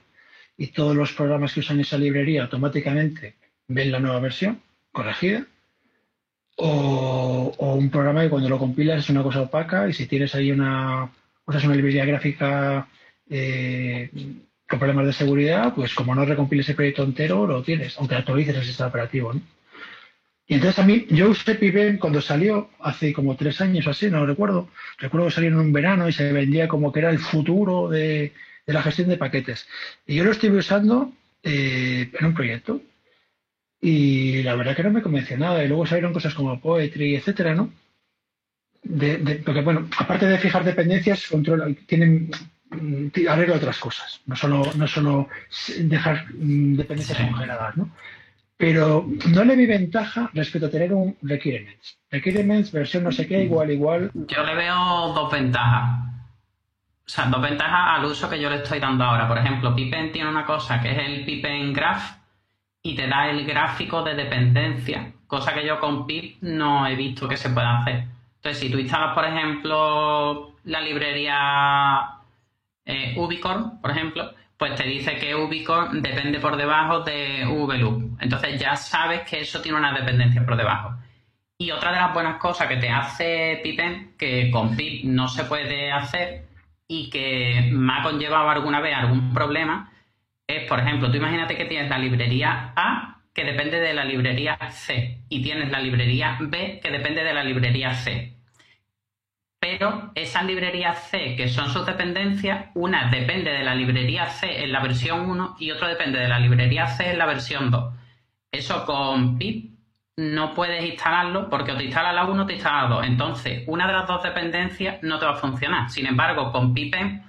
y 0.56 0.68
todos 0.68 0.94
los 0.94 1.12
programas 1.12 1.54
que 1.54 1.60
usan 1.60 1.80
esa 1.80 1.98
librería 1.98 2.42
automáticamente 2.42 3.36
ven 3.68 3.90
la 3.90 4.00
nueva 4.00 4.20
versión 4.20 4.60
corregida, 4.92 5.46
o, 6.56 7.54
un 7.58 7.90
programa 7.90 8.22
que 8.22 8.30
cuando 8.30 8.48
lo 8.48 8.58
compilas 8.58 8.98
es 8.98 9.10
una 9.10 9.22
cosa 9.22 9.42
opaca 9.42 9.88
y 9.88 9.92
si 9.92 10.06
tienes 10.06 10.34
ahí 10.34 10.50
una, 10.50 11.10
usas 11.46 11.64
una 11.64 11.74
librería 11.74 12.04
gráfica 12.04 12.86
eh, 13.30 14.10
con 14.68 14.78
problemas 14.78 15.06
de 15.06 15.12
seguridad, 15.12 15.74
pues 15.74 15.94
como 15.94 16.14
no 16.14 16.24
recompiles 16.24 16.68
el 16.68 16.76
proyecto 16.76 17.04
entero, 17.04 17.46
lo 17.46 17.62
tienes, 17.62 17.96
aunque 17.98 18.14
actualices 18.16 18.56
el 18.56 18.64
sistema 18.64 18.90
operativo. 18.90 19.32
¿no? 19.32 19.40
Y 20.52 20.56
entonces 20.56 20.78
a 20.80 20.86
mí, 20.86 21.06
yo 21.08 21.30
usé 21.30 21.54
Pipem 21.54 21.96
cuando 21.96 22.20
salió, 22.20 22.68
hace 22.80 23.14
como 23.14 23.36
tres 23.36 23.62
años 23.62 23.86
o 23.86 23.90
así, 23.90 24.10
no 24.10 24.18
lo 24.18 24.26
recuerdo. 24.26 24.68
Recuerdo 24.98 25.28
que 25.28 25.32
salió 25.32 25.48
en 25.48 25.56
un 25.56 25.72
verano 25.72 26.06
y 26.06 26.12
se 26.12 26.30
vendía 26.30 26.68
como 26.68 26.92
que 26.92 26.98
era 26.98 27.08
el 27.08 27.20
futuro 27.20 27.88
de, 27.88 28.34
la 28.66 28.82
gestión 28.82 29.08
de 29.08 29.16
paquetes. 29.16 29.66
Y 30.06 30.16
yo 30.16 30.24
lo 30.24 30.32
estuve 30.32 30.58
usando 30.58 31.10
eh, 31.42 32.10
en 32.20 32.26
un 32.26 32.34
proyecto. 32.34 32.82
Y 33.80 34.42
la 34.42 34.54
verdad 34.54 34.76
que 34.76 34.82
no 34.82 34.90
me 34.90 35.00
convenció 35.00 35.38
nada. 35.38 35.64
Y 35.64 35.68
luego 35.68 35.86
salieron 35.86 36.12
cosas 36.12 36.34
como 36.34 36.60
Poetry, 36.60 37.16
etcétera, 37.16 37.54
¿no? 37.54 37.72
porque, 39.46 39.62
bueno, 39.62 39.88
aparte 39.96 40.26
de 40.26 40.36
fijar 40.36 40.64
dependencias, 40.64 41.28
controla, 41.28 41.66
tienen 41.86 42.30
mm, 42.68 43.06
arregla 43.26 43.56
otras 43.56 43.78
cosas. 43.78 44.20
No 44.26 44.36
solo, 44.36 44.70
no 44.76 44.86
solo 44.86 45.30
dejar 45.78 46.26
mm, 46.34 46.76
dependencias 46.76 47.20
congeladas, 47.20 47.74
¿no? 47.78 47.90
Pero 48.62 49.04
no 49.34 49.42
le 49.42 49.56
vi 49.56 49.66
ventaja 49.66 50.30
respecto 50.34 50.68
a 50.68 50.70
tener 50.70 50.92
un 50.94 51.16
requirements. 51.22 51.98
Requirements, 52.12 52.70
versión 52.70 53.02
no 53.02 53.10
sé 53.10 53.26
qué, 53.26 53.42
igual, 53.42 53.72
igual. 53.72 54.12
Yo 54.14 54.44
le 54.44 54.54
veo 54.54 55.12
dos 55.12 55.32
ventajas. 55.32 55.98
O 57.04 57.08
sea, 57.08 57.24
dos 57.24 57.42
ventajas 57.42 57.98
al 57.98 58.04
uso 58.04 58.30
que 58.30 58.40
yo 58.40 58.48
le 58.48 58.58
estoy 58.58 58.78
dando 58.78 59.02
ahora. 59.02 59.26
Por 59.26 59.38
ejemplo, 59.38 59.74
Pipen 59.74 60.12
tiene 60.12 60.30
una 60.30 60.46
cosa 60.46 60.80
que 60.80 60.92
es 60.92 60.98
el 61.08 61.24
Pipen 61.24 61.72
Graph 61.72 62.18
y 62.84 62.94
te 62.94 63.08
da 63.08 63.28
el 63.30 63.44
gráfico 63.44 64.04
de 64.04 64.14
dependencia, 64.14 65.12
cosa 65.26 65.52
que 65.54 65.66
yo 65.66 65.80
con 65.80 66.06
Pip 66.06 66.40
no 66.42 66.86
he 66.86 66.94
visto 66.94 67.26
que 67.26 67.36
se 67.36 67.50
pueda 67.50 67.78
hacer. 67.78 68.04
Entonces, 68.36 68.60
si 68.60 68.70
tú 68.70 68.78
instalas, 68.78 69.12
por 69.12 69.24
ejemplo, 69.24 70.54
la 70.62 70.80
librería 70.80 72.10
eh, 72.84 73.16
Ubicorn, 73.16 73.80
por 73.80 73.90
ejemplo, 73.90 74.30
pues 74.62 74.76
te 74.76 74.84
dice 74.84 75.16
que 75.16 75.34
ubico 75.34 75.88
depende 75.90 76.38
por 76.38 76.56
debajo 76.56 77.00
de 77.00 77.44
VLOOP. 77.44 78.22
Entonces 78.22 78.60
ya 78.60 78.76
sabes 78.76 79.22
que 79.22 79.40
eso 79.40 79.60
tiene 79.60 79.76
una 79.76 79.92
dependencia 79.92 80.46
por 80.46 80.56
debajo. 80.56 80.94
Y 81.58 81.72
otra 81.72 81.90
de 81.90 81.98
las 81.98 82.14
buenas 82.14 82.36
cosas 82.36 82.68
que 82.68 82.76
te 82.76 82.88
hace 82.88 83.58
Pipen, 83.64 84.14
que 84.16 84.52
con 84.52 84.76
Pip 84.76 85.04
no 85.04 85.26
se 85.26 85.42
puede 85.46 85.90
hacer 85.90 86.44
y 86.86 87.10
que 87.10 87.70
me 87.72 87.92
ha 87.92 88.04
conllevado 88.04 88.50
alguna 88.50 88.80
vez 88.80 88.94
algún 88.94 89.34
problema, 89.34 89.90
es, 90.46 90.68
por 90.68 90.78
ejemplo, 90.78 91.10
tú 91.10 91.16
imagínate 91.16 91.56
que 91.56 91.64
tienes 91.64 91.90
la 91.90 91.98
librería 91.98 92.72
A 92.76 93.18
que 93.34 93.42
depende 93.42 93.80
de 93.80 93.94
la 93.94 94.04
librería 94.04 94.56
C 94.70 95.24
y 95.28 95.42
tienes 95.42 95.72
la 95.72 95.80
librería 95.80 96.38
B 96.40 96.78
que 96.80 96.92
depende 96.92 97.24
de 97.24 97.34
la 97.34 97.42
librería 97.42 97.94
C 97.94 98.32
pero 99.62 100.10
esas 100.16 100.44
librerías 100.44 101.08
C, 101.08 101.36
que 101.36 101.46
son 101.46 101.70
sus 101.70 101.86
dependencias, 101.86 102.70
una 102.74 103.08
depende 103.12 103.52
de 103.52 103.62
la 103.62 103.76
librería 103.76 104.26
C 104.26 104.64
en 104.64 104.72
la 104.72 104.80
versión 104.80 105.30
1 105.30 105.54
y 105.60 105.70
otra 105.70 105.86
depende 105.86 106.18
de 106.18 106.26
la 106.26 106.40
librería 106.40 106.88
C 106.88 107.12
en 107.12 107.18
la 107.18 107.26
versión 107.26 107.70
2. 107.70 107.94
Eso 108.50 108.84
con 108.84 109.38
pip 109.38 109.70
no 110.16 110.52
puedes 110.52 110.84
instalarlo 110.84 111.48
porque 111.48 111.70
o 111.70 111.76
te 111.76 111.84
instala 111.84 112.12
la 112.12 112.24
1 112.24 112.42
o 112.42 112.46
te 112.46 112.54
instala 112.54 112.82
la 112.82 112.88
2. 112.96 113.06
Entonces, 113.06 113.62
una 113.68 113.86
de 113.86 113.92
las 113.92 114.08
dos 114.08 114.24
dependencias 114.24 115.00
no 115.02 115.20
te 115.20 115.26
va 115.26 115.34
a 115.34 115.36
funcionar. 115.36 115.88
Sin 115.90 116.06
embargo, 116.06 116.50
con 116.50 116.74
pipen 116.74 117.22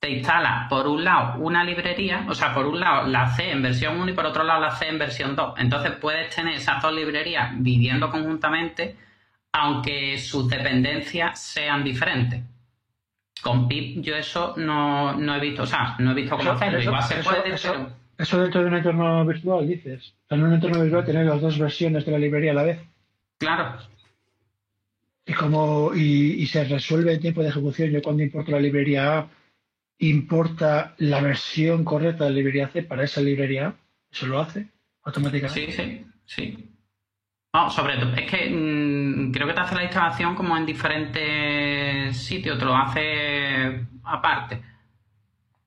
te 0.00 0.10
instala 0.10 0.66
por 0.68 0.88
un 0.88 1.04
lado 1.04 1.38
una 1.38 1.62
librería, 1.62 2.26
o 2.28 2.34
sea, 2.34 2.52
por 2.54 2.66
un 2.66 2.80
lado 2.80 3.06
la 3.06 3.28
C 3.36 3.52
en 3.52 3.62
versión 3.62 4.00
1 4.00 4.10
y 4.10 4.14
por 4.14 4.26
otro 4.26 4.42
lado 4.42 4.62
la 4.62 4.72
C 4.72 4.88
en 4.88 4.98
versión 4.98 5.36
2. 5.36 5.54
Entonces 5.58 5.92
puedes 5.92 6.34
tener 6.34 6.54
esas 6.54 6.82
dos 6.82 6.92
librerías 6.92 7.52
viviendo 7.54 8.10
conjuntamente, 8.10 8.96
aunque 9.52 10.18
sus 10.18 10.48
dependencias 10.48 11.40
sean 11.40 11.84
diferentes. 11.84 12.42
Con 13.42 13.68
pip 13.68 14.02
yo 14.02 14.16
eso 14.16 14.54
no, 14.56 15.14
no 15.14 15.36
he 15.36 15.40
visto, 15.40 15.62
o 15.62 15.66
sea, 15.66 15.96
no 15.98 16.10
he 16.10 16.14
visto 16.14 16.36
cómo 16.36 16.50
hacerlo. 16.52 16.82
Igual 16.82 17.02
se 17.02 17.22
puede, 17.22 17.54
eso, 17.54 17.88
eso 18.16 18.42
dentro 18.42 18.62
de 18.62 18.66
un 18.66 18.74
entorno 18.74 19.24
virtual, 19.24 19.66
dices. 19.66 20.14
En 20.28 20.42
un 20.42 20.54
entorno 20.54 20.82
virtual 20.82 21.04
tener 21.04 21.26
las 21.26 21.40
dos 21.40 21.58
versiones 21.58 22.04
de 22.04 22.12
la 22.12 22.18
librería 22.18 22.50
a 22.50 22.54
la 22.54 22.62
vez. 22.64 22.80
Claro. 23.38 23.78
Y 25.24 25.32
como 25.34 25.94
y, 25.94 26.44
se 26.46 26.64
resuelve 26.64 27.12
en 27.12 27.20
tiempo 27.20 27.42
de 27.42 27.50
ejecución. 27.50 27.90
Yo 27.90 28.02
cuando 28.02 28.22
importo 28.22 28.50
la 28.50 28.60
librería 28.60 29.18
A, 29.18 29.28
importa 29.98 30.94
la 30.98 31.20
versión 31.20 31.84
correcta 31.84 32.24
de 32.24 32.30
la 32.30 32.36
librería 32.36 32.68
C 32.68 32.82
para 32.82 33.04
esa 33.04 33.20
librería 33.20 33.68
A. 33.68 33.74
Eso 34.10 34.26
lo 34.26 34.40
hace 34.40 34.66
automáticamente. 35.04 35.72
Sí, 35.72 35.72
sí, 35.72 36.06
sí. 36.24 36.67
No, 37.52 37.70
sobre 37.70 37.96
todo, 37.96 38.14
es 38.14 38.30
que 38.30 38.50
mm, 38.50 39.32
creo 39.32 39.46
que 39.46 39.54
te 39.54 39.60
hace 39.60 39.74
la 39.74 39.84
instalación 39.84 40.34
como 40.34 40.56
en 40.56 40.66
diferentes 40.66 42.16
sitios, 42.16 42.58
te 42.58 42.64
lo 42.64 42.76
hace 42.76 43.86
aparte 44.04 44.62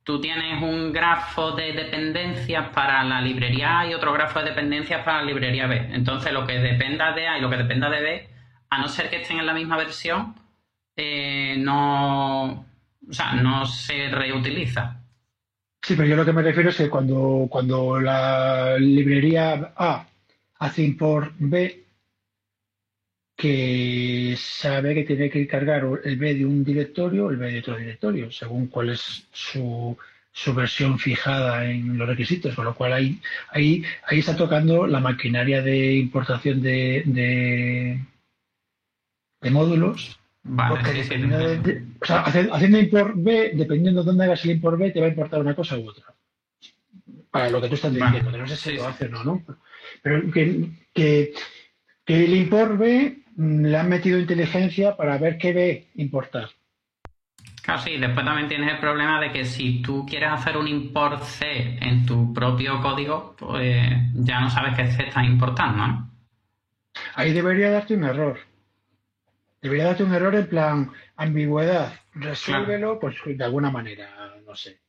tú 0.03 0.19
tienes 0.19 0.61
un 0.61 0.91
grafo 0.91 1.51
de 1.51 1.73
dependencias 1.73 2.69
para 2.73 3.03
la 3.03 3.21
librería 3.21 3.79
A 3.79 3.87
y 3.87 3.93
otro 3.93 4.13
grafo 4.13 4.39
de 4.39 4.49
dependencias 4.49 5.03
para 5.03 5.19
la 5.19 5.23
librería 5.23 5.67
B. 5.67 5.89
Entonces, 5.93 6.33
lo 6.33 6.45
que 6.45 6.59
dependa 6.59 7.13
de 7.13 7.27
A 7.27 7.37
y 7.37 7.41
lo 7.41 7.49
que 7.49 7.57
dependa 7.57 7.89
de 7.89 8.01
B, 8.01 8.29
a 8.69 8.79
no 8.79 8.87
ser 8.87 9.09
que 9.09 9.21
estén 9.21 9.39
en 9.39 9.45
la 9.45 9.53
misma 9.53 9.77
versión, 9.77 10.35
eh, 10.95 11.55
no, 11.57 12.45
o 12.51 13.13
sea, 13.13 13.33
no 13.33 13.65
se 13.65 14.09
reutiliza. 14.09 14.97
Sí, 15.81 15.95
pero 15.95 16.07
yo 16.07 16.15
lo 16.15 16.25
que 16.25 16.33
me 16.33 16.43
refiero 16.43 16.69
es 16.69 16.77
que 16.77 16.89
cuando, 16.89 17.47
cuando 17.49 17.99
la 17.99 18.77
librería 18.77 19.73
A 19.75 20.05
hace 20.61 20.83
import 20.83 21.33
B, 21.39 21.85
que 23.35 24.35
sabe 24.37 24.93
que 24.93 25.03
tiene 25.03 25.31
que 25.31 25.47
cargar 25.47 25.83
el 26.03 26.17
B 26.17 26.35
de 26.35 26.45
un 26.45 26.63
directorio 26.63 27.25
o 27.25 27.31
el 27.31 27.37
B 27.37 27.51
de 27.51 27.59
otro 27.59 27.77
directorio, 27.77 28.31
según 28.31 28.67
cuál 28.67 28.91
es 28.91 29.27
su, 29.31 29.97
versión 30.55 30.99
fijada 30.99 31.65
en 31.65 31.97
los 31.97 32.07
requisitos, 32.07 32.53
con 32.53 32.65
lo 32.65 32.75
cual 32.75 32.93
ahí, 32.93 33.19
ahí, 33.49 33.83
ahí 34.05 34.19
está 34.19 34.35
tocando 34.35 34.85
la 34.85 34.99
maquinaria 34.99 35.63
de 35.63 35.95
importación 35.95 36.61
de, 36.61 37.01
de, 39.41 39.49
módulos. 39.49 40.19
haciendo 42.01 42.79
import 42.79 43.15
B, 43.15 43.53
dependiendo 43.55 44.01
de 44.01 44.05
dónde 44.05 44.25
hagas 44.25 44.45
el 44.45 44.51
import 44.51 44.77
B, 44.77 44.91
te 44.91 44.99
va 44.99 45.07
a 45.07 45.09
importar 45.09 45.39
una 45.39 45.55
cosa 45.55 45.75
u 45.79 45.89
otra. 45.89 46.05
Para 47.31 47.49
lo 47.49 47.59
que 47.59 47.69
tú 47.69 47.75
estás 47.75 47.91
diciendo, 47.91 48.29
no 48.29 48.47
sé 48.47 48.55
si 48.55 48.73
lo 48.73 48.87
hace 48.87 49.05
o 49.05 49.09
no, 49.09 49.23
¿no? 49.23 49.43
Pero 50.01 50.31
que, 50.31 50.69
que, 50.93 51.33
que 52.05 52.25
el 52.25 52.35
import 52.35 52.77
B 52.77 53.21
Mm, 53.35 53.65
le 53.65 53.77
han 53.77 53.89
metido 53.89 54.19
inteligencia 54.19 54.95
para 54.95 55.17
ver 55.17 55.37
qué 55.37 55.53
ve 55.53 55.87
importar. 55.95 56.49
Claro, 57.63 57.81
sí, 57.81 57.97
después 57.97 58.25
también 58.25 58.47
tienes 58.47 58.71
el 58.71 58.79
problema 58.79 59.21
de 59.21 59.31
que 59.31 59.45
si 59.45 59.81
tú 59.81 60.05
quieres 60.05 60.29
hacer 60.31 60.57
un 60.57 60.67
import 60.67 61.23
C 61.23 61.77
en 61.79 62.05
tu 62.05 62.33
propio 62.33 62.81
código, 62.81 63.35
pues 63.37 63.87
ya 64.13 64.41
no 64.41 64.49
sabes 64.49 64.75
qué 64.75 64.91
C 64.91 65.03
estás 65.07 65.25
importando, 65.25 65.87
¿no? 65.87 66.11
Ahí 67.15 67.33
debería 67.33 67.71
darte 67.71 67.93
un 67.93 68.03
error. 68.03 68.39
Debería 69.61 69.85
darte 69.85 70.03
un 70.03 70.13
error 70.13 70.35
en 70.35 70.47
plan 70.47 70.91
ambigüedad. 71.15 71.93
Resuélvelo, 72.13 72.99
pues 72.99 73.15
de 73.25 73.43
alguna 73.43 73.69
manera, 73.69 74.35
no 74.45 74.55
sé. 74.55 74.79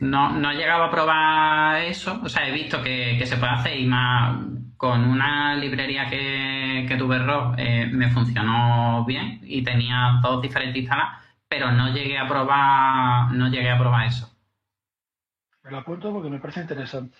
No, 0.00 0.32
no 0.32 0.50
he 0.50 0.56
llegado 0.56 0.84
a 0.84 0.90
probar 0.90 1.82
eso. 1.82 2.20
O 2.22 2.28
sea, 2.28 2.48
he 2.48 2.52
visto 2.52 2.82
que, 2.82 3.16
que 3.18 3.26
se 3.26 3.36
puede 3.36 3.52
hacer 3.52 3.78
y 3.78 3.86
más 3.86 4.44
con 4.76 5.04
una 5.04 5.54
librería 5.54 6.10
que, 6.10 6.86
que 6.88 6.96
tuve 6.96 7.18
ROP 7.20 7.54
eh, 7.56 7.86
me 7.86 8.10
funcionó 8.10 9.04
bien 9.04 9.38
y 9.44 9.62
tenía 9.62 10.18
dos 10.20 10.42
diferentes 10.42 10.78
instaladas, 10.78 11.22
pero 11.48 11.70
no 11.70 11.92
llegué 11.92 12.18
a 12.18 12.26
probar, 12.26 13.30
no 13.32 13.48
llegué 13.48 13.70
a 13.70 13.78
probar 13.78 14.06
eso. 14.06 14.28
Me 15.62 15.70
lo 15.70 15.78
apunto 15.78 16.12
porque 16.12 16.28
me 16.28 16.40
parece 16.40 16.62
interesante. 16.62 17.16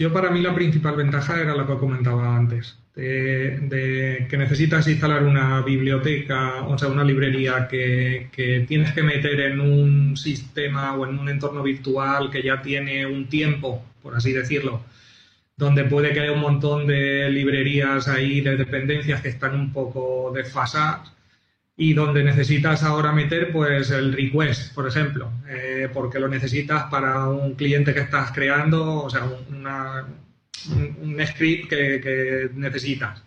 Yo 0.00 0.12
para 0.12 0.30
mí 0.30 0.40
la 0.40 0.54
principal 0.54 0.96
ventaja 0.96 1.40
era 1.40 1.54
lo 1.54 1.66
que 1.66 1.78
comentaba 1.78 2.34
antes, 2.36 2.78
de, 2.96 4.26
que 4.28 4.36
necesitas 4.36 4.88
instalar 4.88 5.22
una 5.22 5.60
biblioteca, 5.60 6.62
o 6.66 6.76
sea, 6.78 6.88
una 6.88 7.04
librería 7.04 7.68
que, 7.68 8.28
que, 8.32 8.64
tienes 8.66 8.92
que 8.94 9.02
meter 9.02 9.38
en 9.40 9.60
un 9.60 10.16
sistema 10.16 10.96
o 10.96 11.06
en 11.06 11.18
un 11.18 11.28
entorno 11.28 11.62
virtual 11.62 12.30
que 12.30 12.42
ya 12.42 12.62
tiene 12.62 13.06
un 13.06 13.28
tiempo 13.28 13.84
por 14.02 14.14
así 14.16 14.32
decirlo, 14.32 14.82
donde 15.56 15.84
puede 15.84 16.12
que 16.12 16.20
haya 16.20 16.32
un 16.32 16.40
montón 16.40 16.86
de 16.86 17.30
librerías 17.30 18.08
ahí 18.08 18.40
de 18.40 18.56
dependencias 18.56 19.20
que 19.20 19.28
están 19.28 19.54
un 19.54 19.72
poco 19.72 20.32
desfasadas 20.34 21.12
y 21.80 21.94
donde 21.94 22.22
necesitas 22.22 22.82
ahora 22.82 23.10
meter 23.10 23.50
pues 23.52 23.90
el 23.90 24.12
request, 24.12 24.74
por 24.74 24.86
ejemplo, 24.86 25.32
eh, 25.48 25.88
porque 25.92 26.20
lo 26.20 26.28
necesitas 26.28 26.84
para 26.90 27.26
un 27.28 27.54
cliente 27.54 27.94
que 27.94 28.00
estás 28.00 28.32
creando, 28.32 29.04
o 29.04 29.10
sea, 29.10 29.24
un, 29.24 29.66
script 31.26 31.68
que 31.70 32.50
necesitas 32.54 33.22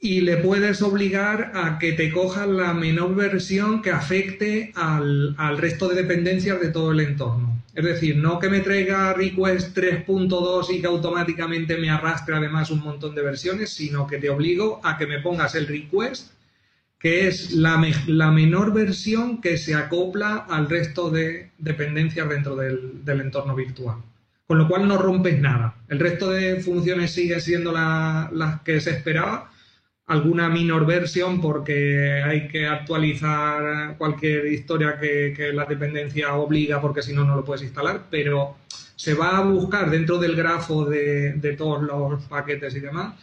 y 0.00 0.22
le 0.22 0.38
puedes 0.38 0.80
obligar 0.80 1.52
a 1.54 1.78
que 1.78 1.92
te 1.92 2.10
coja 2.10 2.46
la 2.46 2.72
menor 2.72 3.14
versión 3.14 3.82
que 3.82 3.90
afecte 3.90 4.72
al, 4.74 5.36
resto 5.58 5.88
de 5.88 6.02
dependencias 6.02 6.58
de 6.58 6.70
todo 6.70 6.92
el 6.92 7.00
entorno. 7.00 7.62
Es 7.74 7.84
decir, 7.84 8.16
no 8.16 8.38
que 8.38 8.48
me 8.48 8.60
traiga 8.60 9.12
request 9.12 9.76
3.2 9.76 10.74
y 10.74 10.80
que 10.80 10.86
automáticamente 10.86 11.76
me 11.76 11.90
arrastre 11.90 12.34
además 12.34 12.70
un 12.70 12.80
montón 12.80 13.14
de 13.14 13.22
versiones, 13.22 13.70
sino 13.70 14.06
que 14.06 14.16
te 14.16 14.30
obligo 14.30 14.80
a 14.82 14.96
que 14.96 15.06
me 15.06 15.20
pongas 15.20 15.54
el 15.54 15.66
request, 15.66 16.32
que 17.00 17.26
es 17.26 17.52
la, 17.52 17.82
la 18.06 18.30
menor 18.30 18.74
versión 18.74 19.40
que 19.40 19.56
se 19.56 19.74
acopla 19.74 20.46
al 20.48 20.68
resto 20.68 21.10
de 21.10 21.50
dependencias 21.56 22.28
dentro 22.28 22.54
del, 22.54 23.02
entorno 23.06 23.56
virtual. 23.56 23.96
Con 24.46 24.58
lo 24.58 24.68
cual 24.68 24.86
no 24.86 24.98
rompes 24.98 25.40
nada. 25.40 25.76
El 25.88 25.98
resto 25.98 26.30
de 26.30 26.60
funciones 26.60 27.12
sigue 27.12 27.40
siendo 27.40 27.72
las 27.72 28.60
que 28.60 28.80
se 28.80 28.90
esperaba, 28.90 29.50
alguna 30.08 30.50
minor 30.50 30.84
versión 30.84 31.40
porque 31.40 32.22
hay 32.22 32.48
que 32.48 32.66
actualizar 32.66 33.96
cualquier 33.96 34.46
historia 34.46 34.98
que, 35.00 35.52
la 35.54 35.64
dependencia 35.64 36.34
obliga 36.34 36.82
porque 36.82 37.00
si 37.00 37.14
no, 37.14 37.24
no 37.24 37.34
lo 37.34 37.44
puedes 37.44 37.62
instalar, 37.62 38.08
pero 38.10 38.56
se 38.96 39.14
va 39.14 39.38
a 39.38 39.40
buscar 39.40 39.88
dentro 39.88 40.18
del 40.18 40.36
grafo 40.36 40.84
de, 40.84 41.54
todos 41.56 41.82
los 41.82 42.24
paquetes 42.24 42.76
y 42.76 42.80
demás 42.80 43.14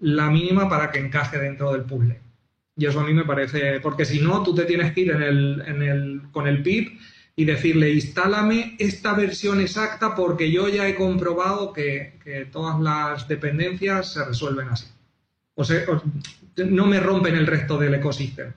la 0.00 0.28
mínima 0.28 0.68
para 0.68 0.90
que 0.90 0.98
encaje 0.98 1.38
dentro 1.38 1.72
del 1.72 1.82
puzzle. 1.82 2.31
Y 2.76 2.86
eso 2.86 3.00
a 3.00 3.04
mí 3.04 3.12
me 3.12 3.24
parece, 3.24 3.80
porque 3.80 4.04
si 4.04 4.20
no, 4.20 4.42
tú 4.42 4.54
te 4.54 4.64
tienes 4.64 4.92
que 4.92 5.02
ir 5.02 5.10
en 5.10 5.82
el, 5.82 6.22
con 6.32 6.46
el 6.46 6.62
pip 6.62 6.98
y 7.36 7.44
decirle, 7.44 7.92
instálame 7.92 8.76
esta 8.78 9.14
versión 9.14 9.60
exacta 9.60 10.14
porque 10.14 10.50
yo 10.50 10.68
ya 10.68 10.88
he 10.88 10.94
comprobado 10.94 11.72
que, 11.72 12.18
que 12.24 12.46
todas 12.46 12.80
las 12.80 13.28
dependencias 13.28 14.12
se 14.12 14.24
resuelven 14.24 14.68
así 14.68 14.86
o 15.54 15.64
sea, 15.64 15.84
no 16.56 16.86
me 16.86 17.00
rompen 17.00 17.36
el 17.36 17.46
resto 17.46 17.78
del 17.78 17.94
ecosistema. 17.94 18.54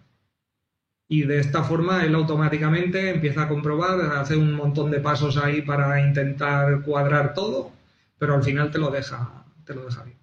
Y 1.08 1.24
de 1.24 1.40
esta 1.40 1.64
forma 1.64 2.04
él 2.04 2.16
automáticamente 2.16 3.12
empieza 3.12 3.44
a 3.44 3.48
comprobar, 3.48 4.00
hace 4.18 4.36
un 4.36 4.54
montón 4.54 4.90
de 4.90 5.00
pasos 5.00 5.38
ahí 5.38 5.62
para 5.62 6.02
intentar 6.02 6.82
cuadrar 6.82 7.34
todo, 7.34 7.72
pero 8.18 8.36
al 8.36 8.44
final 8.44 8.72
te 8.72 8.80
lo 8.80 8.90
deja, 8.90 9.46
te 9.66 9.76
lo 9.76 9.86
deja 9.86 10.04
bien. 10.04 10.18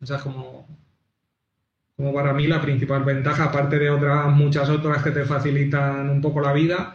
O 0.00 0.06
sea, 0.06 0.18
como, 0.18 0.66
como 1.96 2.12
para 2.12 2.34
mí 2.34 2.46
la 2.46 2.60
principal 2.60 3.04
ventaja, 3.04 3.44
aparte 3.44 3.78
de 3.78 3.90
otras 3.90 4.28
muchas 4.28 4.68
otras 4.68 5.02
que 5.02 5.10
te 5.10 5.24
facilitan 5.24 6.10
un 6.10 6.20
poco 6.20 6.40
la 6.40 6.52
vida, 6.52 6.94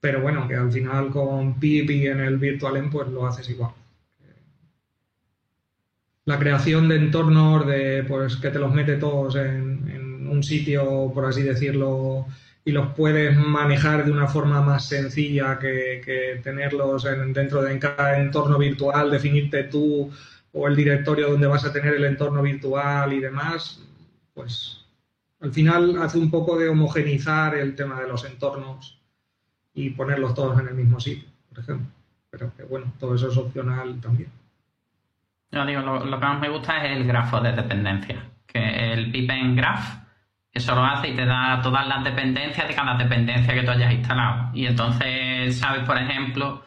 pero 0.00 0.22
bueno, 0.22 0.48
que 0.48 0.56
al 0.56 0.72
final 0.72 1.10
con 1.10 1.60
PIP 1.60 1.90
y 1.90 2.06
en 2.06 2.20
el 2.20 2.38
Virtualen 2.38 2.88
pues 2.88 3.08
lo 3.08 3.26
haces 3.26 3.48
igual. 3.50 3.72
La 6.24 6.38
creación 6.38 6.88
de 6.88 6.96
entornos 6.96 7.66
de 7.66 8.04
pues 8.04 8.36
que 8.36 8.50
te 8.50 8.58
los 8.58 8.72
mete 8.72 8.96
todos 8.96 9.36
en, 9.36 10.28
un 10.28 10.42
sitio, 10.42 11.10
por 11.14 11.24
así 11.24 11.42
decirlo, 11.42 12.26
y 12.62 12.70
los 12.70 12.88
puedes 12.94 13.34
manejar 13.34 14.04
de 14.04 14.12
una 14.12 14.28
forma 14.28 14.60
más 14.60 14.86
sencilla 14.86 15.58
que, 15.58 16.38
tenerlos 16.42 17.06
dentro 17.32 17.62
de 17.62 17.78
cada 17.78 18.20
entorno 18.20 18.58
virtual, 18.58 19.10
definirte 19.10 19.64
tú 19.64 20.10
o 20.52 20.68
el 20.68 20.76
directorio 20.76 21.30
donde 21.30 21.46
vas 21.46 21.64
a 21.64 21.72
tener 21.72 21.94
el 21.94 22.04
entorno 22.04 22.42
virtual 22.42 23.10
y 23.14 23.20
demás, 23.20 23.80
pues 24.38 24.84
al 25.40 25.52
final 25.52 26.00
hace 26.00 26.16
un 26.16 26.30
poco 26.30 26.56
de 26.56 26.68
homogenizar 26.68 27.56
el 27.56 27.74
tema 27.74 28.00
de 28.00 28.06
los 28.06 28.24
entornos 28.24 28.96
y 29.74 29.90
ponerlos 29.90 30.32
todos 30.32 30.60
en 30.60 30.68
el 30.68 30.74
mismo 30.74 31.00
sitio, 31.00 31.28
por 31.48 31.58
ejemplo. 31.58 31.88
pero 32.30 32.54
que 32.56 32.62
bueno, 32.62 32.92
todo 33.00 33.16
eso 33.16 33.30
es 33.30 33.36
opcional 33.36 34.00
también. 34.00 34.30
Yo 35.50 35.66
digo, 35.66 35.80
lo, 35.80 36.20
que 36.20 36.26
más 36.26 36.40
me 36.40 36.50
gusta 36.50 36.84
es 36.84 36.96
el 36.96 37.04
grafo 37.04 37.40
de 37.40 37.50
dependencia, 37.50 38.30
que 38.46 38.92
el 38.92 39.10
pipen 39.10 39.56
graph, 39.56 40.04
eso 40.52 40.72
lo 40.76 40.84
hace 40.84 41.08
y 41.08 41.16
te 41.16 41.26
da 41.26 41.60
todas 41.60 41.88
las 41.88 42.04
dependencias 42.04 42.68
de 42.68 42.74
cada 42.76 42.96
dependencia 42.96 43.54
que 43.54 43.64
tú 43.64 43.72
hayas 43.72 43.92
instalado. 43.92 44.50
Y 44.54 44.66
entonces 44.66 45.58
sabes, 45.58 45.82
por 45.82 45.98
ejemplo, 45.98 46.62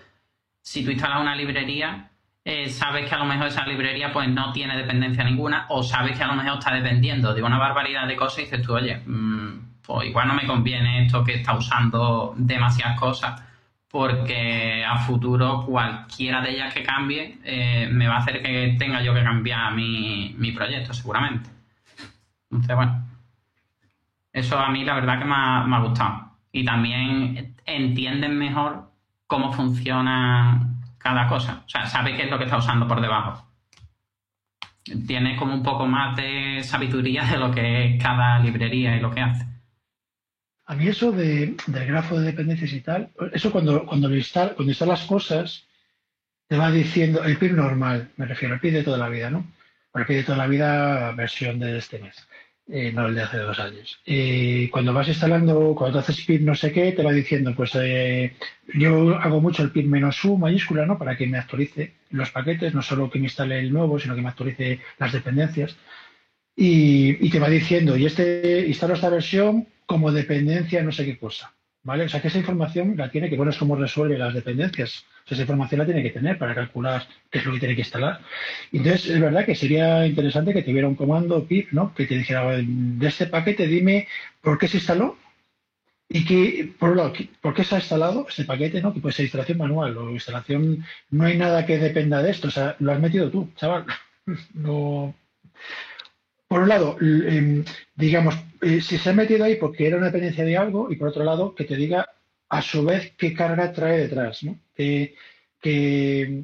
si 0.62 0.84
tú 0.84 0.92
instalas 0.92 1.22
una 1.22 1.36
librería, 1.36 2.11
eh, 2.44 2.70
sabes 2.70 3.08
que 3.08 3.16
a 3.16 3.20
lo 3.20 3.26
mejor 3.26 3.48
esa 3.48 3.66
librería 3.68 4.12
pues 4.12 4.28
no 4.28 4.52
tiene 4.52 4.76
dependencia 4.76 5.24
ninguna 5.24 5.66
o 5.70 5.84
sabes 5.84 6.18
que 6.18 6.24
a 6.24 6.28
lo 6.28 6.34
mejor 6.34 6.58
está 6.58 6.74
dependiendo 6.74 7.34
de 7.34 7.44
una 7.44 7.60
barbaridad 7.60 8.08
de 8.08 8.16
cosas 8.16 8.40
y 8.40 8.42
dices 8.44 8.62
tú, 8.64 8.74
oye, 8.74 9.02
mm, 9.06 9.82
pues 9.86 10.08
igual 10.10 10.28
no 10.28 10.34
me 10.34 10.48
conviene 10.48 11.06
esto 11.06 11.24
que 11.24 11.36
está 11.36 11.56
usando 11.56 12.34
demasiadas 12.38 13.00
cosas 13.00 13.42
porque 13.90 14.84
a 14.86 14.98
futuro 15.00 15.66
cualquiera 15.66 16.42
de 16.42 16.52
ellas 16.52 16.74
que 16.74 16.82
cambie 16.82 17.38
eh, 17.44 17.90
me 17.92 18.08
va 18.08 18.16
a 18.16 18.20
hacer 18.20 18.42
que 18.42 18.76
tenga 18.80 19.04
yo 19.04 19.14
que 19.14 19.24
cambiar 19.24 19.74
mi, 19.76 20.34
mi 20.38 20.52
proyecto 20.52 20.94
seguramente. 20.94 21.50
Entonces, 22.50 22.76
bueno, 22.76 23.06
eso 24.34 24.58
a 24.58 24.70
mí 24.70 24.84
la 24.86 24.96
verdad 24.96 25.20
que 25.20 25.26
me 25.26 25.36
ha, 25.36 25.64
me 25.66 25.76
ha 25.76 25.80
gustado. 25.80 26.32
Y 26.54 26.66
también 26.66 27.56
entienden 27.66 28.38
mejor 28.38 28.90
cómo 29.28 29.52
funciona 29.54 30.81
cada 31.04 31.28
cosa. 31.28 31.64
O 31.66 31.70
sea, 31.70 31.86
sabe 31.86 32.16
qué 32.16 32.24
es 32.24 32.32
lo 32.32 32.38
que 32.38 32.46
está 32.46 32.58
usando 32.58 32.88
por 32.88 33.02
debajo. 33.02 33.48
Tiene 35.08 35.36
como 35.36 35.54
un 35.54 35.64
poco 35.64 35.86
más 35.86 36.16
de 36.18 36.62
sabiduría 36.64 37.24
de 37.26 37.38
lo 37.38 37.52
que 37.52 37.86
es 37.86 38.04
cada 38.04 38.40
librería 38.40 38.96
y 38.96 39.00
lo 39.00 39.12
que 39.12 39.22
hace. 39.22 39.46
A 40.66 40.76
mí 40.76 40.88
eso 40.88 41.12
de, 41.12 41.56
del 41.68 41.86
grafo 41.86 42.20
de 42.20 42.28
dependencias 42.28 42.72
y 42.72 42.82
tal, 42.82 43.12
eso 43.34 43.52
cuando, 43.52 43.86
cuando, 43.86 44.08
lo 44.08 44.16
instala, 44.16 44.54
cuando 44.54 44.72
instalas 44.72 45.04
cosas, 45.04 45.68
te 46.48 46.58
va 46.58 46.72
diciendo 46.72 47.24
el 47.24 47.38
PIB 47.38 47.54
normal, 47.54 48.12
me 48.18 48.26
refiero, 48.26 48.56
el 48.56 48.62
PIB 48.62 48.74
de 48.74 48.84
toda 48.84 48.98
la 48.98 49.10
vida, 49.10 49.30
¿no? 49.30 49.46
el 49.94 50.06
PIB 50.06 50.18
de 50.18 50.24
toda 50.24 50.38
la 50.38 50.48
vida, 50.48 51.12
versión 51.12 51.60
de 51.60 51.78
este 51.78 52.00
mes. 52.00 52.28
Eh, 52.74 52.94
no 52.94 53.08
el 53.08 53.16
de 53.16 53.24
hace 53.24 53.38
dos 53.38 53.60
años. 53.60 54.00
Y 54.06 54.70
cuando 54.70 54.94
vas 54.94 55.10
instalando, 55.10 55.76
cuando 55.76 56.00
haces 56.00 56.24
pip 56.26 56.42
no 56.42 56.56
sé 56.56 56.72
qué, 56.72 56.94
te 56.94 57.04
va 57.04 57.12
diciendo, 57.12 57.54
pues 57.54 57.72
eh, 57.76 58.34
yo 58.74 59.18
hago 59.18 59.42
mucho 59.42 59.62
el 59.62 59.72
pip 59.72 59.86
menos 59.88 60.24
u 60.24 60.38
mayúscula, 60.38 60.86
¿no? 60.86 60.98
Para 60.98 61.18
que 61.18 61.28
me 61.28 61.38
actualice 61.38 61.96
los 62.12 62.32
paquetes, 62.32 62.74
no 62.74 62.82
solo 62.82 63.10
que 63.10 63.20
me 63.20 63.26
instale 63.26 63.60
el 63.60 63.74
nuevo, 63.74 64.00
sino 64.00 64.16
que 64.16 64.22
me 64.22 64.30
actualice 64.30 64.80
las 65.00 65.12
dependencias. 65.12 65.76
Y, 66.56 67.30
te 67.30 67.40
va 67.40 67.50
diciendo, 67.50 67.98
y 67.98 68.06
este 68.06 68.66
instalo 68.68 68.94
esta 68.94 69.10
versión 69.10 69.68
como 69.86 70.14
dependencia 70.14 70.82
no 70.82 70.94
sé 70.94 71.04
qué 71.04 71.18
cosa. 71.18 71.54
¿Vale? 71.84 72.06
O 72.06 72.10
sea 72.10 72.22
que 72.22 72.30
esa 72.30 72.38
información 72.38 72.96
la 72.96 73.12
tiene, 73.12 73.30
que 73.30 73.36
bueno, 73.36 73.52
es 73.52 73.58
como 73.58 73.76
resuelve 73.76 74.18
las 74.18 74.34
dependencias 74.34 75.06
esa 75.30 75.42
información 75.42 75.80
la 75.80 75.86
tiene 75.86 76.04
que 76.04 76.10
tener 76.10 76.38
para 76.38 76.56
calcular 76.56 77.08
qué 77.30 77.40
es 77.40 77.46
lo 77.46 77.54
que 77.54 77.60
tiene 77.60 77.76
que 77.76 77.82
instalar. 77.82 78.20
Entonces, 78.72 79.10
es 79.10 79.20
verdad 79.20 79.46
que 79.46 79.56
sería 79.56 80.06
interesante 80.06 80.54
que 80.54 80.64
tuviera 80.64 80.88
un 80.88 80.96
comando 80.96 81.46
pip, 81.48 81.72
¿no? 81.72 81.94
Que 81.94 82.06
te 82.06 82.18
dijera, 82.18 82.58
de 82.58 83.08
este 83.08 83.28
paquete 83.28 83.68
dime 83.68 84.08
por 84.42 84.58
qué 84.58 84.68
se 84.68 84.78
instaló 84.78 85.18
y 86.14 86.26
que, 86.26 86.74
por 86.78 86.92
un 86.92 86.98
lado, 86.98 87.14
por 87.42 87.54
qué 87.54 87.64
se 87.64 87.76
ha 87.76 87.80
instalado 87.80 88.28
ese 88.28 88.44
paquete, 88.44 88.82
¿no? 88.82 88.94
Que 88.94 89.00
puede 89.00 89.14
ser 89.14 89.26
instalación 89.26 89.58
manual 89.58 89.98
o 89.98 90.12
instalación, 90.12 90.86
no 91.10 91.24
hay 91.24 91.38
nada 91.38 91.66
que 91.66 91.78
dependa 91.78 92.22
de 92.22 92.32
esto, 92.32 92.50
o 92.50 92.52
sea, 92.52 92.76
lo 92.80 92.92
has 92.92 93.00
metido 93.00 93.32
tú, 93.32 93.50
chaval. 93.56 93.86
no. 94.54 95.16
Por 96.48 96.64
un 96.64 96.70
lado, 96.70 96.98
em, 97.00 97.64
digamos, 97.96 98.36
eh, 98.62 98.82
si 98.82 98.98
se 98.98 99.10
ha 99.10 99.14
metido 99.14 99.46
ahí 99.46 99.56
porque 99.56 99.88
era 99.88 99.96
una 99.98 100.08
dependencia 100.08 100.44
de 100.44 100.58
algo, 100.58 100.92
y 100.92 100.98
por 100.98 101.08
otro 101.08 101.24
lado, 101.24 101.56
que 101.56 101.64
te 101.64 101.78
diga 101.78 102.10
a 102.52 102.62
su 102.62 102.84
vez 102.84 103.14
qué 103.18 103.34
carga 103.34 103.72
trae 103.72 103.98
detrás, 103.98 104.44
¿no? 104.44 104.60
¿Qué, 104.76 105.16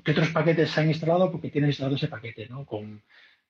otros 0.09 0.29
paquetes 0.29 0.71
se 0.71 0.79
han 0.79 0.87
instalado 0.87 1.29
porque 1.29 1.49
tienen 1.49 1.69
instalado 1.69 1.97
ese 1.97 2.07
paquete, 2.07 2.47
¿no? 2.47 2.65
Con, 2.65 3.03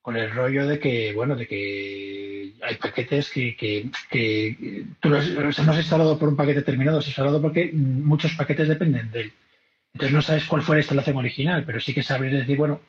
el 0.07 0.31
rollo 0.31 0.65
de 0.65 0.79
que, 0.79 1.11
bueno, 1.13 1.35
de 1.35 1.45
que 1.47 2.53
hay 2.61 2.75
paquetes 2.75 3.29
que, 3.29 3.89
tú 5.01 5.09
los, 5.09 5.29
no 5.35 5.71
has 5.71 5.77
instalado 5.77 6.17
por 6.17 6.29
un 6.29 6.37
paquete 6.37 6.61
determinado, 6.61 6.99
has 6.99 7.07
instalado 7.07 7.41
porque 7.41 7.71
muchos 7.73 8.33
paquetes 8.33 8.69
dependen 8.69 9.11
de 9.11 9.21
él. 9.21 9.33
Entonces 9.93 10.15
no 10.15 10.21
sabes 10.21 10.45
cuál 10.45 10.61
fue 10.61 10.77
la 10.77 10.81
instalación 10.81 11.17
original, 11.17 11.63
pero 11.65 11.81
sí 11.81 11.93
que 11.93 12.03
sabes 12.03 12.31
decir, 12.31 12.57
bueno, 12.57 12.79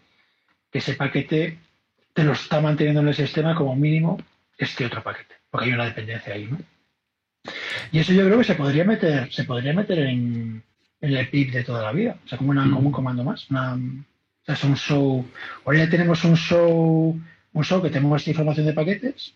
que 0.70 0.78
ese 0.78 0.95
paquete 0.95 1.59
te 2.15 2.24
lo 2.24 2.32
está 2.32 2.61
manteniendo 2.61 3.01
en 3.01 3.09
el 3.09 3.15
sistema 3.15 3.57
como 3.57 3.74
mínimo 3.74 4.16
este 4.57 4.86
otro 4.86 5.03
paquete, 5.03 5.35
porque 5.51 5.66
hay 5.66 5.73
una 5.73 5.86
dependencia 5.86 6.35
ahí, 6.35 6.47
¿no? 6.47 6.59
Y 7.93 7.98
eso 7.98 8.12
yo 8.12 8.24
creo 8.24 8.39
que 8.39 8.44
se 8.44 8.55
podría 8.55 8.85
meter, 8.85 9.32
se 9.32 9.44
podría 9.44 9.73
meter 9.73 9.98
en, 10.01 10.62
el 11.01 11.28
PIB 11.28 11.52
de 11.52 11.65
toda 11.65 11.82
la 11.82 11.93
vida, 11.93 12.16
o 12.24 12.28
sea, 12.28 12.39
como, 12.39 12.51
una, 12.51 12.65
un 12.65 12.93
comando 12.93 13.24
más. 13.24 13.51
Una, 13.51 13.74
o 13.74 14.44
sea, 14.44 14.55
es 14.55 14.65
un 14.65 14.77
show. 14.77 15.24
Ahora 15.65 15.78
ya 15.78 15.90
tenemos 15.90 16.24
un 16.24 16.36
show, 16.36 17.19
un 17.52 17.65
show 17.65 17.82
que 17.82 17.90
tenemos 17.90 18.27
información 18.27 18.66
de 18.66 18.73
paquetes. 18.73 19.35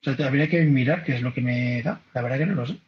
O 0.00 0.14
sea, 0.14 0.26
habría 0.26 0.48
que 0.48 0.62
mirar 0.62 1.02
qué 1.02 1.16
es 1.16 1.22
lo 1.22 1.32
que 1.32 1.40
me 1.40 1.82
da. 1.82 2.00
La 2.14 2.22
verdad 2.22 2.38
que 2.38 2.46
no 2.46 2.54
lo 2.54 2.66
sé. 2.66 2.78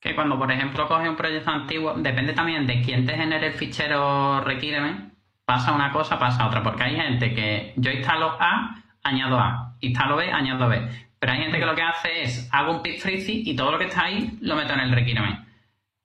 Que 0.00 0.14
cuando, 0.14 0.38
por 0.38 0.52
ejemplo, 0.52 0.86
coge 0.86 1.08
un 1.08 1.16
proyecto 1.16 1.50
antiguo, 1.50 1.94
depende 1.94 2.34
también 2.34 2.66
de 2.66 2.82
quién 2.82 3.06
te 3.06 3.14
genere 3.14 3.46
el 3.46 3.52
fichero 3.54 4.42
requirement, 4.42 5.14
pasa 5.46 5.72
una 5.72 5.92
cosa, 5.92 6.18
pasa 6.18 6.46
otra. 6.46 6.62
Porque 6.62 6.82
hay 6.82 6.96
gente 6.96 7.34
que 7.34 7.72
yo 7.76 7.90
instalo 7.90 8.36
A, 8.38 8.82
añado 9.02 9.38
A, 9.38 9.76
instalo 9.80 10.16
B, 10.16 10.30
añado 10.30 10.68
B. 10.68 10.88
Pero 11.24 11.36
hay 11.38 11.42
gente 11.44 11.58
que 11.58 11.64
lo 11.64 11.74
que 11.74 11.80
hace 11.80 12.22
es 12.22 12.48
hago 12.52 12.72
un 12.72 12.82
pip 12.82 12.98
freezy 12.98 13.44
y 13.46 13.56
todo 13.56 13.72
lo 13.72 13.78
que 13.78 13.86
está 13.86 14.04
ahí 14.04 14.36
lo 14.42 14.56
meto 14.56 14.74
en 14.74 14.80
el 14.80 14.92
requirement. 14.92 15.38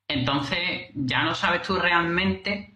Entonces 0.07 0.91
ya 0.95 1.23
no 1.23 1.35
sabes 1.35 1.61
tú 1.61 1.75
realmente 1.75 2.75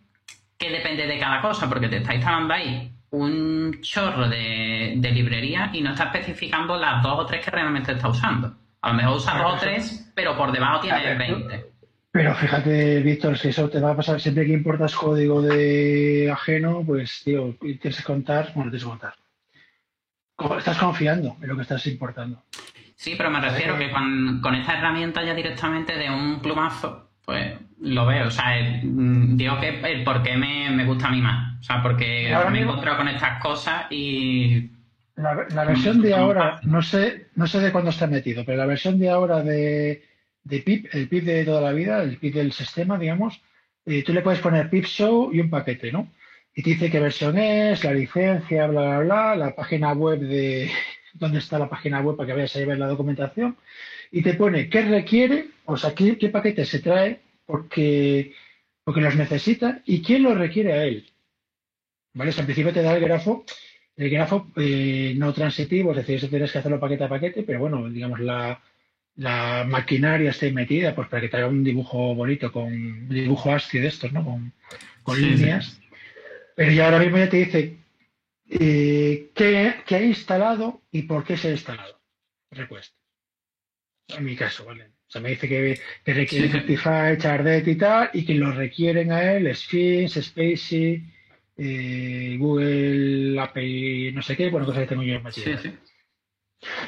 qué 0.58 0.70
depende 0.70 1.08
de 1.08 1.18
cada 1.18 1.42
cosa, 1.42 1.70
porque 1.70 1.88
te 1.88 2.00
está 2.00 2.14
instalando 2.14 2.54
ahí 2.54 2.92
un 3.12 3.80
chorro 3.80 4.28
de, 4.28 5.00
librería 5.14 5.70
y 5.72 5.80
no 5.80 5.92
está 5.92 6.12
especificando 6.12 6.76
las 6.76 7.02
dos 7.02 7.20
o 7.20 7.26
tres 7.26 7.46
que 7.46 7.52
realmente 7.52 7.94
está 7.94 8.10
usando. 8.10 8.54
A 8.82 8.90
lo 8.90 8.96
mejor 8.96 9.16
usa 9.16 9.38
dos 9.38 9.54
o 9.54 9.58
tres, 9.60 10.12
pero 10.14 10.36
por 10.36 10.52
debajo 10.52 10.82
tiene 10.82 11.16
20. 11.16 11.66
Pero 12.12 12.36
fíjate, 12.36 13.00
Víctor, 13.00 13.38
si 13.38 13.48
eso 13.48 13.70
te 13.70 13.80
va 13.80 13.92
a 13.92 13.96
pasar 13.96 14.20
siempre 14.20 14.46
que 14.46 14.52
importas 14.52 14.94
código 14.94 15.42
de 15.42 16.30
ajeno, 16.30 16.84
pues, 16.86 17.22
tío, 17.24 17.56
tienes 17.58 17.96
que 17.96 18.04
contar, 18.04 18.52
bueno, 18.54 18.70
tienes 18.70 18.84
que 18.84 18.90
contar 18.90 19.14
estás 20.58 20.78
confiando 20.78 21.38
en 21.42 21.48
lo 21.48 21.56
que 21.56 21.62
estás 21.62 21.86
importando. 21.88 22.44
Sí, 22.96 23.16
pero 23.18 23.30
me 23.30 23.42
refiero 23.42 23.78
que 23.78 23.92
con, 23.92 24.56
esta 24.56 24.78
herramienta 24.78 25.24
ya 25.24 25.34
directamente 25.34 25.98
de 25.98 26.10
un 26.10 26.40
plumazo, 26.40 27.10
pues 27.26 27.54
lo 27.82 28.06
veo. 28.06 28.28
O 28.28 28.32
sea, 28.32 28.56
mm, 28.82 29.36
digo 29.36 29.60
que 29.60 29.80
el 29.92 30.04
por 30.04 30.24
qué 30.24 30.38
me, 30.38 30.86
gusta 30.86 31.08
a 31.08 31.12
mí 31.12 31.22
más. 31.22 31.60
O 31.60 31.64
sea, 31.64 31.82
porque 31.82 32.34
me 32.50 32.60
he 32.60 32.62
encontrado 32.62 32.98
con 32.98 33.08
estas 33.08 33.42
cosas 33.42 33.86
y. 33.90 34.70
La, 35.16 35.66
versión 35.66 36.02
de 36.02 36.16
ahora, 36.16 36.60
no 36.64 36.82
sé, 36.82 37.28
no 37.36 37.46
sé 37.46 37.60
de 37.60 37.72
cuándo 37.72 37.92
está 37.92 38.08
metido, 38.08 38.44
pero 38.46 38.58
la 38.58 38.66
versión 38.66 38.98
de 38.98 39.10
ahora 39.12 39.44
de, 39.44 40.04
de 40.44 40.60
PIP, 40.60 40.88
el 40.92 41.08
PIP 41.08 41.24
de 41.24 41.46
toda 41.46 41.62
la 41.62 41.72
vida, 41.72 42.02
el 42.02 42.18
PIP 42.18 42.34
del 42.34 42.52
sistema, 42.52 42.98
digamos, 42.98 43.40
eh, 43.86 44.02
tú 44.04 44.12
le 44.12 44.22
puedes 44.22 44.40
poner 44.40 44.72
PIP 44.72 44.86
show 44.86 45.30
y 45.32 45.40
un 45.40 45.52
paquete, 45.52 45.92
¿no? 45.92 46.08
Y 46.56 46.64
te 46.64 46.70
dice 46.72 46.92
qué 46.92 47.00
versión 47.00 47.38
es, 47.38 47.84
la 47.84 47.94
licencia, 47.94 48.68
bla, 48.68 49.00
bla, 49.00 49.00
bla, 49.00 49.36
la 49.36 49.56
página 49.56 49.94
web 49.94 50.20
de 50.20 50.70
dónde 51.14 51.40
está 51.40 51.58
la 51.60 51.70
página 51.70 52.02
web 52.02 52.16
para 52.16 52.28
que 52.28 52.34
vayas 52.34 52.56
a 52.56 52.60
ver 52.60 52.78
la 52.78 52.88
documentación 52.88 53.58
y 54.12 54.22
te 54.22 54.36
pone 54.36 54.70
qué 54.70 54.84
requiere, 54.84 55.48
o 55.66 55.76
sea, 55.76 55.96
qué, 55.96 56.18
qué 56.18 56.30
paquete 56.30 56.66
se 56.66 56.80
trae 56.80 57.22
porque, 57.46 58.34
porque 58.84 59.02
los 59.02 59.16
necesita 59.16 59.82
y 59.86 60.04
quién 60.04 60.24
lo 60.24 60.36
requiere 60.36 60.74
a 60.74 60.84
él. 60.84 61.10
¿Vale? 62.14 62.30
O 62.30 62.34
sea, 62.34 62.46
principio 62.46 62.72
te 62.72 62.84
da 62.84 62.96
el 62.96 63.02
grafo, 63.02 63.44
el 63.96 64.10
grafo 64.12 64.52
eh, 64.56 65.16
no 65.18 65.34
transitivo, 65.34 65.92
es 65.92 65.98
decir, 65.98 66.18
eso 66.18 66.30
tienes 66.30 66.52
que 66.52 66.60
hacerlo 66.60 66.80
paquete 66.80 67.06
a 67.06 67.10
paquete, 67.10 67.42
pero 67.42 67.60
bueno, 67.60 67.90
digamos, 67.90 68.20
la, 68.20 68.62
la 69.16 69.66
maquinaria 69.68 70.30
esté 70.30 70.52
metida 70.52 70.94
pues 70.94 71.08
para 71.08 71.22
que 71.22 71.30
te 71.30 71.38
haga 71.38 71.48
un 71.48 71.64
dibujo 71.64 72.14
bonito 72.14 72.52
con 72.52 72.66
un 72.66 73.10
dibujo 73.10 73.52
ASCII 73.52 73.82
de 73.82 73.88
estos, 73.88 74.12
¿no? 74.14 74.24
Con, 74.24 74.54
con 75.02 75.20
líneas. 75.20 75.80
Pero 76.56 76.72
ya 76.72 76.86
ahora 76.86 77.00
mismo 77.00 77.18
ya 77.18 77.30
te 77.30 77.38
dice 77.38 77.78
eh, 78.50 79.32
qué, 79.34 79.96
ha 79.96 80.02
instalado 80.02 80.82
y 80.92 81.04
por 81.04 81.24
qué 81.24 81.38
se 81.38 81.50
ha 81.50 81.52
instalado. 81.52 82.00
Request. 82.52 82.96
En 84.10 84.26
mi 84.26 84.36
caso, 84.36 84.66
¿vale? 84.66 84.86
O 84.86 85.12
sea, 85.14 85.22
me 85.22 85.30
dice 85.30 85.48
que, 85.48 85.80
requiere 86.06 86.50
Certify, 86.50 87.18
Chardet 87.18 87.68
y 87.68 87.76
tal, 87.76 88.10
y 88.14 88.26
que 88.26 88.36
lo 88.36 88.52
requieren 88.52 89.12
a 89.12 89.34
él 89.34 89.54
Sphinx, 89.56 90.14
Spacey, 90.22 91.04
eh, 91.58 92.36
Google, 92.40 93.40
API, 93.40 94.12
no 94.14 94.22
sé 94.22 94.36
qué, 94.36 94.50
bueno, 94.50 94.66
cosas 94.66 94.82
que 94.82 94.88
tengo 94.88 95.04
yo 95.04 95.16
en 95.16 95.32
sí, 95.32 95.44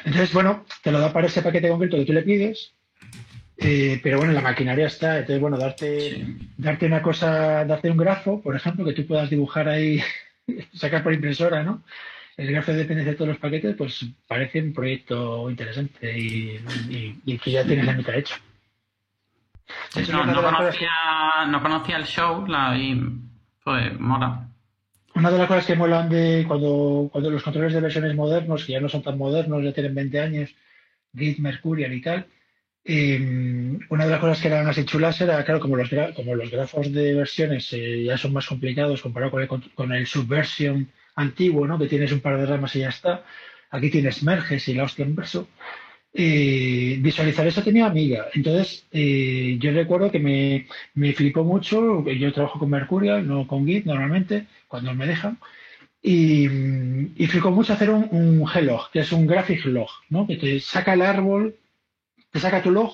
Entonces, 0.04 0.32
bueno, 0.32 0.64
te 0.82 0.92
lo 0.92 1.00
da 1.00 1.12
para 1.12 1.26
ese 1.26 1.42
paquete 1.42 1.68
concreto 1.68 1.96
que 1.96 2.04
tú 2.04 2.12
le 2.12 2.22
pides, 2.22 2.75
eh, 3.58 4.00
pero 4.02 4.18
bueno, 4.18 4.32
la 4.32 4.42
maquinaria 4.42 4.86
está, 4.86 5.18
entonces 5.18 5.40
bueno, 5.40 5.56
darte, 5.56 6.26
darte 6.58 6.86
una 6.86 7.00
cosa, 7.00 7.64
darte 7.64 7.90
un 7.90 7.96
grafo, 7.96 8.42
por 8.42 8.54
ejemplo, 8.54 8.84
que 8.84 8.92
tú 8.92 9.06
puedas 9.06 9.30
dibujar 9.30 9.68
ahí, 9.68 10.02
sacar 10.74 11.02
por 11.02 11.14
impresora, 11.14 11.62
¿no? 11.62 11.82
El 12.36 12.52
grafo 12.52 12.72
de 12.72 12.78
dependencia 12.78 13.12
de 13.12 13.16
todos 13.16 13.30
los 13.30 13.38
paquetes, 13.38 13.74
pues 13.76 14.04
parece 14.26 14.60
un 14.60 14.74
proyecto 14.74 15.48
interesante 15.50 16.18
y, 16.18 16.58
que 17.38 17.50
ya 17.50 17.64
tienes 17.64 17.86
la 17.86 17.94
mitad 17.94 18.14
hecho. 18.14 18.34
no, 20.12 20.42
conocía, 20.42 21.96
el 21.96 22.04
show 22.04 22.46
la, 22.46 22.76
y 22.76 23.00
pues 23.64 23.98
mola. 23.98 24.48
Una 25.14 25.30
de 25.30 25.38
las 25.38 25.48
cosas 25.48 25.64
que 25.64 25.76
molan 25.76 26.10
de 26.10 26.44
cuando, 26.46 27.08
cuando 27.10 27.30
los 27.30 27.42
controles 27.42 27.72
de 27.72 27.80
versiones 27.80 28.14
modernos, 28.14 28.66
que 28.66 28.72
ya 28.72 28.80
no 28.80 28.90
son 28.90 29.02
tan 29.02 29.16
modernos, 29.16 29.64
ya 29.64 29.72
tienen 29.72 29.94
20 29.94 30.20
años, 30.20 30.54
Git, 31.16 31.38
Mercurial 31.38 31.94
y 31.94 32.02
tal, 32.02 32.26
em, 32.86 33.78
una 33.90 34.04
de 34.04 34.10
las 34.10 34.20
cosas 34.20 34.40
que 34.40 34.48
eran 34.48 34.68
así 34.68 34.84
chulas 34.84 35.20
era, 35.20 35.44
claro, 35.44 35.60
como 35.60 35.76
los, 35.76 35.90
como 36.14 36.34
los 36.34 36.50
grafos 36.50 36.92
de 36.92 37.14
versiones 37.14 37.72
eh, 37.72 38.04
ya 38.04 38.16
son 38.16 38.32
más 38.32 38.46
complicados 38.46 39.02
comparado 39.02 39.32
con 39.32 39.42
el, 39.42 39.48
con 39.74 39.92
el 39.92 40.06
subversion 40.06 40.88
antiguo, 41.16 41.66
¿no? 41.66 41.78
que 41.78 41.88
tienes 41.88 42.12
un 42.12 42.20
par 42.20 42.38
de 42.38 42.46
ramas 42.46 42.76
y 42.76 42.80
ya 42.80 42.90
está. 42.90 43.24
Aquí 43.70 43.90
tienes 43.90 44.22
merges 44.22 44.68
y 44.68 44.74
la 44.74 44.84
hostia 44.84 45.04
en 45.04 45.16
verso. 45.16 45.48
Eh, 46.18 46.96
visualizar 47.00 47.46
eso 47.46 47.62
tenía 47.62 47.86
amiga. 47.86 48.26
Entonces, 48.32 48.86
eh, 48.92 49.58
yo 49.60 49.72
recuerdo 49.72 50.10
que 50.10 50.18
me, 50.18 50.66
me, 50.94 51.12
flipó 51.12 51.44
mucho. 51.44 52.04
Yo 52.08 52.32
trabajo 52.32 52.58
con 52.58 52.70
Mercurial, 52.70 53.26
no 53.26 53.46
con 53.46 53.66
Git 53.66 53.84
normalmente, 53.84 54.46
cuando 54.68 54.94
me 54.94 55.06
dejan. 55.06 55.38
Y, 56.02 56.46
y 57.16 57.26
flipó 57.26 57.50
mucho 57.50 57.72
hacer 57.72 57.90
un, 57.90 58.08
un 58.12 58.46
G-Log, 58.46 58.90
que 58.92 59.00
es 59.00 59.12
un 59.12 59.26
graphic 59.26 59.64
log, 59.66 59.90
¿no? 60.08 60.26
que 60.26 60.36
te 60.36 60.60
saca 60.60 60.94
el 60.94 61.02
árbol, 61.02 61.56
te 62.36 62.40
saca 62.40 62.62
tu 62.62 62.70
log, 62.70 62.92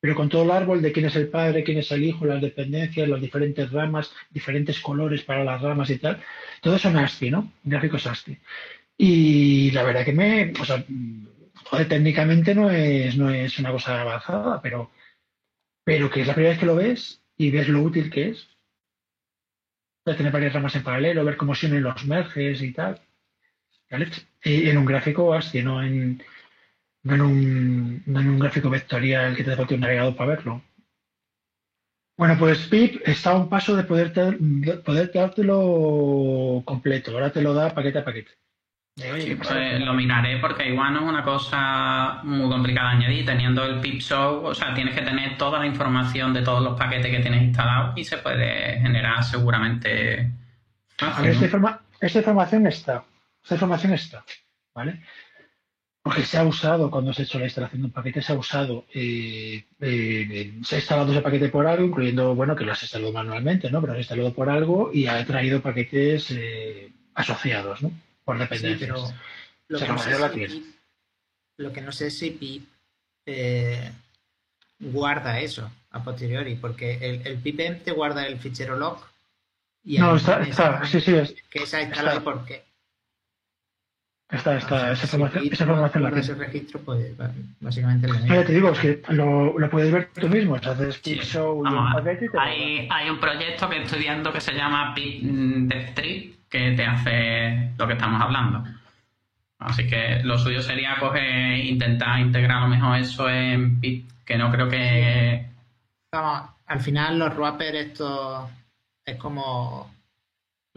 pero 0.00 0.14
con 0.14 0.30
todo 0.30 0.44
el 0.44 0.50
árbol 0.50 0.80
de 0.80 0.92
quién 0.92 1.04
es 1.04 1.16
el 1.16 1.28
padre, 1.28 1.62
quién 1.62 1.76
es 1.76 1.92
el 1.92 2.04
hijo, 2.04 2.24
las 2.24 2.40
dependencias, 2.40 3.06
las 3.06 3.20
diferentes 3.20 3.70
ramas, 3.70 4.10
diferentes 4.30 4.80
colores 4.80 5.22
para 5.24 5.44
las 5.44 5.60
ramas 5.60 5.90
y 5.90 5.98
tal. 5.98 6.22
Todo 6.62 6.76
eso 6.76 6.88
en 6.88 6.96
ASCII, 6.96 7.30
¿no? 7.30 7.52
Gráficos 7.64 8.06
ASCII. 8.06 8.38
Y 8.96 9.70
la 9.72 9.82
verdad 9.82 10.06
que 10.06 10.14
me, 10.14 10.54
o 10.58 10.64
sea, 10.64 10.82
joder, 11.64 11.86
técnicamente 11.86 12.54
no 12.54 12.70
es, 12.70 13.14
no 13.18 13.28
es 13.28 13.58
una 13.58 13.72
cosa 13.72 14.00
avanzada, 14.00 14.62
pero, 14.62 14.90
pero 15.84 16.10
que 16.10 16.22
es 16.22 16.26
la 16.26 16.32
primera 16.32 16.52
vez 16.52 16.60
que 16.60 16.66
lo 16.66 16.76
ves 16.76 17.20
y 17.36 17.50
ves 17.50 17.68
lo 17.68 17.82
útil 17.82 18.10
que 18.10 18.30
es. 18.30 18.48
tener 20.04 20.32
varias 20.32 20.54
ramas 20.54 20.74
en 20.76 20.82
paralelo, 20.82 21.26
ver 21.26 21.36
cómo 21.36 21.54
se 21.54 21.66
unen 21.66 21.82
los 21.82 22.06
merges 22.06 22.62
y 22.62 22.72
tal. 22.72 23.02
Y 24.42 24.70
en 24.70 24.78
un 24.78 24.86
gráfico 24.86 25.34
ASCII, 25.34 25.62
no 25.62 25.82
en, 25.82 26.22
no 27.02 27.14
en, 27.14 27.20
un, 27.20 28.02
no 28.06 28.20
en 28.20 28.30
un 28.30 28.38
gráfico 28.38 28.70
vectorial 28.70 29.36
que 29.36 29.44
te 29.44 29.56
falta 29.56 29.74
un 29.74 29.80
navegador 29.80 30.16
para 30.16 30.30
verlo. 30.30 30.62
Bueno, 32.16 32.36
pues 32.36 32.66
Pip 32.66 33.00
está 33.06 33.30
a 33.30 33.36
un 33.36 33.48
paso 33.48 33.76
de 33.76 33.84
poder, 33.84 34.12
poder 34.84 35.12
dártelo 35.12 36.62
completo. 36.64 37.12
Ahora 37.12 37.30
te 37.30 37.40
lo 37.40 37.54
da 37.54 37.72
paquete 37.72 38.00
a 38.00 38.04
paquete. 38.04 38.32
Sí, 38.96 39.36
pues 39.36 39.80
lo 39.80 39.94
miraré 39.94 40.38
porque 40.38 40.68
igual 40.68 40.94
no 40.94 41.00
es 41.00 41.06
una 41.06 41.22
cosa 41.22 42.20
muy 42.24 42.50
complicada 42.50 42.90
de 42.90 42.96
añadir. 42.96 43.24
Teniendo 43.24 43.64
el 43.64 43.80
pip 43.80 44.00
show, 44.00 44.44
o 44.44 44.54
sea, 44.54 44.74
tienes 44.74 44.96
que 44.96 45.02
tener 45.02 45.38
toda 45.38 45.60
la 45.60 45.66
información 45.66 46.34
de 46.34 46.42
todos 46.42 46.64
los 46.64 46.76
paquetes 46.76 47.08
que 47.08 47.20
tienes 47.20 47.42
instalados 47.42 47.96
y 47.96 48.02
se 48.02 48.18
puede 48.18 48.80
generar 48.80 49.22
seguramente. 49.22 50.32
esta, 52.00 52.18
información 52.18 52.66
está. 52.66 53.04
Esta 53.44 53.54
información 53.54 53.92
está. 53.92 54.24
¿Vale? 54.74 55.00
Porque 56.08 56.24
se 56.24 56.38
ha 56.38 56.44
usado 56.44 56.90
cuando 56.90 57.12
se 57.12 57.20
ha 57.20 57.24
hecho 57.26 57.38
la 57.38 57.44
instalación 57.44 57.82
de 57.82 57.86
un 57.88 57.92
paquete, 57.92 58.22
se 58.22 58.32
ha 58.32 58.36
usado, 58.36 58.86
eh, 58.94 59.62
eh, 59.78 60.54
se 60.64 60.76
ha 60.76 60.78
instalado 60.78 61.12
ese 61.12 61.20
paquete 61.20 61.50
por 61.50 61.66
algo, 61.66 61.84
incluyendo, 61.84 62.34
bueno, 62.34 62.56
que 62.56 62.64
lo 62.64 62.72
has 62.72 62.82
instalado 62.82 63.12
manualmente, 63.12 63.70
¿no? 63.70 63.82
Pero 63.82 63.92
lo 63.92 63.98
has 63.98 64.04
instalado 64.04 64.32
por 64.32 64.48
algo 64.48 64.90
y 64.90 65.06
ha 65.06 65.22
traído 65.26 65.60
paquetes 65.60 66.30
eh, 66.30 66.90
asociados, 67.14 67.82
¿no? 67.82 67.92
por 68.24 68.38
dependencias. 68.38 68.90
pero 68.90 69.14
lo, 69.68 69.78
que 69.78 69.88
no 69.88 69.98
sé 69.98 70.38
si 70.38 70.74
lo 71.58 71.72
que 71.72 71.80
no 71.82 71.92
sé 71.92 72.10
si 72.10 72.30
pip 72.30 72.68
eh, 73.26 73.90
guarda 74.78 75.40
eso 75.40 75.70
a 75.90 76.02
posteriori, 76.02 76.54
porque 76.54 76.94
el, 77.00 77.26
el 77.26 77.36
pipm 77.38 77.80
te 77.80 77.92
guarda 77.92 78.26
el 78.26 78.38
fichero 78.38 78.78
log. 78.78 78.98
Y 79.84 79.98
no, 79.98 80.16
está, 80.16 80.42
está, 80.42 80.84
sí, 80.86 81.00
sí. 81.00 81.14
Es, 81.14 81.34
que 81.50 81.66
se 81.66 81.76
ha 81.76 81.82
instalado 81.82 82.24
por 82.24 82.46
qué. 82.46 82.64
Está, 84.30 84.58
está, 84.58 84.92
esa 84.92 85.04
información, 85.04 85.48
esa 85.50 85.64
información 85.64 86.02
la 86.02 86.18
ese 86.18 86.34
registro, 86.34 86.80
pues 86.80 87.16
básicamente 87.60 88.08
lo 88.08 88.14
Ya 88.26 88.44
te 88.44 88.52
digo, 88.52 88.70
es 88.70 88.78
que 88.78 89.02
lo, 89.08 89.58
lo 89.58 89.70
puedes 89.70 89.90
ver 89.90 90.10
tú 90.12 90.28
mismo. 90.28 90.56
haces 90.56 91.00
sí. 91.02 91.14
show 91.22 91.62
hay, 92.38 92.86
hay 92.90 93.08
un 93.08 93.18
proyecto 93.20 93.70
que 93.70 93.82
estoy 93.82 94.00
viendo 94.00 94.30
que 94.30 94.40
se 94.42 94.52
llama 94.52 94.94
Pip 94.94 95.72
Tree 95.94 96.38
que 96.50 96.72
te 96.72 96.84
hace 96.84 97.72
lo 97.78 97.86
que 97.86 97.94
estamos 97.94 98.20
hablando. 98.20 98.64
Así 99.58 99.86
que 99.86 100.20
lo 100.22 100.38
suyo 100.38 100.62
sería 100.62 100.96
coger, 101.00 101.58
intentar 101.64 102.20
integrar 102.20 102.58
a 102.58 102.60
lo 102.62 102.68
mejor 102.68 102.98
eso 102.98 103.28
en 103.28 103.80
Pip, 103.80 104.08
que 104.24 104.36
no 104.36 104.52
creo 104.52 104.68
que... 104.68 105.46
Vamos, 106.12 106.50
al 106.66 106.80
final 106.80 107.18
los 107.18 107.34
wrappers 107.34 107.78
esto 107.78 108.48
es 109.04 109.16
como 109.16 109.90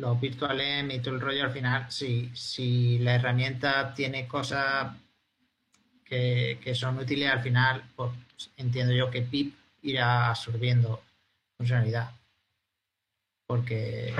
los 0.02 0.19
virtuales 0.19 0.94
y 0.94 0.99
todo 0.99 1.14
el 1.14 1.22
rollo, 1.22 1.44
al 1.44 1.52
final, 1.52 1.86
si, 1.90 2.32
si 2.34 2.98
la 2.99 3.15
herramienta 3.15 3.94
tiene 3.94 4.28
cosas 4.28 4.94
que, 6.03 6.60
son 6.73 6.98
útiles, 6.98 7.30
al 7.30 7.41
final, 7.41 7.84
pues 7.95 8.11
entiendo 8.57 8.94
yo 8.94 9.11
que 9.11 9.22
Pip 9.22 9.56
irá 9.84 10.30
absorbiendo 10.30 11.02
funcionalidad. 11.56 12.11
Porque... 13.45 14.14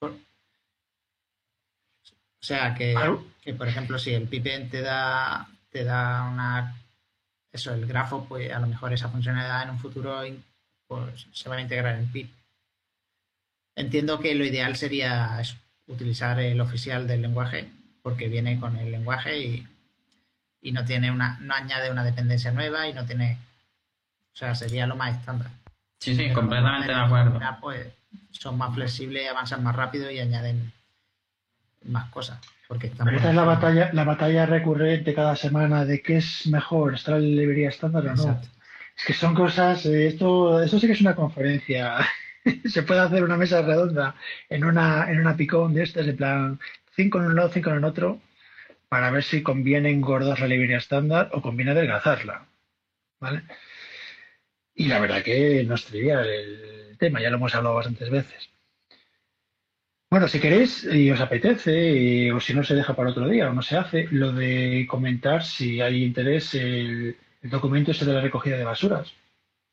O 0.00 2.46
sea 2.46 2.74
que, 2.74 2.94
por 3.56 3.68
ejemplo, 3.68 3.98
si 3.98 4.14
el 4.14 4.28
pipen 4.28 4.70
te 4.70 4.80
da, 4.80 5.48
te 5.70 5.84
da 5.84 6.28
una 6.32 6.74
eso, 7.52 7.74
el 7.74 7.86
grafo, 7.86 8.24
pues 8.26 8.52
a 8.52 8.60
lo 8.60 8.66
mejor 8.66 8.92
esa 8.92 9.08
funcionalidad 9.08 9.64
en 9.64 9.70
un 9.70 9.78
futuro 9.78 10.20
pues, 10.86 11.26
se 11.32 11.48
va 11.48 11.56
a 11.56 11.60
integrar 11.60 11.98
en 11.98 12.12
pip. 12.12 12.30
Entiendo 13.76 14.18
que 14.18 14.34
lo 14.34 14.44
ideal 14.44 14.74
sería 14.76 15.40
utilizar 15.86 16.40
el 16.40 16.60
oficial 16.60 17.06
del 17.06 17.22
lenguaje, 17.22 17.68
porque 18.02 18.28
viene 18.28 18.58
con 18.58 18.76
el 18.76 18.90
lenguaje 18.90 19.38
y, 19.38 19.68
y 20.62 20.72
no 20.72 20.84
tiene 20.84 21.10
una, 21.10 21.38
no 21.40 21.54
añade 21.54 21.90
una 21.90 22.02
dependencia 22.02 22.50
nueva 22.52 22.88
y 22.88 22.94
no 22.94 23.04
tiene. 23.04 23.38
O 24.34 24.36
sea, 24.36 24.54
sería 24.54 24.86
lo 24.86 24.96
más 24.96 25.16
estándar. 25.16 25.50
Sí, 26.00 26.14
sí, 26.16 26.32
completamente 26.32 26.88
de 26.88 26.94
acuerdo. 26.94 27.40
Pues 27.60 27.86
son 28.30 28.58
más 28.58 28.74
flexibles, 28.74 29.28
avanzan 29.30 29.62
más 29.62 29.76
rápido 29.76 30.10
y 30.10 30.20
añaden 30.20 30.72
más 31.84 32.08
cosas. 32.10 32.38
Porque 32.68 32.88
esta 32.88 33.04
es 33.10 33.34
la 33.34 33.44
batalla, 33.44 33.90
la 33.92 34.04
batalla 34.04 34.46
recurrente 34.46 35.14
cada 35.14 35.36
semana 35.36 35.84
de 35.84 36.02
qué 36.02 36.16
es 36.16 36.46
mejor, 36.48 36.94
estar 36.94 37.16
en 37.16 37.36
la 37.36 37.42
librería 37.42 37.68
estándar 37.68 38.06
o 38.08 38.14
no. 38.14 38.40
Es 38.96 39.04
que 39.04 39.12
son 39.12 39.34
cosas, 39.34 39.86
eh, 39.86 40.08
esto, 40.08 40.62
eso 40.62 40.80
sí 40.80 40.86
que 40.86 40.94
es 40.94 41.00
una 41.00 41.14
conferencia. 41.14 41.98
Se 42.68 42.82
puede 42.82 43.00
hacer 43.00 43.24
una 43.24 43.36
mesa 43.36 43.62
redonda 43.62 44.14
en 44.48 44.64
una, 44.64 45.10
en 45.10 45.20
una 45.20 45.36
picón 45.36 45.74
de 45.74 45.82
estas, 45.82 46.06
en 46.06 46.16
plan, 46.16 46.60
cinco 46.94 47.18
en 47.18 47.26
un 47.26 47.36
lado, 47.36 47.50
cinco 47.50 47.70
en 47.70 47.76
el 47.76 47.84
otro, 47.84 48.20
para 48.88 49.10
ver 49.10 49.22
si 49.22 49.42
conviene 49.42 49.90
engordar 49.90 50.40
la 50.40 50.46
librería 50.46 50.78
estándar 50.78 51.30
o 51.32 51.42
conviene 51.42 51.72
adelgazarla. 51.72 52.46
¿Vale? 53.20 53.42
Y 54.74 54.86
la 54.88 55.00
verdad 55.00 55.22
que 55.22 55.64
no 55.64 55.74
es 55.74 55.84
trivial 55.86 56.28
el 56.28 56.96
tema, 56.98 57.20
ya 57.20 57.30
lo 57.30 57.36
hemos 57.36 57.54
hablado 57.54 57.76
bastantes 57.76 58.10
veces. 58.10 58.50
Bueno, 60.10 60.28
si 60.28 60.38
queréis 60.38 60.84
y 60.84 61.10
os 61.10 61.20
apetece, 61.20 62.30
o 62.32 62.40
si 62.40 62.54
no 62.54 62.62
se 62.62 62.74
deja 62.74 62.94
para 62.94 63.10
otro 63.10 63.28
día 63.28 63.50
o 63.50 63.52
no 63.52 63.62
se 63.62 63.76
hace, 63.76 64.06
lo 64.10 64.32
de 64.32 64.86
comentar 64.88 65.42
si 65.42 65.80
hay 65.80 66.04
interés 66.04 66.54
el, 66.54 67.16
documento 67.42 67.90
ese 67.90 68.04
de 68.04 68.12
la 68.12 68.20
recogida 68.20 68.56
de 68.56 68.64
basuras. 68.64 69.12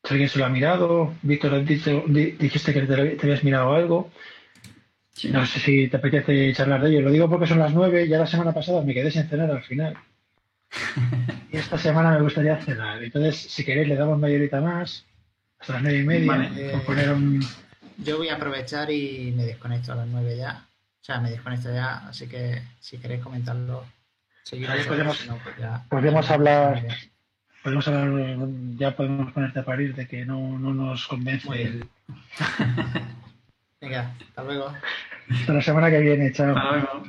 Si 0.04 0.12
alguien 0.12 0.28
se 0.28 0.38
lo 0.38 0.44
ha 0.44 0.50
mirado, 0.50 1.14
Víctor, 1.22 1.64
dijiste 1.64 2.72
que 2.72 2.82
te, 2.82 3.18
habías 3.22 3.44
mirado 3.44 3.72
algo. 3.72 4.10
No 5.30 5.46
sé 5.46 5.60
si 5.60 5.88
te 5.88 5.96
apetece 5.96 6.52
charlar 6.52 6.82
de 6.82 6.90
ello. 6.90 7.00
Lo 7.02 7.10
digo 7.10 7.30
porque 7.30 7.46
son 7.46 7.58
las 7.58 7.72
nueve, 7.72 8.06
ya 8.06 8.18
la 8.18 8.26
semana 8.26 8.52
pasada 8.52 8.82
me 8.82 8.92
quedé 8.92 9.10
sin 9.10 9.28
cenar 9.28 9.50
al 9.50 9.62
final. 9.62 9.96
Y 11.52 11.56
esta 11.56 11.78
semana 11.78 12.10
me 12.10 12.20
gustaría 12.20 12.56
cenar. 12.56 13.00
Entonces, 13.00 13.36
si 13.36 13.64
queréis, 13.64 13.86
le 13.86 13.94
damos 13.94 14.18
media 14.18 14.38
horita 14.38 14.60
más, 14.60 15.06
hasta 15.60 15.74
las 15.74 15.82
nueve 15.82 15.98
y 15.98 16.02
media, 16.02 16.82
poner 16.84 17.12
un, 17.12 17.40
yo 17.98 18.18
voy 18.18 18.28
a 18.28 18.34
aprovechar 18.34 18.90
y 18.90 19.32
me 19.36 19.44
desconecto 19.44 19.92
a 19.92 19.96
las 19.96 20.06
9 20.06 20.36
ya. 20.36 20.66
O 21.00 21.04
sea, 21.04 21.20
me 21.20 21.30
desconecto 21.30 21.72
ya, 21.72 22.08
así 22.08 22.26
que 22.26 22.62
si 22.80 22.98
queréis 22.98 23.22
comentarlo, 23.22 23.84
seguimos. 24.42 24.86
podemos, 24.86 25.18
pues 25.18 25.80
podemos 25.90 26.30
hablar. 26.30 26.86
Podemos 27.64 27.88
hablar, 27.88 28.46
ya 28.76 28.94
podemos 28.94 29.32
ponerte 29.32 29.58
a 29.58 29.64
parir 29.64 29.94
de 29.96 30.06
que 30.06 30.24
no, 30.24 30.58
no 30.58 30.72
nos 30.72 31.08
convence 31.08 31.48
el. 31.60 31.84
Venga, 33.80 34.12
hasta 34.20 34.44
luego. 34.44 34.72
Hasta 35.30 35.52
la 35.52 35.62
semana 35.62 35.90
que 35.90 35.98
viene, 35.98 36.30
chao. 36.30 36.56
Hasta 36.56 36.70
luego. 36.70 37.02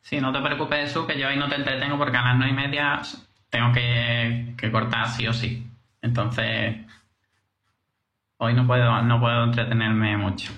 Sí, 0.00 0.20
no 0.20 0.32
te 0.32 0.40
preocupes, 0.40 0.92
Su, 0.92 1.06
que 1.06 1.18
yo 1.18 1.28
ahí 1.28 1.36
no 1.36 1.48
te 1.48 1.56
entretengo 1.56 1.98
porque 1.98 2.16
a 2.16 2.22
las 2.22 2.36
nueve 2.36 2.52
y 2.52 2.56
media 2.56 3.02
tengo 3.50 3.72
que, 3.72 4.54
que 4.56 4.70
cortar 4.70 5.08
sí 5.08 5.26
o 5.26 5.32
sí. 5.32 5.66
Entonces, 6.00 6.76
Hoy 8.38 8.52
no 8.52 8.66
puedo, 8.66 9.00
no 9.02 9.20
puedo 9.20 9.44
entretenerme 9.44 10.16
mucho. 10.16 10.52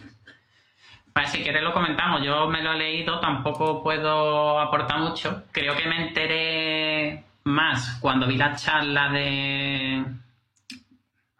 Vale, 1.15 1.29
si 1.29 1.43
quieres 1.43 1.63
lo 1.63 1.73
comentamos. 1.73 2.23
Yo 2.25 2.49
me 2.49 2.63
lo 2.63 2.73
he 2.73 2.79
leído, 2.79 3.21
tampoco 3.21 3.83
puedo 3.83 4.59
aportar 4.59 4.99
mucho. 5.01 5.45
Creo 5.53 5.77
que 5.77 5.87
me 5.87 6.09
enteré 6.09 7.25
más 7.47 7.99
cuando 8.01 8.27
vi 8.27 8.37
la 8.37 8.55
charla 8.55 9.09
de 9.11 10.05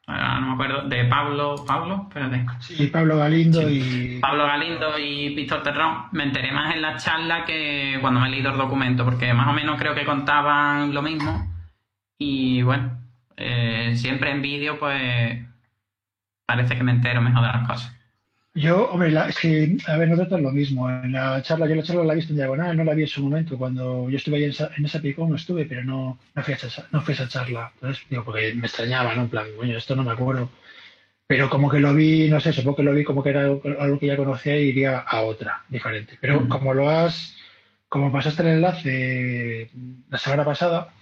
no 0.07 0.41
me 0.41 0.53
acuerdo, 0.53 0.89
de 0.89 1.05
Pablo, 1.07 1.57
Pablo, 1.67 2.07
espérate. 2.09 2.47
Sí, 2.61 2.87
Pablo 2.87 3.19
Galindo 3.19 3.69
y... 3.69 4.21
Pablo 4.21 4.47
Galindo 4.47 4.99
y 4.99 5.35
Víctor 5.35 5.65
Terrón. 5.65 6.05
Me 6.13 6.25
enteré 6.25 6.53
más 6.53 6.75
en 6.75 6.83
la 6.83 6.97
charla 6.97 7.45
que 7.45 7.99
cuando 8.01 8.21
me 8.21 8.29
he 8.29 8.31
leído 8.31 8.53
el 8.53 8.57
documento, 8.59 9.05
porque 9.05 9.35
más 9.35 9.49
o 9.49 9.53
menos 9.53 9.79
creo 9.79 9.95
que 9.95 10.05
contaban 10.05 10.95
lo 10.95 11.03
mismo. 11.03 11.53
Y 12.19 12.63
bueno, 12.63 12.99
eh, 13.37 13.95
siempre 13.97 14.31
en 14.31 14.43
vídeo, 14.43 14.79
pues 14.79 15.45
parece 16.47 16.77
que 16.77 16.85
me 16.85 16.93
entero 16.93 17.21
mejor 17.21 17.43
de 17.43 17.49
las 17.49 17.69
cosas. 17.69 17.96
Yo, 18.57 18.91
hombre, 18.91 19.15
es 19.29 19.39
que, 19.39 19.77
a 19.87 19.99
ver, 19.99 20.09
nosotros 20.09 20.41
lo 20.41 20.51
mismo. 20.51 20.89
En 20.89 21.13
la 21.13 21.43
charla, 21.43 21.69
yo 21.69 21.75
la 21.75 21.83
charla 21.83 22.05
la 22.05 22.15
he 22.15 22.17
visto 22.17 22.33
en 22.33 22.39
diagonal, 22.39 22.75
no 22.75 22.85
la 22.85 22.95
vi 22.95 23.03
en 23.03 23.09
su 23.09 23.23
momento. 23.23 23.59
Cuando 23.59 24.09
yo 24.09 24.17
estuve 24.17 24.39
ahí 24.39 24.45
en 24.45 24.51
esa, 24.51 24.71
en 24.79 24.87
esa 24.87 24.99
picón, 24.99 25.29
no 25.29 25.37
estuve, 25.37 25.67
pero 25.67 25.85
no, 25.85 26.19
no, 26.35 26.43
fui 26.43 26.55
a 26.55 26.57
esa, 26.57 26.89
no 26.91 27.03
fui 27.03 27.13
a 27.13 27.17
esa 27.17 27.29
charla. 27.29 27.71
Entonces, 27.75 28.03
digo, 28.09 28.25
porque 28.25 28.55
me 28.55 28.67
extrañaba, 28.67 29.15
¿no? 29.15 29.23
En 29.23 29.29
plan, 29.29 29.47
coño, 29.59 29.77
esto 29.77 29.95
no 29.95 30.05
me 30.05 30.13
acuerdo. 30.13 30.49
Pero 31.27 31.51
como 31.51 31.71
que 31.71 31.81
lo 31.81 31.93
vi, 31.93 32.31
no 32.31 32.41
sé, 32.41 32.55
supongo 32.55 32.77
que 32.77 32.83
lo 32.85 32.95
vi 32.95 33.05
como 33.05 33.23
que 33.23 33.31
era 33.31 33.43
algo 33.43 33.99
que 33.99 34.07
ya 34.07 34.17
conocía 34.17 34.59
y 34.59 34.69
iría 34.69 35.01
a 35.01 35.21
otra, 35.21 35.65
diferente. 35.69 36.17
Pero 36.19 36.49
como 36.49 36.73
lo 36.73 36.89
has, 36.89 37.37
como 37.91 38.11
pasaste 38.11 38.43
el 38.43 38.49
enlace 38.49 39.71
la 40.09 40.19
semana 40.19 40.47
pasada, 40.47 40.95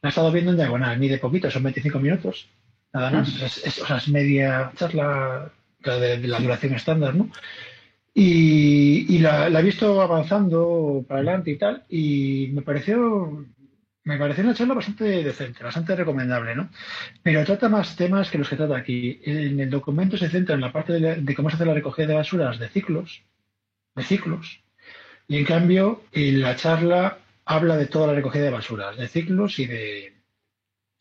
la 0.00 0.08
he 0.08 0.10
estado 0.10 0.32
viendo 0.32 0.52
en 0.52 0.56
diagonal, 0.56 0.98
ni 0.98 1.08
de 1.08 1.18
poquito, 1.18 1.50
son 1.50 1.64
25 1.64 1.98
minutos, 1.98 2.48
nada 2.94 3.10
más. 3.10 3.42
es, 3.42 3.78
o 3.82 3.86
sea, 3.86 3.98
es 3.98 4.08
media 4.08 4.72
charla 4.76 5.52
de, 5.92 6.18
la 6.26 6.40
duración 6.40 6.74
estándar, 6.74 7.14
¿no? 7.14 7.30
Y, 8.16 9.18
la, 9.18 9.48
he 9.48 9.62
visto 9.62 10.00
avanzando 10.00 11.04
para 11.08 11.20
adelante 11.20 11.50
y 11.50 11.56
tal, 11.56 11.84
y 11.88 12.50
me 12.52 12.62
pareció, 12.62 13.44
me 14.04 14.18
pareció 14.18 14.44
una 14.44 14.54
charla 14.54 14.74
bastante 14.74 15.04
decente, 15.24 15.64
bastante 15.64 15.96
recomendable, 15.96 16.54
¿no? 16.54 16.70
Pero 17.22 17.44
trata 17.44 17.68
más 17.68 17.96
temas 17.96 18.30
que 18.30 18.38
los 18.38 18.48
que 18.48 18.56
trata 18.56 18.76
aquí. 18.76 19.20
En 19.24 19.58
el 19.58 19.70
documento 19.70 20.16
se 20.16 20.28
centra 20.28 20.54
en 20.54 20.60
la 20.60 20.72
parte 20.72 20.92
de, 20.94 21.34
cómo 21.34 21.50
se 21.50 21.56
hace 21.56 21.66
la 21.66 21.74
recogida 21.74 22.06
de 22.06 22.14
basuras 22.14 22.58
de 22.58 22.68
ciclos, 22.68 23.24
de 23.96 24.02
ciclos, 24.04 24.60
y 25.26 25.38
en 25.38 25.44
cambio 25.44 26.02
en 26.12 26.40
la 26.40 26.54
charla 26.56 27.18
habla 27.44 27.76
de 27.76 27.86
toda 27.86 28.06
la 28.08 28.14
recogida 28.14 28.44
de 28.44 28.50
basuras, 28.50 28.96
de 28.96 29.08
ciclos 29.08 29.58
y 29.58 29.66
de, 29.66 30.14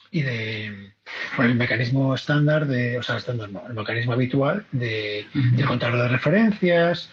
y 0.10 0.22
de 0.24 0.93
el 1.40 1.56
mecanismo 1.56 2.16
estándar 2.16 2.68
de, 2.68 2.98
o 2.98 3.04
sea, 3.04 3.18
estándar 3.18 3.50
no, 3.50 3.64
el 3.68 3.74
mecanismo 3.74 4.14
habitual 4.14 4.66
de, 4.72 5.26
de 5.34 5.64
contador 5.66 6.02
de 6.02 6.08
referencias 6.08 7.10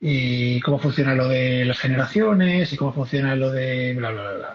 y 0.00 0.60
cómo 0.60 0.78
funciona 0.78 1.14
lo 1.14 1.28
de 1.28 1.64
las 1.64 1.78
generaciones 1.78 2.72
y 2.72 2.76
cómo 2.76 2.92
funciona 2.92 3.34
lo 3.36 3.50
de 3.50 3.94
bla 3.94 4.10
bla 4.10 4.32
bla, 4.32 4.54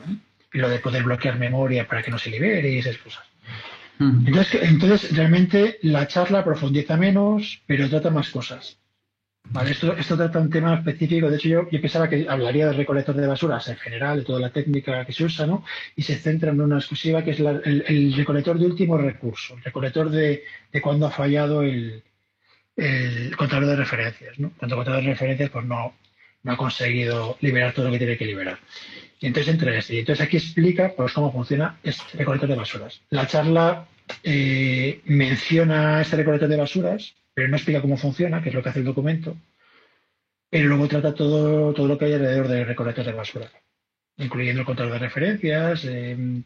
y 0.54 0.58
lo 0.58 0.70
de 0.70 0.80
poder 0.80 1.04
bloquear 1.04 1.38
memoria 1.38 1.88
para 1.88 2.02
que 2.02 2.12
no 2.12 2.18
se 2.18 2.30
libere 2.30 2.70
y 2.72 2.80
esas 2.80 2.98
cosas. 2.98 3.24
Entonces, 4.00 4.62
entonces 4.64 5.16
realmente 5.16 5.78
la 5.84 6.08
charla 6.08 6.44
profundiza 6.44 6.98
menos, 6.98 7.62
pero 7.68 7.90
trata 7.90 8.10
más 8.10 8.30
cosas. 8.30 8.78
Vale, 9.54 9.70
esto, 9.70 10.18
trata 10.18 10.40
un 10.40 10.50
tema 10.50 10.74
específico. 10.74 11.30
De 11.30 11.38
hecho, 11.38 11.48
yo, 11.70 11.82
pensaba 11.82 12.10
que 12.10 12.26
hablaría 12.28 12.66
del 12.66 12.76
recolector 12.76 13.16
de 13.16 13.28
basuras 13.28 13.68
en 13.68 13.78
general, 13.78 14.18
de 14.18 14.26
toda 14.26 14.40
la 14.40 14.50
técnica 14.50 15.06
que 15.06 15.14
se 15.14 15.26
usa, 15.26 15.46
¿no? 15.46 15.64
Y 15.96 16.02
se 16.02 16.16
centra 16.16 16.50
en 16.50 16.60
una 16.60 16.78
exclusiva 16.78 17.24
que 17.24 17.32
es 17.32 17.40
el, 17.40 18.14
recolector 18.16 18.58
de 18.58 18.66
último 18.66 18.98
recurso, 18.98 19.56
el 19.56 19.64
recolector 19.64 20.10
de, 20.10 20.44
cuando 20.82 21.06
ha 21.06 21.12
fallado 21.12 21.62
el, 21.62 22.02
el 22.76 23.38
contador 23.38 23.68
de 23.68 23.76
referencias, 23.76 24.40
¿no? 24.40 24.52
Cuando 24.58 24.74
el 24.74 24.80
contador 24.80 25.04
de 25.04 25.10
referencias 25.12 25.52
pues 25.52 25.66
no, 25.66 25.94
no 26.42 26.52
ha 26.52 26.58
conseguido 26.58 27.38
liberar 27.42 27.74
todo 27.74 27.86
lo 27.86 27.92
que 27.92 28.00
tiene 28.00 28.18
que 28.18 28.26
liberar. 28.26 28.58
Y 29.20 29.28
entonces 29.28 29.54
entre 29.54 29.78
este. 29.78 29.94
Y 29.94 30.00
entonces 30.00 30.26
aquí 30.26 30.38
explica 30.38 30.94
pues, 30.98 31.14
cómo 31.14 31.32
funciona 31.32 31.78
este 31.84 32.18
recolector 32.18 32.50
de 32.50 32.56
basuras. 32.56 33.02
La 33.12 33.28
charla 33.28 33.86
eh, 34.24 35.00
menciona 35.06 36.02
este 36.02 36.16
recolector 36.16 36.50
de 36.50 36.58
basuras 36.58 37.14
pero 37.34 37.48
no 37.48 37.56
explica 37.56 37.82
cómo 37.82 37.98
funciona, 37.98 38.42
que 38.42 38.50
es 38.50 38.56
lo 38.56 38.64
que 38.64 38.70
hace 38.70 38.80
el 38.80 38.86
documento, 38.86 39.36
pero 40.50 40.70
luego 40.70 40.88
trata 40.88 41.14
todo, 41.14 41.74
todo 41.74 41.88
lo 41.88 41.98
que 41.98 42.06
hay 42.06 42.14
alrededor 42.14 42.48
de 42.48 42.66
recolectores 42.66 43.08
de 43.08 43.18
basura, 43.18 43.50
incluyendo 44.18 44.62
el 44.62 44.66
control 44.66 44.92
de 44.92 45.00
referencias, 45.00 45.86
em, 45.86 46.44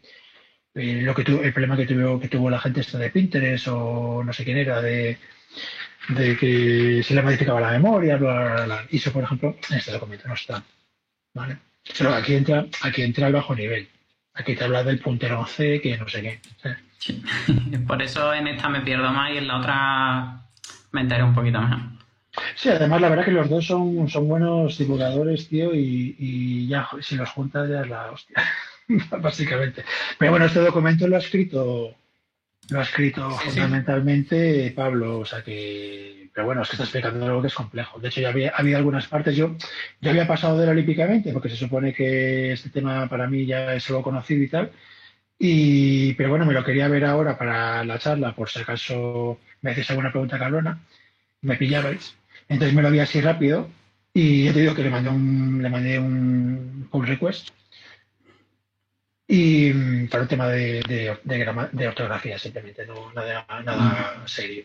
eh, 0.76 1.02
lo 1.02 1.14
que 1.16 1.24
el 1.24 1.54
problema 1.54 1.76
que 1.76 1.86
tuvo, 1.86 2.20
que 2.20 2.30
tuvo 2.30 2.50
la 2.50 2.60
gente 2.60 2.82
esta 2.82 2.98
de 2.98 3.10
Pinterest 3.10 3.68
o 3.70 4.24
no 4.24 4.32
sé 4.32 4.46
quién 4.46 4.58
era, 4.58 4.82
de, 4.82 5.18
que 6.40 7.02
se 7.04 7.16
le 7.16 7.22
modificaba 7.22 7.60
la 7.60 7.72
memoria, 7.72 8.18
bla, 8.18 8.54
bla, 8.54 8.66
bla, 8.66 8.88
Y 8.90 8.98
eso, 8.98 9.12
por 9.12 9.24
ejemplo, 9.24 9.58
en 9.70 9.78
este 9.78 9.92
documento 9.92 10.28
no 10.28 10.36
está. 10.36 10.64
¿vale? 11.34 11.58
Pero 11.98 12.14
aquí 12.14 12.36
entra, 12.36 12.66
aquí 12.82 13.02
entra 13.02 13.28
el 13.28 13.34
bajo 13.34 13.56
nivel. 13.56 13.88
Aquí 14.34 14.56
te 14.56 14.64
habla 14.64 14.84
del 14.84 15.00
puntero 15.00 15.46
C, 15.46 15.82
que 15.82 15.98
no 15.98 16.08
sé 16.08 16.22
qué. 16.22 16.40
Por 17.88 18.02
eso 18.02 18.34
en 18.34 18.48
esta 18.48 18.70
me 18.70 18.82
pierdo 18.82 19.12
más 19.12 19.32
y 19.32 19.38
en 19.38 19.48
la 19.48 19.58
otra 19.58 20.47
me 20.92 21.02
enteré 21.02 21.24
un 21.24 21.36
poquito 21.36 21.62
mejor. 21.62 21.98
Sí, 22.56 22.70
además 22.70 23.02
la 23.02 23.10
verdad 23.10 23.26
que 23.26 23.32
los 23.32 23.50
dos 23.50 23.66
son, 23.66 24.08
son 24.10 24.28
buenos 24.28 24.78
divulgadores, 24.78 25.48
tío, 25.48 25.74
y, 25.74 26.68
ya 26.68 26.88
si 27.02 27.16
los 27.16 27.30
juntas 27.30 27.70
ya 27.70 27.82
es 27.82 27.90
la 27.90 28.12
hostia, 28.12 28.44
básicamente. 29.22 29.84
Pero 30.18 30.32
bueno, 30.32 30.46
este 30.46 30.60
documento 30.60 31.08
lo 31.08 31.16
ha 31.16 31.20
escrito, 31.20 31.96
lo 32.70 32.80
ha 32.80 32.84
escrito 32.84 33.30
fundamentalmente 33.32 34.72
Pablo, 34.76 35.20
o 35.20 35.26
sea 35.26 35.42
que, 35.44 36.30
pero 36.34 36.46
bueno, 36.46 36.62
es 36.62 36.70
que 36.70 36.76
está 36.76 36.84
explicando 36.84 37.26
algo 37.26 37.42
que 37.42 37.48
es 37.48 37.54
complejo. 37.54 38.00
De 38.00 38.10
hecho, 38.10 38.22
ya 38.22 38.30
había, 38.30 38.52
había 38.56 38.78
algunas 38.78 39.08
partes, 39.08 39.36
yo 39.36 39.56
ya 40.02 40.12
había 40.12 40.28
pasado 40.28 40.58
de 40.58 40.66
él 40.66 40.70
olímpicamente, 40.70 41.34
porque 41.34 41.50
se 41.50 41.56
supone 41.56 41.94
que 41.94 42.54
este 42.54 42.70
tema 42.70 43.08
para 43.10 43.28
mí 43.28 43.46
ya 43.46 43.74
es 43.74 43.90
algo 43.90 44.04
conocido 44.04 44.44
y 44.44 44.50
tal, 44.50 44.72
y, 45.40 46.14
pero 46.14 46.30
bueno, 46.30 46.46
me 46.46 46.54
lo 46.54 46.64
quería 46.64 46.88
ver 46.88 47.06
ahora 47.06 47.38
para 47.38 47.84
la 47.84 48.00
charla, 48.00 48.36
por 48.36 48.50
si 48.50 48.60
acaso 48.60 49.40
me 49.62 49.72
hacéis 49.72 49.90
alguna 49.90 50.12
pregunta 50.12 50.40
cabrona, 50.40 50.80
me 51.42 51.58
pillabais. 51.58 52.16
Entonces 52.50 52.76
me 52.76 52.82
lo 52.82 52.92
vi 52.92 53.00
así 53.00 53.22
rápido 53.22 53.70
y 54.14 54.46
ya 54.46 54.54
te 54.54 54.62
digo 54.62 54.76
que 54.76 54.84
le 54.84 54.90
mandé 54.90 55.10
un, 55.10 55.62
le 55.62 55.70
mandé 55.70 56.00
un 56.00 56.88
pull 56.92 57.08
request. 57.08 57.50
Y 59.28 59.72
mm, 59.74 60.08
para 60.10 60.24
un 60.24 60.30
tema 60.30 60.48
de, 60.48 60.82
de, 61.24 61.88
ortografía, 61.88 62.40
simplemente, 62.40 62.86
no 62.86 63.12
nada, 63.14 63.46
nada 63.64 64.24
serio. 64.28 64.64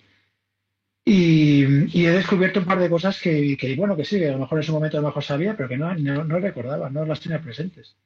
Y, 1.05 1.64
he 2.06 2.12
descubierto 2.12 2.60
un 2.60 2.66
par 2.66 2.78
de 2.78 2.89
cosas 2.89 3.20
que, 3.20 3.56
que, 3.56 3.74
bueno, 3.74 3.97
que 3.97 4.05
sí, 4.05 4.24
a 4.24 4.32
lo 4.32 4.39
mejor 4.39 4.59
en 4.59 4.62
ese 4.62 4.73
momento 4.73 4.98
a 4.98 5.01
lo 5.01 5.09
mejor 5.09 5.24
sabía, 5.24 5.56
pero 5.56 5.69
que 5.69 5.77
no, 5.77 5.93
no, 5.97 6.24
no 6.24 6.39
recordaba, 6.39 6.90
no 6.90 7.05
las 7.05 7.20
tenía 7.20 7.40
presentes 7.40 7.97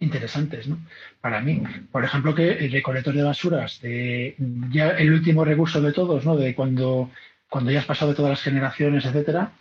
interesantes, 0.00 0.68
¿no? 0.68 0.78
Para 1.20 1.40
mí, 1.40 1.62
por 1.90 2.04
ejemplo, 2.04 2.34
que 2.34 2.52
el 2.52 2.72
recolector 2.72 3.14
de 3.14 3.22
basuras, 3.22 3.80
de 3.80 4.36
ya 4.70 4.90
el 4.90 5.12
último 5.12 5.44
recurso 5.44 5.80
de 5.80 5.92
todos, 5.92 6.24
¿no? 6.24 6.36
De 6.36 6.54
cuando, 6.54 7.10
cuando 7.48 7.70
ya 7.70 7.80
has 7.80 7.86
pasado 7.86 8.12
de 8.12 8.16
todas 8.16 8.30
las 8.30 8.42
generaciones, 8.42 9.04
etcétera, 9.04 9.52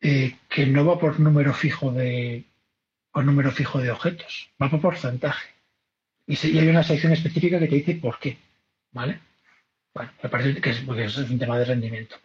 eh, 0.00 0.36
que 0.48 0.66
no 0.66 0.84
va 0.84 0.98
por 0.98 1.20
número 1.20 1.54
fijo 1.54 1.92
de 1.92 2.44
por 3.12 3.24
número 3.24 3.50
fijo 3.50 3.80
de 3.80 3.90
objetos, 3.90 4.50
va 4.62 4.70
por 4.70 4.80
porcentaje. 4.80 5.48
Y, 6.26 6.36
hay 6.58 6.68
una 6.68 6.84
sección 6.84 7.12
específica 7.12 7.58
que 7.58 7.66
te 7.66 7.74
dice 7.76 7.94
por 7.96 8.18
qué, 8.18 8.38
¿vale? 8.92 9.20
Bueno, 9.94 10.12
me 10.22 10.28
parece 10.28 10.60
que 10.60 10.70
es, 10.70 10.84
es 10.98 11.18
un 11.30 11.38
tema 11.38 11.58
de 11.58 11.64
rendimiento. 11.64 12.16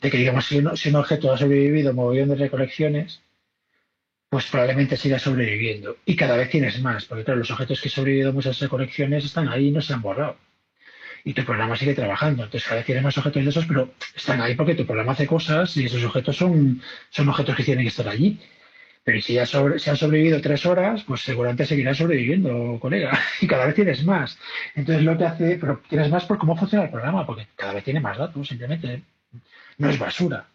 De 0.00 0.10
que, 0.10 0.16
digamos, 0.16 0.46
si 0.46 0.58
un, 0.58 0.76
si 0.76 0.88
un 0.88 0.96
objeto 0.96 1.32
ha 1.32 1.36
sobrevivido 1.38 1.92
mogollón 1.92 2.30
de 2.30 2.36
recolecciones, 2.36 3.20
pues 4.34 4.46
probablemente 4.46 4.96
siga 4.96 5.20
sobreviviendo. 5.20 5.96
Y 6.04 6.16
cada 6.16 6.36
vez 6.36 6.50
tienes 6.50 6.82
más, 6.82 7.04
porque 7.04 7.22
claro, 7.22 7.38
los 7.38 7.52
objetos 7.52 7.80
que 7.80 7.88
han 7.88 7.92
sobrevivido 7.92 8.32
muchas 8.32 8.58
colecciones 8.66 9.24
están 9.24 9.48
ahí 9.48 9.68
y 9.68 9.70
no 9.70 9.80
se 9.80 9.94
han 9.94 10.02
borrado. 10.02 10.36
Y 11.22 11.34
tu 11.34 11.44
programa 11.44 11.76
sigue 11.76 11.94
trabajando. 11.94 12.42
Entonces 12.42 12.64
cada 12.64 12.78
vez 12.78 12.86
tienes 12.86 13.04
más 13.04 13.16
objetos 13.16 13.44
de 13.44 13.50
esos, 13.50 13.64
pero 13.66 13.94
están 14.16 14.40
ahí 14.40 14.56
porque 14.56 14.74
tu 14.74 14.86
programa 14.86 15.12
hace 15.12 15.28
cosas 15.28 15.76
y 15.76 15.84
esos 15.84 16.02
objetos 16.02 16.36
son, 16.36 16.82
son 17.10 17.28
objetos 17.28 17.54
que 17.54 17.62
tienen 17.62 17.84
que 17.84 17.90
estar 17.90 18.08
allí. 18.08 18.40
Pero 19.04 19.20
si 19.20 19.34
ya 19.34 19.46
sobre, 19.46 19.76
han 19.88 19.96
sobrevivido 19.96 20.40
tres 20.40 20.66
horas, 20.66 21.04
pues 21.04 21.20
seguramente 21.20 21.64
seguirán 21.64 21.94
sobreviviendo, 21.94 22.80
colega. 22.80 23.16
Y 23.40 23.46
cada 23.46 23.66
vez 23.66 23.76
tienes 23.76 24.04
más. 24.04 24.36
Entonces 24.74 25.04
lo 25.04 25.16
que 25.16 25.26
hace, 25.26 25.58
pero 25.60 25.80
tienes 25.88 26.10
más 26.10 26.24
por 26.24 26.38
cómo 26.38 26.56
funciona 26.56 26.86
el 26.86 26.90
programa, 26.90 27.24
porque 27.24 27.46
cada 27.54 27.74
vez 27.74 27.84
tiene 27.84 28.00
más 28.00 28.18
datos, 28.18 28.48
simplemente. 28.48 29.00
No 29.78 29.90
es 29.90 29.98
basura. 30.00 30.48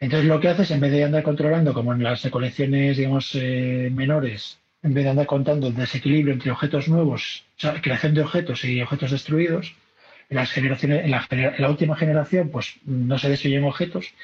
Entonces 0.00 0.26
lo 0.26 0.40
que 0.40 0.48
haces, 0.48 0.70
en 0.70 0.80
vez 0.80 0.92
de 0.92 1.04
andar 1.04 1.22
controlando, 1.22 1.74
como 1.74 1.92
en 1.92 2.02
las 2.02 2.26
colecciones, 2.30 2.96
digamos, 2.96 3.34
eh, 3.34 3.90
menores, 3.92 4.58
en 4.82 4.94
vez 4.94 5.04
de 5.04 5.10
andar 5.10 5.26
contando 5.26 5.66
el 5.68 5.74
desequilibrio 5.74 6.32
entre 6.32 6.50
objetos 6.50 6.88
nuevos, 6.88 7.44
o 7.58 7.60
sea, 7.60 7.82
creación 7.82 8.14
de 8.14 8.22
objetos 8.22 8.64
y 8.64 8.80
objetos 8.80 9.10
destruidos, 9.10 9.74
en 10.30 10.36
las 10.36 10.50
generaciones, 10.52 11.04
en 11.04 11.10
la, 11.10 11.68
última 11.68 11.96
generación, 11.96 12.48
pues 12.48 12.76
no 12.86 13.18
se 13.18 13.28
destruyen 13.28 13.64
objetos, 13.64 14.14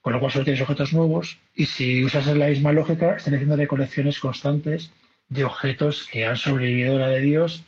con 0.00 0.14
lo 0.14 0.18
cual 0.18 0.32
solo 0.32 0.44
tienes 0.44 0.62
objetos 0.62 0.92
nuevos, 0.92 1.38
y 1.54 1.66
si 1.66 2.04
usas 2.04 2.26
la 2.26 2.48
misma 2.48 2.72
lógica, 2.72 3.14
están 3.14 3.34
haciendo 3.34 3.56
recolecciones 3.56 4.18
constantes 4.18 4.90
de 5.28 5.44
objetos 5.44 6.08
que 6.10 6.26
han 6.26 6.36
sobrevivido 6.36 6.96
a 6.96 7.00
la 7.00 7.08
de 7.08 7.20
Dios 7.20 7.62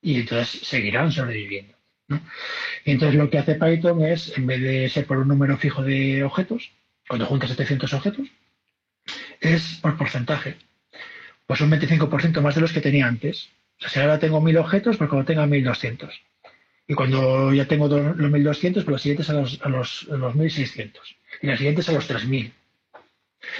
y 0.00 0.20
entonces 0.20 0.66
seguirán 0.66 1.12
sobreviviendo. 1.12 1.74
Y 2.84 2.92
entonces 2.92 3.18
lo 3.18 3.28
que 3.28 3.38
hace 3.38 3.56
Python 3.56 4.02
es, 4.02 4.36
en 4.36 4.46
vez 4.46 4.60
de 4.62 4.88
ser 4.88 5.06
por 5.06 5.18
un 5.18 5.28
número 5.28 5.56
fijo 5.58 5.82
de 5.82 6.24
objetos, 6.24 6.72
cuando 7.12 7.26
juntas 7.26 7.50
700 7.50 7.92
objetos, 7.92 8.26
es 9.38 9.78
por 9.82 9.98
porcentaje. 9.98 10.56
Pues 11.46 11.60
un 11.60 11.70
25% 11.70 12.40
más 12.40 12.54
de 12.54 12.62
los 12.62 12.72
que 12.72 12.80
tenía 12.80 13.06
antes. 13.06 13.50
O 13.76 13.82
sea, 13.82 13.90
si 13.90 14.00
ahora 14.00 14.18
tengo 14.18 14.40
1000 14.40 14.56
objetos, 14.56 14.96
pues 14.96 15.10
cuando 15.10 15.26
tenga 15.26 15.46
1200. 15.46 16.22
Y 16.88 16.94
cuando 16.94 17.52
ya 17.52 17.66
tengo 17.66 17.86
los 17.86 18.30
1200, 18.30 18.84
pues 18.84 18.92
los 18.92 19.02
siguientes 19.02 19.28
a 19.28 19.34
los, 19.34 19.60
a 19.60 19.68
los, 19.68 20.08
a 20.10 20.16
los 20.16 20.34
1600. 20.34 21.16
Y 21.42 21.48
los 21.48 21.58
siguientes 21.58 21.86
a 21.90 21.92
los 21.92 22.06
3000. 22.06 22.50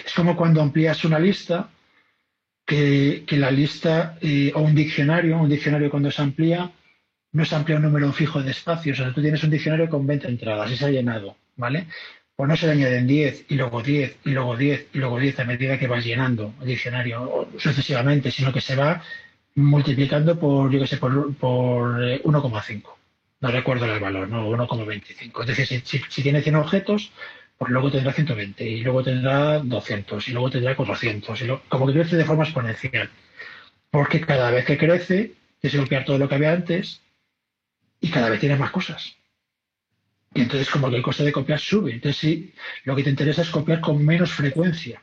Es 0.06 0.14
como 0.14 0.34
cuando 0.34 0.62
amplías 0.62 1.04
una 1.04 1.18
lista, 1.18 1.68
que, 2.64 3.24
que 3.26 3.36
la 3.36 3.50
lista, 3.50 4.16
eh, 4.22 4.52
o 4.54 4.62
un 4.62 4.74
diccionario, 4.74 5.36
un 5.36 5.50
diccionario 5.50 5.90
cuando 5.90 6.10
se 6.10 6.22
amplía, 6.22 6.72
no 7.32 7.44
se 7.44 7.54
amplía 7.54 7.76
un 7.76 7.82
número 7.82 8.10
fijo 8.14 8.42
de 8.42 8.52
espacios. 8.52 8.98
O 8.98 9.02
sea, 9.02 9.12
tú 9.12 9.20
tienes 9.20 9.44
un 9.44 9.50
diccionario 9.50 9.90
con 9.90 10.06
20 10.06 10.26
entradas 10.26 10.70
y 10.70 10.76
se 10.78 10.86
ha 10.86 10.90
llenado, 10.90 11.36
¿vale? 11.56 11.86
Pues 12.42 12.48
no 12.48 12.56
se 12.56 12.66
le 12.66 12.72
añaden 12.72 13.06
10 13.06 13.44
y 13.50 13.54
luego 13.54 13.82
10 13.82 14.16
y 14.24 14.30
luego 14.30 14.56
10 14.56 14.88
y 14.94 14.98
luego 14.98 15.20
10 15.20 15.38
a 15.38 15.44
medida 15.44 15.78
que 15.78 15.86
vas 15.86 16.04
llenando 16.04 16.52
el 16.60 16.66
diccionario 16.66 17.48
sucesivamente, 17.56 18.32
sino 18.32 18.52
que 18.52 18.60
se 18.60 18.74
va 18.74 19.00
multiplicando 19.54 20.36
por, 20.36 20.68
yo 20.72 20.80
qué 20.80 20.88
sé, 20.88 20.96
por, 20.96 21.36
por 21.36 22.00
1,5. 22.00 22.68
Eh, 22.68 22.82
no 23.42 23.48
recuerdo 23.48 23.84
el 23.84 24.00
valor, 24.00 24.28
¿no? 24.28 24.48
1,25. 24.48 25.40
Es 25.42 25.56
decir, 25.56 25.82
si, 25.84 26.20
tiene 26.20 26.42
100 26.42 26.56
objetos, 26.56 27.12
pues 27.56 27.70
luego 27.70 27.92
tendrá 27.92 28.12
120 28.12 28.68
y 28.68 28.80
luego 28.80 29.04
tendrá 29.04 29.60
200 29.60 30.26
y 30.26 30.32
luego 30.32 30.50
tendrá 30.50 30.74
400. 30.74 31.42
Y 31.42 31.46
como 31.68 31.86
que 31.86 31.92
crece 31.92 32.16
de 32.16 32.24
forma 32.24 32.42
exponencial. 32.42 33.08
Porque 33.92 34.20
cada 34.20 34.50
vez 34.50 34.64
que 34.64 34.78
crece, 34.78 35.34
tienes 35.60 35.76
que 35.76 35.84
copiar 35.84 36.04
todo 36.04 36.18
lo 36.18 36.28
que 36.28 36.34
había 36.34 36.50
antes 36.50 37.02
y 38.00 38.10
cada 38.10 38.30
vez 38.30 38.40
tienes 38.40 38.58
más 38.58 38.72
cosas. 38.72 39.14
Y 40.34 40.42
entonces 40.42 40.70
como 40.70 40.88
que 40.88 40.96
el 40.96 41.02
coste 41.02 41.24
de 41.24 41.32
copiar 41.32 41.58
sube. 41.58 41.92
Entonces 41.92 42.20
sí, 42.20 42.54
lo 42.84 42.96
que 42.96 43.02
te 43.04 43.10
interesa 43.10 43.42
es 43.42 43.50
copiar 43.50 43.80
con 43.80 44.04
menos 44.04 44.32
frecuencia. 44.32 45.02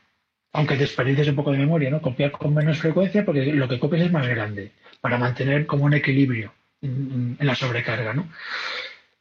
Aunque 0.53 0.77
desperdicies 0.77 1.27
un 1.27 1.35
poco 1.35 1.51
de 1.51 1.59
memoria, 1.59 1.91
¿no? 1.91 2.01
Copiar 2.01 2.31
con 2.31 2.53
menos 2.53 2.79
frecuencia 2.79 3.23
porque 3.23 3.45
lo 3.53 3.67
que 3.67 3.79
copias 3.79 4.03
es 4.03 4.11
más 4.11 4.27
grande. 4.27 4.71
Para 5.01 5.17
mantener 5.17 5.67
como 5.67 5.85
un 5.85 5.93
equilibrio 5.93 6.51
en, 6.81 7.37
la 7.39 7.55
sobrecarga, 7.55 8.13
¿no? 8.13 8.27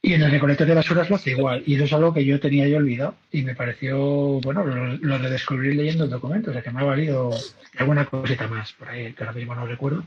Y 0.00 0.14
en 0.14 0.22
el 0.22 0.30
recolector 0.30 0.66
de 0.66 0.74
basuras 0.74 1.10
lo 1.10 1.16
hace 1.16 1.32
igual. 1.32 1.62
Y 1.66 1.74
eso 1.74 1.84
es 1.84 1.92
algo 1.92 2.14
que 2.14 2.24
yo 2.24 2.40
tenía 2.40 2.66
yo 2.66 2.78
olvidado. 2.78 3.16
Y 3.30 3.42
me 3.42 3.54
pareció, 3.54 3.98
bueno, 4.40 4.64
lo, 4.64 4.96
lo 4.96 5.18
redescubrí 5.18 5.74
leyendo 5.74 6.04
el 6.04 6.10
documento. 6.10 6.50
O 6.50 6.52
sea 6.54 6.62
que 6.62 6.70
me 6.70 6.80
ha 6.80 6.84
valido 6.84 7.30
alguna 7.76 8.06
cosita 8.06 8.46
más 8.46 8.72
por 8.72 8.88
ahí, 8.88 9.12
que 9.12 9.24
ahora 9.24 9.36
mismo 9.36 9.54
no 9.54 9.66
recuerdo. 9.66 10.04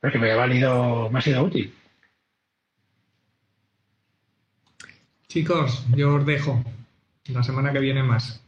Pero 0.00 0.12
que 0.12 0.18
me 0.18 0.32
ha 0.32 0.36
valido, 0.36 1.08
me 1.10 1.18
ha 1.20 1.22
sido 1.22 1.44
útil. 1.44 1.72
Chicos, 5.36 5.84
yo 5.94 6.14
os 6.14 6.24
dejo. 6.24 6.64
La 7.26 7.42
semana 7.42 7.70
que 7.70 7.78
viene 7.78 8.02
más. 8.02 8.42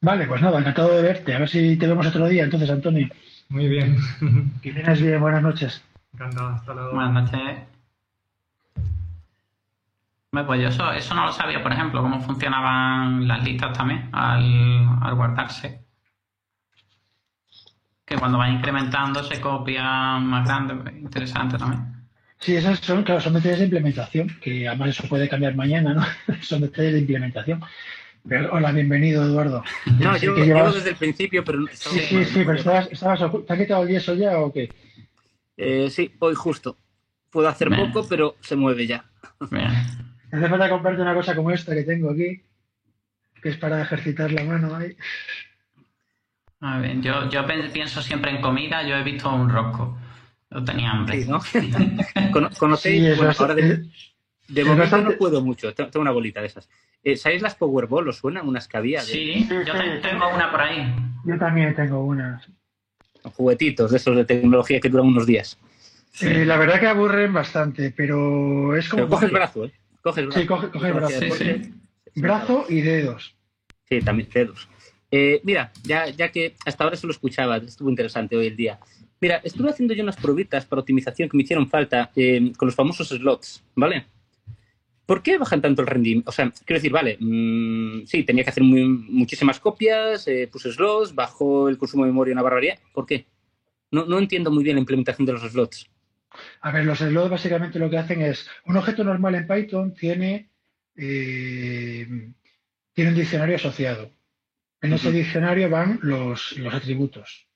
Vale, 0.00 0.26
pues 0.26 0.40
nada, 0.40 0.60
encantado 0.60 0.96
de 0.96 1.02
verte. 1.02 1.34
A 1.34 1.40
ver 1.40 1.48
si 1.50 1.76
te 1.76 1.86
vemos 1.86 2.06
otro 2.06 2.26
día, 2.26 2.44
entonces, 2.44 2.70
Antonio. 2.70 3.06
Muy 3.50 3.68
bien. 3.68 3.98
Que 4.62 4.72
tienes 4.72 5.02
bien, 5.02 5.20
buenas 5.20 5.42
noches. 5.42 5.84
Encantado, 6.14 6.48
hasta 6.54 6.72
luego. 6.72 6.94
Buenas 6.94 7.30
noches. 7.30 7.58
Pues 10.30 10.62
yo 10.62 10.68
eso, 10.68 10.90
eso 10.92 11.14
no 11.14 11.26
lo 11.26 11.32
sabía, 11.32 11.62
por 11.62 11.70
ejemplo, 11.70 12.00
cómo 12.00 12.22
funcionaban 12.22 13.28
las 13.28 13.44
listas 13.44 13.76
también 13.76 14.08
al, 14.12 15.14
guardarse. 15.14 15.82
Que 18.06 18.16
cuando 18.16 18.38
van 18.38 18.54
incrementando 18.54 19.22
se 19.22 19.38
copian 19.38 20.26
más 20.28 20.48
grandes. 20.48 20.94
Interesante 20.94 21.58
también. 21.58 21.91
Sí, 22.42 22.56
esas 22.56 22.80
son, 22.80 23.04
claro, 23.04 23.20
son 23.20 23.34
detalles 23.34 23.60
de 23.60 23.64
implementación, 23.66 24.28
que 24.40 24.66
además 24.66 24.90
eso 24.90 25.06
puede 25.08 25.28
cambiar 25.28 25.54
mañana, 25.54 25.94
¿no? 25.94 26.04
son 26.42 26.62
detalles 26.62 26.94
de 26.94 26.98
implementación. 26.98 27.62
hola, 28.50 28.72
bienvenido, 28.72 29.22
Eduardo. 29.22 29.62
No, 30.00 30.16
yo 30.16 30.34
llevo 30.34 30.72
desde 30.72 30.90
el 30.90 30.96
principio, 30.96 31.44
pero... 31.44 31.64
Sí, 31.72 32.00
sí, 32.00 32.24
sí, 32.24 32.42
pero 32.44 32.54
estabas, 32.54 32.88
estabas 32.90 33.20
¿te 33.46 33.52
has 33.52 33.58
quitado 33.60 33.84
el 33.84 33.90
yeso 33.90 34.14
ya 34.14 34.40
o 34.40 34.52
qué? 34.52 34.72
Eh, 35.56 35.88
sí, 35.88 36.12
hoy 36.18 36.34
justo. 36.34 36.76
Puedo 37.30 37.46
hacer 37.46 37.68
poco, 37.70 38.04
pero 38.08 38.34
se 38.40 38.56
mueve 38.56 38.88
ya. 38.88 39.04
Me 39.50 39.64
hace 40.32 40.48
falta 40.48 40.68
comprarte 40.68 41.00
una 41.00 41.14
cosa 41.14 41.36
como 41.36 41.52
esta 41.52 41.74
que 41.74 41.84
tengo 41.84 42.10
aquí, 42.10 42.42
que 43.40 43.50
es 43.50 43.56
para 43.56 43.82
ejercitar 43.82 44.32
la 44.32 44.42
mano 44.42 44.74
ahí. 44.74 44.96
A 46.58 46.80
ver, 46.80 47.00
yo, 47.00 47.30
yo 47.30 47.46
pienso 47.72 48.02
siempre 48.02 48.32
en 48.32 48.40
comida, 48.40 48.82
yo 48.82 48.96
he 48.96 49.04
visto 49.04 49.32
un 49.32 49.48
rosco. 49.48 49.96
No 50.52 50.64
tenía 50.64 50.90
hambre. 50.90 51.24
¿no? 51.24 51.40
¿Conocéis? 52.58 53.16
bueno, 53.16 53.32
ahora 53.38 53.54
de, 53.54 53.86
de 54.48 54.64
momento 54.64 54.98
no 54.98 55.12
puedo 55.12 55.40
mucho, 55.40 55.72
tengo 55.74 56.00
una 56.00 56.10
bolita 56.10 56.40
de 56.40 56.48
esas. 56.48 56.68
Eh, 57.02 57.16
¿Sabéis 57.16 57.42
las 57.42 57.54
Powerball? 57.54 58.08
¿Os 58.08 58.18
suenan 58.18 58.46
unas 58.46 58.68
que 58.68 58.76
había? 58.76 59.00
Sí, 59.00 59.46
yo 59.48 59.72
tengo 60.02 60.28
una 60.34 60.50
por 60.50 60.60
ahí. 60.60 60.94
Yo 61.24 61.38
también 61.38 61.74
tengo 61.74 62.04
una. 62.04 62.40
Juguetitos 63.22 63.90
de 63.90 63.96
esos 63.96 64.16
de 64.16 64.24
tecnología 64.24 64.80
que 64.80 64.88
duran 64.88 65.06
unos 65.06 65.26
días. 65.26 65.58
Sí, 66.12 66.44
la 66.44 66.56
verdad 66.58 66.78
que 66.78 66.86
aburren 66.86 67.32
bastante, 67.32 67.92
pero 67.96 68.76
es 68.76 68.88
como. 68.88 69.08
coge 69.08 69.26
el 69.26 69.32
brazo, 69.32 69.64
¿eh? 69.64 69.72
Coge 70.02 70.20
el 70.20 70.26
brazo. 70.26 70.40
Sí, 70.40 70.46
coge, 70.46 70.88
el 70.88 70.92
brazo. 70.92 71.20
Brazo 72.14 72.66
y 72.68 72.80
dedos. 72.82 73.34
Sí, 73.88 74.00
también 74.00 74.28
dedos. 74.32 74.68
Eh, 75.10 75.40
mira, 75.44 75.72
ya, 75.84 76.08
ya 76.08 76.30
que 76.30 76.54
hasta 76.64 76.84
ahora 76.84 76.96
solo 76.96 77.12
escuchaba, 77.12 77.56
estuvo 77.56 77.88
interesante 77.88 78.36
hoy 78.36 78.46
el 78.46 78.56
día. 78.56 78.78
Mira, 79.22 79.40
estuve 79.44 79.70
haciendo 79.70 79.94
yo 79.94 80.02
unas 80.02 80.16
probitas 80.16 80.66
para 80.66 80.80
optimización 80.80 81.28
que 81.28 81.36
me 81.36 81.44
hicieron 81.44 81.70
falta 81.70 82.10
eh, 82.16 82.50
con 82.56 82.66
los 82.66 82.74
famosos 82.74 83.08
slots, 83.10 83.62
¿vale? 83.76 84.06
¿Por 85.06 85.22
qué 85.22 85.38
bajan 85.38 85.62
tanto 85.62 85.80
el 85.80 85.86
rendimiento? 85.86 86.28
O 86.28 86.32
sea, 86.32 86.50
quiero 86.64 86.78
decir, 86.78 86.90
vale, 86.90 87.18
mm, 87.20 88.04
sí, 88.04 88.24
tenía 88.24 88.42
que 88.42 88.50
hacer 88.50 88.64
muchísimas 88.64 89.60
copias, 89.60 90.26
eh, 90.26 90.48
puse 90.50 90.72
slots, 90.72 91.14
bajó 91.14 91.68
el 91.68 91.78
consumo 91.78 92.02
de 92.02 92.10
memoria 92.10 92.32
una 92.32 92.42
barbaridad. 92.42 92.80
¿Por 92.92 93.06
qué? 93.06 93.26
No, 93.92 94.06
no 94.06 94.18
entiendo 94.18 94.50
muy 94.50 94.64
bien 94.64 94.74
la 94.74 94.80
implementación 94.80 95.24
de 95.24 95.34
los 95.34 95.42
slots. 95.42 95.88
A 96.60 96.72
ver, 96.72 96.84
los 96.84 96.98
slots 96.98 97.30
básicamente 97.30 97.78
lo 97.78 97.88
que 97.88 97.98
hacen 97.98 98.22
es, 98.22 98.48
un 98.66 98.76
objeto 98.76 99.04
normal 99.04 99.36
en 99.36 99.46
Python 99.46 99.94
tiene, 99.94 100.50
eh, 100.96 102.08
tiene 102.92 103.10
un 103.10 103.16
diccionario 103.16 103.54
asociado. 103.54 104.10
En 104.80 104.94
ese 104.94 105.12
diccionario 105.12 105.70
van 105.70 106.00
los, 106.02 106.58
los 106.58 106.74
atributos. 106.74 107.51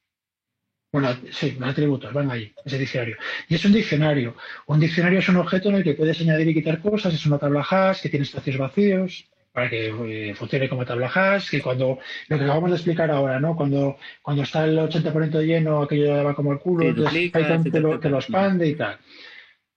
Bueno, 0.93 1.15
sí, 1.31 1.57
los 1.59 1.69
atributos 1.69 2.13
van 2.13 2.31
ahí, 2.31 2.55
ese 2.65 2.79
diccionario. 2.79 3.17
Y 3.49 3.55
es 3.57 3.65
un 3.65 3.73
diccionario. 3.73 4.37
Un 4.67 4.81
diccionario 4.81 5.19
es 5.19 5.29
un 5.29 5.37
objeto 5.37 5.69
en 5.69 5.77
el 5.77 5.85
que 5.85 5.95
puedes 5.95 6.21
añadir 6.21 6.49
y 6.49 6.55
quitar 6.55 6.81
cosas, 6.81 7.13
es 7.13 7.27
una 7.27 7.39
tabla 7.39 7.67
hash 7.69 8.01
que 8.03 8.09
tiene 8.09 8.25
espacios 8.25 8.57
vacíos 8.57 9.29
para 9.57 9.71
que 9.71 9.89
eh, 9.89 10.35
funcione 10.35 10.69
como 10.69 10.85
tabla 10.85 11.11
hash, 11.13 11.49
que 11.49 11.63
cuando, 11.63 11.99
lo 12.29 12.39
que 12.39 12.45
acabamos 12.45 12.71
de 12.71 12.77
explicar 12.77 13.11
ahora, 13.11 13.41
¿no? 13.41 13.57
Cuando, 13.57 13.97
cuando 14.21 14.43
está 14.43 14.67
el 14.67 14.79
80% 14.79 15.41
lleno, 15.47 15.83
aquello 15.83 16.25
va 16.25 16.35
como 16.35 16.53
el 16.53 16.59
culo, 16.59 16.87
entonces 16.87 17.31
Python 17.33 17.65
te 17.65 17.81
lo, 17.81 17.99
te 17.99 18.11
lo, 18.11 18.19
expande 18.19 18.69
y 18.69 18.75
tal. 18.75 18.99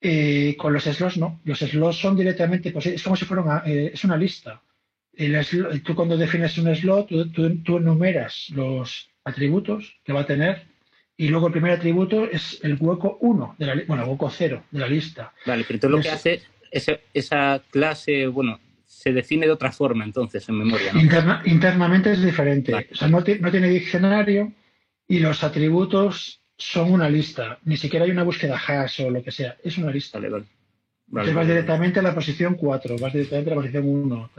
Eh, 0.02 0.56
con 0.58 0.74
los 0.74 0.84
slots 0.84 1.18
no, 1.18 1.40
los 1.46 1.60
slots 1.60 1.98
son 1.98 2.18
directamente, 2.18 2.72
pues 2.72 2.88
es 2.88 3.02
como 3.02 3.16
si 3.16 3.24
fuera 3.24 3.42
una, 3.42 3.64
eh, 3.66 3.92
es 3.94 4.04
una 4.04 4.18
lista. 4.18 4.62
tú 5.86 5.96
cuando 5.96 6.18
defines 6.18 6.58
un 6.58 6.76
slot, 6.76 7.08
tú, 7.08 7.64
tú 7.64 7.78
enumeras 7.78 8.50
los 8.50 9.10
atributos 9.24 10.02
que 10.04 10.12
va 10.12 10.22
a 10.22 10.26
tener 10.26 10.69
y 11.20 11.28
luego 11.28 11.48
el 11.48 11.52
primer 11.52 11.74
atributo 11.74 12.24
es 12.24 12.62
el 12.64 12.78
hueco 12.80 13.18
1, 13.20 13.56
de 13.58 13.66
la, 13.66 13.76
bueno, 13.86 14.06
hueco 14.06 14.30
0 14.30 14.64
de 14.72 14.80
la 14.80 14.88
lista. 14.88 15.34
Vale, 15.46 15.66
pero 15.68 15.76
entonces 15.76 15.98
lo 15.98 16.02
que 16.02 16.10
hace, 16.10 16.42
esa, 16.72 16.94
esa 17.14 17.62
clase, 17.70 18.28
bueno, 18.28 18.58
se 18.86 19.12
define 19.12 19.46
de 19.46 19.52
otra 19.52 19.74
forma 19.74 20.06
entonces 20.06 20.48
en 20.48 20.58
memoria. 20.60 20.94
¿no? 20.94 21.42
internamente 21.44 22.14
es 22.14 22.24
diferente. 22.24 22.88
O 22.90 22.96
sea, 22.96 23.10
no, 23.10 23.18
no, 23.20 23.52
tiene 23.52 23.68
diccionario 23.68 24.54
y 25.10 25.20
los 25.20 25.44
atributos 25.44 26.40
son 26.58 26.94
una 26.94 27.10
lista. 27.10 27.60
Ni 27.66 27.76
siquiera 27.76 28.06
hay 28.06 28.12
una 28.12 28.24
búsqueda 28.24 28.58
hash 28.58 29.02
o 29.02 29.10
lo 29.10 29.22
que 29.22 29.32
sea. 29.32 29.58
Es 29.62 29.78
una 29.78 29.92
lista. 29.92 30.20
Vale, 30.20 30.30
vale. 30.30 30.46
Entonces 31.10 31.36
vas 31.36 31.48
directamente 31.48 32.00
a 32.00 32.04
la 32.04 32.16
posición 32.16 32.56
4, 32.56 32.96
vas 32.98 33.12
directamente 33.12 33.52
a 33.52 33.56
la 33.56 33.62
posición 33.62 33.90
1. 33.90 34.32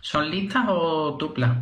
¿Son 0.00 0.30
listas 0.32 0.64
o 0.68 1.16
tuplas? 1.16 1.56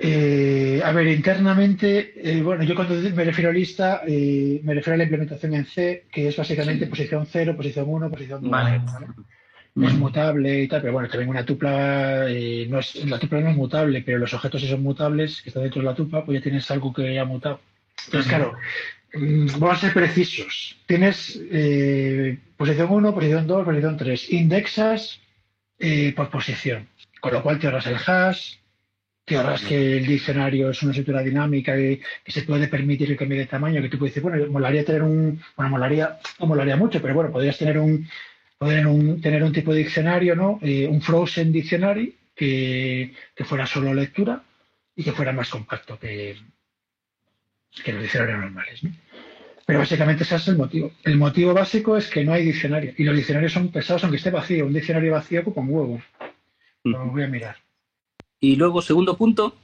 Eh, 0.00 0.80
a 0.84 0.92
ver, 0.92 1.08
internamente, 1.08 2.12
eh, 2.14 2.40
bueno, 2.40 2.62
yo 2.62 2.76
cuando 2.76 2.94
me 2.94 3.24
refiero 3.24 3.50
a 3.50 3.52
lista, 3.52 4.02
eh, 4.06 4.60
me 4.62 4.74
refiero 4.74 4.94
a 4.94 4.98
la 4.98 5.02
implementación 5.02 5.54
en 5.54 5.66
C, 5.66 6.04
que 6.12 6.28
es 6.28 6.36
básicamente 6.36 6.86
posición 6.86 7.26
0, 7.26 7.56
posición 7.56 7.86
1, 7.88 8.08
posición 8.08 8.42
2. 8.42 8.50
Vale. 8.50 8.80
Es 9.80 9.94
mutable 9.94 10.62
y 10.62 10.68
tal, 10.68 10.80
pero 10.80 10.92
bueno, 10.92 11.08
también 11.08 11.30
una 11.30 11.44
tupla, 11.44 12.26
no 12.68 12.78
es, 12.78 13.04
la 13.06 13.18
tupla 13.18 13.40
no 13.40 13.50
es 13.50 13.56
mutable, 13.56 14.02
pero 14.02 14.18
los 14.18 14.34
objetos 14.34 14.60
si 14.60 14.68
son 14.68 14.82
mutables, 14.82 15.40
que 15.42 15.50
están 15.50 15.62
dentro 15.62 15.82
de 15.82 15.86
la 15.86 15.94
tupla, 15.94 16.24
pues 16.24 16.38
ya 16.38 16.42
tienes 16.42 16.68
algo 16.70 16.92
que 16.92 17.18
ha 17.18 17.24
mutado. 17.24 17.60
Entonces, 18.06 18.28
claro, 18.28 18.54
mm, 19.14 19.46
vamos 19.58 19.78
a 19.78 19.80
ser 19.80 19.92
precisos. 19.92 20.76
Tienes 20.86 21.40
posición 22.56 22.90
1, 22.90 23.14
posición 23.14 23.46
2, 23.46 23.64
posición 23.64 23.96
3. 23.96 24.32
Indexas 24.32 25.20
por 26.16 26.30
posición, 26.30 26.88
con 27.20 27.32
lo 27.32 27.42
cual 27.42 27.60
te 27.60 27.66
ahorras 27.66 27.86
el 27.86 27.96
hash, 28.04 28.56
que 29.28 29.36
ahorras 29.36 29.62
que 29.62 29.98
el 29.98 30.06
diccionario 30.06 30.70
es 30.70 30.82
una 30.82 30.92
estructura 30.92 31.22
dinámica 31.22 31.76
que, 31.76 32.00
se 32.26 32.42
puede 32.42 32.66
permitir 32.68 33.10
el 33.10 33.16
cambio 33.16 33.38
de 33.38 33.46
tamaño, 33.46 33.82
que 33.82 33.88
tú 33.88 33.98
puedes 33.98 34.14
decir, 34.14 34.28
bueno, 34.28 34.50
molaría 34.50 34.84
tener 34.84 35.02
un, 35.02 35.40
bueno, 35.56 35.70
molaría, 35.70 36.18
no 36.40 36.46
molaría 36.46 36.76
mucho, 36.76 37.00
pero 37.02 37.14
bueno, 37.14 37.30
podrías 37.30 37.58
tener 37.58 37.78
un, 37.78 38.08
poder 38.56 38.86
un, 38.86 39.20
tener 39.20 39.44
un 39.44 39.52
tipo 39.52 39.72
de 39.72 39.80
diccionario, 39.80 40.34
¿no? 40.34 40.58
Eh, 40.62 40.86
un 40.86 41.02
frozen 41.02 41.52
dictionary 41.52 42.16
que, 42.34 43.12
fuera 43.44 43.66
solo 43.66 43.92
lectura 43.92 44.42
y 44.96 45.04
que 45.04 45.12
fuera 45.12 45.32
más 45.32 45.50
compacto 45.50 45.98
que, 45.98 46.36
que 47.84 47.92
los 47.92 48.02
diccionarios 48.02 48.40
normales, 48.40 48.82
¿no? 48.82 48.92
Pero 49.66 49.80
básicamente 49.80 50.22
ese 50.22 50.36
es 50.36 50.48
el 50.48 50.56
motivo. 50.56 50.92
El 51.04 51.18
motivo 51.18 51.52
básico 51.52 51.98
es 51.98 52.08
que 52.08 52.24
no 52.24 52.32
hay 52.32 52.42
diccionario. 52.42 52.94
Y 52.96 53.04
los 53.04 53.14
diccionarios 53.14 53.52
son 53.52 53.70
pesados 53.70 54.02
aunque 54.02 54.16
esté 54.16 54.30
vacío. 54.30 54.64
Un 54.64 54.72
diccionario 54.72 55.12
vacío 55.12 55.42
ocupa 55.42 55.60
un 55.60 55.68
huevo. 55.68 56.02
Lo 56.84 57.04
voy 57.08 57.24
a 57.24 57.28
mirar. 57.28 57.56
Y 58.40 58.56
luego, 58.56 58.82
segundo 58.82 59.16
punto, 59.16 59.56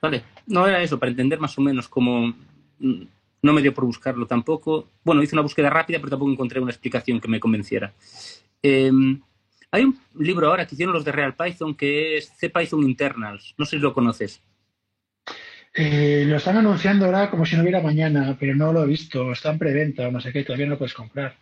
vale, 0.00 0.24
no 0.46 0.66
era 0.66 0.82
eso, 0.82 0.98
para 0.98 1.10
entender 1.10 1.38
más 1.38 1.56
o 1.58 1.60
menos 1.60 1.88
cómo... 1.88 2.34
mm, 2.78 3.02
No 3.42 3.52
me 3.52 3.62
dio 3.62 3.72
por 3.72 3.84
buscarlo 3.84 4.26
tampoco. 4.26 4.88
Bueno, 5.04 5.22
hice 5.22 5.34
una 5.36 5.42
búsqueda 5.42 5.70
rápida, 5.70 5.98
pero 5.98 6.10
tampoco 6.10 6.32
encontré 6.32 6.58
una 6.60 6.72
explicación 6.72 7.20
que 7.20 7.28
me 7.28 7.38
convenciera. 7.38 7.92
Eh, 8.62 8.90
hay 9.70 9.84
un 9.84 9.98
libro 10.18 10.48
ahora 10.48 10.66
que 10.66 10.74
hicieron 10.74 10.94
los 10.94 11.04
de 11.04 11.12
Real 11.12 11.34
Python 11.36 11.74
que 11.74 12.16
es 12.16 12.32
CPython 12.40 12.82
Internals. 12.82 13.54
No 13.58 13.64
sé 13.64 13.76
si 13.76 13.82
lo 13.82 13.92
conoces. 13.94 14.40
Eh, 15.74 16.24
lo 16.26 16.36
están 16.36 16.56
anunciando 16.56 17.04
ahora 17.04 17.30
como 17.30 17.44
si 17.44 17.54
no 17.54 17.62
hubiera 17.62 17.80
mañana, 17.82 18.36
pero 18.40 18.54
no 18.54 18.72
lo 18.72 18.82
he 18.82 18.86
visto. 18.86 19.30
Está 19.32 19.50
en 19.50 19.58
preventa 19.58 20.08
o 20.08 20.10
no 20.10 20.20
sé 20.20 20.32
qué, 20.32 20.42
todavía 20.42 20.66
no 20.66 20.72
lo 20.72 20.78
puedes 20.78 20.94
comprar. 20.94 21.36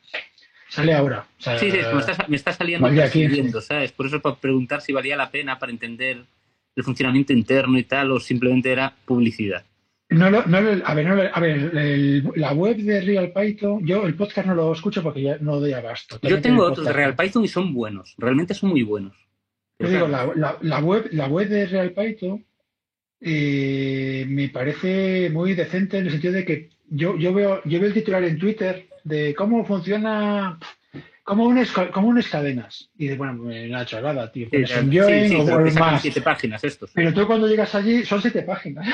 Sale 0.68 0.92
ahora. 0.92 1.26
O 1.38 1.42
sea, 1.42 1.56
Sí, 1.58 1.70
sí, 1.70 1.78
es 1.78 1.86
que 1.86 1.94
me 1.94 2.00
está, 2.00 2.26
me 2.28 2.36
está 2.36 2.52
saliendo 2.52 2.86
Valía 2.88 3.04
casi 3.04 3.20
15. 3.20 3.32
viendo, 3.32 3.60
¿sabes? 3.60 3.92
Por 3.92 4.06
eso 4.06 4.20
para 4.20 4.34
preguntar 4.34 4.80
si 4.80 4.92
valía 4.92 5.16
la 5.16 5.30
pena 5.30 5.58
para 5.58 5.70
entender 5.70 6.24
el 6.76 6.84
funcionamiento 6.84 7.32
interno 7.32 7.78
y 7.78 7.84
tal, 7.84 8.12
o 8.12 8.20
simplemente 8.20 8.72
era 8.72 8.94
publicidad. 9.04 9.64
No 10.10 10.30
lo- 10.30 10.44
no 10.46 10.60
lo- 10.60 10.86
a 10.86 10.94
ver, 10.94 11.06
no 11.06 11.14
lo- 11.16 11.34
a 11.34 11.40
ver 11.40 11.56
el- 11.76 12.30
la 12.36 12.52
web 12.52 12.76
de 12.76 13.00
Real 13.00 13.32
Python, 13.32 13.84
yo 13.86 14.06
el 14.06 14.14
podcast 14.14 14.46
no 14.46 14.54
lo 14.54 14.72
escucho 14.72 15.02
porque 15.02 15.22
ya 15.22 15.38
no 15.40 15.58
doy 15.60 15.72
abasto. 15.72 16.18
Yo 16.22 16.40
tengo 16.40 16.64
otros 16.64 16.86
de. 16.86 16.92
Real 16.92 17.16
Python 17.16 17.44
y 17.44 17.48
son 17.48 17.72
buenos, 17.74 18.14
realmente 18.18 18.54
son 18.54 18.70
muy 18.70 18.82
buenos. 18.82 19.14
Yo 19.78 19.88
digo, 19.88 20.06
la, 20.06 20.30
la- 20.36 20.58
la 20.60 20.78
web, 20.80 21.08
la 21.12 21.26
web 21.26 21.48
de 21.48 21.66
Real 21.66 21.90
Python 21.92 22.44
eh, 23.20 24.26
me 24.28 24.48
parece 24.50 25.30
muy 25.30 25.54
decente 25.54 25.98
en 25.98 26.06
el 26.06 26.12
sentido 26.12 26.34
de 26.34 26.44
que 26.44 26.70
yo, 26.90 27.16
yo 27.16 27.32
veo, 27.32 27.62
yo 27.64 27.78
veo 27.80 27.88
el 27.88 27.94
titular 27.94 28.22
en 28.22 28.38
Twitter 28.38 28.86
de 29.04 29.34
cómo 29.34 29.64
funciona, 29.64 30.58
cómo 31.24 31.44
unes, 31.46 31.72
cómo 31.92 32.08
unes 32.08 32.28
cadenas. 32.28 32.90
Y 32.96 33.08
de, 33.08 33.16
bueno, 33.16 33.42
una 33.42 33.84
chorrada, 33.84 34.30
tío. 34.30 34.48
Sí, 34.50 34.64
sí, 34.66 35.28
sí, 35.28 35.34
o 35.36 35.44
más. 35.80 36.02
siete 36.02 36.20
páginas 36.20 36.62
estos. 36.62 36.90
Pero 36.94 37.12
tú 37.12 37.26
cuando 37.26 37.48
llegas 37.48 37.74
allí 37.74 38.04
son 38.04 38.20
siete 38.22 38.42
páginas. 38.42 38.86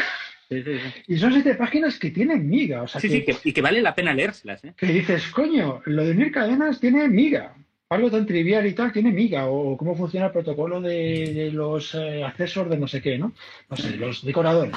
Sí, 0.48 0.62
sí, 0.64 0.78
sí. 0.78 1.02
Y 1.14 1.18
son 1.18 1.32
siete 1.32 1.54
páginas 1.54 1.98
que 1.98 2.10
tienen 2.10 2.48
miga. 2.48 2.82
O 2.82 2.88
sea, 2.88 3.00
Sí, 3.00 3.08
que, 3.08 3.14
sí, 3.14 3.24
que- 3.42 3.48
y 3.50 3.52
que 3.52 3.62
vale 3.62 3.82
la 3.82 3.94
pena 3.94 4.12
leérselas, 4.14 4.64
¿eh? 4.64 4.72
que 4.76 4.86
dices, 4.86 5.26
coño, 5.28 5.80
lo 5.84 6.04
de 6.04 6.12
unir 6.12 6.32
cadenas 6.32 6.80
tiene 6.80 7.06
miga. 7.08 7.54
Algo 7.90 8.10
tan 8.10 8.24
trivial 8.26 8.66
y 8.66 8.72
tal 8.72 8.92
tiene 8.92 9.10
miga. 9.12 9.46
O 9.46 9.76
cómo 9.76 9.94
funciona 9.96 10.26
el 10.26 10.32
protocolo 10.32 10.80
de, 10.80 11.32
de 11.34 11.50
los 11.52 11.94
eh, 11.94 12.24
accesos 12.24 12.68
de 12.70 12.78
no 12.78 12.86
sé 12.88 13.00
qué, 13.02 13.18
¿no? 13.18 13.32
No 13.68 13.76
sé, 13.76 13.96
los 13.96 14.24
decoradores. 14.24 14.74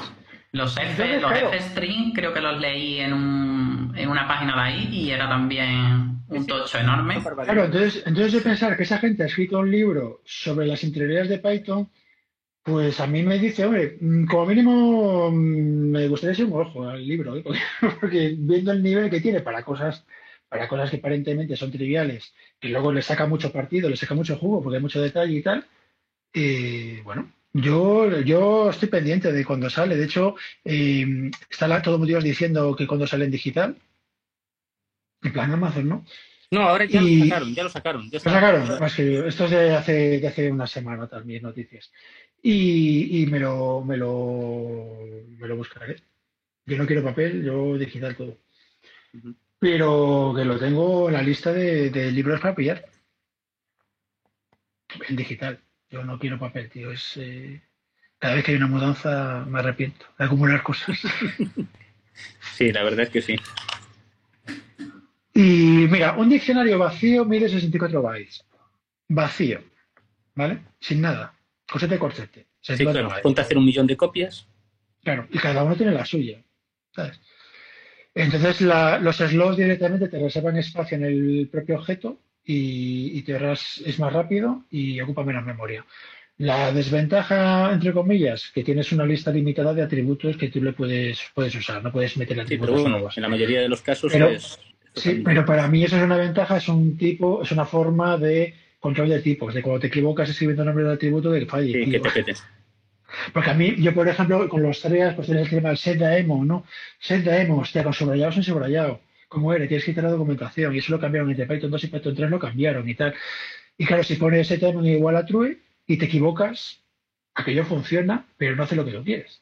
Los 0.51 0.77
F, 0.77 0.85
Entonces, 0.91 1.21
los 1.21 1.31
claro. 1.31 1.53
F-String 1.53 2.13
creo 2.13 2.31
que 2.33 2.41
los 2.41 2.59
leí 2.61 2.99
en, 2.99 3.13
un, 3.13 3.93
en 3.97 4.09
una 4.09 4.27
página 4.27 4.55
de 4.55 4.61
ahí 4.61 4.89
y 4.91 5.09
era 5.09 5.27
también 5.27 6.12
un 6.39 6.45
tocho 6.47 6.77
enorme. 6.77 7.15
Claro, 7.45 7.65
entonces, 7.65 8.03
entonces 8.05 8.33
de 8.33 8.41
pensar 8.41 8.75
que 8.77 8.83
esa 8.83 8.97
gente 8.99 9.23
ha 9.23 9.27
escrito 9.27 9.59
un 9.59 9.69
libro 9.71 10.21
sobre 10.25 10.65
las 10.67 10.83
interioridades 10.83 11.29
de 11.29 11.39
Python, 11.39 11.89
pues 12.63 12.99
a 12.99 13.07
mí 13.07 13.23
me 13.23 13.39
dice, 13.39 13.65
hombre, 13.65 13.97
mm, 13.99 14.25
como 14.25 14.45
mínimo 14.45 15.29
mm, 15.31 15.91
me 15.91 16.07
gustaría 16.07 16.35
ser 16.35 16.45
un 16.45 16.61
ojo 16.61 16.87
al 16.87 17.05
libro, 17.05 17.35
¿eh? 17.35 17.41
porque, 17.43 17.59
porque 17.99 18.35
viendo 18.37 18.71
el 18.71 18.81
nivel 18.83 19.09
que 19.09 19.19
tiene 19.21 19.41
para 19.41 19.63
cosas, 19.63 20.05
para 20.49 20.67
cosas 20.67 20.89
que 20.89 20.97
aparentemente 20.97 21.55
son 21.57 21.71
triviales, 21.71 22.33
que 22.59 22.69
luego 22.69 22.91
le 22.93 23.01
saca 23.01 23.25
mucho 23.27 23.51
partido, 23.51 23.89
le 23.89 23.97
saca 23.97 24.13
mucho 24.15 24.37
jugo, 24.37 24.61
porque 24.63 24.77
hay 24.77 24.81
mucho 24.81 25.01
detalle 25.01 25.33
y 25.33 25.41
tal, 25.41 25.65
eh, 26.33 27.01
bueno, 27.03 27.31
yo, 27.53 28.19
yo 28.21 28.69
estoy 28.69 28.89
pendiente 28.89 29.31
de 29.31 29.45
cuando 29.45 29.69
sale. 29.69 29.95
De 29.95 30.05
hecho, 30.05 30.35
eh, 30.65 31.29
está 31.49 31.67
la- 31.67 31.81
todo 31.81 32.03
Dios 32.05 32.23
diciendo 32.23 32.75
que 32.75 32.87
cuando 32.87 33.05
sale 33.07 33.25
en 33.25 33.31
digital, 33.31 33.75
en 35.23 35.33
plan 35.33 35.51
Amazon, 35.51 35.87
¿no? 35.89 36.05
No, 36.51 36.61
ahora 36.61 36.85
ya 36.85 37.01
Y- 37.01 37.19
lo 37.19 37.25
sacaron, 37.25 37.55
ya 37.55 37.63
lo 37.63 37.69
sacaron. 37.69 38.09
Ya 38.11 38.19
Lo 38.19 38.31
sacaron, 38.31 38.79
más 38.79 38.93
que 38.95 39.27
esto 39.27 39.45
es 39.45 39.51
de 39.51 39.75
hace, 39.75 40.19
de 40.19 40.27
hace 40.27 40.51
una 40.51 40.67
semana 40.67 41.07
también, 41.07 41.41
noticias. 41.43 41.91
Y, 42.41 43.21
y 43.21 43.25
me 43.25 43.39
lo, 43.39 43.81
me 43.83 43.97
lo, 43.97 44.97
me 45.39 45.47
lo 45.47 45.55
buscaré. 45.55 45.95
Yo 46.65 46.77
no 46.77 46.85
quiero 46.85 47.03
papel, 47.03 47.43
yo 47.43 47.75
digital 47.77 48.15
todo. 48.15 48.37
Pero 49.59 50.33
que 50.35 50.45
lo 50.45 50.59
tengo 50.59 51.07
en 51.07 51.13
la 51.13 51.21
lista 51.21 51.51
de, 51.53 51.89
de 51.89 52.11
libros 52.11 52.39
para 52.41 52.53
pillar. 52.55 52.85
En 55.09 55.15
digital. 55.15 55.59
Yo 55.89 56.03
no 56.03 56.19
quiero 56.19 56.37
papel, 56.39 56.69
tío. 56.69 56.91
Es, 56.91 57.13
eh, 57.17 57.61
cada 58.19 58.35
vez 58.35 58.43
que 58.43 58.51
hay 58.51 58.57
una 58.57 58.67
mudanza 58.67 59.45
me 59.47 59.59
arrepiento 59.59 60.05
de 60.19 60.25
acumular 60.25 60.61
cosas. 60.63 60.99
Sí, 62.55 62.71
la 62.71 62.83
verdad 62.83 62.99
es 63.05 63.09
que 63.09 63.21
sí. 63.23 63.35
Y 65.33 65.87
mira, 65.89 66.13
un 66.13 66.29
diccionario 66.29 66.77
vacío 66.77 67.25
mide 67.25 67.49
64 67.49 68.01
bytes. 68.01 68.45
Vacío. 69.09 69.61
¿Vale? 70.35 70.59
Sin 70.79 71.01
nada. 71.01 71.33
Cosete 71.69 71.97
corchete. 71.97 72.41
Sí, 72.61 72.73
64 72.73 73.07
claro. 73.07 73.23
Ponte 73.23 73.41
a 73.41 73.43
hacer 73.43 73.57
un 73.57 73.65
millón 73.65 73.87
de 73.87 73.97
copias. 73.97 74.47
Claro, 75.03 75.27
y 75.31 75.37
cada 75.37 75.63
uno 75.63 75.75
tiene 75.75 75.91
la 75.91 76.05
suya. 76.05 76.41
¿sabes? 76.95 77.19
Entonces 78.15 78.61
la- 78.61 78.99
los 78.99 79.17
slots 79.17 79.57
directamente 79.57 80.07
te 80.07 80.19
reservan 80.19 80.57
espacio 80.57 80.97
en 80.97 81.05
el 81.05 81.49
propio 81.51 81.77
objeto 81.79 82.19
y, 82.45 83.17
y 83.17 83.21
te 83.23 83.33
ahorras- 83.35 83.81
es 83.83 83.97
más 83.99 84.13
rápido 84.13 84.63
y 84.69 85.01
ocupa 85.01 85.23
menos 85.23 85.43
memoria. 85.43 85.83
La 86.37 86.71
desventaja, 86.71 87.71
entre 87.73 87.91
comillas, 87.93 88.51
que 88.53 88.63
tienes 88.63 88.91
una 88.91 89.05
lista 89.05 89.31
limitada 89.31 89.73
de 89.73 89.81
atributos 89.81 90.37
que 90.37 90.49
tú 90.49 90.61
le 90.63 90.73
puedes, 90.73 91.19
puedes 91.33 91.55
usar, 91.55 91.83
no 91.83 91.91
puedes 91.91 92.15
meter 92.17 92.35
Sí, 92.37 92.41
atributos 92.41 92.69
pero 92.73 92.81
bueno, 92.83 92.97
nuevos. 92.97 93.17
en 93.17 93.23
la 93.23 93.29
mayoría 93.29 93.61
de 93.61 93.69
los 93.69 93.81
casos 93.81 94.11
Pero- 94.11 94.29
es. 94.29 94.59
Sí, 94.95 95.21
pero 95.25 95.45
para 95.45 95.67
mí 95.67 95.83
eso 95.83 95.97
es 95.97 96.03
una 96.03 96.17
ventaja, 96.17 96.57
es 96.57 96.67
un 96.67 96.97
tipo, 96.97 97.41
es 97.41 97.51
una 97.51 97.65
forma 97.65 98.17
de 98.17 98.53
control 98.79 99.09
de 99.09 99.21
tipos, 99.21 99.53
de 99.53 99.61
cuando 99.61 99.79
te 99.79 99.87
equivocas 99.87 100.29
escribiendo 100.29 100.61
el 100.63 100.67
nombre 100.67 100.83
del 100.83 100.93
atributo 100.93 101.31
que 101.31 101.45
falle. 101.45 101.71
Sí, 101.71 101.83
Y- 101.87 101.91
que 101.91 101.99
te 101.99 102.09
petes. 102.09 102.43
porque 103.31 103.49
a 103.49 103.53
mí, 103.53 103.75
yo 103.77 103.93
por 103.93 104.07
ejemplo, 104.07 104.47
con 104.49 104.61
los 104.61 104.81
tareas, 104.81 105.15
pues 105.15 105.27
tienes 105.27 105.45
el 105.45 105.49
tema 105.57 105.69
del 105.69 105.77
set 105.77 105.97
daemon, 105.99 106.47
¿no? 106.47 106.65
Set 106.99 107.23
daemon, 107.23 107.59
hostia, 107.61 107.83
con 107.83 107.93
subrayado 107.93 108.29
o 108.29 108.33
sin 108.33 108.43
subrayado. 108.43 109.01
¿Cómo 109.29 109.51
era? 109.53 109.67
Tienes 109.67 109.83
que 109.85 109.91
quitar 109.91 110.03
la 110.03 110.11
documentación 110.11 110.75
y 110.75 110.77
eso 110.79 110.91
lo 110.91 110.99
cambiaron 110.99 111.29
entre 111.31 111.47
Python 111.47 111.71
2 111.71 111.83
y 111.83 111.87
Python 111.87 112.15
3 112.15 112.29
lo 112.29 112.37
cambiaron 112.39 112.87
y 112.87 112.93
tal. 112.95 113.15
Y 113.77 113.85
claro, 113.85 114.03
si 114.03 114.15
pones 114.15 114.47
set 114.47 114.61
daemon 114.61 114.85
igual 114.85 115.15
a 115.15 115.25
true 115.25 115.57
y 115.87 115.97
te 115.97 116.05
equivocas, 116.05 116.81
aquello 117.33 117.65
funciona, 117.65 118.25
pero 118.37 118.55
no 118.55 118.63
hace 118.63 118.75
lo 118.75 118.85
que 118.85 118.91
tú 118.91 119.03
quieres. 119.03 119.41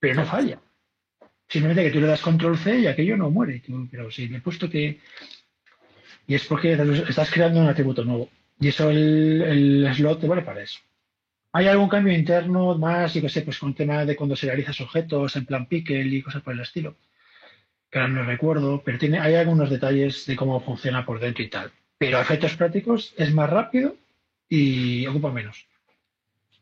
Pero 0.00 0.14
no 0.16 0.24
falla. 0.24 0.58
Simplemente 1.48 1.82
que 1.82 1.90
tú 1.90 2.00
le 2.00 2.06
das 2.06 2.20
control 2.20 2.58
C 2.58 2.80
y 2.80 2.86
aquello 2.86 3.16
no 3.16 3.30
muere. 3.30 3.62
Pero 3.90 4.10
si 4.10 4.28
le 4.28 4.38
he 4.38 4.40
puesto 4.40 4.68
que... 4.68 5.00
Y 6.26 6.34
es 6.34 6.44
porque 6.44 6.72
estás 7.08 7.30
creando 7.30 7.60
un 7.60 7.68
atributo 7.68 8.04
nuevo. 8.04 8.28
Y 8.60 8.68
eso 8.68 8.90
el, 8.90 9.42
el 9.42 9.94
slot 9.94 10.20
te 10.20 10.28
vale 10.28 10.42
para 10.42 10.62
eso. 10.62 10.80
¿Hay 11.52 11.66
algún 11.66 11.88
cambio 11.88 12.12
interno 12.12 12.76
más, 12.76 13.14
yo 13.14 13.22
qué 13.22 13.30
sé, 13.30 13.42
pues 13.42 13.58
con 13.58 13.74
tema 13.74 14.04
de 14.04 14.14
cuando 14.14 14.36
serializas 14.36 14.80
objetos 14.82 15.34
en 15.36 15.46
plan 15.46 15.66
pickle 15.66 16.02
y 16.02 16.22
cosas 16.22 16.42
por 16.42 16.52
el 16.52 16.60
estilo? 16.60 16.96
Que 17.90 17.98
ahora 17.98 18.12
no 18.12 18.22
recuerdo, 18.24 18.82
pero 18.84 18.98
tiene, 18.98 19.18
hay 19.18 19.34
algunos 19.34 19.70
detalles 19.70 20.26
de 20.26 20.36
cómo 20.36 20.60
funciona 20.60 21.06
por 21.06 21.18
dentro 21.18 21.42
y 21.42 21.48
tal. 21.48 21.72
Pero 21.96 22.18
a 22.18 22.22
efectos 22.22 22.54
prácticos 22.54 23.14
es 23.16 23.32
más 23.32 23.48
rápido 23.48 23.96
y 24.48 25.06
ocupa 25.06 25.32
menos. 25.32 25.66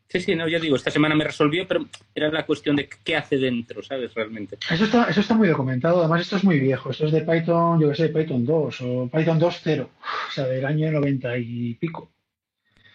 Sí, 0.09 0.21
sí, 0.21 0.35
no, 0.35 0.47
yo 0.47 0.59
digo, 0.59 0.75
esta 0.77 0.89
semana 0.89 1.15
me 1.15 1.25
resolvió, 1.25 1.67
pero 1.67 1.85
era 2.15 2.31
la 2.31 2.45
cuestión 2.45 2.75
de 2.77 2.87
qué 3.03 3.17
hace 3.17 3.37
dentro, 3.37 3.83
¿sabes? 3.83 4.13
Realmente. 4.13 4.57
Eso 4.71 4.85
está, 4.85 5.09
eso 5.09 5.19
está 5.19 5.33
muy 5.33 5.49
documentado. 5.49 5.99
Además, 5.99 6.21
esto 6.21 6.37
es 6.37 6.43
muy 6.45 6.59
viejo. 6.59 6.91
Esto 6.91 7.07
es 7.07 7.11
de 7.11 7.21
Python, 7.21 7.79
yo 7.81 7.89
qué 7.89 7.95
sé, 7.95 8.09
Python 8.09 8.45
2 8.45 8.81
o 8.81 9.09
Python 9.13 9.39
2.0. 9.39 9.81
O 9.83 10.31
sea, 10.31 10.45
del 10.45 10.65
año 10.65 10.89
90 10.91 11.37
y 11.39 11.73
pico. 11.73 12.11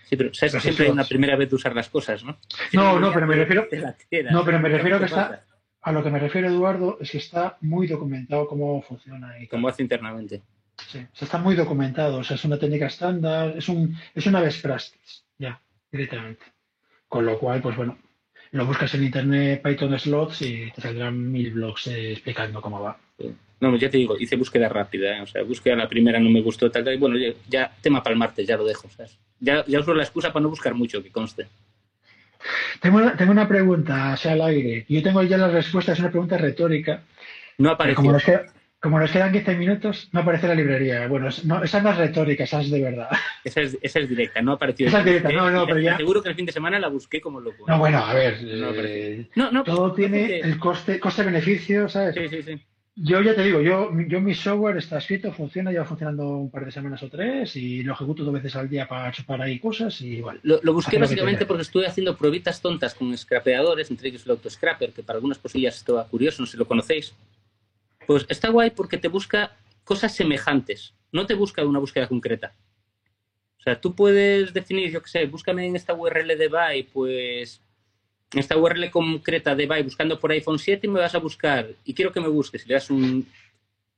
Sí, 0.04 0.16
pero 0.16 0.32
¿sabes? 0.32 0.54
Los 0.54 0.62
siempre 0.62 0.86
hay 0.86 0.90
una 0.92 1.04
primera 1.04 1.36
vez 1.36 1.50
de 1.50 1.56
usar 1.56 1.74
las 1.74 1.88
cosas, 1.90 2.24
¿no? 2.24 2.38
No, 2.72 2.98
no, 2.98 3.12
pero 3.12 3.26
me 3.26 3.36
refiero- 3.36 3.66
No, 4.30 4.44
pero 4.44 4.58
me 4.58 4.68
refiero 4.70 4.96
¿Qué 4.98 5.04
que 5.04 5.10
está-? 5.10 5.44
A 5.82 5.92
lo 5.92 6.02
que 6.02 6.10
me 6.10 6.18
refiero, 6.18 6.48
Eduardo, 6.48 6.96
es 7.00 7.10
que 7.10 7.18
está 7.18 7.58
muy 7.60 7.86
documentado 7.88 8.46
cómo 8.46 8.80
funciona. 8.82 9.38
Y. 9.38 9.48
Como 9.48 9.68
hace 9.68 9.82
internamente. 9.82 10.40
Sí, 10.88 11.04
está 11.20 11.38
muy 11.38 11.54
documentado, 11.56 12.18
o 12.18 12.24
sea, 12.24 12.36
es 12.36 12.44
una 12.44 12.58
técnica 12.58 12.86
estándar, 12.86 13.54
es, 13.56 13.68
un, 13.68 13.96
es 14.14 14.26
una 14.26 14.40
best 14.40 14.62
practice, 14.62 15.22
ya, 15.38 15.60
directamente. 15.90 16.42
Con 17.12 17.26
lo 17.26 17.38
cual, 17.38 17.60
pues 17.60 17.76
bueno, 17.76 17.98
lo 18.52 18.64
buscas 18.64 18.94
en 18.94 19.04
internet 19.04 19.60
Python 19.62 19.98
slots 19.98 20.40
y 20.40 20.70
te 20.74 20.80
saldrán 20.80 21.30
mil 21.30 21.50
blogs 21.50 21.88
eh, 21.88 22.12
explicando 22.12 22.62
cómo 22.62 22.80
va. 22.80 22.96
No, 23.60 23.76
ya 23.76 23.90
te 23.90 23.98
digo, 23.98 24.16
hice 24.18 24.34
búsqueda 24.36 24.70
rápida, 24.70 25.18
¿eh? 25.18 25.20
o 25.20 25.26
sea, 25.26 25.42
búsqueda 25.42 25.76
la 25.76 25.90
primera 25.90 26.18
no 26.18 26.30
me 26.30 26.40
gustó, 26.40 26.70
tal, 26.70 26.84
tal, 26.84 26.94
y 26.94 26.96
bueno, 26.96 27.18
ya, 27.18 27.34
ya 27.50 27.70
tema 27.82 28.02
para 28.02 28.14
el 28.14 28.18
martes, 28.18 28.46
ya 28.46 28.56
lo 28.56 28.64
dejo, 28.64 28.88
¿sabes? 28.88 29.18
Ya, 29.40 29.62
ya 29.66 29.80
uso 29.80 29.92
la 29.92 30.04
excusa 30.04 30.32
para 30.32 30.42
no 30.44 30.48
buscar 30.48 30.72
mucho, 30.74 31.02
que 31.02 31.10
conste. 31.12 31.48
Tengo 32.80 32.96
una, 32.96 33.14
tengo 33.14 33.30
una 33.30 33.46
pregunta, 33.46 34.14
o 34.14 34.16
sea, 34.16 34.32
al 34.32 34.40
aire. 34.40 34.86
Yo 34.88 35.02
tengo 35.02 35.22
ya 35.22 35.36
la 35.36 35.48
respuesta, 35.48 35.92
es 35.92 35.98
una 35.98 36.10
pregunta 36.10 36.38
retórica. 36.38 37.02
No 37.58 37.76
como 37.94 38.12
nos, 38.12 38.24
queda- 38.24 38.46
como 38.82 38.98
nos 38.98 39.12
quedan 39.12 39.30
15 39.32 39.54
minutos, 39.56 40.08
no 40.12 40.20
aparece 40.20 40.48
la 40.48 40.54
librería. 40.56 41.06
Bueno, 41.06 41.28
no, 41.44 41.62
esa 41.62 41.80
no 41.80 41.90
es 41.90 41.96
retórica, 41.98 42.44
esa 42.44 42.60
es 42.60 42.70
de 42.70 42.82
verdad. 42.82 43.08
Esa 43.44 43.60
es, 43.60 43.76
esa 43.82 43.98
es 43.98 44.08
directa, 44.08 44.40
no 44.40 44.52
apareció. 44.52 44.86
Esa 44.86 45.00
es 45.00 45.04
directa, 45.04 45.30
no, 45.32 45.50
no, 45.50 45.64
y 45.64 45.66
pero 45.66 45.78
ya- 45.80 45.94
aseguro 45.94 46.22
que 46.22 46.28
el 46.28 46.36
fin 46.36 46.46
de 46.46 46.52
semana 46.52 46.78
la 46.78 46.86
busqué 46.88 47.20
como 47.20 47.40
loco. 47.40 47.64
No, 47.66 47.76
bueno, 47.78 47.98
a 47.98 48.14
ver, 48.14 48.40
No 48.42 48.70
eh. 48.74 49.26
No, 49.34 49.50
no, 49.50 49.64
todo 49.64 49.92
tiene 49.92 50.38
el 50.38 50.58
coste, 50.60 51.00
coste-beneficio, 51.00 51.88
¿sabes? 51.88 52.14
Sí, 52.14 52.28
sí, 52.28 52.42
sí. 52.42 52.62
Yo 52.94 53.20
ya 53.22 53.34
te 53.34 53.42
digo, 53.42 53.60
yo, 53.60 53.90
yo 54.06 54.20
mi 54.20 54.34
software 54.34 54.76
está 54.76 54.98
escrito, 54.98 55.32
funciona, 55.32 55.72
lleva 55.72 55.84
funcionando 55.86 56.28
un 56.28 56.50
par 56.50 56.64
de 56.66 56.70
semanas 56.70 57.02
o 57.02 57.08
tres 57.08 57.56
y 57.56 57.82
lo 57.82 57.94
ejecuto 57.94 58.22
dos 58.22 58.34
veces 58.34 58.54
al 58.54 58.68
día 58.68 58.86
para 58.86 59.10
chupar 59.10 59.40
ahí 59.42 59.58
cosas 59.58 59.98
y 60.02 60.18
igual. 60.18 60.38
Lo, 60.42 60.60
busqué 60.74 60.98
básicamente 60.98 61.46
porque 61.46 61.62
estuve 61.62 61.86
haciendo 61.86 62.16
pruebitas 62.16 62.60
tontas 62.60 62.94
con 62.94 63.16
scrapeadores, 63.16 63.90
entre 63.90 64.08
ellos 64.10 64.24
el 64.26 64.32
autoscraper, 64.32 64.92
que 64.92 65.02
para 65.02 65.16
algunas 65.16 65.38
cosillas 65.38 65.76
estaba 65.76 66.06
curioso, 66.06 66.42
no 66.42 66.46
sé 66.46 66.52
si 66.52 66.58
lo 66.58 66.66
conocéis. 66.66 67.14
Pues 68.06 68.26
está 68.28 68.50
guay 68.50 68.70
porque 68.70 68.98
te 68.98 69.08
busca 69.08 69.56
cosas 69.84 70.14
semejantes, 70.14 70.94
no 71.12 71.26
te 71.26 71.34
busca 71.34 71.64
una 71.64 71.78
búsqueda 71.78 72.08
concreta. 72.08 72.54
O 73.58 73.62
sea, 73.62 73.80
tú 73.80 73.94
puedes 73.94 74.52
definir, 74.52 74.90
yo 74.90 75.02
qué 75.02 75.08
sé, 75.08 75.26
búscame 75.26 75.66
en 75.66 75.76
esta 75.76 75.94
URL 75.94 76.36
de 76.36 76.48
Buy, 76.48 76.82
pues 76.92 77.60
en 78.32 78.40
esta 78.40 78.56
URL 78.56 78.90
concreta 78.90 79.54
de 79.54 79.66
Buy 79.66 79.82
buscando 79.82 80.18
por 80.18 80.32
iPhone 80.32 80.58
7 80.58 80.86
y 80.86 80.90
me 80.90 81.00
vas 81.00 81.14
a 81.14 81.18
buscar 81.18 81.68
y 81.84 81.94
quiero 81.94 82.12
que 82.12 82.20
me 82.20 82.28
busques, 82.28 82.66
le 82.66 82.74
das 82.74 82.90
un 82.90 83.26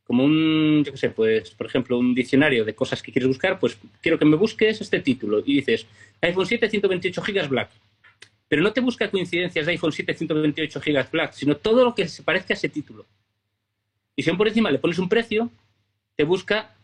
como 0.05 0.23
un, 0.23 0.85
yo 0.85 0.93
qué 0.93 0.99
sé, 0.99 1.11
pues, 1.11 1.51
por 1.53 1.67
ejemplo, 1.67 1.99
un 1.99 2.15
diccionario 2.15 2.65
de 2.65 2.75
cosas 2.75 3.03
que 3.03 3.11
quieres 3.11 3.29
buscar, 3.29 3.59
pues 3.59 3.79
quiero 4.03 4.19
que 4.19 4.27
me 4.27 4.37
busques 4.37 4.81
este 4.81 5.01
título 5.01 5.43
y 5.45 5.57
dices 5.57 5.87
iPhone 6.21 6.47
7 6.47 6.69
128 6.69 7.23
GB 7.23 7.49
Black. 7.49 7.71
Pero 8.47 8.63
no 8.63 8.73
te 8.73 8.83
busca 8.83 9.11
coincidencias 9.11 9.65
de 9.65 9.73
iPhone 9.73 9.93
7 9.93 10.15
128 10.15 10.81
GB 10.81 11.11
Black, 11.11 11.33
sino 11.33 11.57
todo 11.57 11.85
lo 11.85 11.95
que 11.95 12.07
se 12.07 12.23
parezca 12.23 12.53
a 12.53 12.57
ese 12.57 12.69
título. 12.69 13.07
Y 14.17 14.23
si 14.23 14.33
por 14.33 14.49
encima 14.49 14.71
le 14.71 14.79
pones 14.79 14.99
un 14.99 15.09
precio, 15.09 15.51
te 16.17 16.25
busca 16.25 16.75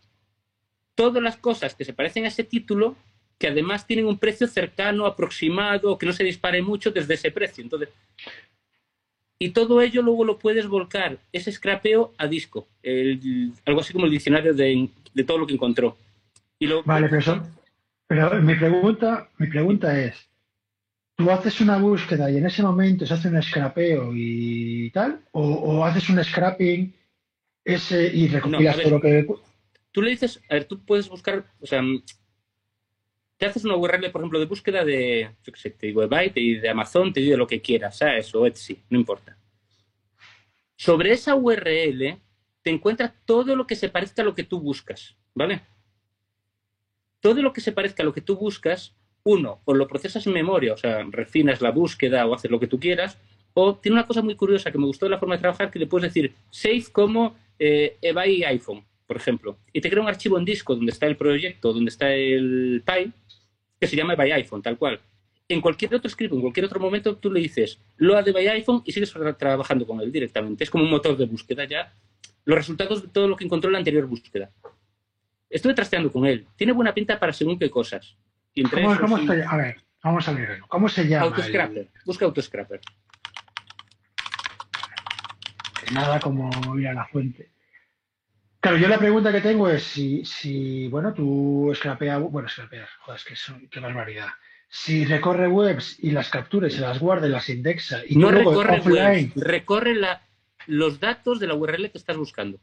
todas 0.95 1.23
las 1.23 1.37
cosas 1.37 1.75
que 1.75 1.85
se 1.85 1.93
parecen 1.93 2.25
a 2.25 2.27
ese 2.27 2.43
título 2.43 2.95
que 3.37 3.47
además 3.47 3.87
tienen 3.87 4.05
un 4.05 4.19
precio 4.19 4.47
cercano, 4.47 5.07
aproximado, 5.07 5.97
que 5.97 6.05
no 6.05 6.13
se 6.13 6.23
dispare 6.23 6.61
mucho 6.61 6.91
desde 6.91 7.15
ese 7.15 7.31
precio. 7.31 7.63
Entonces, 7.63 7.89
y 9.39 9.49
todo 9.49 9.81
ello 9.81 10.03
luego 10.03 10.23
lo 10.23 10.37
puedes 10.37 10.67
volcar, 10.67 11.17
ese 11.33 11.51
scrapeo, 11.51 12.13
a 12.19 12.27
disco, 12.27 12.67
algo 13.65 13.81
así 13.81 13.91
como 13.91 14.05
el 14.05 14.11
diccionario 14.11 14.53
de, 14.53 14.87
todo 15.25 15.39
lo 15.39 15.47
que 15.47 15.55
encontró. 15.55 15.97
Vale, 16.85 17.09
pero, 17.09 17.43
pero 18.05 18.39
mi, 18.39 18.53
pregunta, 18.53 19.27
mi 19.39 19.47
pregunta 19.47 19.99
es, 19.99 20.29
tú 21.15 21.31
haces 21.31 21.59
una 21.59 21.77
búsqueda 21.77 22.29
y 22.29 22.37
en 22.37 22.45
ese 22.45 22.61
momento 22.61 23.03
se 23.07 23.15
hace 23.15 23.29
un 23.29 23.41
scrapeo 23.41 24.11
y 24.13 24.91
tal, 24.91 25.21
o, 25.31 25.83
haces 25.83 26.07
un 26.09 26.23
scrapping 26.23 26.93
ese 27.63 28.11
y 28.13 28.27
recopilas 28.27 28.77
todo 28.77 28.89
lo 28.91 29.01
que 29.01 29.25
tú 29.91 30.01
le 30.01 30.11
dices, 30.11 30.41
a 30.49 30.55
ver, 30.55 30.65
tú 30.65 30.83
puedes 30.83 31.09
buscar, 31.09 31.45
o 31.59 31.65
sea, 31.65 31.81
te 33.37 33.45
haces 33.45 33.65
una 33.65 33.75
URL, 33.75 34.11
por 34.11 34.21
ejemplo, 34.21 34.39
de 34.39 34.45
búsqueda 34.45 34.85
de, 34.85 35.31
yo 35.43 35.53
qué 35.53 35.59
sé, 35.59 35.69
te 35.71 35.87
digo 35.87 36.01
de 36.01 36.07
Byte 36.07 36.37
y 36.39 36.55
de 36.55 36.69
Amazon, 36.69 37.11
te 37.11 37.19
digo 37.19 37.37
lo 37.37 37.47
que 37.47 37.61
quieras, 37.61 37.97
¿sabes? 37.97 38.33
O 38.35 38.45
Etsy, 38.45 38.83
no 38.89 38.99
importa. 38.99 39.37
Sobre 40.75 41.11
esa 41.11 41.35
URL 41.35 42.19
te 42.61 42.69
encuentras 42.69 43.13
todo 43.25 43.55
lo 43.55 43.67
que 43.67 43.75
se 43.75 43.89
parezca 43.89 44.21
a 44.21 44.25
lo 44.25 44.35
que 44.35 44.43
tú 44.43 44.59
buscas, 44.59 45.17
¿vale? 45.33 45.61
Todo 47.19 47.41
lo 47.41 47.53
que 47.53 47.61
se 47.61 47.71
parezca 47.71 48.03
a 48.03 48.05
lo 48.05 48.13
que 48.13 48.21
tú 48.21 48.35
buscas, 48.37 48.95
uno, 49.23 49.61
o 49.65 49.73
lo 49.73 49.87
procesas 49.87 50.25
en 50.25 50.33
memoria, 50.33 50.73
o 50.73 50.77
sea, 50.77 51.03
refinas 51.09 51.61
la 51.61 51.71
búsqueda 51.71 52.25
o 52.25 52.33
haces 52.33 52.49
lo 52.49 52.59
que 52.59 52.67
tú 52.67 52.79
quieras, 52.79 53.17
o 53.53 53.75
tiene 53.75 53.97
una 53.97 54.07
cosa 54.07 54.21
muy 54.21 54.35
curiosa 54.35 54.71
que 54.71 54.77
me 54.77 54.85
gustó 54.85 55.05
de 55.05 55.11
la 55.11 55.19
forma 55.19 55.35
de 55.35 55.41
trabajar, 55.41 55.71
que 55.71 55.79
le 55.79 55.87
puedes 55.87 56.13
decir 56.13 56.33
save 56.49 56.85
como 56.91 57.35
eh, 57.59 57.97
eBay 58.01 58.43
iPhone 58.43 58.83
por 59.11 59.17
ejemplo, 59.17 59.57
y 59.73 59.81
te 59.81 59.89
crea 59.89 60.01
un 60.01 60.07
archivo 60.07 60.37
en 60.37 60.45
disco 60.45 60.73
donde 60.73 60.93
está 60.93 61.05
el 61.05 61.17
proyecto, 61.17 61.73
donde 61.73 61.89
está 61.89 62.13
el 62.13 62.81
PI, 62.85 63.11
que 63.77 63.85
se 63.85 63.97
llama 63.97 64.15
by 64.15 64.31
iPhone, 64.31 64.61
tal 64.61 64.77
cual. 64.77 65.01
En 65.49 65.59
cualquier 65.59 65.93
otro 65.93 66.09
script, 66.09 66.33
en 66.33 66.39
cualquier 66.39 66.65
otro 66.65 66.79
momento, 66.79 67.17
tú 67.17 67.29
le 67.29 67.41
dices 67.41 67.77
lo 67.97 68.23
de 68.23 68.31
by 68.31 68.47
iPhone 68.47 68.81
y 68.85 68.93
sigues 68.93 69.13
trabajando 69.37 69.85
con 69.85 69.99
él 69.99 70.13
directamente. 70.13 70.63
Es 70.63 70.69
como 70.69 70.85
un 70.85 70.89
motor 70.89 71.17
de 71.17 71.25
búsqueda 71.25 71.65
ya. 71.65 71.93
Los 72.45 72.57
resultados 72.57 73.01
de 73.01 73.09
todo 73.09 73.27
lo 73.27 73.35
que 73.35 73.43
encontró 73.43 73.67
en 73.67 73.73
la 73.73 73.79
anterior 73.79 74.05
búsqueda. 74.05 74.49
Estuve 75.49 75.73
trasteando 75.73 76.09
con 76.09 76.25
él. 76.25 76.47
Tiene 76.55 76.71
buena 76.71 76.93
pinta 76.93 77.19
para 77.19 77.33
según 77.33 77.59
qué 77.59 77.69
cosas. 77.69 78.15
¿Cómo, 78.71 78.91
a 78.91 79.57
ver, 79.57 79.75
vamos 80.01 80.25
a. 80.29 80.37
¿Cómo 80.69 80.87
se 80.87 81.05
llama? 81.05 81.25
Autoscrapper. 81.25 81.89
Busca 82.05 82.23
Autoscrapper. 82.23 82.79
Nada 85.93 86.19
como 86.19 86.49
ir 86.77 86.87
a 86.87 86.93
la 86.93 87.05
fuente. 87.05 87.51
Claro, 88.59 88.77
yo 88.77 88.87
la 88.87 88.99
pregunta 88.99 89.31
que 89.31 89.41
tengo 89.41 89.67
es 89.69 89.83
si, 89.83 90.23
si 90.23 90.87
bueno, 90.87 91.13
tú 91.13 91.73
scrapeas, 91.75 92.21
bueno, 92.21 92.47
scrapeas, 92.47 92.89
joder, 92.99 93.19
es 93.19 93.25
que 93.25 93.35
son, 93.35 93.67
qué 93.69 93.79
barbaridad. 93.79 94.27
Si 94.69 95.03
recorre 95.03 95.47
webs 95.47 95.97
y 95.99 96.11
las 96.11 96.29
capturas, 96.29 96.71
se 96.71 96.79
las 96.79 96.99
guarda 96.99 97.27
y 97.27 97.31
las 97.31 97.49
indexa 97.49 98.01
y 98.07 98.15
no 98.15 98.29
recorre 98.29 98.79
webs, 98.79 99.33
recorre 99.35 99.95
la, 99.95 100.21
los 100.67 100.99
datos 100.99 101.39
de 101.39 101.47
la 101.47 101.55
URL 101.55 101.89
que 101.89 101.97
estás 101.97 102.17
buscando. 102.17 102.59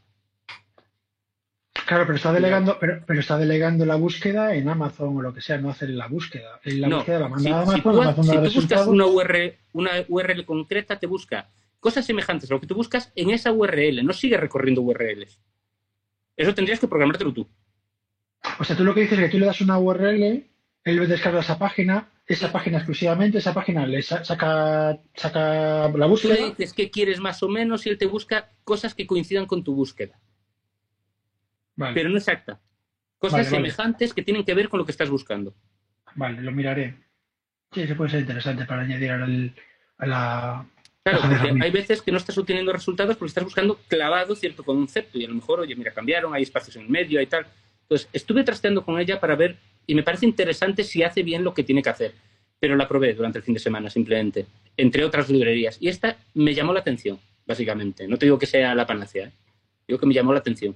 Claro, 1.84 2.04
pero 2.06 2.16
está 2.16 2.32
delegando, 2.32 2.78
pero, 2.78 3.02
pero, 3.06 3.18
está 3.18 3.38
delegando 3.38 3.84
la 3.86 3.96
búsqueda 3.96 4.54
en 4.54 4.68
Amazon 4.68 5.16
o 5.16 5.22
lo 5.22 5.34
que 5.34 5.40
sea, 5.40 5.58
no 5.58 5.70
hacer 5.70 5.90
la 5.90 6.06
búsqueda. 6.06 6.60
La 6.64 6.86
no, 6.86 6.96
búsqueda 6.98 7.18
la 7.20 7.28
manda 7.28 7.50
a 7.50 7.62
Amazon, 7.62 7.76
si 7.76 7.82
tú, 7.82 8.02
Amazon 8.02 8.24
si 8.24 8.36
tú 8.36 8.60
buscas 8.60 8.86
una 8.86 9.06
URL, 9.06 9.54
una 9.72 9.90
URL 10.06 10.44
concreta, 10.44 10.98
te 10.98 11.06
busca 11.06 11.48
cosas 11.80 12.06
semejantes 12.06 12.50
a 12.50 12.54
lo 12.54 12.60
que 12.60 12.66
tú 12.66 12.74
buscas 12.74 13.12
en 13.14 13.30
esa 13.30 13.52
URL, 13.52 14.04
no 14.04 14.12
sigue 14.12 14.36
recorriendo 14.36 14.82
URLs. 14.82 15.40
Eso 16.36 16.54
tendrías 16.54 16.80
que 16.80 16.88
programártelo 16.88 17.32
tú. 17.32 17.48
O 18.58 18.64
sea, 18.64 18.76
tú 18.76 18.84
lo 18.84 18.94
que 18.94 19.00
dices 19.00 19.18
es 19.18 19.24
que 19.24 19.30
tú 19.30 19.38
le 19.38 19.46
das 19.46 19.60
una 19.60 19.78
URL, 19.78 20.46
él 20.84 21.08
descarga 21.08 21.40
esa 21.40 21.58
página, 21.58 22.10
esa 22.26 22.52
página 22.52 22.78
exclusivamente, 22.78 23.38
esa 23.38 23.54
página 23.54 23.86
le 23.86 24.02
saca, 24.02 25.00
saca 25.14 25.88
la 25.88 26.06
búsqueda. 26.06 26.36
Tú 26.36 26.42
le 26.42 26.48
dices 26.50 26.72
qué 26.72 26.90
quieres 26.90 27.20
más 27.20 27.42
o 27.42 27.48
menos 27.48 27.86
y 27.86 27.90
él 27.90 27.98
te 27.98 28.06
busca 28.06 28.50
cosas 28.64 28.94
que 28.94 29.06
coincidan 29.06 29.46
con 29.46 29.64
tu 29.64 29.74
búsqueda. 29.74 30.20
Pero 31.94 32.08
no 32.08 32.16
exacta. 32.16 32.60
Cosas 33.18 33.48
semejantes 33.48 34.14
que 34.14 34.22
tienen 34.22 34.44
que 34.44 34.54
ver 34.54 34.68
con 34.68 34.78
lo 34.78 34.84
que 34.84 34.92
estás 34.92 35.10
buscando. 35.10 35.54
Vale, 36.14 36.40
lo 36.42 36.52
miraré. 36.52 36.96
Sí, 37.72 37.82
eso 37.82 37.96
puede 37.96 38.10
ser 38.10 38.20
interesante 38.20 38.64
para 38.64 38.82
añadir 38.82 39.10
a 39.10 40.06
la, 40.06 40.66
Claro, 41.10 41.20
porque 41.28 41.64
hay 41.64 41.70
veces 41.70 42.02
que 42.02 42.10
no 42.10 42.18
estás 42.18 42.36
obteniendo 42.36 42.72
resultados 42.72 43.16
porque 43.16 43.28
estás 43.28 43.44
buscando 43.44 43.78
clavado 43.88 44.34
cierto 44.34 44.62
concepto 44.62 45.18
y 45.18 45.24
a 45.24 45.28
lo 45.28 45.34
mejor, 45.34 45.60
oye, 45.60 45.74
mira, 45.74 45.92
cambiaron, 45.92 46.34
hay 46.34 46.42
espacios 46.42 46.76
en 46.76 46.90
medio 46.90 47.20
y 47.20 47.26
tal. 47.26 47.46
Entonces, 47.82 48.08
estuve 48.12 48.44
trasteando 48.44 48.84
con 48.84 49.00
ella 49.00 49.18
para 49.18 49.34
ver 49.34 49.56
y 49.86 49.94
me 49.94 50.02
parece 50.02 50.26
interesante 50.26 50.84
si 50.84 51.02
hace 51.02 51.22
bien 51.22 51.44
lo 51.44 51.54
que 51.54 51.64
tiene 51.64 51.82
que 51.82 51.90
hacer. 51.90 52.12
Pero 52.60 52.76
la 52.76 52.88
probé 52.88 53.14
durante 53.14 53.38
el 53.38 53.44
fin 53.44 53.54
de 53.54 53.60
semana, 53.60 53.88
simplemente, 53.88 54.46
entre 54.76 55.04
otras 55.04 55.30
librerías. 55.30 55.78
Y 55.80 55.88
esta 55.88 56.18
me 56.34 56.54
llamó 56.54 56.72
la 56.72 56.80
atención, 56.80 57.18
básicamente. 57.46 58.06
No 58.06 58.18
te 58.18 58.26
digo 58.26 58.38
que 58.38 58.46
sea 58.46 58.74
la 58.74 58.86
panacea, 58.86 59.26
¿eh? 59.26 59.32
digo 59.86 59.98
que 59.98 60.06
me 60.06 60.14
llamó 60.14 60.32
la 60.32 60.40
atención. 60.40 60.74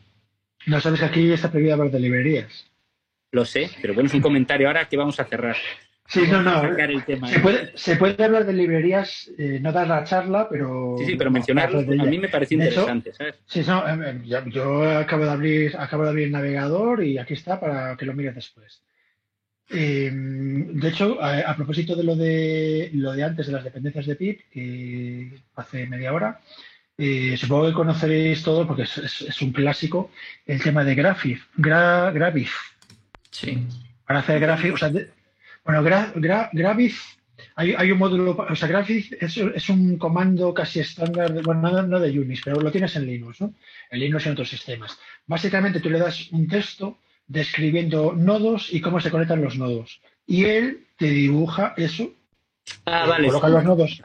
No 0.67 0.81
sabes 0.81 1.01
que 1.01 1.07
aquí 1.07 1.33
está 1.33 1.51
prohibida 1.51 1.75
hablar 1.75 1.91
de 1.91 2.01
librerías. 2.01 2.71
Lo 3.33 3.45
sé, 3.45 3.71
pero 3.81 3.95
bueno, 3.95 4.09
es 4.09 4.15
un 4.15 4.21
comentario 4.21 4.69
ahora 4.69 4.89
que 4.89 4.97
vamos 4.97 5.19
a 5.19 5.25
cerrar. 5.25 5.57
Sí, 6.13 6.21
no, 6.31 6.43
no. 6.43 6.61
se, 7.27 7.41
puede, 7.41 7.73
se, 7.75 7.97
puede, 7.97 8.23
hablar 8.23 8.45
de 8.45 8.53
librerías, 8.53 9.31
eh, 9.39 9.59
no 9.63 9.73
dar 9.73 9.89
la 9.89 10.05
charla, 10.05 10.47
pero. 10.47 10.97
Sí, 10.99 11.07
sí, 11.07 11.17
pero 11.17 11.31
mencionarlo 11.31 11.79
a 11.79 12.05
mí 12.05 12.19
me 12.19 12.29
parece 12.29 12.53
interesante, 12.53 13.15
¿sabes? 13.15 13.37
Sí, 13.47 13.63
no, 13.67 13.89
em, 13.89 14.03
em, 14.27 14.51
yo 14.51 14.91
acabo 14.99 15.25
de, 15.25 15.31
abrir, 15.31 15.75
acabo 15.79 16.03
de 16.03 16.11
abrir 16.11 16.27
el 16.27 16.33
navegador 16.33 17.03
y 17.03 17.17
aquí 17.17 17.33
está 17.33 17.59
para 17.59 17.97
que 17.97 18.05
lo 18.05 18.13
mires 18.13 18.35
después. 18.35 18.83
Em, 19.71 20.79
de 20.79 20.89
hecho, 20.89 21.17
a, 21.23 21.57
propósito 21.57 21.97
de 21.97 22.05
lo 22.05 22.15
de 22.15 22.91
lo 22.93 23.13
de 23.13 23.25
antes 23.25 23.47
de 23.47 23.53
las 23.55 23.65
dependencias 23.65 24.05
de 24.05 24.17
PIP, 24.17 24.51
que 24.51 25.41
hace 25.57 25.87
media 25.87 26.13
hora, 26.13 26.43
eh, 26.99 27.39
supongo 27.39 27.69
que 27.69 27.73
conoceréis 27.73 28.43
todo 28.43 28.67
porque 28.67 28.83
es, 28.83 29.41
un 29.41 29.53
clásico, 29.53 30.11
el 30.45 30.63
tema 30.63 30.85
de 30.85 30.95
Graphic. 30.95 31.41
Gra, 31.57 32.13
Sí. 33.31 33.67
Para 34.07 34.19
hacer 34.19 34.41
Graphic, 34.41 34.75
o 34.75 34.77
sea, 34.77 34.93
bueno, 35.65 35.83
Gravis, 35.83 37.19
hay, 37.55 37.91
un 37.91 37.99
módulo, 37.99 38.37
o 38.37 38.57
sea, 38.57 38.69
Gravis 38.69 39.13
es, 39.21 39.69
un 39.69 39.99
comando 39.99 40.53
casi 40.55 40.81
estándar, 40.81 41.43
bueno, 41.43 41.83
no, 41.83 42.01
de 42.01 42.19
Unix, 42.19 42.43
pero 42.45 42.61
lo 42.61 42.71
tienes 42.71 42.97
en 42.97 43.07
Linux, 43.07 43.41
¿no? 43.41 43.55
En 43.91 44.01
Linux 44.01 44.25
y 44.25 44.29
en 44.29 44.33
otros 44.33 44.49
sistemas. 44.49 44.99
Básicamente 45.27 45.81
tú 45.81 45.91
le 45.91 45.99
das 45.99 46.31
un 46.33 46.49
texto 46.49 46.99
describiendo 47.27 48.13
nodos 48.13 48.73
y 48.73 48.81
cómo 48.81 49.01
se 49.01 49.11
conectan 49.11 49.43
los 49.43 49.57
nodos. 49.57 50.01
Y 50.27 50.45
él 50.45 50.87
te 50.97 51.07
dibuja 51.07 51.75
eso. 51.77 52.13
Ah, 52.85 53.07
vale. 53.07 53.29
Coloca 53.29 53.49
los 53.49 53.65
nodos. 53.65 54.01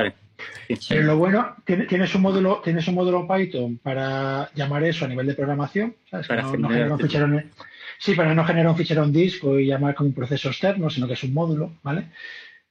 Pero 0.90 1.04
lo 1.04 1.18
bueno, 1.18 1.56
tienes 1.66 2.14
un 2.14 2.22
módulo, 2.22 2.62
tienes 2.64 2.88
un 2.88 2.96
módulo 2.96 3.28
Python 3.28 3.78
para 3.78 4.52
llamar 4.54 4.84
eso 4.84 5.06
a 5.06 5.08
nivel 5.08 5.26
de 5.26 5.34
programación, 5.34 5.96
¿sabes? 6.10 6.28
Para 6.28 6.44
no, 6.44 6.58
no 6.58 6.98
Sí, 8.00 8.16
para 8.16 8.34
no 8.34 8.46
generar 8.46 8.70
un 8.70 8.78
fichero 8.78 9.04
en 9.04 9.12
disco 9.12 9.60
y 9.60 9.68
llamar 9.68 9.96
como 9.96 10.10
un 10.10 10.16
proceso 10.16 10.50
externo, 10.50 10.90
sino 10.90 11.08
que 11.08 11.14
es 11.14 11.24
un 11.24 11.34
módulo, 11.34 11.78
¿vale? 11.84 12.10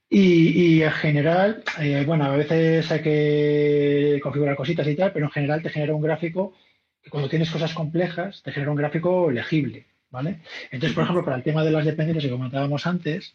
Y, 0.08 0.82
en 0.82 0.92
general, 0.92 1.64
eh, 1.80 2.04
bueno, 2.06 2.24
a 2.26 2.36
veces 2.36 2.90
hay 2.92 3.02
que 3.02 4.20
configurar 4.22 4.54
cositas 4.54 4.86
y 4.86 4.94
tal, 4.94 5.12
pero 5.12 5.26
en 5.26 5.32
general 5.32 5.62
te 5.62 5.70
genera 5.70 5.94
un 5.94 6.02
gráfico 6.02 6.54
que 7.02 7.10
cuando 7.10 7.28
tienes 7.28 7.50
cosas 7.50 7.74
complejas, 7.74 8.42
te 8.42 8.52
genera 8.52 8.70
un 8.70 8.76
gráfico 8.76 9.30
legible, 9.30 9.86
¿vale? 10.10 10.40
Entonces, 10.70 10.94
por 10.94 11.04
ejemplo, 11.04 11.24
para 11.24 11.36
el 11.36 11.42
tema 11.42 11.64
de 11.64 11.72
las 11.72 11.84
dependencias 11.84 12.24
que 12.24 12.30
comentábamos 12.30 12.86
antes, 12.86 13.34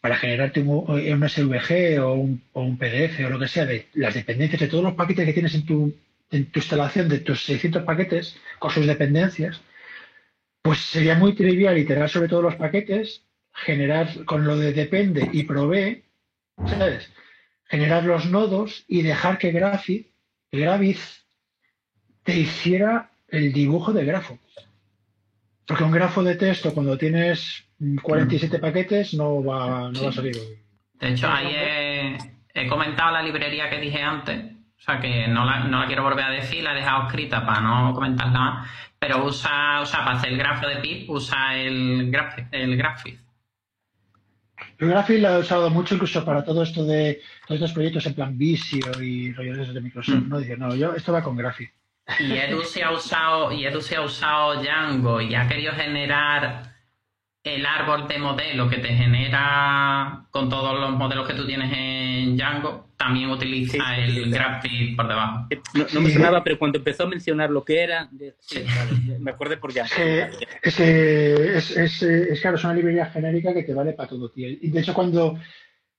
para 0.00 0.16
generarte 0.16 0.60
un, 0.60 1.28
SVG 1.28 2.00
o 2.00 2.12
un, 2.14 2.78
PDF 2.78 3.26
o 3.26 3.30
lo 3.30 3.38
que 3.40 3.48
sea 3.48 3.66
de 3.66 3.86
las 3.94 4.14
dependencias 4.14 4.60
de 4.60 4.68
todos 4.68 4.84
los 4.84 4.94
paquetes 4.94 5.26
que 5.26 5.32
tienes 5.32 5.54
en 5.54 5.66
tu 5.66 5.92
en 6.30 6.46
tu 6.46 6.58
instalación 6.58 7.08
de 7.08 7.20
tus 7.20 7.44
600 7.44 7.82
paquetes 7.84 8.36
con 8.58 8.70
sus 8.70 8.86
dependencias, 8.86 9.60
pues 10.66 10.80
sería 10.80 11.14
muy 11.14 11.32
trivial 11.36 11.78
iterar 11.78 12.08
sobre 12.08 12.26
todos 12.26 12.42
los 12.42 12.56
paquetes, 12.56 13.24
generar 13.52 14.24
con 14.24 14.44
lo 14.44 14.56
de 14.56 14.72
depende 14.72 15.30
y 15.32 15.44
provee, 15.44 16.02
¿sabes? 16.66 17.08
Generar 17.66 18.02
los 18.02 18.26
nodos 18.26 18.84
y 18.88 19.02
dejar 19.02 19.38
que 19.38 19.52
Graphit, 19.52 20.08
Gravis 20.50 21.24
te 22.24 22.36
hiciera 22.36 23.12
el 23.28 23.52
dibujo 23.52 23.92
de 23.92 24.06
grafo. 24.06 24.40
Porque 25.68 25.84
un 25.84 25.92
grafo 25.92 26.24
de 26.24 26.34
texto 26.34 26.74
cuando 26.74 26.98
tienes 26.98 27.64
47 28.02 28.58
paquetes 28.58 29.14
no 29.14 29.44
va, 29.44 29.92
no 29.92 30.02
va 30.02 30.08
a 30.08 30.12
salir. 30.12 30.36
De 30.94 31.10
hecho, 31.10 31.28
ahí 31.28 31.54
he, 31.54 32.18
he 32.54 32.66
comentado 32.66 33.12
la 33.12 33.22
librería 33.22 33.70
que 33.70 33.78
dije 33.78 34.02
antes, 34.02 34.52
o 34.78 34.82
sea 34.82 34.98
que 34.98 35.28
no 35.28 35.44
la, 35.44 35.60
no 35.60 35.78
la 35.78 35.86
quiero 35.86 36.02
volver 36.02 36.24
a 36.24 36.30
decir, 36.30 36.64
la 36.64 36.72
he 36.72 36.76
dejado 36.76 37.06
escrita 37.06 37.46
para 37.46 37.60
no 37.60 37.94
comentarla 37.94 38.40
más, 38.40 38.68
pero 38.98 39.24
usa, 39.24 39.80
o 39.80 39.86
sea, 39.86 40.04
para 40.04 40.18
hacer 40.18 40.32
el 40.32 40.38
grafo 40.38 40.66
de 40.66 40.76
pip 40.76 41.10
usa 41.10 41.56
el, 41.56 42.10
graf, 42.10 42.38
el 42.50 42.76
Graphic. 42.76 43.20
El 44.78 44.88
Graphic 44.88 45.20
lo 45.20 45.28
he 45.28 45.38
usado 45.38 45.70
mucho 45.70 45.94
incluso 45.94 46.24
para 46.24 46.44
todo 46.44 46.62
esto 46.62 46.84
de 46.84 47.20
todos 47.46 47.60
estos 47.60 47.72
proyectos 47.72 48.06
en 48.06 48.14
plan 48.14 48.38
Visio 48.38 49.02
y 49.02 49.32
rollos 49.32 49.72
de 49.72 49.80
Microsoft, 49.80 50.24
¿no? 50.28 50.38
Dice, 50.38 50.56
no, 50.56 50.74
yo 50.74 50.94
esto 50.94 51.12
va 51.12 51.22
con 51.22 51.36
Graphic. 51.36 51.72
Y 52.20 52.32
Edu 52.32 52.62
se 52.62 52.84
ha 52.84 52.92
usado, 52.92 53.52
y 53.52 53.66
Edu 53.66 53.80
se 53.80 53.96
ha 53.96 54.02
usado 54.02 54.62
Django 54.62 55.20
y 55.20 55.34
ha 55.34 55.48
querido 55.48 55.72
generar 55.72 56.75
el 57.54 57.64
árbol 57.64 58.08
de 58.08 58.18
modelo 58.18 58.68
que 58.68 58.78
te 58.78 58.88
genera 58.88 60.26
con 60.30 60.48
todos 60.48 60.78
los 60.80 60.90
modelos 60.92 61.26
que 61.28 61.34
tú 61.34 61.46
tienes 61.46 61.72
en 61.76 62.36
Django, 62.36 62.88
también 62.96 63.30
utiliza 63.30 63.72
Sí, 63.72 63.78
sí, 63.78 64.18
el 64.18 64.24
sí. 64.24 64.30
Graphic 64.30 64.96
por 64.96 65.08
debajo. 65.08 65.46
Eh, 65.50 65.60
No, 65.74 65.86
no 65.94 66.00
me 66.00 66.10
sonaba, 66.10 66.42
pero 66.42 66.58
cuando 66.58 66.78
empezó 66.78 67.04
a 67.04 67.08
mencionar 67.08 67.50
lo 67.50 67.64
que 67.64 67.80
era, 67.82 68.08
de- 68.10 68.34
sí, 68.40 68.64
vale, 68.64 69.18
me 69.18 69.30
acordé 69.30 69.56
por 69.58 69.72
ya. 69.72 69.84
Es 69.84 69.92
que, 69.92 70.22
es, 70.62 70.80
es, 70.80 71.76
es, 71.76 72.02
eh, 72.02 72.26
es, 72.30 72.40
claro, 72.40 72.56
es 72.56 72.64
una 72.64 72.74
librería 72.74 73.06
genérica 73.06 73.52
que 73.54 73.62
te 73.62 73.74
vale 73.74 73.92
para 73.92 74.08
todo, 74.08 74.30
tío. 74.30 74.48
Y 74.48 74.70
de 74.70 74.80
hecho, 74.80 74.94
cuando, 74.94 75.38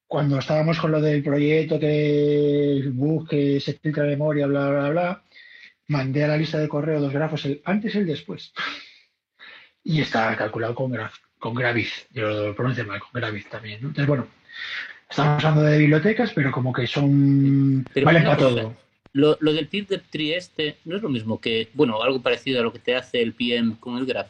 cuando 0.07 0.39
estábamos 0.39 0.79
con 0.79 0.91
lo 0.91 0.99
del 1.01 1.23
proyecto, 1.23 1.79
que 1.79 2.91
que 3.29 3.59
se 3.59 3.73
filtra 3.73 4.03
memoria, 4.05 4.47
bla, 4.47 4.69
bla, 4.69 4.89
bla, 4.89 5.23
mandé 5.87 6.23
a 6.23 6.27
la 6.29 6.37
lista 6.37 6.57
de 6.57 6.67
correo 6.67 6.99
dos 6.99 7.13
grafos, 7.13 7.45
el 7.45 7.61
antes 7.65 7.95
y 7.95 7.99
el 7.99 8.07
después. 8.07 8.53
Y 9.83 10.01
está 10.01 10.35
calculado 10.35 10.75
con, 10.75 10.91
graf, 10.91 11.15
con 11.39 11.53
Graviz. 11.53 12.07
Yo 12.13 12.27
lo 12.29 12.55
pronuncio 12.55 12.85
mal, 12.85 12.99
con 12.99 13.09
Graviz 13.13 13.47
también. 13.49 13.81
¿no? 13.81 13.87
Entonces, 13.89 14.07
bueno, 14.07 14.27
estamos 15.09 15.43
hablando 15.43 15.63
de 15.69 15.77
bibliotecas, 15.77 16.31
pero 16.33 16.51
como 16.51 16.73
que 16.73 16.87
son. 16.87 17.85
Pero 17.93 18.05
valen 18.05 18.23
para 18.23 18.35
cosa, 18.37 18.49
todo. 18.61 18.75
Lo, 19.13 19.37
lo 19.39 19.53
del 19.53 19.67
PIB 19.67 19.87
de 19.87 19.97
Trieste 19.99 20.77
no 20.85 20.95
es 20.95 21.01
lo 21.01 21.09
mismo 21.09 21.39
que, 21.41 21.69
bueno, 21.73 22.01
algo 22.03 22.21
parecido 22.21 22.59
a 22.59 22.63
lo 22.63 22.71
que 22.73 22.79
te 22.79 22.95
hace 22.95 23.21
el 23.21 23.33
PM 23.33 23.75
con 23.79 23.97
el 23.97 24.05
Graph. 24.05 24.29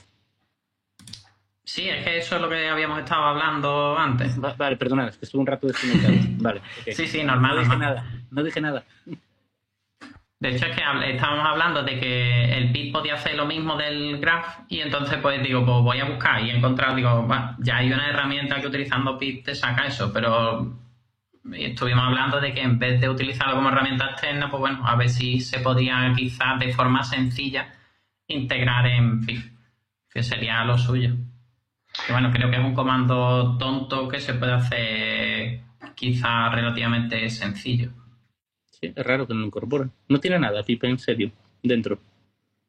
Sí, 1.65 1.89
es 1.89 2.01
que 2.05 2.17
eso 2.19 2.35
es 2.38 2.41
lo 2.41 2.47
que 2.49 2.69
habíamos 2.69 2.99
estado 2.99 3.23
hablando 3.23 3.97
antes. 3.97 4.41
Va- 4.41 4.53
Vale, 4.53 4.77
perdonad, 4.77 5.09
es 5.09 5.17
que 5.17 5.25
estuve 5.25 5.41
un 5.41 5.47
rato 5.47 5.67
desconectado. 5.67 6.13
Vale. 6.38 6.61
Sí, 6.93 7.07
sí, 7.07 7.23
normal, 7.23 7.55
No 7.55 7.59
dije 7.61 7.69
normal. 7.75 7.79
nada, 7.95 8.11
no 8.31 8.43
dije 8.43 8.61
nada. 8.61 8.84
De 10.39 10.49
hecho, 10.49 10.68
es 10.68 10.76
que 10.76 10.84
estábamos 11.11 11.47
hablando 11.47 11.81
de 11.81 11.99
que 11.99 12.57
el 12.57 12.72
PIT 12.72 12.93
podía 12.93 13.15
hacer 13.15 13.35
lo 13.35 13.47
mismo 13.47 13.76
del 13.76 14.19
graph 14.19 14.59
y 14.68 14.81
entonces 14.81 15.18
pues 15.19 15.41
digo, 15.41 15.65
pues 15.65 15.77
voy 15.81 15.99
a 15.99 16.05
buscar 16.05 16.43
y 16.43 16.51
he 16.51 16.55
encontrado, 16.55 16.95
digo, 16.95 17.27
va, 17.27 17.55
ya 17.59 17.77
hay 17.77 17.91
una 17.91 18.07
herramienta 18.07 18.61
que 18.61 18.68
utilizando 18.68 19.18
PIT 19.18 19.45
te 19.45 19.55
saca 19.55 19.88
eso, 19.88 20.14
pero 20.14 20.77
estuvimos 21.53 22.05
hablando 22.05 22.39
de 22.39 22.53
que 22.53 22.61
en 22.61 22.77
vez 22.77 23.01
de 23.01 23.09
utilizarlo 23.09 23.55
como 23.55 23.69
herramienta 23.69 24.11
externa, 24.11 24.51
pues 24.51 24.61
bueno, 24.61 24.88
a 24.88 24.95
ver 24.95 25.09
si 25.09 25.39
se 25.39 25.59
podía 25.59 26.14
quizás 26.15 26.59
de 26.59 26.72
forma 26.72 27.03
sencilla 27.03 27.73
integrar 28.27 28.85
en 28.85 29.26
PIT, 29.26 29.43
que 30.11 30.22
sería 30.22 30.64
lo 30.65 30.77
suyo. 30.77 31.15
Que 32.05 32.14
bueno, 32.14 32.31
creo 32.31 32.51
que 32.51 32.57
es 32.57 32.64
un 32.64 32.76
comando 32.76 33.57
tonto 33.57 34.07
que 34.07 34.19
se 34.19 34.35
puede 34.35 34.53
hacer 34.53 35.61
quizás 35.95 36.53
relativamente 36.53 37.27
sencillo. 37.31 37.91
Sí, 38.80 38.94
es 38.95 39.06
raro 39.06 39.28
que 39.28 39.34
no 39.34 39.40
lo 39.41 39.45
incorporen. 39.48 39.91
No 40.10 40.20
tiene 40.20 40.40
nada, 40.40 40.64
PIP 40.64 40.84
en 40.86 40.99
serio, 40.99 41.32
dentro. 41.64 41.99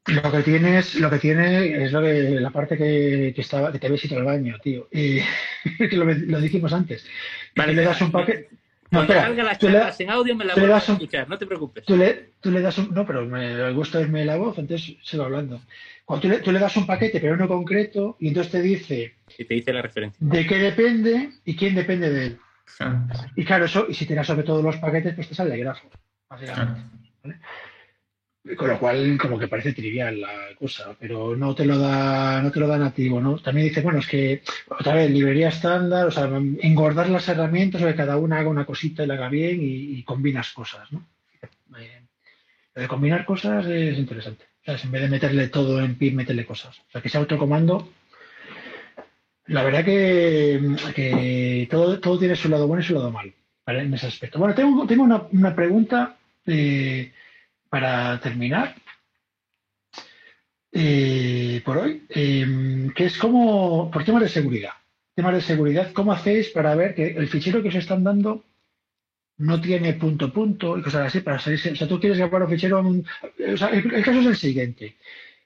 Lo 0.07 0.33
que 0.33 0.43
tienes, 0.43 0.95
lo 0.95 1.11
que 1.11 1.19
tiene 1.19 1.85
es 1.85 1.93
lo 1.93 2.01
que 2.01 2.41
la 2.41 2.49
parte 2.51 2.79
que, 2.79 3.33
que 3.35 3.41
estaba, 3.43 3.71
que 3.71 3.79
te 3.79 3.89
habéis 3.89 4.07
ido 4.07 4.17
al 4.17 4.25
baño, 4.25 4.57
tío. 4.63 4.89
Y 4.91 5.19
que 5.79 5.97
lo, 5.97 6.07
lo 6.07 6.41
dijimos 6.41 6.73
antes. 6.73 7.07
Vale, 7.55 7.75
le 7.75 7.83
das 7.83 8.01
un 8.01 8.11
paquete. 8.11 8.49
No, 8.91 9.01
Cuando 9.01 9.13
espera, 9.13 9.27
salga 9.29 9.43
las 9.45 9.59
charlas 9.59 10.01
en 10.01 10.09
audio 10.09 10.35
me 10.35 10.47
la 10.47 10.55
vuelvo 10.55 10.75
a 10.75 10.79
escuchar, 10.79 11.29
no 11.29 11.37
te 11.37 11.45
preocupes. 11.47 11.85
tú 11.85 11.95
le- 11.95 12.31
tú 12.41 12.51
le 12.51 12.63
das 12.63 12.79
un. 12.79 12.95
No, 12.95 13.05
pero 13.07 13.27
me, 13.27 13.53
el 13.53 13.75
gusto 13.75 13.99
es 13.99 14.09
la 14.11 14.37
voz, 14.37 14.57
entonces 14.57 14.97
sigo 15.03 15.25
hablando. 15.25 15.61
Cuando 16.07 16.23
tú 16.23 16.29
le, 16.31 16.39
tú 16.39 16.53
le 16.53 16.59
das 16.59 16.75
un 16.79 16.87
paquete, 16.87 17.21
pero 17.21 17.37
no 17.37 17.47
concreto, 17.47 18.17
y 18.19 18.29
entonces 18.29 18.51
te 18.51 18.63
dice 18.63 19.15
Y 19.37 19.45
te 19.45 19.53
dice 19.57 19.75
la 19.75 19.83
referencia. 19.83 20.17
de 20.27 20.47
qué 20.47 20.57
depende 20.57 21.33
y 21.45 21.55
quién 21.55 21.75
depende 21.75 22.09
de 22.09 22.27
él. 22.29 22.39
Y 23.36 23.45
claro, 23.45 23.65
eso, 23.65 23.86
y 23.89 23.95
si 23.95 24.07
te 24.07 24.15
das 24.15 24.27
sobre 24.27 24.43
todos 24.45 24.62
los 24.62 24.77
paquetes, 24.77 25.15
pues 25.15 25.28
te 25.28 25.35
sale 25.35 25.55
el 25.55 25.61
grafo. 25.61 25.89
básicamente. 26.28 26.81
Con 28.57 28.69
lo 28.69 28.78
cual, 28.78 29.19
como 29.20 29.39
que 29.39 29.49
parece 29.49 29.74
trivial 29.74 30.23
la 30.23 30.32
cosa, 30.59 30.97
pero 30.99 31.36
no 31.36 31.55
te 31.55 31.66
lo 31.66 31.78
da, 31.78 32.40
no 32.40 32.51
te 32.51 32.61
lo 32.61 32.66
da 32.66 32.78
nativo, 32.78 33.20
¿no? 33.20 33.39
También 33.39 33.69
dice, 33.69 33.82
bueno, 33.82 33.99
es 33.99 34.07
que, 34.07 34.43
otra 34.69 34.95
vez, 34.95 35.11
librería 35.11 35.49
estándar, 35.49 36.07
o 36.07 36.11
sea, 36.11 36.31
engordar 36.62 37.11
las 37.11 37.28
herramientas, 37.28 37.82
o 37.82 37.86
que 37.86 37.95
cada 37.95 38.16
una 38.16 38.39
haga 38.39 38.49
una 38.49 38.65
cosita 38.65 39.05
y 39.05 39.07
la 39.07 39.15
haga 39.15 39.28
bien 39.28 39.61
y, 39.61 39.99
y 39.99 40.03
combinas 40.03 40.51
cosas, 40.53 40.90
¿no? 40.93 41.05
Eh, 41.78 42.01
Lo 42.74 42.82
de 42.82 42.89
combinar 42.89 43.27
cosas 43.27 43.66
es 43.66 43.99
interesante. 43.99 44.45
O 44.62 44.65
sea, 44.65 44.77
en 44.82 44.93
vez 44.93 45.03
de 45.03 45.09
meterle 45.09 45.49
todo 45.49 45.81
en 45.81 45.97
PIB, 45.97 46.15
meterle 46.15 46.47
cosas. 46.47 46.78
O 46.78 46.90
sea, 46.90 47.03
que 47.03 47.09
ese 47.09 47.19
autocomando. 47.19 47.90
La 49.49 49.62
verdad 49.62 49.85
que, 49.85 51.66
todo, 51.70 51.99
todo 52.01 52.19
tiene 52.19 52.37
su 52.37 52.49
lado 52.49 52.66
bueno 52.66 52.83
y 52.83 52.87
su 52.87 52.95
lado 52.95 53.11
malo. 53.11 53.33
En 53.66 53.93
ese 53.93 54.07
aspecto. 54.07 54.39
Bueno, 54.39 54.55
tengo, 54.55 54.87
tengo 54.87 55.03
una, 55.05 55.23
una 55.33 55.55
pregunta 55.55 56.16
eh, 56.47 57.12
para 57.69 58.19
terminar 58.20 58.75
eh, 60.73 61.62
por 61.65 61.79
hoy, 61.79 62.05
eh, 62.09 62.91
que 62.95 63.05
es 63.07 63.19
como, 63.19 63.91
por 63.91 64.05
temas 64.05 64.23
de 64.23 64.29
seguridad. 64.29 64.73
Temas 65.15 65.35
de 65.35 65.41
seguridad, 65.43 65.93
¿cómo 65.93 66.12
hacéis 66.12 66.49
para 66.51 66.75
ver 66.75 66.95
que 66.95 67.09
el 67.09 67.29
fichero 67.29 67.62
que 67.62 67.69
os 67.69 67.75
están 67.75 68.05
dando 68.05 68.45
no 69.39 69.61
tiene 69.61 69.95
punto 69.95 70.33
punto 70.33 70.79
y 70.79 70.83
cosas 70.83 71.07
así 71.09 71.20
para 71.20 71.39
salirse? 71.39 71.73
O 71.73 71.77
sea, 71.77 71.89
tú 71.89 71.99
quieres 72.01 72.19
grabar 72.19 72.43
un 72.45 72.51
fichero. 72.51 72.79
en 72.81 72.87
un- 72.87 73.07
o 73.53 73.57
sea, 73.57 73.69
el 73.69 74.05
caso 74.05 74.20
es 74.20 74.27
el 74.27 74.37
siguiente. 74.37 74.97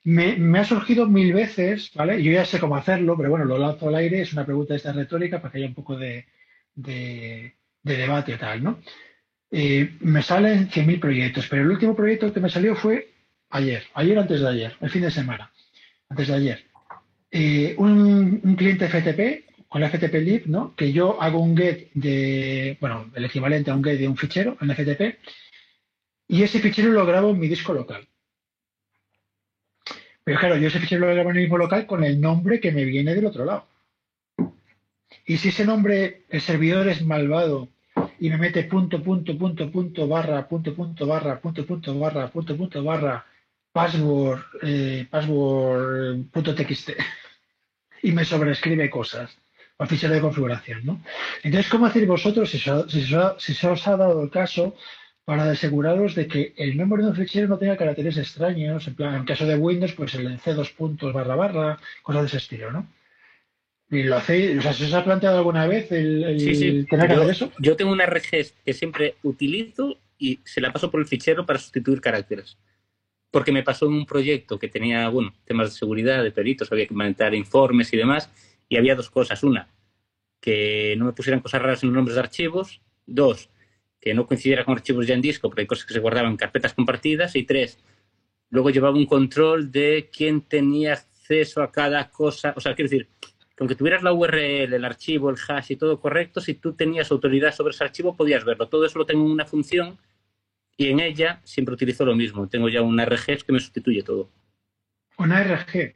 Me, 0.04 0.58
ha 0.58 0.64
surgido 0.64 1.06
mil 1.06 1.32
veces, 1.32 1.92
¿vale? 1.94 2.22
Yo 2.22 2.32
ya 2.32 2.44
sé 2.44 2.58
cómo 2.58 2.76
hacerlo, 2.76 3.16
pero 3.16 3.30
bueno, 3.30 3.44
lo 3.44 3.58
lanzo 3.58 3.88
al 3.88 3.94
aire, 3.94 4.22
es 4.22 4.32
una 4.32 4.44
pregunta 4.44 4.74
de 4.74 4.78
esta 4.78 4.92
retórica 4.92 5.40
para 5.40 5.52
que 5.52 5.58
haya 5.58 5.68
un 5.68 5.74
poco 5.74 5.96
de, 5.96 6.26
de, 6.74 7.54
de 7.82 7.96
debate 7.96 8.34
o 8.34 8.38
tal, 8.38 8.64
¿no? 8.64 8.80
Eh, 9.50 9.96
me 10.00 10.22
salen 10.22 10.68
100.000 10.70 10.98
proyectos, 10.98 11.46
pero 11.48 11.62
el 11.62 11.70
último 11.70 11.94
proyecto 11.94 12.32
que 12.32 12.40
me 12.40 12.50
salió 12.50 12.74
fue 12.74 13.10
ayer, 13.50 13.84
ayer 13.94 14.18
antes 14.18 14.40
de 14.40 14.48
ayer, 14.48 14.76
el 14.80 14.90
fin 14.90 15.02
de 15.02 15.10
semana, 15.10 15.52
antes 16.08 16.28
de 16.28 16.34
ayer. 16.34 16.64
Eh, 17.30 17.74
un, 17.78 18.40
un 18.42 18.56
cliente 18.56 18.88
FTP 18.88 19.68
con 19.68 19.80
la 19.80 19.88
FTP 19.88 20.14
lib, 20.16 20.42
¿no? 20.46 20.74
Que 20.76 20.92
yo 20.92 21.20
hago 21.22 21.40
un 21.40 21.56
get 21.56 21.90
de, 21.94 22.76
bueno, 22.80 23.10
el 23.14 23.24
equivalente 23.24 23.70
a 23.70 23.74
un 23.74 23.84
get 23.84 23.98
de 23.98 24.08
un 24.08 24.16
fichero 24.16 24.56
en 24.60 24.70
FTP 24.70 25.18
y 26.28 26.42
ese 26.42 26.60
fichero 26.60 26.90
lo 26.90 27.06
grabo 27.06 27.30
en 27.30 27.38
mi 27.38 27.48
disco 27.48 27.72
local. 27.72 28.06
Pero 30.24 30.38
claro, 30.38 30.56
yo 30.56 30.68
ese 30.68 30.80
fichero 30.80 31.06
lo 31.06 31.14
grabo 31.14 31.30
en 31.30 31.48
local 31.48 31.86
con 31.86 32.04
el 32.04 32.20
nombre 32.20 32.60
que 32.60 32.72
me 32.72 32.84
viene 32.84 33.14
del 33.14 33.26
otro 33.26 33.44
lado. 33.44 33.66
Y 35.26 35.36
si 35.36 35.48
ese 35.48 35.64
nombre, 35.64 36.24
el 36.28 36.40
servidor 36.40 36.88
es 36.88 37.02
malvado 37.02 37.68
y 38.18 38.30
me 38.30 38.38
mete 38.38 38.64
punto, 38.64 39.02
punto, 39.02 39.36
punto, 39.36 39.70
punto, 39.70 40.08
barra, 40.08 40.48
punto, 40.48 40.74
punto, 40.74 41.06
barra, 41.06 41.40
punto, 41.40 41.66
punto, 41.66 41.98
barra, 41.98 42.28
punto, 42.28 42.56
punto, 42.56 42.82
barra, 42.82 43.26
password, 43.72 44.40
eh, 44.62 45.06
password, 45.10 46.26
punto 46.30 46.54
txt, 46.54 46.90
y 48.02 48.12
me 48.12 48.24
sobrescribe 48.24 48.90
cosas 48.90 49.36
al 49.78 49.88
fichero 49.88 50.14
de 50.14 50.20
configuración, 50.20 50.84
¿no? 50.84 51.02
Entonces, 51.42 51.70
¿cómo 51.70 51.86
hacéis 51.86 52.06
vosotros 52.06 52.50
si 52.50 52.58
si 52.58 53.54
se 53.54 53.66
os 53.66 53.88
ha 53.88 53.96
dado 53.96 54.22
el 54.22 54.30
caso 54.30 54.76
para 55.24 55.50
aseguraros 55.50 56.14
de 56.14 56.26
que 56.26 56.52
el 56.56 56.76
nombre 56.76 57.02
de 57.02 57.10
un 57.10 57.16
fichero 57.16 57.48
no 57.48 57.58
tenga 57.58 57.76
caracteres 57.76 58.16
extraños, 58.16 58.86
en 58.88 58.94
plan, 58.94 59.14
en 59.14 59.24
caso 59.24 59.46
de 59.46 59.56
Windows, 59.56 59.92
pues 59.92 60.14
el 60.14 60.38
C 60.40 60.54
dos 60.54 60.70
puntos 60.70 61.12
barra 61.12 61.36
barra, 61.36 61.78
cosas 62.02 62.22
de 62.22 62.26
ese 62.28 62.36
estilo, 62.38 62.72
¿no? 62.72 62.86
Y 63.90 64.04
lo 64.04 64.16
hacéis, 64.16 64.58
o 64.58 64.62
sea, 64.62 64.72
¿se 64.72 64.86
os 64.86 64.94
ha 64.94 65.04
planteado 65.04 65.38
alguna 65.38 65.66
vez 65.66 65.92
el, 65.92 66.24
el 66.24 66.40
Sí, 66.40 66.54
sí. 66.54 66.86
tener 66.88 67.08
que 67.08 67.14
Yo, 67.14 67.20
hacer 67.22 67.30
eso? 67.32 67.52
yo 67.58 67.76
tengo 67.76 67.92
una 67.92 68.06
RGS 68.06 68.54
que 68.64 68.72
siempre 68.72 69.16
utilizo 69.22 69.98
y 70.18 70.40
se 70.44 70.60
la 70.60 70.72
paso 70.72 70.90
por 70.90 71.00
el 71.00 71.06
fichero 71.06 71.44
para 71.44 71.58
sustituir 71.58 72.00
caracteres. 72.00 72.56
Porque 73.30 73.52
me 73.52 73.62
pasó 73.62 73.86
en 73.86 73.92
un 73.92 74.06
proyecto 74.06 74.58
que 74.58 74.68
tenía, 74.68 75.08
bueno, 75.08 75.34
temas 75.44 75.70
de 75.72 75.78
seguridad, 75.78 76.22
de 76.22 76.30
peritos, 76.32 76.72
había 76.72 76.86
que 76.86 76.94
mandar 76.94 77.34
informes 77.34 77.92
y 77.92 77.96
demás, 77.96 78.30
y 78.68 78.76
había 78.76 78.94
dos 78.94 79.10
cosas. 79.10 79.42
Una, 79.42 79.68
que 80.40 80.94
no 80.98 81.04
me 81.06 81.12
pusieran 81.12 81.40
cosas 81.40 81.60
raras 81.62 81.82
en 81.82 81.90
los 81.90 81.96
nombres 81.96 82.14
de 82.14 82.20
archivos. 82.20 82.80
Dos, 83.06 83.50
que 84.02 84.14
no 84.14 84.26
coincidiera 84.26 84.64
con 84.64 84.74
archivos 84.74 85.06
ya 85.06 85.14
en 85.14 85.22
disco, 85.22 85.48
porque 85.48 85.60
hay 85.60 85.66
cosas 85.68 85.86
que 85.86 85.94
se 85.94 86.00
guardaban 86.00 86.32
en 86.32 86.36
carpetas 86.36 86.74
compartidas. 86.74 87.36
Y 87.36 87.44
tres, 87.44 87.78
luego 88.50 88.70
llevaba 88.70 88.96
un 88.96 89.06
control 89.06 89.70
de 89.70 90.10
quién 90.12 90.40
tenía 90.40 90.94
acceso 90.94 91.62
a 91.62 91.70
cada 91.70 92.10
cosa. 92.10 92.52
O 92.56 92.60
sea, 92.60 92.74
quiero 92.74 92.90
decir, 92.90 93.08
que 93.22 93.60
aunque 93.60 93.76
tuvieras 93.76 94.02
la 94.02 94.12
URL, 94.12 94.74
el 94.74 94.84
archivo, 94.84 95.30
el 95.30 95.36
hash 95.48 95.70
y 95.70 95.76
todo 95.76 96.00
correcto, 96.00 96.40
si 96.40 96.54
tú 96.54 96.72
tenías 96.72 97.12
autoridad 97.12 97.54
sobre 97.54 97.70
ese 97.70 97.84
archivo 97.84 98.16
podías 98.16 98.44
verlo. 98.44 98.68
Todo 98.68 98.84
eso 98.84 98.98
lo 98.98 99.06
tengo 99.06 99.24
en 99.24 99.30
una 99.30 99.46
función 99.46 99.96
y 100.76 100.88
en 100.88 100.98
ella 100.98 101.40
siempre 101.44 101.74
utilizo 101.74 102.04
lo 102.04 102.16
mismo. 102.16 102.48
Tengo 102.48 102.68
ya 102.68 102.82
una 102.82 103.04
RG 103.04 103.44
que 103.46 103.52
me 103.52 103.60
sustituye 103.60 104.02
todo. 104.02 104.30
¿Una 105.16 105.44
RG? 105.44 105.94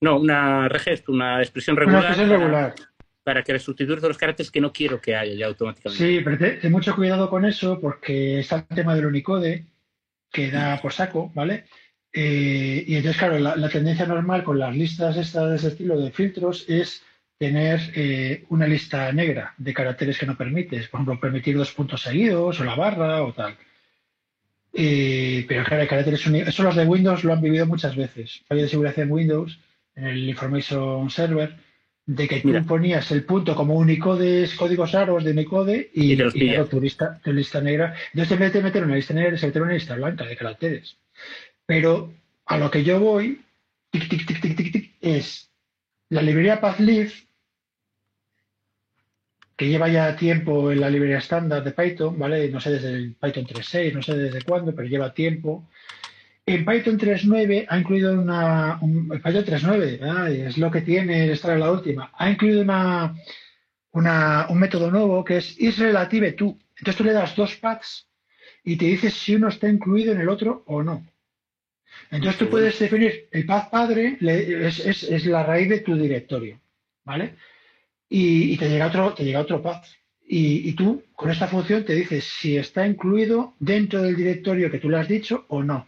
No, 0.00 0.18
una 0.18 0.68
RG, 0.68 1.04
una 1.06 1.40
expresión 1.40 1.76
regular. 1.76 2.00
Una 2.00 2.08
expresión 2.08 2.40
regular. 2.40 2.74
Para, 2.74 2.93
que 3.24 3.58
sustituya 3.58 3.96
todos 3.96 4.10
los 4.10 4.18
caracteres 4.18 4.50
que 4.50 4.60
no 4.60 4.72
quiero 4.72 5.00
que 5.00 5.16
haya 5.16 5.34
ya 5.34 5.46
automáticamente. 5.46 6.04
Sí, 6.04 6.20
pero 6.22 6.38
ten, 6.38 6.72
mucho 6.72 6.94
cuidado 6.94 7.30
con 7.30 7.44
eso 7.44 7.80
porque 7.80 8.40
está 8.40 8.56
el 8.56 8.76
tema 8.76 8.94
del 8.94 9.06
Unicode 9.06 9.64
que 10.30 10.50
da 10.50 10.80
por 10.80 10.92
saco, 10.92 11.32
¿vale? 11.34 11.64
Eh, 12.12 12.84
y 12.86 12.96
entonces, 12.96 13.18
claro, 13.18 13.38
la, 13.38 13.68
tendencia 13.68 14.06
normal 14.06 14.44
con 14.44 14.58
las 14.58 14.76
listas 14.76 15.16
estas 15.16 15.50
de 15.50 15.56
ese 15.56 15.68
estilo 15.68 15.98
de 15.98 16.10
filtros 16.10 16.64
es 16.68 17.02
tener 17.38 17.80
eh, 17.94 18.44
una 18.50 18.66
lista 18.66 19.10
negra 19.12 19.54
de 19.58 19.74
caracteres 19.74 20.18
que 20.18 20.26
no 20.26 20.36
permites. 20.36 20.88
Por 20.88 20.98
ejemplo, 20.98 21.20
permitir 21.20 21.56
dos 21.56 21.72
puntos 21.72 22.02
seguidos 22.02 22.60
o 22.60 22.64
la 22.64 22.74
barra 22.76 23.22
o 23.22 23.32
tal. 23.32 23.56
Eh, 24.72 25.44
pero 25.48 25.64
claro, 25.64 25.82
hay 25.82 25.88
caracteres 25.88 26.26
unidos. 26.26 26.48
Eso 26.48 26.62
los 26.62 26.76
de 26.76 26.84
Windows 26.84 27.24
lo 27.24 27.32
han 27.32 27.40
vivido 27.40 27.66
muchas 27.66 27.96
veces. 27.96 28.42
Fallo 28.46 28.62
de 28.62 28.68
seguridad 28.68 28.98
en 28.98 29.10
Windows, 29.10 29.58
en 29.94 30.06
el 30.06 30.28
Information 30.28 31.10
Server, 31.10 31.56
de 32.06 32.28
que 32.28 32.40
tú 32.40 32.66
ponías 32.66 33.10
el 33.12 33.24
punto 33.24 33.54
como 33.54 33.74
Unicode, 33.74 34.48
códigos 34.56 34.92
raros 34.92 35.24
de 35.24 35.30
Unicode 35.30 35.90
y, 35.94 36.16
tu, 36.16 36.80
lista, 36.80 37.18
tu 37.22 37.32
lista 37.32 37.60
negra. 37.60 37.94
Entonces, 38.12 38.32
en 38.32 38.40
vez 38.40 38.52
de 38.52 38.62
meter 38.62 38.84
una 38.84 38.96
lista 38.96 39.14
negra, 39.14 39.38
se 39.38 39.46
mete 39.46 39.60
una 39.60 39.72
lista 39.72 39.94
blanca 39.96 40.24
de 40.24 40.36
caracteres. 40.36 40.98
Pero 41.64 42.12
a 42.46 42.58
lo 42.58 42.70
que 42.70 42.84
yo 42.84 43.00
voy, 43.00 43.40
tic, 43.90 44.08
tic, 44.08 44.26
tic, 44.26 44.40
tic, 44.40 44.56
tic, 44.56 44.72
tic, 44.72 44.92
es 45.00 45.50
la 46.10 46.20
librería 46.20 46.60
PathLib 46.60 47.10
que 49.56 49.68
lleva 49.68 49.88
ya 49.88 50.16
tiempo 50.16 50.72
en 50.72 50.80
la 50.80 50.90
librería 50.90 51.18
estándar 51.18 51.62
de 51.62 51.70
Python, 51.70 52.18
¿vale? 52.18 52.48
No 52.48 52.60
sé 52.60 52.72
desde 52.72 52.90
el 52.90 53.14
Python 53.14 53.46
3.6, 53.46 53.92
no 53.94 54.02
sé 54.02 54.16
desde 54.16 54.42
cuándo, 54.42 54.74
pero 54.74 54.88
lleva 54.88 55.14
tiempo. 55.14 55.68
En 56.46 56.64
Python 56.64 56.98
3.9 56.98 57.66
ha 57.68 57.78
incluido 57.78 58.20
una. 58.20 58.78
Un, 58.80 59.08
Python 59.08 59.44
3.9, 59.44 60.46
es 60.46 60.58
lo 60.58 60.70
que 60.70 60.82
tiene 60.82 61.32
estar 61.32 61.52
en 61.52 61.60
la 61.60 61.70
última. 61.70 62.12
Ha 62.14 62.30
incluido 62.30 62.60
una, 62.60 63.14
una, 63.92 64.46
un 64.50 64.58
método 64.58 64.90
nuevo 64.90 65.24
que 65.24 65.38
es 65.38 65.58
isRelativeTo. 65.58 66.58
Entonces 66.76 66.96
tú 66.96 67.04
le 67.04 67.12
das 67.12 67.34
dos 67.34 67.56
paths 67.56 68.06
y 68.62 68.76
te 68.76 68.86
dices 68.86 69.14
si 69.14 69.36
uno 69.36 69.48
está 69.48 69.68
incluido 69.68 70.12
en 70.12 70.20
el 70.20 70.28
otro 70.28 70.64
o 70.66 70.82
no. 70.82 71.06
Entonces 72.10 72.38
tú 72.38 72.50
puedes 72.50 72.78
definir 72.78 73.28
el 73.30 73.46
path 73.46 73.70
padre, 73.70 74.18
es, 74.20 74.80
es, 74.80 75.02
es 75.04 75.26
la 75.26 75.44
raíz 75.44 75.68
de 75.68 75.80
tu 75.80 75.96
directorio, 75.96 76.60
¿vale? 77.04 77.36
y, 78.16 78.56
te 78.56 78.68
llega 78.68 78.86
otro, 78.86 79.12
te 79.14 79.24
llega 79.24 79.40
otro 79.40 79.60
path. 79.62 79.86
Y, 80.26 80.72
tú 80.72 81.02
con 81.14 81.30
esta 81.30 81.48
función 81.48 81.84
te 81.84 81.94
dices 81.94 82.24
si 82.24 82.56
está 82.56 82.86
incluido 82.86 83.54
dentro 83.58 84.02
del 84.02 84.16
directorio 84.16 84.70
que 84.70 84.78
tú 84.78 84.88
le 84.88 84.98
has 84.98 85.08
dicho 85.08 85.44
o 85.48 85.62
no. 85.62 85.86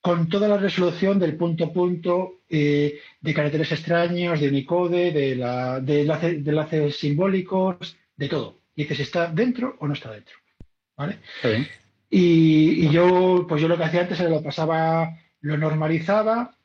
Con 0.00 0.28
toda 0.28 0.48
la 0.48 0.56
resolución 0.56 1.18
del 1.18 1.36
punto 1.36 1.72
punto, 1.72 2.40
eh, 2.48 3.00
de 3.20 3.34
caracteres 3.34 3.70
extraños, 3.72 4.40
de 4.40 4.48
Unicode, 4.48 5.12
de, 5.12 5.36
la, 5.36 5.80
de, 5.80 6.02
enlaces 6.02 6.96
simbólicos, 6.96 7.96
de 8.16 8.28
todo. 8.28 8.60
Y 8.74 8.82
dices 8.82 8.96
si 8.96 9.02
está 9.02 9.26
dentro 9.30 9.76
o 9.78 9.86
no 9.86 9.92
está 9.92 10.10
dentro. 10.10 10.36
¿Vale? 10.96 11.18
Y, 12.08 12.86
y, 12.86 12.90
yo, 12.90 13.46
pues 13.48 13.60
yo 13.60 13.68
lo 13.68 13.76
que 13.76 13.84
hacía 13.84 14.02
antes 14.02 14.20
era 14.20 14.30
lo 14.30 14.42
pasaba, 14.42 15.18
lo 15.40 15.56
normalizaba. 15.56 16.56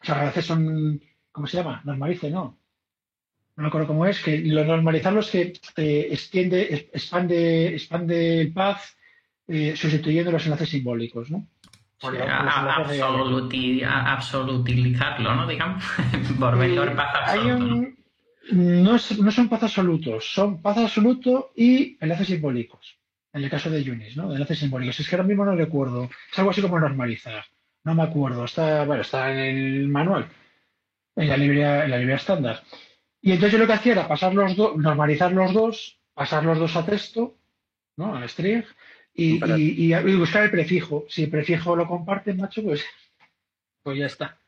O 0.00 0.04
sea, 0.04 0.20
a 0.20 0.24
veces 0.26 0.46
son, 0.46 1.00
¿cómo 1.32 1.46
se 1.46 1.56
llama? 1.56 1.82
Normalice, 1.84 2.30
¿no? 2.30 2.60
no 3.60 3.64
me 3.64 3.68
acuerdo 3.68 3.88
cómo 3.88 4.06
es, 4.06 4.22
que 4.22 4.38
lo 4.38 4.64
normalizarlo 4.64 5.20
es 5.20 5.28
que 5.28 5.52
eh, 5.76 6.08
extiende, 6.10 6.88
expande, 6.94 7.74
expande 7.74 8.40
el 8.40 8.52
path 8.54 8.80
eh, 9.46 9.74
sustituyendo 9.76 10.30
los 10.30 10.44
enlaces 10.46 10.70
simbólicos, 10.70 11.30
¿no? 11.30 11.46
Absolutilizarlo, 13.84 15.34
¿no? 15.34 15.46
Digamos, 15.46 15.84
medio 16.56 16.82
del 16.82 16.94
path 16.94 17.16
absoluto. 17.16 17.88
¿no? 18.52 18.98
son 18.98 19.48
path 19.48 19.64
absolutos, 19.64 20.32
son 20.32 20.60
path 20.62 20.78
absoluto 20.78 21.52
y 21.54 21.96
enlaces 22.00 22.28
simbólicos. 22.28 22.96
En 23.32 23.44
el 23.44 23.50
caso 23.50 23.70
de 23.70 23.88
Unis, 23.88 24.16
¿no? 24.16 24.32
Enlaces 24.32 24.58
simbólicos. 24.58 24.98
Es 24.98 25.08
que 25.08 25.14
ahora 25.14 25.28
mismo 25.28 25.44
no 25.44 25.54
recuerdo. 25.54 26.10
Es 26.32 26.38
algo 26.38 26.50
así 26.50 26.60
como 26.60 26.80
normalizar. 26.80 27.44
No 27.84 27.94
me 27.94 28.02
acuerdo. 28.02 28.44
Está, 28.44 28.84
bueno, 28.84 29.02
está 29.02 29.30
en 29.30 29.38
el 29.38 29.88
manual, 29.88 30.28
en 31.16 31.28
la 31.28 31.36
librería, 31.36 31.84
en 31.84 31.90
la 31.90 31.96
librería 31.96 32.16
estándar. 32.16 32.62
Y 33.22 33.32
entonces 33.32 33.52
yo 33.52 33.58
lo 33.58 33.66
que 33.66 33.74
hacía 33.74 33.92
era 33.92 34.08
pasar 34.08 34.34
los 34.34 34.56
dos, 34.56 34.76
normalizar 34.76 35.32
los 35.32 35.52
dos, 35.52 36.00
pasar 36.14 36.44
los 36.44 36.58
dos 36.58 36.74
a 36.76 36.84
texto, 36.84 37.36
¿no? 37.96 38.16
A 38.16 38.26
string, 38.26 38.64
y, 39.14 39.92
y, 39.94 40.16
buscar 40.16 40.44
el 40.44 40.50
prefijo. 40.50 41.06
Si 41.08 41.24
el 41.24 41.30
prefijo 41.30 41.76
lo 41.76 41.86
comparte, 41.86 42.34
macho, 42.34 42.62
pues, 42.62 42.84
pues 43.82 43.98
ya 43.98 44.06
está. 44.06 44.38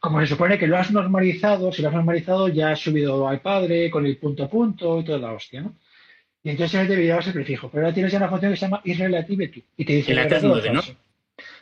Como 0.00 0.20
se 0.20 0.28
supone 0.28 0.58
que 0.58 0.66
lo 0.66 0.78
has 0.78 0.90
normalizado, 0.90 1.72
si 1.72 1.82
lo 1.82 1.88
has 1.88 1.94
normalizado, 1.94 2.48
ya 2.48 2.70
has 2.70 2.80
subido 2.80 3.28
al 3.28 3.40
padre 3.40 3.90
con 3.90 4.06
el 4.06 4.16
punto 4.16 4.44
a 4.44 4.48
punto 4.48 5.00
y 5.00 5.04
toda 5.04 5.18
la 5.18 5.32
hostia, 5.32 5.60
¿no? 5.60 5.76
Y 6.42 6.50
entonces 6.50 6.88
te 6.88 6.96
llevas 6.96 7.26
el 7.26 7.34
prefijo. 7.34 7.70
Pero 7.70 7.84
ahora 7.84 7.94
tienes 7.94 8.12
ya 8.12 8.18
una 8.18 8.30
función 8.30 8.52
que 8.52 8.56
se 8.56 8.64
llama 8.64 8.80
isRelativeTo. 8.82 9.60
Y 9.76 9.84
te 9.84 9.92
dice. 9.92 10.12
En 10.12 10.16
la 10.16 10.28
3.9, 10.28 10.72
¿no? 10.72 10.80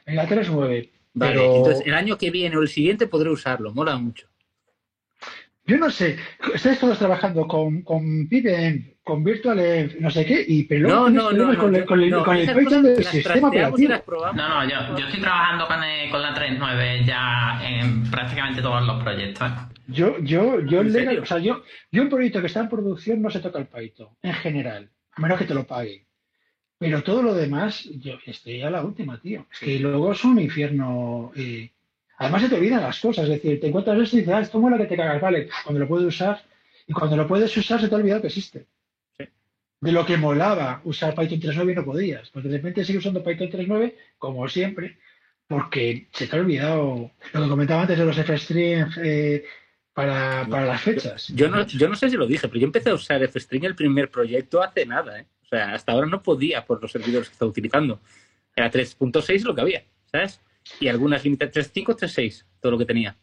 En 0.07 0.17
la 0.17 0.29
3.9. 0.29 0.91
Vale, 1.15 1.57
entonces 1.57 1.85
el 1.85 1.95
año 1.95 2.17
que 2.17 2.31
viene 2.31 2.57
o 2.57 2.63
el 2.63 2.69
siguiente 2.69 3.09
podré 3.09 3.31
usarlo. 3.31 3.75
Mola 3.75 3.97
mucho. 3.97 4.29
Yo 5.69 5.77
no 5.77 5.91
sé, 5.91 6.17
estáis 6.55 6.81
todos 6.81 6.99
trabajando 6.99 7.47
con, 7.47 7.83
con 7.83 8.27
Pipen, 8.27 8.97
con 9.05 9.23
VirtualEnv, 9.23 10.01
no 10.01 10.11
sé 10.11 10.25
qué, 10.25 10.43
y 10.49 10.63
pero 10.65 10.89
no, 10.89 11.11
no, 11.11 11.31
no, 11.31 11.45
con, 11.59 11.77
el, 11.77 11.85
con, 11.85 12.01
el, 12.03 12.11
con 12.25 12.37
el 12.37 12.55
Python 12.55 12.83
del 12.83 13.05
sistema 13.05 13.49
operativo. 13.49 13.95
No, 14.35 14.49
no, 14.49 14.65
yo, 14.65 14.97
yo, 14.97 15.05
estoy 15.05 15.21
trabajando 15.21 15.67
con, 15.67 15.77
con 16.11 16.23
la 16.23 16.35
3.9 16.35 17.05
ya 17.05 17.61
en 17.63 18.11
prácticamente 18.11 18.63
todos 18.63 18.87
los 18.87 19.03
proyectos. 19.03 19.47
Yo, 19.89 20.19
yo, 20.21 20.61
yo, 20.61 20.83
legal, 20.83 21.19
o 21.19 21.27
sea, 21.27 21.37
yo, 21.37 21.63
yo 21.93 22.01
un 22.01 22.09
proyecto 22.09 22.41
que 22.41 22.47
está 22.47 22.61
en 22.61 22.71
producción 22.71 23.21
no 23.21 23.29
se 23.29 23.41
toca 23.41 23.59
el 23.59 23.67
Python, 23.67 24.09
en 24.23 24.33
general, 24.33 24.91
a 25.13 25.21
menos 25.21 25.39
que 25.39 25.45
te 25.45 25.55
lo 25.55 25.67
pague. 25.67 26.07
Pero 26.79 27.03
todo 27.03 27.23
lo 27.23 27.35
demás, 27.35 27.85
yo 27.99 28.15
estoy 28.25 28.63
a 28.63 28.71
la 28.71 28.83
última, 28.83 29.21
tío. 29.21 29.47
Es 29.53 29.59
que 29.59 29.79
luego 29.81 30.13
es 30.13 30.25
un 30.25 30.41
infierno. 30.41 31.31
Eh, 31.37 31.73
Además 32.19 32.43
se 32.43 32.49
te 32.49 32.57
olvidan 32.57 32.83
las 32.83 32.99
cosas, 32.99 33.25
es 33.25 33.31
decir, 33.31 33.61
te 33.61 33.69
encuentras 33.69 33.99
esto 33.99 34.17
y 34.17 34.21
dices, 34.21 34.35
ah, 34.35 34.41
esto 34.41 34.59
mola 34.61 34.77
que 34.77 34.87
te 34.87 34.97
cagas, 34.97 35.21
vale, 35.21 35.49
cuando 35.65 35.81
lo 35.81 35.89
puedes 35.89 36.09
usar, 36.09 36.43
y 36.87 36.93
cuando 36.93 37.17
lo 37.17 37.29
puedes 37.29 37.57
usar 37.57 37.81
se 37.81 37.89
te 37.89 37.95
ha 37.95 37.99
olvidado 37.99 38.23
que 38.23 38.27
existe. 38.27 38.67
De 39.81 39.93
lo 39.93 40.05
que 40.05 40.17
molaba 40.17 40.81
usar 40.83 41.15
Python 41.15 41.41
3.9 41.41 41.73
y 41.73 41.75
no 41.77 41.85
podías, 41.85 42.31
porque 42.31 42.49
de 42.49 42.57
repente 42.57 42.85
sigues 42.85 43.01
usando 43.01 43.23
Python 43.23 43.49
3.9, 43.49 43.95
como 44.19 44.49
siempre, 44.49 44.99
porque 45.47 46.09
se 46.13 46.27
te 46.27 46.37
ha 46.37 46.41
olvidado 46.41 47.13
lo 47.33 47.43
que 47.43 47.49
comentaba 47.49 47.83
antes 47.83 47.99
de 47.99 48.05
los 48.05 48.19
F-String 48.19 48.87
eh, 49.05 49.45
para, 49.93 50.45
las 50.49 50.81
fechas. 50.81 51.29
Yo 51.29 51.49
no, 51.49 51.65
yo 51.67 51.89
no 51.89 51.95
sé 51.95 52.11
si 52.11 52.17
lo 52.17 52.27
dije, 52.27 52.49
pero 52.49 52.61
yo 52.61 52.67
empecé 52.67 52.91
a 52.91 52.95
usar 52.95 53.23
F-String 53.23 53.65
el 53.65 53.77
primer 53.77 54.11
proyecto 54.11 54.61
hace 54.61 54.85
nada, 54.85 55.21
¿eh? 55.21 55.27
O 55.45 55.47
sea, 55.47 55.73
hasta 55.73 55.93
ahora 55.93 56.07
no 56.09 56.23
podía 56.23 56.67
por 56.67 56.83
los 56.83 56.91
servidores 56.91 57.29
que 57.29 57.33
estaba 57.35 57.51
utilizando. 57.51 58.01
Era 58.57 58.71
3.6 58.71 59.45
lo 59.45 59.55
que 59.55 59.61
había, 59.61 59.85
¿sabes? 60.11 60.41
Y 60.81 60.89
algunas 60.89 61.25
limitaciones 61.25 61.73
3.5, 61.73 61.97
3.6, 61.97 62.45
todo 62.61 62.73
lo 62.73 62.79
que 62.79 62.85
tenía. 62.85 63.17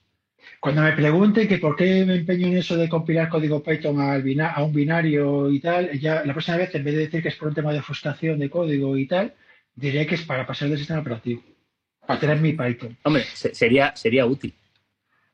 Cuando 0.59 0.81
me 0.81 0.93
pregunten 0.93 1.47
que 1.47 1.57
por 1.57 1.75
qué 1.75 2.05
me 2.05 2.15
empeño 2.15 2.47
en 2.47 2.57
eso 2.57 2.75
de 2.75 2.89
compilar 2.89 3.29
código 3.29 3.61
Python 3.63 3.99
a 3.99 4.63
un 4.63 4.73
binario 4.73 5.49
y 5.51 5.59
tal, 5.59 5.91
ya 5.99 6.23
la 6.25 6.33
próxima 6.33 6.57
vez, 6.57 6.73
en 6.75 6.83
vez 6.83 6.95
de 6.95 7.01
decir 7.01 7.21
que 7.21 7.29
es 7.29 7.35
por 7.35 7.49
un 7.49 7.55
tema 7.55 7.73
de 7.73 7.81
frustración 7.81 8.39
de 8.39 8.49
código 8.49 8.97
y 8.97 9.07
tal, 9.07 9.33
diré 9.75 10.05
que 10.05 10.15
es 10.15 10.23
para 10.23 10.45
pasar 10.45 10.69
del 10.69 10.77
sistema 10.77 11.01
operativo, 11.01 11.43
para 12.05 12.19
tener 12.19 12.39
mi 12.39 12.53
Python. 12.53 12.97
Hombre, 13.03 13.23
sería, 13.23 13.95
sería 13.95 14.25
útil. 14.25 14.53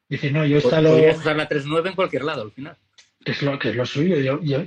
Dice, 0.10 0.32
no, 0.32 0.46
yo 0.46 0.58
instalo... 0.58 0.90
Podrías 0.90 1.20
usar 1.20 1.38
la 1.38 1.48
3.9 1.48 1.88
en 1.88 1.96
cualquier 1.96 2.24
lado 2.26 2.42
al 2.42 2.52
final. 2.52 2.76
Que 3.24 3.32
es 3.32 3.42
lo, 3.44 3.58
que 3.58 3.70
es 3.70 3.76
lo 3.76 3.86
suyo. 3.86 4.18
Yo, 4.42 4.64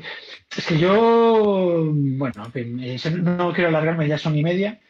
es 0.57 0.67
que 0.67 0.79
yo, 0.79 1.91
bueno, 1.93 2.51
no 3.23 3.53
quiero 3.53 3.69
alargarme, 3.69 4.09
ya 4.09 4.17
son 4.17 4.37
y 4.39 4.43
media. 4.43 4.81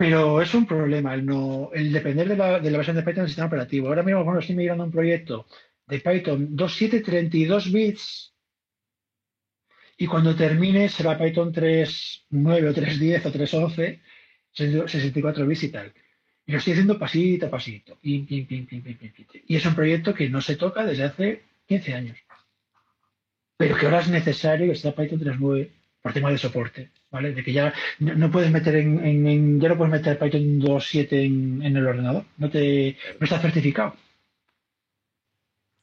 Pero 0.00 0.40
es 0.40 0.54
un 0.54 0.64
problema 0.64 1.12
el, 1.12 1.26
no, 1.26 1.68
el 1.74 1.92
depender 1.92 2.26
de 2.26 2.34
la, 2.34 2.58
de 2.58 2.70
la 2.70 2.78
versión 2.78 2.96
de 2.96 3.02
Python 3.02 3.24
del 3.24 3.28
sistema 3.28 3.48
operativo. 3.48 3.88
Ahora 3.88 4.02
mismo, 4.02 4.24
cuando 4.24 4.40
estoy 4.40 4.56
migrando 4.56 4.84
un 4.84 4.90
proyecto 4.90 5.46
de 5.86 6.00
Python 6.00 6.56
2.7.32 6.56 7.70
bits 7.70 8.32
y 9.98 10.06
cuando 10.06 10.34
termine 10.34 10.88
será 10.88 11.18
Python 11.18 11.52
3.9 11.52 12.30
o 12.32 12.74
3.10 12.74 13.26
o 13.26 13.30
3.11, 14.54 14.88
64 14.88 15.46
bits 15.46 15.64
y 15.64 15.68
tal. 15.68 15.92
Y 16.46 16.52
lo 16.52 16.56
estoy 16.56 16.72
haciendo 16.72 16.98
pasito 16.98 17.48
a 17.48 17.50
pasito. 17.50 17.98
y 18.00 19.54
es 19.54 19.66
un 19.66 19.74
proyecto 19.74 20.14
que 20.14 20.30
no 20.30 20.40
se 20.40 20.56
toca 20.56 20.86
desde 20.86 21.04
hace 21.04 21.42
15 21.66 21.92
años. 21.92 22.18
Pero 23.58 23.76
que 23.76 23.84
ahora 23.84 24.00
es 24.00 24.08
necesario 24.08 24.72
que 24.72 24.78
sea 24.78 24.94
Python 24.94 25.20
3.9 25.20 25.68
por 26.00 26.14
tema 26.14 26.30
de 26.30 26.38
soporte. 26.38 26.90
¿Vale? 27.10 27.32
De 27.32 27.42
que 27.42 27.52
ya 27.52 27.72
no, 27.98 28.30
puedes 28.30 28.50
meter 28.50 28.76
en, 28.76 29.60
ya 29.60 29.68
no 29.68 29.76
puedes 29.76 29.92
meter 29.92 30.18
Python 30.18 30.60
2.7 30.60 31.12
en, 31.12 31.62
en 31.62 31.76
el 31.76 31.86
ordenador, 31.86 32.24
no 32.38 32.50
te 32.50 32.96
no 33.18 33.24
está 33.24 33.38
certificado. 33.38 33.94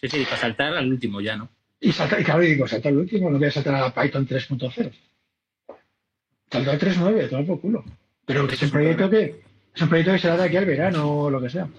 Sí, 0.01 0.09
sí, 0.09 0.23
para 0.25 0.37
saltar 0.37 0.73
al 0.75 0.91
último 0.91 1.21
ya, 1.21 1.35
¿no? 1.35 1.49
Y 1.79 1.91
saltar, 1.91 2.21
y 2.21 2.23
claro, 2.23 2.41
digo, 2.41 2.67
saltar 2.67 2.91
al 2.91 2.99
último, 2.99 3.29
no 3.29 3.37
voy 3.37 3.47
a 3.47 3.51
saltar 3.51 3.75
a 3.75 3.93
Python 3.93 4.27
3.0. 4.27 4.91
Saltar 6.49 6.75
a 6.75 6.79
3.9, 6.79 7.29
todo 7.29 7.45
por 7.45 7.61
culo. 7.61 7.85
Pero 8.25 8.47
que 8.47 8.55
es 8.55 8.61
un 8.61 8.71
proyecto 8.71 9.09
que 9.09 9.41
es 9.75 9.81
un 9.81 9.89
proyecto 9.89 10.13
que 10.13 10.19
será 10.19 10.37
de 10.37 10.43
aquí 10.43 10.57
al 10.57 10.65
verano 10.65 11.09
o 11.09 11.29
lo 11.29 11.41
que 11.41 11.49
sea. 11.49 11.69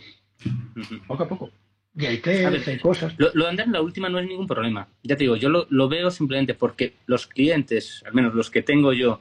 Poco 1.07 1.23
a 1.25 1.29
poco. 1.29 1.51
Y 1.97 2.07
hay 2.07 2.19
test, 2.19 2.69
hay 2.69 2.79
cosas. 2.79 3.13
Lo, 3.19 3.31
de 3.31 3.49
andar 3.49 3.67
en 3.67 3.73
la 3.73 3.83
última 3.83 4.09
no 4.09 4.21
es 4.21 4.27
ningún 4.29 4.47
problema. 4.47 4.87
Ya 5.03 5.17
te 5.17 5.25
digo, 5.25 5.35
yo 5.35 5.49
lo, 5.49 5.89
veo 5.89 6.11
simplemente 6.13 6.55
porque 6.55 6.95
los 7.07 7.27
clientes, 7.27 8.05
al 8.07 8.15
menos 8.15 8.35
los 8.35 8.51
que 8.51 8.63
tengo 8.63 8.93
yo, 8.93 9.21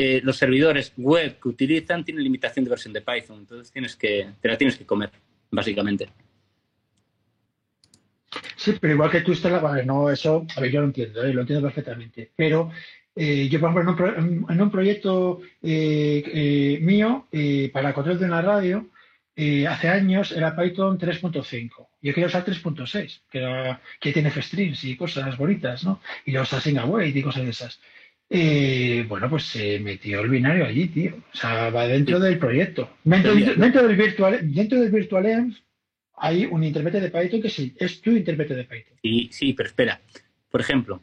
eh, 0.00 0.20
los 0.22 0.36
servidores 0.36 0.92
web 0.96 1.40
que 1.40 1.48
utilizan 1.48 2.04
tienen 2.04 2.22
limitación 2.22 2.64
de 2.64 2.70
versión 2.70 2.92
de 2.92 3.00
Python. 3.00 3.40
Entonces 3.40 3.72
tienes 3.72 3.96
que, 3.96 4.28
te 4.40 4.48
la 4.48 4.56
tienes 4.56 4.76
que 4.76 4.86
comer, 4.86 5.10
básicamente. 5.50 6.08
Sí, 8.54 8.74
pero 8.80 8.94
igual 8.94 9.10
que 9.10 9.22
tú 9.22 9.32
instalabas, 9.32 9.84
no, 9.84 10.08
eso, 10.08 10.46
a 10.54 10.60
ver, 10.60 10.70
yo 10.70 10.82
lo 10.82 10.86
entiendo, 10.86 11.24
¿eh? 11.24 11.34
lo 11.34 11.40
entiendo 11.40 11.66
perfectamente. 11.66 12.30
Pero 12.36 12.70
eh, 13.16 13.48
yo, 13.48 13.58
por 13.58 13.72
ejemplo, 13.72 14.16
en 14.16 14.60
un, 14.60 14.70
proyecto 14.70 15.40
eh, 15.62 16.78
mío 16.80 17.26
para 17.72 17.92
control 17.92 18.20
de 18.20 18.26
una 18.26 18.40
radio, 18.40 18.86
hace 19.68 19.88
años 19.88 20.30
era 20.30 20.54
Python 20.54 20.96
3.5. 20.96 21.88
Yo 22.02 22.14
quería 22.14 22.26
usar 22.26 22.44
3.6, 22.44 23.22
que, 23.28 23.76
que 23.98 24.12
tiene 24.12 24.28
f-strings 24.28 24.84
y 24.84 24.96
cosas 24.96 25.36
bonitas, 25.36 25.82
¿no? 25.82 26.00
Y 26.24 26.30
los 26.30 26.52
async 26.52 26.78
await 26.78 27.16
y 27.16 27.22
cosas 27.22 27.42
de 27.42 27.50
esas. 27.50 27.80
Bueno, 28.30 29.30
pues 29.30 29.44
se 29.44 29.78
metió 29.80 30.20
el 30.20 30.28
binario 30.28 30.66
allí, 30.66 30.88
tío. 30.88 31.16
O 31.32 31.36
sea, 31.36 31.70
va 31.70 31.86
dentro 31.86 32.20
del 32.20 32.38
proyecto. 32.38 32.90
Dentro, 33.04 33.34
del 33.34 33.96
virtual, 33.96 34.40
dentro 34.52 34.80
del 34.80 34.90
virtualenv 34.90 35.54
hay 36.20 36.46
un 36.46 36.64
intérprete 36.64 37.00
de 37.00 37.10
Python 37.10 37.40
que 37.40 37.48
sí, 37.48 37.74
es 37.78 38.00
tu 38.00 38.10
intérprete 38.10 38.54
de 38.54 38.64
Python. 38.64 38.98
Sí, 39.02 39.28
sí, 39.32 39.52
pero 39.52 39.68
espera. 39.68 40.00
Por 40.50 40.60
ejemplo, 40.60 41.00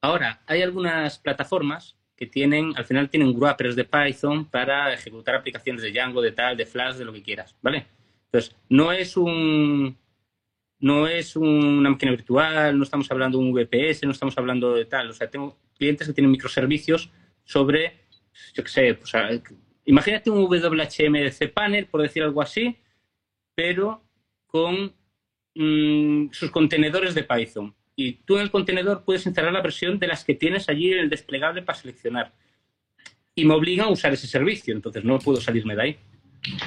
ahora 0.00 0.42
hay 0.46 0.62
algunas 0.62 1.18
plataformas 1.18 1.96
que 2.16 2.26
tienen, 2.26 2.72
al 2.76 2.84
final 2.84 3.10
tienen 3.10 3.38
wrappers 3.38 3.76
de 3.76 3.84
Python 3.84 4.46
para 4.46 4.92
ejecutar 4.92 5.34
aplicaciones 5.34 5.82
de 5.82 5.92
Django, 5.92 6.22
de 6.22 6.32
tal, 6.32 6.56
de 6.56 6.66
Flash, 6.66 6.96
de 6.96 7.04
lo 7.04 7.12
que 7.12 7.22
quieras, 7.22 7.54
¿vale? 7.62 7.86
Entonces, 8.26 8.56
no 8.68 8.90
es 8.90 9.16
un 9.16 9.96
no 10.78 11.06
es 11.06 11.36
una 11.36 11.90
máquina 11.90 12.12
virtual, 12.12 12.76
no 12.76 12.84
estamos 12.84 13.10
hablando 13.10 13.38
de 13.38 13.44
un 13.44 13.52
VPS, 13.52 14.04
no 14.04 14.12
estamos 14.12 14.36
hablando 14.36 14.74
de 14.74 14.84
tal. 14.84 15.10
O 15.10 15.12
sea, 15.12 15.30
tengo 15.30 15.58
clientes 15.76 16.06
que 16.06 16.12
tienen 16.12 16.30
microservicios 16.30 17.10
sobre, 17.44 18.00
yo 18.54 18.62
qué 18.62 18.68
sé, 18.68 18.98
imagínate 19.84 20.30
un 20.30 20.44
WHM 20.44 21.52
panel, 21.54 21.86
por 21.86 22.02
decir 22.02 22.22
algo 22.22 22.42
así, 22.42 22.76
pero 23.54 24.02
con 24.46 24.94
mm, 25.54 26.30
sus 26.32 26.50
contenedores 26.50 27.14
de 27.14 27.24
Python. 27.24 27.74
Y 27.94 28.12
tú 28.24 28.36
en 28.36 28.42
el 28.42 28.50
contenedor 28.50 29.04
puedes 29.04 29.24
instalar 29.24 29.52
la 29.52 29.62
versión 29.62 29.98
de 29.98 30.06
las 30.06 30.22
que 30.24 30.34
tienes 30.34 30.68
allí 30.68 30.92
en 30.92 30.98
el 30.98 31.10
desplegable 31.10 31.62
para 31.62 31.78
seleccionar. 31.78 32.34
Y 33.34 33.44
me 33.46 33.54
obliga 33.54 33.84
a 33.84 33.90
usar 33.90 34.12
ese 34.12 34.26
servicio, 34.26 34.74
entonces 34.74 35.04
no 35.04 35.18
puedo 35.18 35.40
salirme 35.40 35.74
de 35.74 35.82
ahí. 35.82 35.98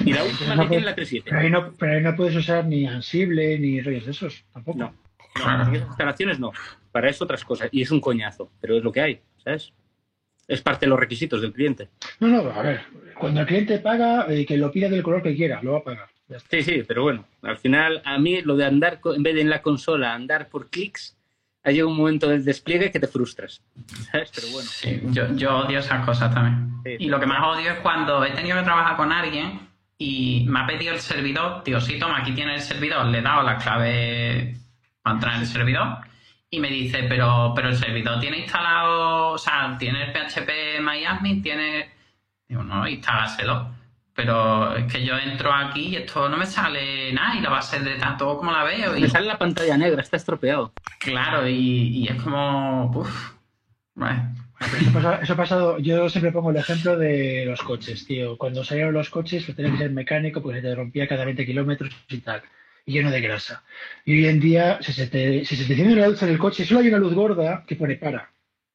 Y 0.04 0.12
la 0.12 0.24
última 0.24 0.54
no 0.54 0.68
tiene 0.68 0.84
la 0.84 0.96
3.7. 0.96 1.22
Pero 1.24 1.38
ahí, 1.38 1.50
no, 1.50 1.72
pero 1.72 1.92
ahí 1.92 2.02
no 2.02 2.14
puedes 2.16 2.34
usar 2.36 2.64
ni 2.66 2.86
Ansible 2.86 3.58
ni 3.58 3.80
rollos 3.80 4.04
de 4.04 4.10
esos, 4.12 4.44
tampoco. 4.52 4.78
No, 4.78 4.94
no 5.36 5.74
instalaciones 5.74 6.38
no. 6.38 6.52
Para 6.92 7.08
eso 7.08 7.24
otras 7.24 7.44
cosas. 7.44 7.68
Y 7.72 7.82
es 7.82 7.90
un 7.90 8.00
coñazo, 8.00 8.50
pero 8.60 8.76
es 8.76 8.84
lo 8.84 8.92
que 8.92 9.00
hay, 9.00 9.20
¿sabes? 9.42 9.72
Es 10.48 10.62
parte 10.62 10.86
de 10.86 10.90
los 10.90 10.98
requisitos 10.98 11.40
del 11.40 11.52
cliente. 11.52 11.88
No, 12.18 12.28
no, 12.28 12.50
a 12.50 12.62
ver. 12.62 12.80
Cuando 13.18 13.40
el 13.40 13.46
cliente 13.46 13.78
paga, 13.78 14.26
eh, 14.28 14.44
que 14.44 14.56
lo 14.56 14.72
pida 14.72 14.88
del 14.88 15.02
color 15.02 15.22
que 15.22 15.36
quiera, 15.36 15.62
lo 15.62 15.72
va 15.72 15.78
a 15.78 15.84
pagar. 15.84 16.08
Sí, 16.48 16.62
sí, 16.62 16.82
pero 16.86 17.02
bueno, 17.02 17.26
al 17.42 17.58
final 17.58 18.02
a 18.04 18.18
mí 18.18 18.40
lo 18.42 18.56
de 18.56 18.64
andar, 18.64 19.00
en 19.04 19.22
vez 19.22 19.34
de 19.34 19.40
en 19.40 19.50
la 19.50 19.62
consola, 19.62 20.14
andar 20.14 20.48
por 20.48 20.70
clics, 20.70 21.16
ha 21.62 21.70
llegado 21.70 21.90
un 21.90 21.96
momento 21.96 22.28
del 22.28 22.44
despliegue 22.44 22.90
que 22.90 23.00
te 23.00 23.06
frustras. 23.06 23.62
¿Sabes? 24.10 24.30
Pero 24.34 24.48
bueno. 24.52 24.68
Sí, 24.70 25.00
yo, 25.10 25.34
yo 25.34 25.58
odio 25.58 25.80
esas 25.80 26.04
cosas 26.04 26.32
también. 26.32 26.80
y 26.98 27.06
lo 27.08 27.20
que 27.20 27.26
más 27.26 27.44
odio 27.44 27.72
es 27.72 27.78
cuando 27.80 28.24
he 28.24 28.30
tenido 28.30 28.56
que 28.58 28.64
trabajar 28.64 28.96
con 28.96 29.12
alguien 29.12 29.69
y 30.00 30.46
me 30.48 30.60
ha 30.60 30.66
pedido 30.66 30.94
el 30.94 31.00
servidor, 31.00 31.62
tío, 31.62 31.78
sí, 31.78 31.98
toma, 31.98 32.20
aquí 32.20 32.32
tiene 32.32 32.54
el 32.54 32.62
servidor, 32.62 33.04
le 33.04 33.18
he 33.18 33.22
dado 33.22 33.42
la 33.42 33.58
clave 33.58 34.56
para 35.02 35.14
entrar 35.14 35.34
en 35.34 35.40
el 35.42 35.46
servidor 35.46 35.98
y 36.48 36.58
me 36.58 36.68
dice, 36.68 37.04
pero, 37.06 37.52
pero 37.54 37.68
el 37.68 37.76
servidor 37.76 38.18
tiene 38.18 38.38
instalado, 38.38 39.32
o 39.32 39.38
sea, 39.38 39.76
tiene 39.78 40.04
el 40.04 40.12
PHP 40.12 40.80
MyAdmin, 40.80 41.42
tiene... 41.42 41.90
Digo, 42.48 42.64
no, 42.64 42.88
instálaselo 42.88 43.78
pero 44.12 44.76
es 44.76 44.92
que 44.92 45.04
yo 45.04 45.16
entro 45.16 45.52
aquí 45.52 45.88
y 45.88 45.96
esto 45.96 46.28
no 46.28 46.36
me 46.36 46.44
sale 46.44 47.10
nada 47.12 47.36
y 47.36 47.40
la 47.40 47.48
base 47.48 47.80
de 47.80 47.96
tanto 47.96 48.36
como 48.36 48.52
la 48.52 48.64
veo. 48.64 48.94
Y... 48.94 49.02
Me 49.02 49.08
sale 49.08 49.26
la 49.26 49.38
pantalla 49.38 49.78
negra, 49.78 50.02
está 50.02 50.18
estropeado. 50.18 50.72
Claro, 50.98 51.48
y, 51.48 52.06
es 52.06 52.22
como. 52.22 52.90
Uf, 52.90 53.32
Eso, 54.60 55.32
ha 55.32 55.36
pasado, 55.36 55.78
yo 55.78 56.08
siempre 56.10 56.32
pongo 56.32 56.50
el 56.50 56.56
ejemplo 56.56 56.98
de 56.98 57.44
los 57.46 57.62
coches, 57.62 58.06
tío. 58.06 58.36
Cuando 58.36 58.62
salieron 58.62 58.92
los 58.92 59.08
coches, 59.08 59.48
lo 59.48 59.54
tenía 59.54 59.72
que 59.72 59.78
ser 59.78 59.90
mecánico 59.90 60.42
porque 60.42 60.60
se 60.60 60.68
te 60.68 60.74
rompía 60.74 61.08
cada 61.08 61.24
20 61.24 61.46
kilómetros 61.46 61.90
y 62.08 62.18
tal, 62.18 62.42
y 62.84 62.92
lleno 62.92 63.10
de 63.10 63.20
grasa. 63.20 63.64
Y 64.04 64.18
hoy 64.18 64.26
en 64.26 64.40
día, 64.40 64.78
si 64.82 64.92
se 64.92 65.06
te, 65.06 65.44
si 65.44 65.54
enciende 65.54 65.94
una 65.94 66.08
luz 66.08 66.22
en 66.22 66.28
el 66.28 66.38
coche, 66.38 66.64
solo 66.64 66.80
hay 66.80 66.88
una 66.88 66.98
luz 66.98 67.14
gorda 67.14 67.64
que 67.66 67.76
pone 67.76 67.96
para. 67.96 68.30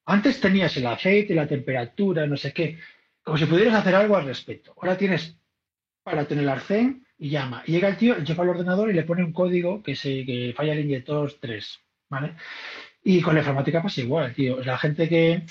Antes 0.06 0.40
tenías 0.40 0.76
el 0.76 0.86
aceite, 0.86 1.34
la 1.34 1.46
temperatura, 1.46 2.26
no 2.26 2.36
sé 2.36 2.52
qué 2.52 2.78
como 3.26 3.38
si 3.38 3.46
pudieras 3.46 3.74
hacer 3.74 3.96
algo 3.96 4.16
al 4.16 4.24
respecto. 4.24 4.72
Ahora 4.76 4.96
tienes 4.96 5.36
para 6.04 6.28
tener 6.28 6.44
el 6.44 6.48
arcén 6.48 7.04
y 7.18 7.30
llama. 7.30 7.64
Y 7.66 7.72
llega 7.72 7.88
el 7.88 7.96
tío, 7.96 8.16
lleva 8.18 8.44
al 8.44 8.50
ordenador 8.50 8.88
y 8.88 8.92
le 8.92 9.02
pone 9.02 9.24
un 9.24 9.32
código 9.32 9.82
que, 9.82 9.96
se, 9.96 10.24
que 10.24 10.54
falla 10.56 10.74
el 10.74 10.84
inyector 10.84 11.34
3. 11.40 11.80
¿vale? 12.08 12.34
Y 13.02 13.20
con 13.22 13.34
la 13.34 13.40
informática 13.40 13.82
pasa 13.82 14.00
igual, 14.00 14.32
tío. 14.32 14.62
La 14.62 14.78
gente 14.78 15.08
que. 15.08 15.42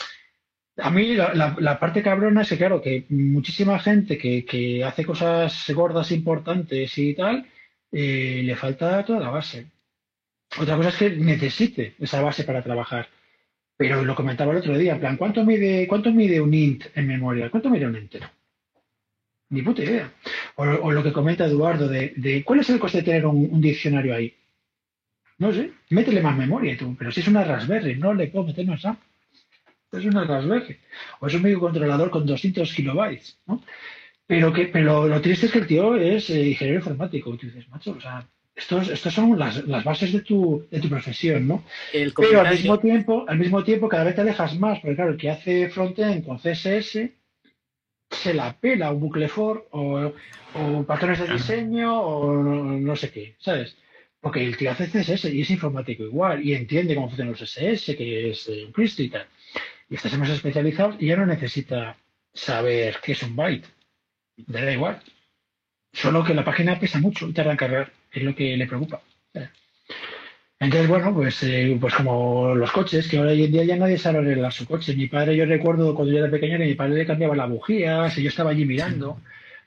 A 0.78 0.90
mí 0.92 1.16
la, 1.16 1.80
parte 1.80 2.04
cabrona 2.04 2.42
es 2.42 2.50
que, 2.50 2.58
claro, 2.58 2.82
que 2.82 3.06
muchísima 3.10 3.80
gente 3.80 4.18
que, 4.18 4.84
hace 4.84 5.06
cosas 5.06 5.70
gordas 5.74 6.12
importantes 6.12 6.98
y 6.98 7.14
tal, 7.14 7.46
eh, 7.92 8.42
le 8.44 8.56
falta 8.56 9.06
toda 9.06 9.22
la 9.22 9.30
base. 9.30 9.68
Otra 10.60 10.76
cosa 10.76 10.90
es 10.90 10.98
que 10.98 11.10
necesite 11.12 11.96
esa 12.00 12.22
base 12.22 12.44
para 12.44 12.64
trabajar. 12.64 13.08
Pero 13.78 14.04
lo 14.06 14.16
comentaba 14.16 14.52
el 14.52 14.60
otro 14.60 14.78
día, 14.78 14.94
en 14.94 15.00
plan, 15.00 15.18
¿cuánto 15.18 15.44
mide, 15.46 15.88
cuánto 15.88 16.12
mide 16.12 16.40
un 16.40 16.54
int 16.54 16.86
en 16.96 17.08
memoria? 17.08 17.50
¿Cuánto 17.50 17.70
mide 17.70 17.86
un 17.86 17.96
entero? 17.96 18.30
Ni 19.50 19.62
puta 19.62 19.84
idea. 19.84 20.12
O, 20.56 20.92
lo 20.92 21.04
que 21.04 21.14
comenta 21.14 21.46
Eduardo 21.46 21.88
de, 21.88 22.44
cuál 22.46 22.60
es 22.60 22.70
el 22.70 22.80
coste 22.80 23.00
de 23.00 23.04
tener 23.04 23.26
un, 23.26 23.62
diccionario 23.62 24.16
ahí. 24.16 24.34
No 25.38 25.52
sé, 25.54 25.72
métele 25.90 26.22
más 26.22 26.38
memoria 26.38 26.78
tú, 26.78 26.96
pero 26.98 27.12
si 27.12 27.20
es 27.20 27.28
una 27.28 27.44
Raspberry, 27.44 27.96
no 27.96 28.14
le 28.14 28.28
puedo 28.28 28.46
meter 28.46 28.66
más 28.66 28.82
RAM. 28.82 28.98
Es 29.98 30.06
una 30.06 30.24
Raspberry. 30.24 30.78
O 31.20 31.28
es 31.28 31.34
un 31.34 31.44
microcontrolador 31.44 32.10
con 32.10 32.26
200 32.26 32.74
kilobytes, 32.74 33.40
¿no? 33.46 33.64
Pero, 34.28 34.52
que, 34.52 34.66
pero 34.66 35.08
lo 35.08 35.22
triste 35.22 35.46
es 35.46 35.52
que 35.52 35.60
el 35.60 35.68
tío 35.68 35.96
es 35.96 36.30
eh, 36.30 36.50
ingeniero 36.50 36.80
informático. 36.80 37.34
Y 37.34 37.38
tú 37.38 37.46
dices, 37.48 37.70
macho, 37.70 37.92
o 37.92 38.02
sea, 38.02 38.28
estos, 38.56 38.90
estos 38.90 39.14
son 39.14 39.38
las, 39.38 39.66
las, 39.68 39.84
bases 39.84 40.14
de 40.14 40.22
tu, 40.22 40.66
de 40.72 40.80
tu 40.80 40.90
profesión, 40.90 41.48
¿no? 41.48 41.64
Pero 42.16 42.42
al 42.42 42.52
mismo 42.52 42.80
tiempo, 42.80 43.26
al 43.28 43.38
mismo 43.38 43.64
tiempo, 43.64 43.90
cada 43.90 44.06
vez 44.06 44.16
te 44.16 44.22
alejas 44.22 44.58
más, 44.58 44.80
porque 44.80 44.96
claro, 44.96 45.12
el 45.12 45.18
que 45.18 45.30
hace 45.30 45.70
frontend 45.70 46.26
con 46.26 46.38
CSS 46.38 47.10
se 48.10 48.34
la 48.34 48.58
pela 48.58 48.92
un 48.92 49.02
bucle 49.02 49.28
for 49.28 49.68
o, 49.72 50.12
o 50.54 50.84
patrones 50.84 51.20
de 51.20 51.34
diseño 51.34 52.00
o 52.00 52.34
no, 52.34 52.96
sé 52.96 53.12
qué, 53.12 53.36
¿sabes? 53.40 53.76
Porque 54.22 54.44
el 54.44 54.58
tío 54.58 54.72
hace 54.72 54.88
CSS 54.88 55.26
y 55.26 55.42
es 55.42 55.50
informático 55.52 56.04
igual 56.04 56.44
y 56.44 56.54
entiende 56.54 56.96
cómo 56.96 57.10
funcionan 57.10 57.34
los 57.34 57.42
CSS, 57.42 57.96
que 57.96 58.32
es 58.32 58.48
eh, 58.48 58.66
un 58.66 58.72
Cristo 58.72 59.04
y 59.04 59.10
tal. 59.10 59.28
Y 59.90 59.96
estás 59.96 60.18
más 60.18 60.30
especializado 60.30 60.96
y 61.00 61.08
ya 61.08 61.16
no 61.16 61.26
necesita 61.26 61.98
saber 62.34 62.98
qué 63.04 63.12
es 63.14 63.24
un 63.24 63.36
byte. 63.36 63.68
Le 64.48 64.66
da 64.66 64.72
igual. 64.72 65.02
Solo 65.94 66.24
que 66.24 66.34
la 66.34 66.44
página 66.44 66.80
pesa 66.80 67.00
mucho 67.00 67.28
y 67.28 67.34
tarda 67.34 67.52
en 67.52 67.58
cargar 67.58 67.92
es 68.12 68.24
lo 68.24 68.36
que 68.36 68.58
le 68.58 68.68
preocupa. 68.68 69.02
Entonces, 70.60 70.88
bueno, 70.88 71.14
pues, 71.14 71.44
eh, 71.44 71.78
pues 71.80 71.94
como 71.94 72.56
los 72.56 72.72
coches, 72.72 73.08
que 73.08 73.18
ahora 73.18 73.32
hoy 73.32 73.44
en 73.44 73.52
día 73.52 73.64
ya 73.66 73.76
nadie 73.76 73.98
sabe 73.98 74.20
arreglar 74.20 74.54
su 74.54 74.66
coche. 74.66 74.96
Mi 74.96 75.08
padre, 75.08 75.36
yo 75.36 75.46
recuerdo 75.46 75.94
cuando 75.94 76.14
yo 76.14 76.20
era 76.20 76.32
pequeño 76.32 76.58
que 76.58 76.66
mi 76.66 76.76
padre 76.76 76.96
le 76.96 77.06
cambiaba 77.06 77.36
la 77.36 77.46
bujía, 77.46 78.10
si 78.10 78.24
yo 78.24 78.30
estaba 78.30 78.52
allí 78.52 78.66
mirando. 78.66 79.20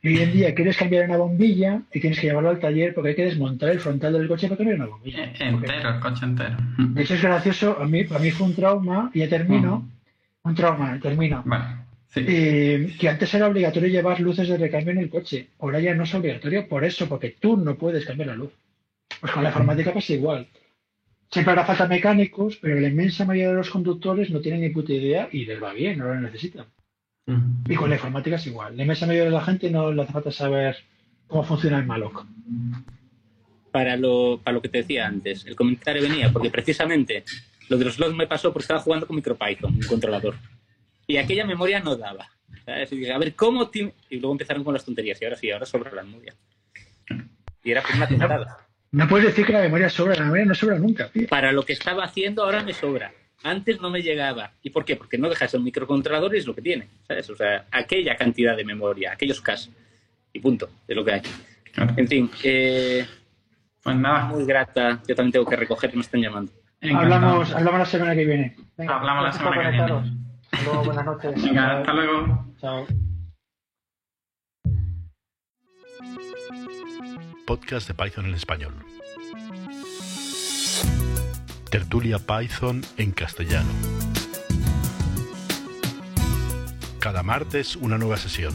Y 0.02 0.08
hoy 0.08 0.22
en 0.22 0.32
día 0.32 0.54
quieres 0.54 0.76
cambiar 0.76 1.06
una 1.06 1.16
bombilla 1.16 1.82
y 1.92 2.00
tienes 2.00 2.20
que 2.20 2.28
llevarlo 2.28 2.50
al 2.50 2.60
taller 2.60 2.94
porque 2.94 3.10
hay 3.10 3.16
que 3.16 3.24
desmontar 3.24 3.70
el 3.70 3.80
frontal 3.80 4.12
del 4.12 4.28
coche 4.28 4.48
para 4.48 4.58
cambiar 4.58 4.80
una 4.80 4.86
bombilla. 4.86 5.24
Eh, 5.24 5.34
entero, 5.40 5.88
el 5.90 6.00
coche 6.00 6.24
entero. 6.24 6.56
De 6.78 7.02
hecho 7.02 7.14
es 7.14 7.22
gracioso, 7.22 7.76
a 7.80 7.86
mí, 7.86 8.04
para 8.04 8.20
mí 8.20 8.30
fue 8.30 8.46
un 8.46 8.54
trauma, 8.54 9.10
y 9.12 9.20
ya 9.20 9.28
termino, 9.28 9.88
un 10.48 10.54
trauma, 10.54 10.98
termino. 11.00 11.44
Eh, 12.14 12.96
que 12.98 13.08
antes 13.08 13.32
era 13.34 13.48
obligatorio 13.48 13.88
llevar 13.88 14.18
luces 14.20 14.48
de 14.48 14.56
recambio 14.56 14.92
en 14.92 14.98
el 14.98 15.10
coche. 15.10 15.48
Ahora 15.60 15.78
ya 15.80 15.94
no 15.94 16.04
es 16.04 16.14
obligatorio 16.14 16.68
por 16.68 16.84
eso, 16.84 17.08
porque 17.08 17.36
tú 17.38 17.56
no 17.56 17.76
puedes 17.76 18.04
cambiar 18.04 18.28
la 18.28 18.34
luz. 18.34 18.50
Pues 19.20 19.32
con 19.32 19.42
la 19.42 19.50
informática 19.50 19.92
pasa 19.92 20.12
igual. 20.12 20.48
Siempre 21.30 21.52
hará 21.52 21.64
falta 21.64 21.86
mecánicos, 21.86 22.56
pero 22.56 22.80
la 22.80 22.88
inmensa 22.88 23.24
mayoría 23.24 23.50
de 23.50 23.56
los 23.56 23.70
conductores 23.70 24.30
no 24.30 24.40
tienen 24.40 24.62
ni 24.62 24.70
puta 24.70 24.92
idea 24.92 25.28
y 25.30 25.44
les 25.44 25.62
va 25.62 25.72
bien, 25.74 25.98
no 25.98 26.06
lo 26.06 26.20
necesitan. 26.20 26.66
Y 27.68 27.74
con 27.74 27.90
la 27.90 27.96
informática 27.96 28.36
es 28.36 28.46
igual. 28.46 28.74
La 28.74 28.84
inmensa 28.84 29.06
mayoría 29.06 29.26
de 29.26 29.36
la 29.36 29.44
gente 29.44 29.70
no 29.70 29.92
le 29.92 30.02
hace 30.02 30.12
falta 30.12 30.32
saber 30.32 30.76
cómo 31.26 31.44
funciona 31.44 31.78
el 31.78 31.84
malloc. 31.84 32.24
Para 33.70 33.98
lo, 33.98 34.40
para 34.42 34.54
lo 34.54 34.62
que 34.62 34.70
te 34.70 34.78
decía 34.78 35.06
antes, 35.06 35.44
el 35.44 35.54
comentario 35.54 36.02
venía 36.02 36.32
porque 36.32 36.48
precisamente 36.48 37.24
lo 37.68 37.76
de 37.78 37.84
los 37.84 37.98
logs 37.98 38.14
me 38.14 38.26
pasó 38.26 38.52
porque 38.52 38.64
estaba 38.64 38.80
jugando 38.80 39.06
con 39.06 39.16
MicroPython, 39.16 39.74
un 39.74 39.86
controlador. 39.86 40.36
Y 41.06 41.16
aquella 41.16 41.44
memoria 41.44 41.80
no 41.80 41.96
daba. 41.96 42.28
¿sabes? 42.64 42.92
Y 42.92 42.96
dije, 42.98 43.12
a 43.12 43.18
ver, 43.18 43.34
¿cómo? 43.34 43.68
ti-?" 43.68 43.92
Y 44.10 44.18
luego 44.18 44.32
empezaron 44.32 44.64
con 44.64 44.74
las 44.74 44.84
tonterías. 44.84 45.20
Y 45.20 45.24
ahora 45.24 45.36
sí, 45.36 45.50
ahora 45.50 45.66
sobra 45.66 45.92
la 45.92 46.02
memoria. 46.02 46.34
Y 47.64 47.70
era 47.70 47.82
por 47.82 47.96
una 47.96 48.08
tontada. 48.08 48.58
No 48.90 49.06
puedes 49.06 49.26
decir 49.26 49.44
que 49.44 49.52
la 49.52 49.60
memoria 49.60 49.90
sobra, 49.90 50.14
la 50.14 50.22
memoria 50.22 50.46
no 50.46 50.54
sobra 50.54 50.78
nunca, 50.78 51.10
tío. 51.10 51.28
Para 51.28 51.52
lo 51.52 51.62
que 51.62 51.74
estaba 51.74 52.04
haciendo 52.04 52.42
ahora 52.42 52.62
me 52.62 52.72
sobra. 52.72 53.12
Antes 53.42 53.80
no 53.80 53.90
me 53.90 54.02
llegaba. 54.02 54.52
¿Y 54.62 54.70
por 54.70 54.84
qué? 54.84 54.96
Porque 54.96 55.18
no 55.18 55.28
dejas 55.28 55.54
un 55.54 55.64
microcontrolador 55.64 56.34
y 56.34 56.38
es 56.38 56.46
lo 56.46 56.54
que 56.54 56.62
tiene. 56.62 56.88
¿Sabes? 57.06 57.28
O 57.30 57.36
sea, 57.36 57.66
aquella 57.70 58.16
cantidad 58.16 58.56
de 58.56 58.64
memoria, 58.64 59.12
aquellos 59.12 59.40
casos. 59.40 59.70
Y 60.32 60.40
punto, 60.40 60.68
es 60.86 60.96
lo 60.96 61.04
que 61.04 61.12
hay. 61.12 61.22
Claro. 61.72 61.94
En 61.96 62.08
fin, 62.08 62.30
eh, 62.42 63.06
Pues 63.82 63.96
nada, 63.96 64.24
muy 64.24 64.44
grata. 64.44 65.02
Yo 65.06 65.14
también 65.14 65.32
tengo 65.32 65.46
que 65.46 65.56
recoger, 65.56 65.94
me 65.94 66.00
están 66.00 66.20
llamando. 66.20 66.52
Encantado. 66.80 67.14
Hablamos, 67.14 67.54
hablamos 67.54 67.78
la 67.80 67.86
semana 67.86 68.14
que 68.14 68.24
viene. 68.24 68.56
Hablamos 68.78 69.24
la 69.24 69.32
semana 69.32 69.56
que 69.56 69.68
viene. 69.70 69.78
conectaros. 69.78 70.12
Hasta 70.50 70.64
luego, 70.64 70.84
buenas 70.84 71.04
noches. 71.04 71.42
Venga, 71.42 71.78
hasta 71.78 71.92
luego. 71.92 72.44
Chao. 72.60 72.86
Podcast 77.46 77.88
de 77.88 77.94
Python 77.94 78.26
en 78.26 78.34
español. 78.34 78.74
Tertulia 81.70 82.18
Python 82.18 82.82
en 82.96 83.12
castellano. 83.12 83.68
Cada 86.98 87.22
martes 87.22 87.76
una 87.76 87.98
nueva 87.98 88.16
sesión. 88.16 88.54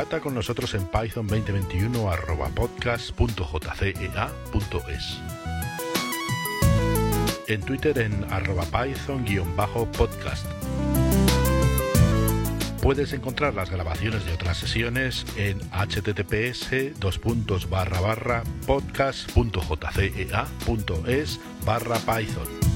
Contacta 0.00 0.24
con 0.24 0.34
nosotros 0.34 0.72
en 0.72 0.86
python 0.86 1.26
2021 1.26 2.10
arroba 2.10 2.48
podcast.jcea.es. 2.48 5.20
En 7.48 7.60
Twitter 7.60 7.98
en 7.98 8.24
arroba 8.32 8.64
python-podcast. 8.64 10.46
Puedes 12.80 13.12
encontrar 13.12 13.52
las 13.52 13.68
grabaciones 13.68 14.24
de 14.24 14.32
otras 14.32 14.56
sesiones 14.56 15.26
en 15.36 15.60
https 15.70 16.70
podcast.jcea.es 18.66 21.40
barra 21.66 21.98
python. 21.98 22.69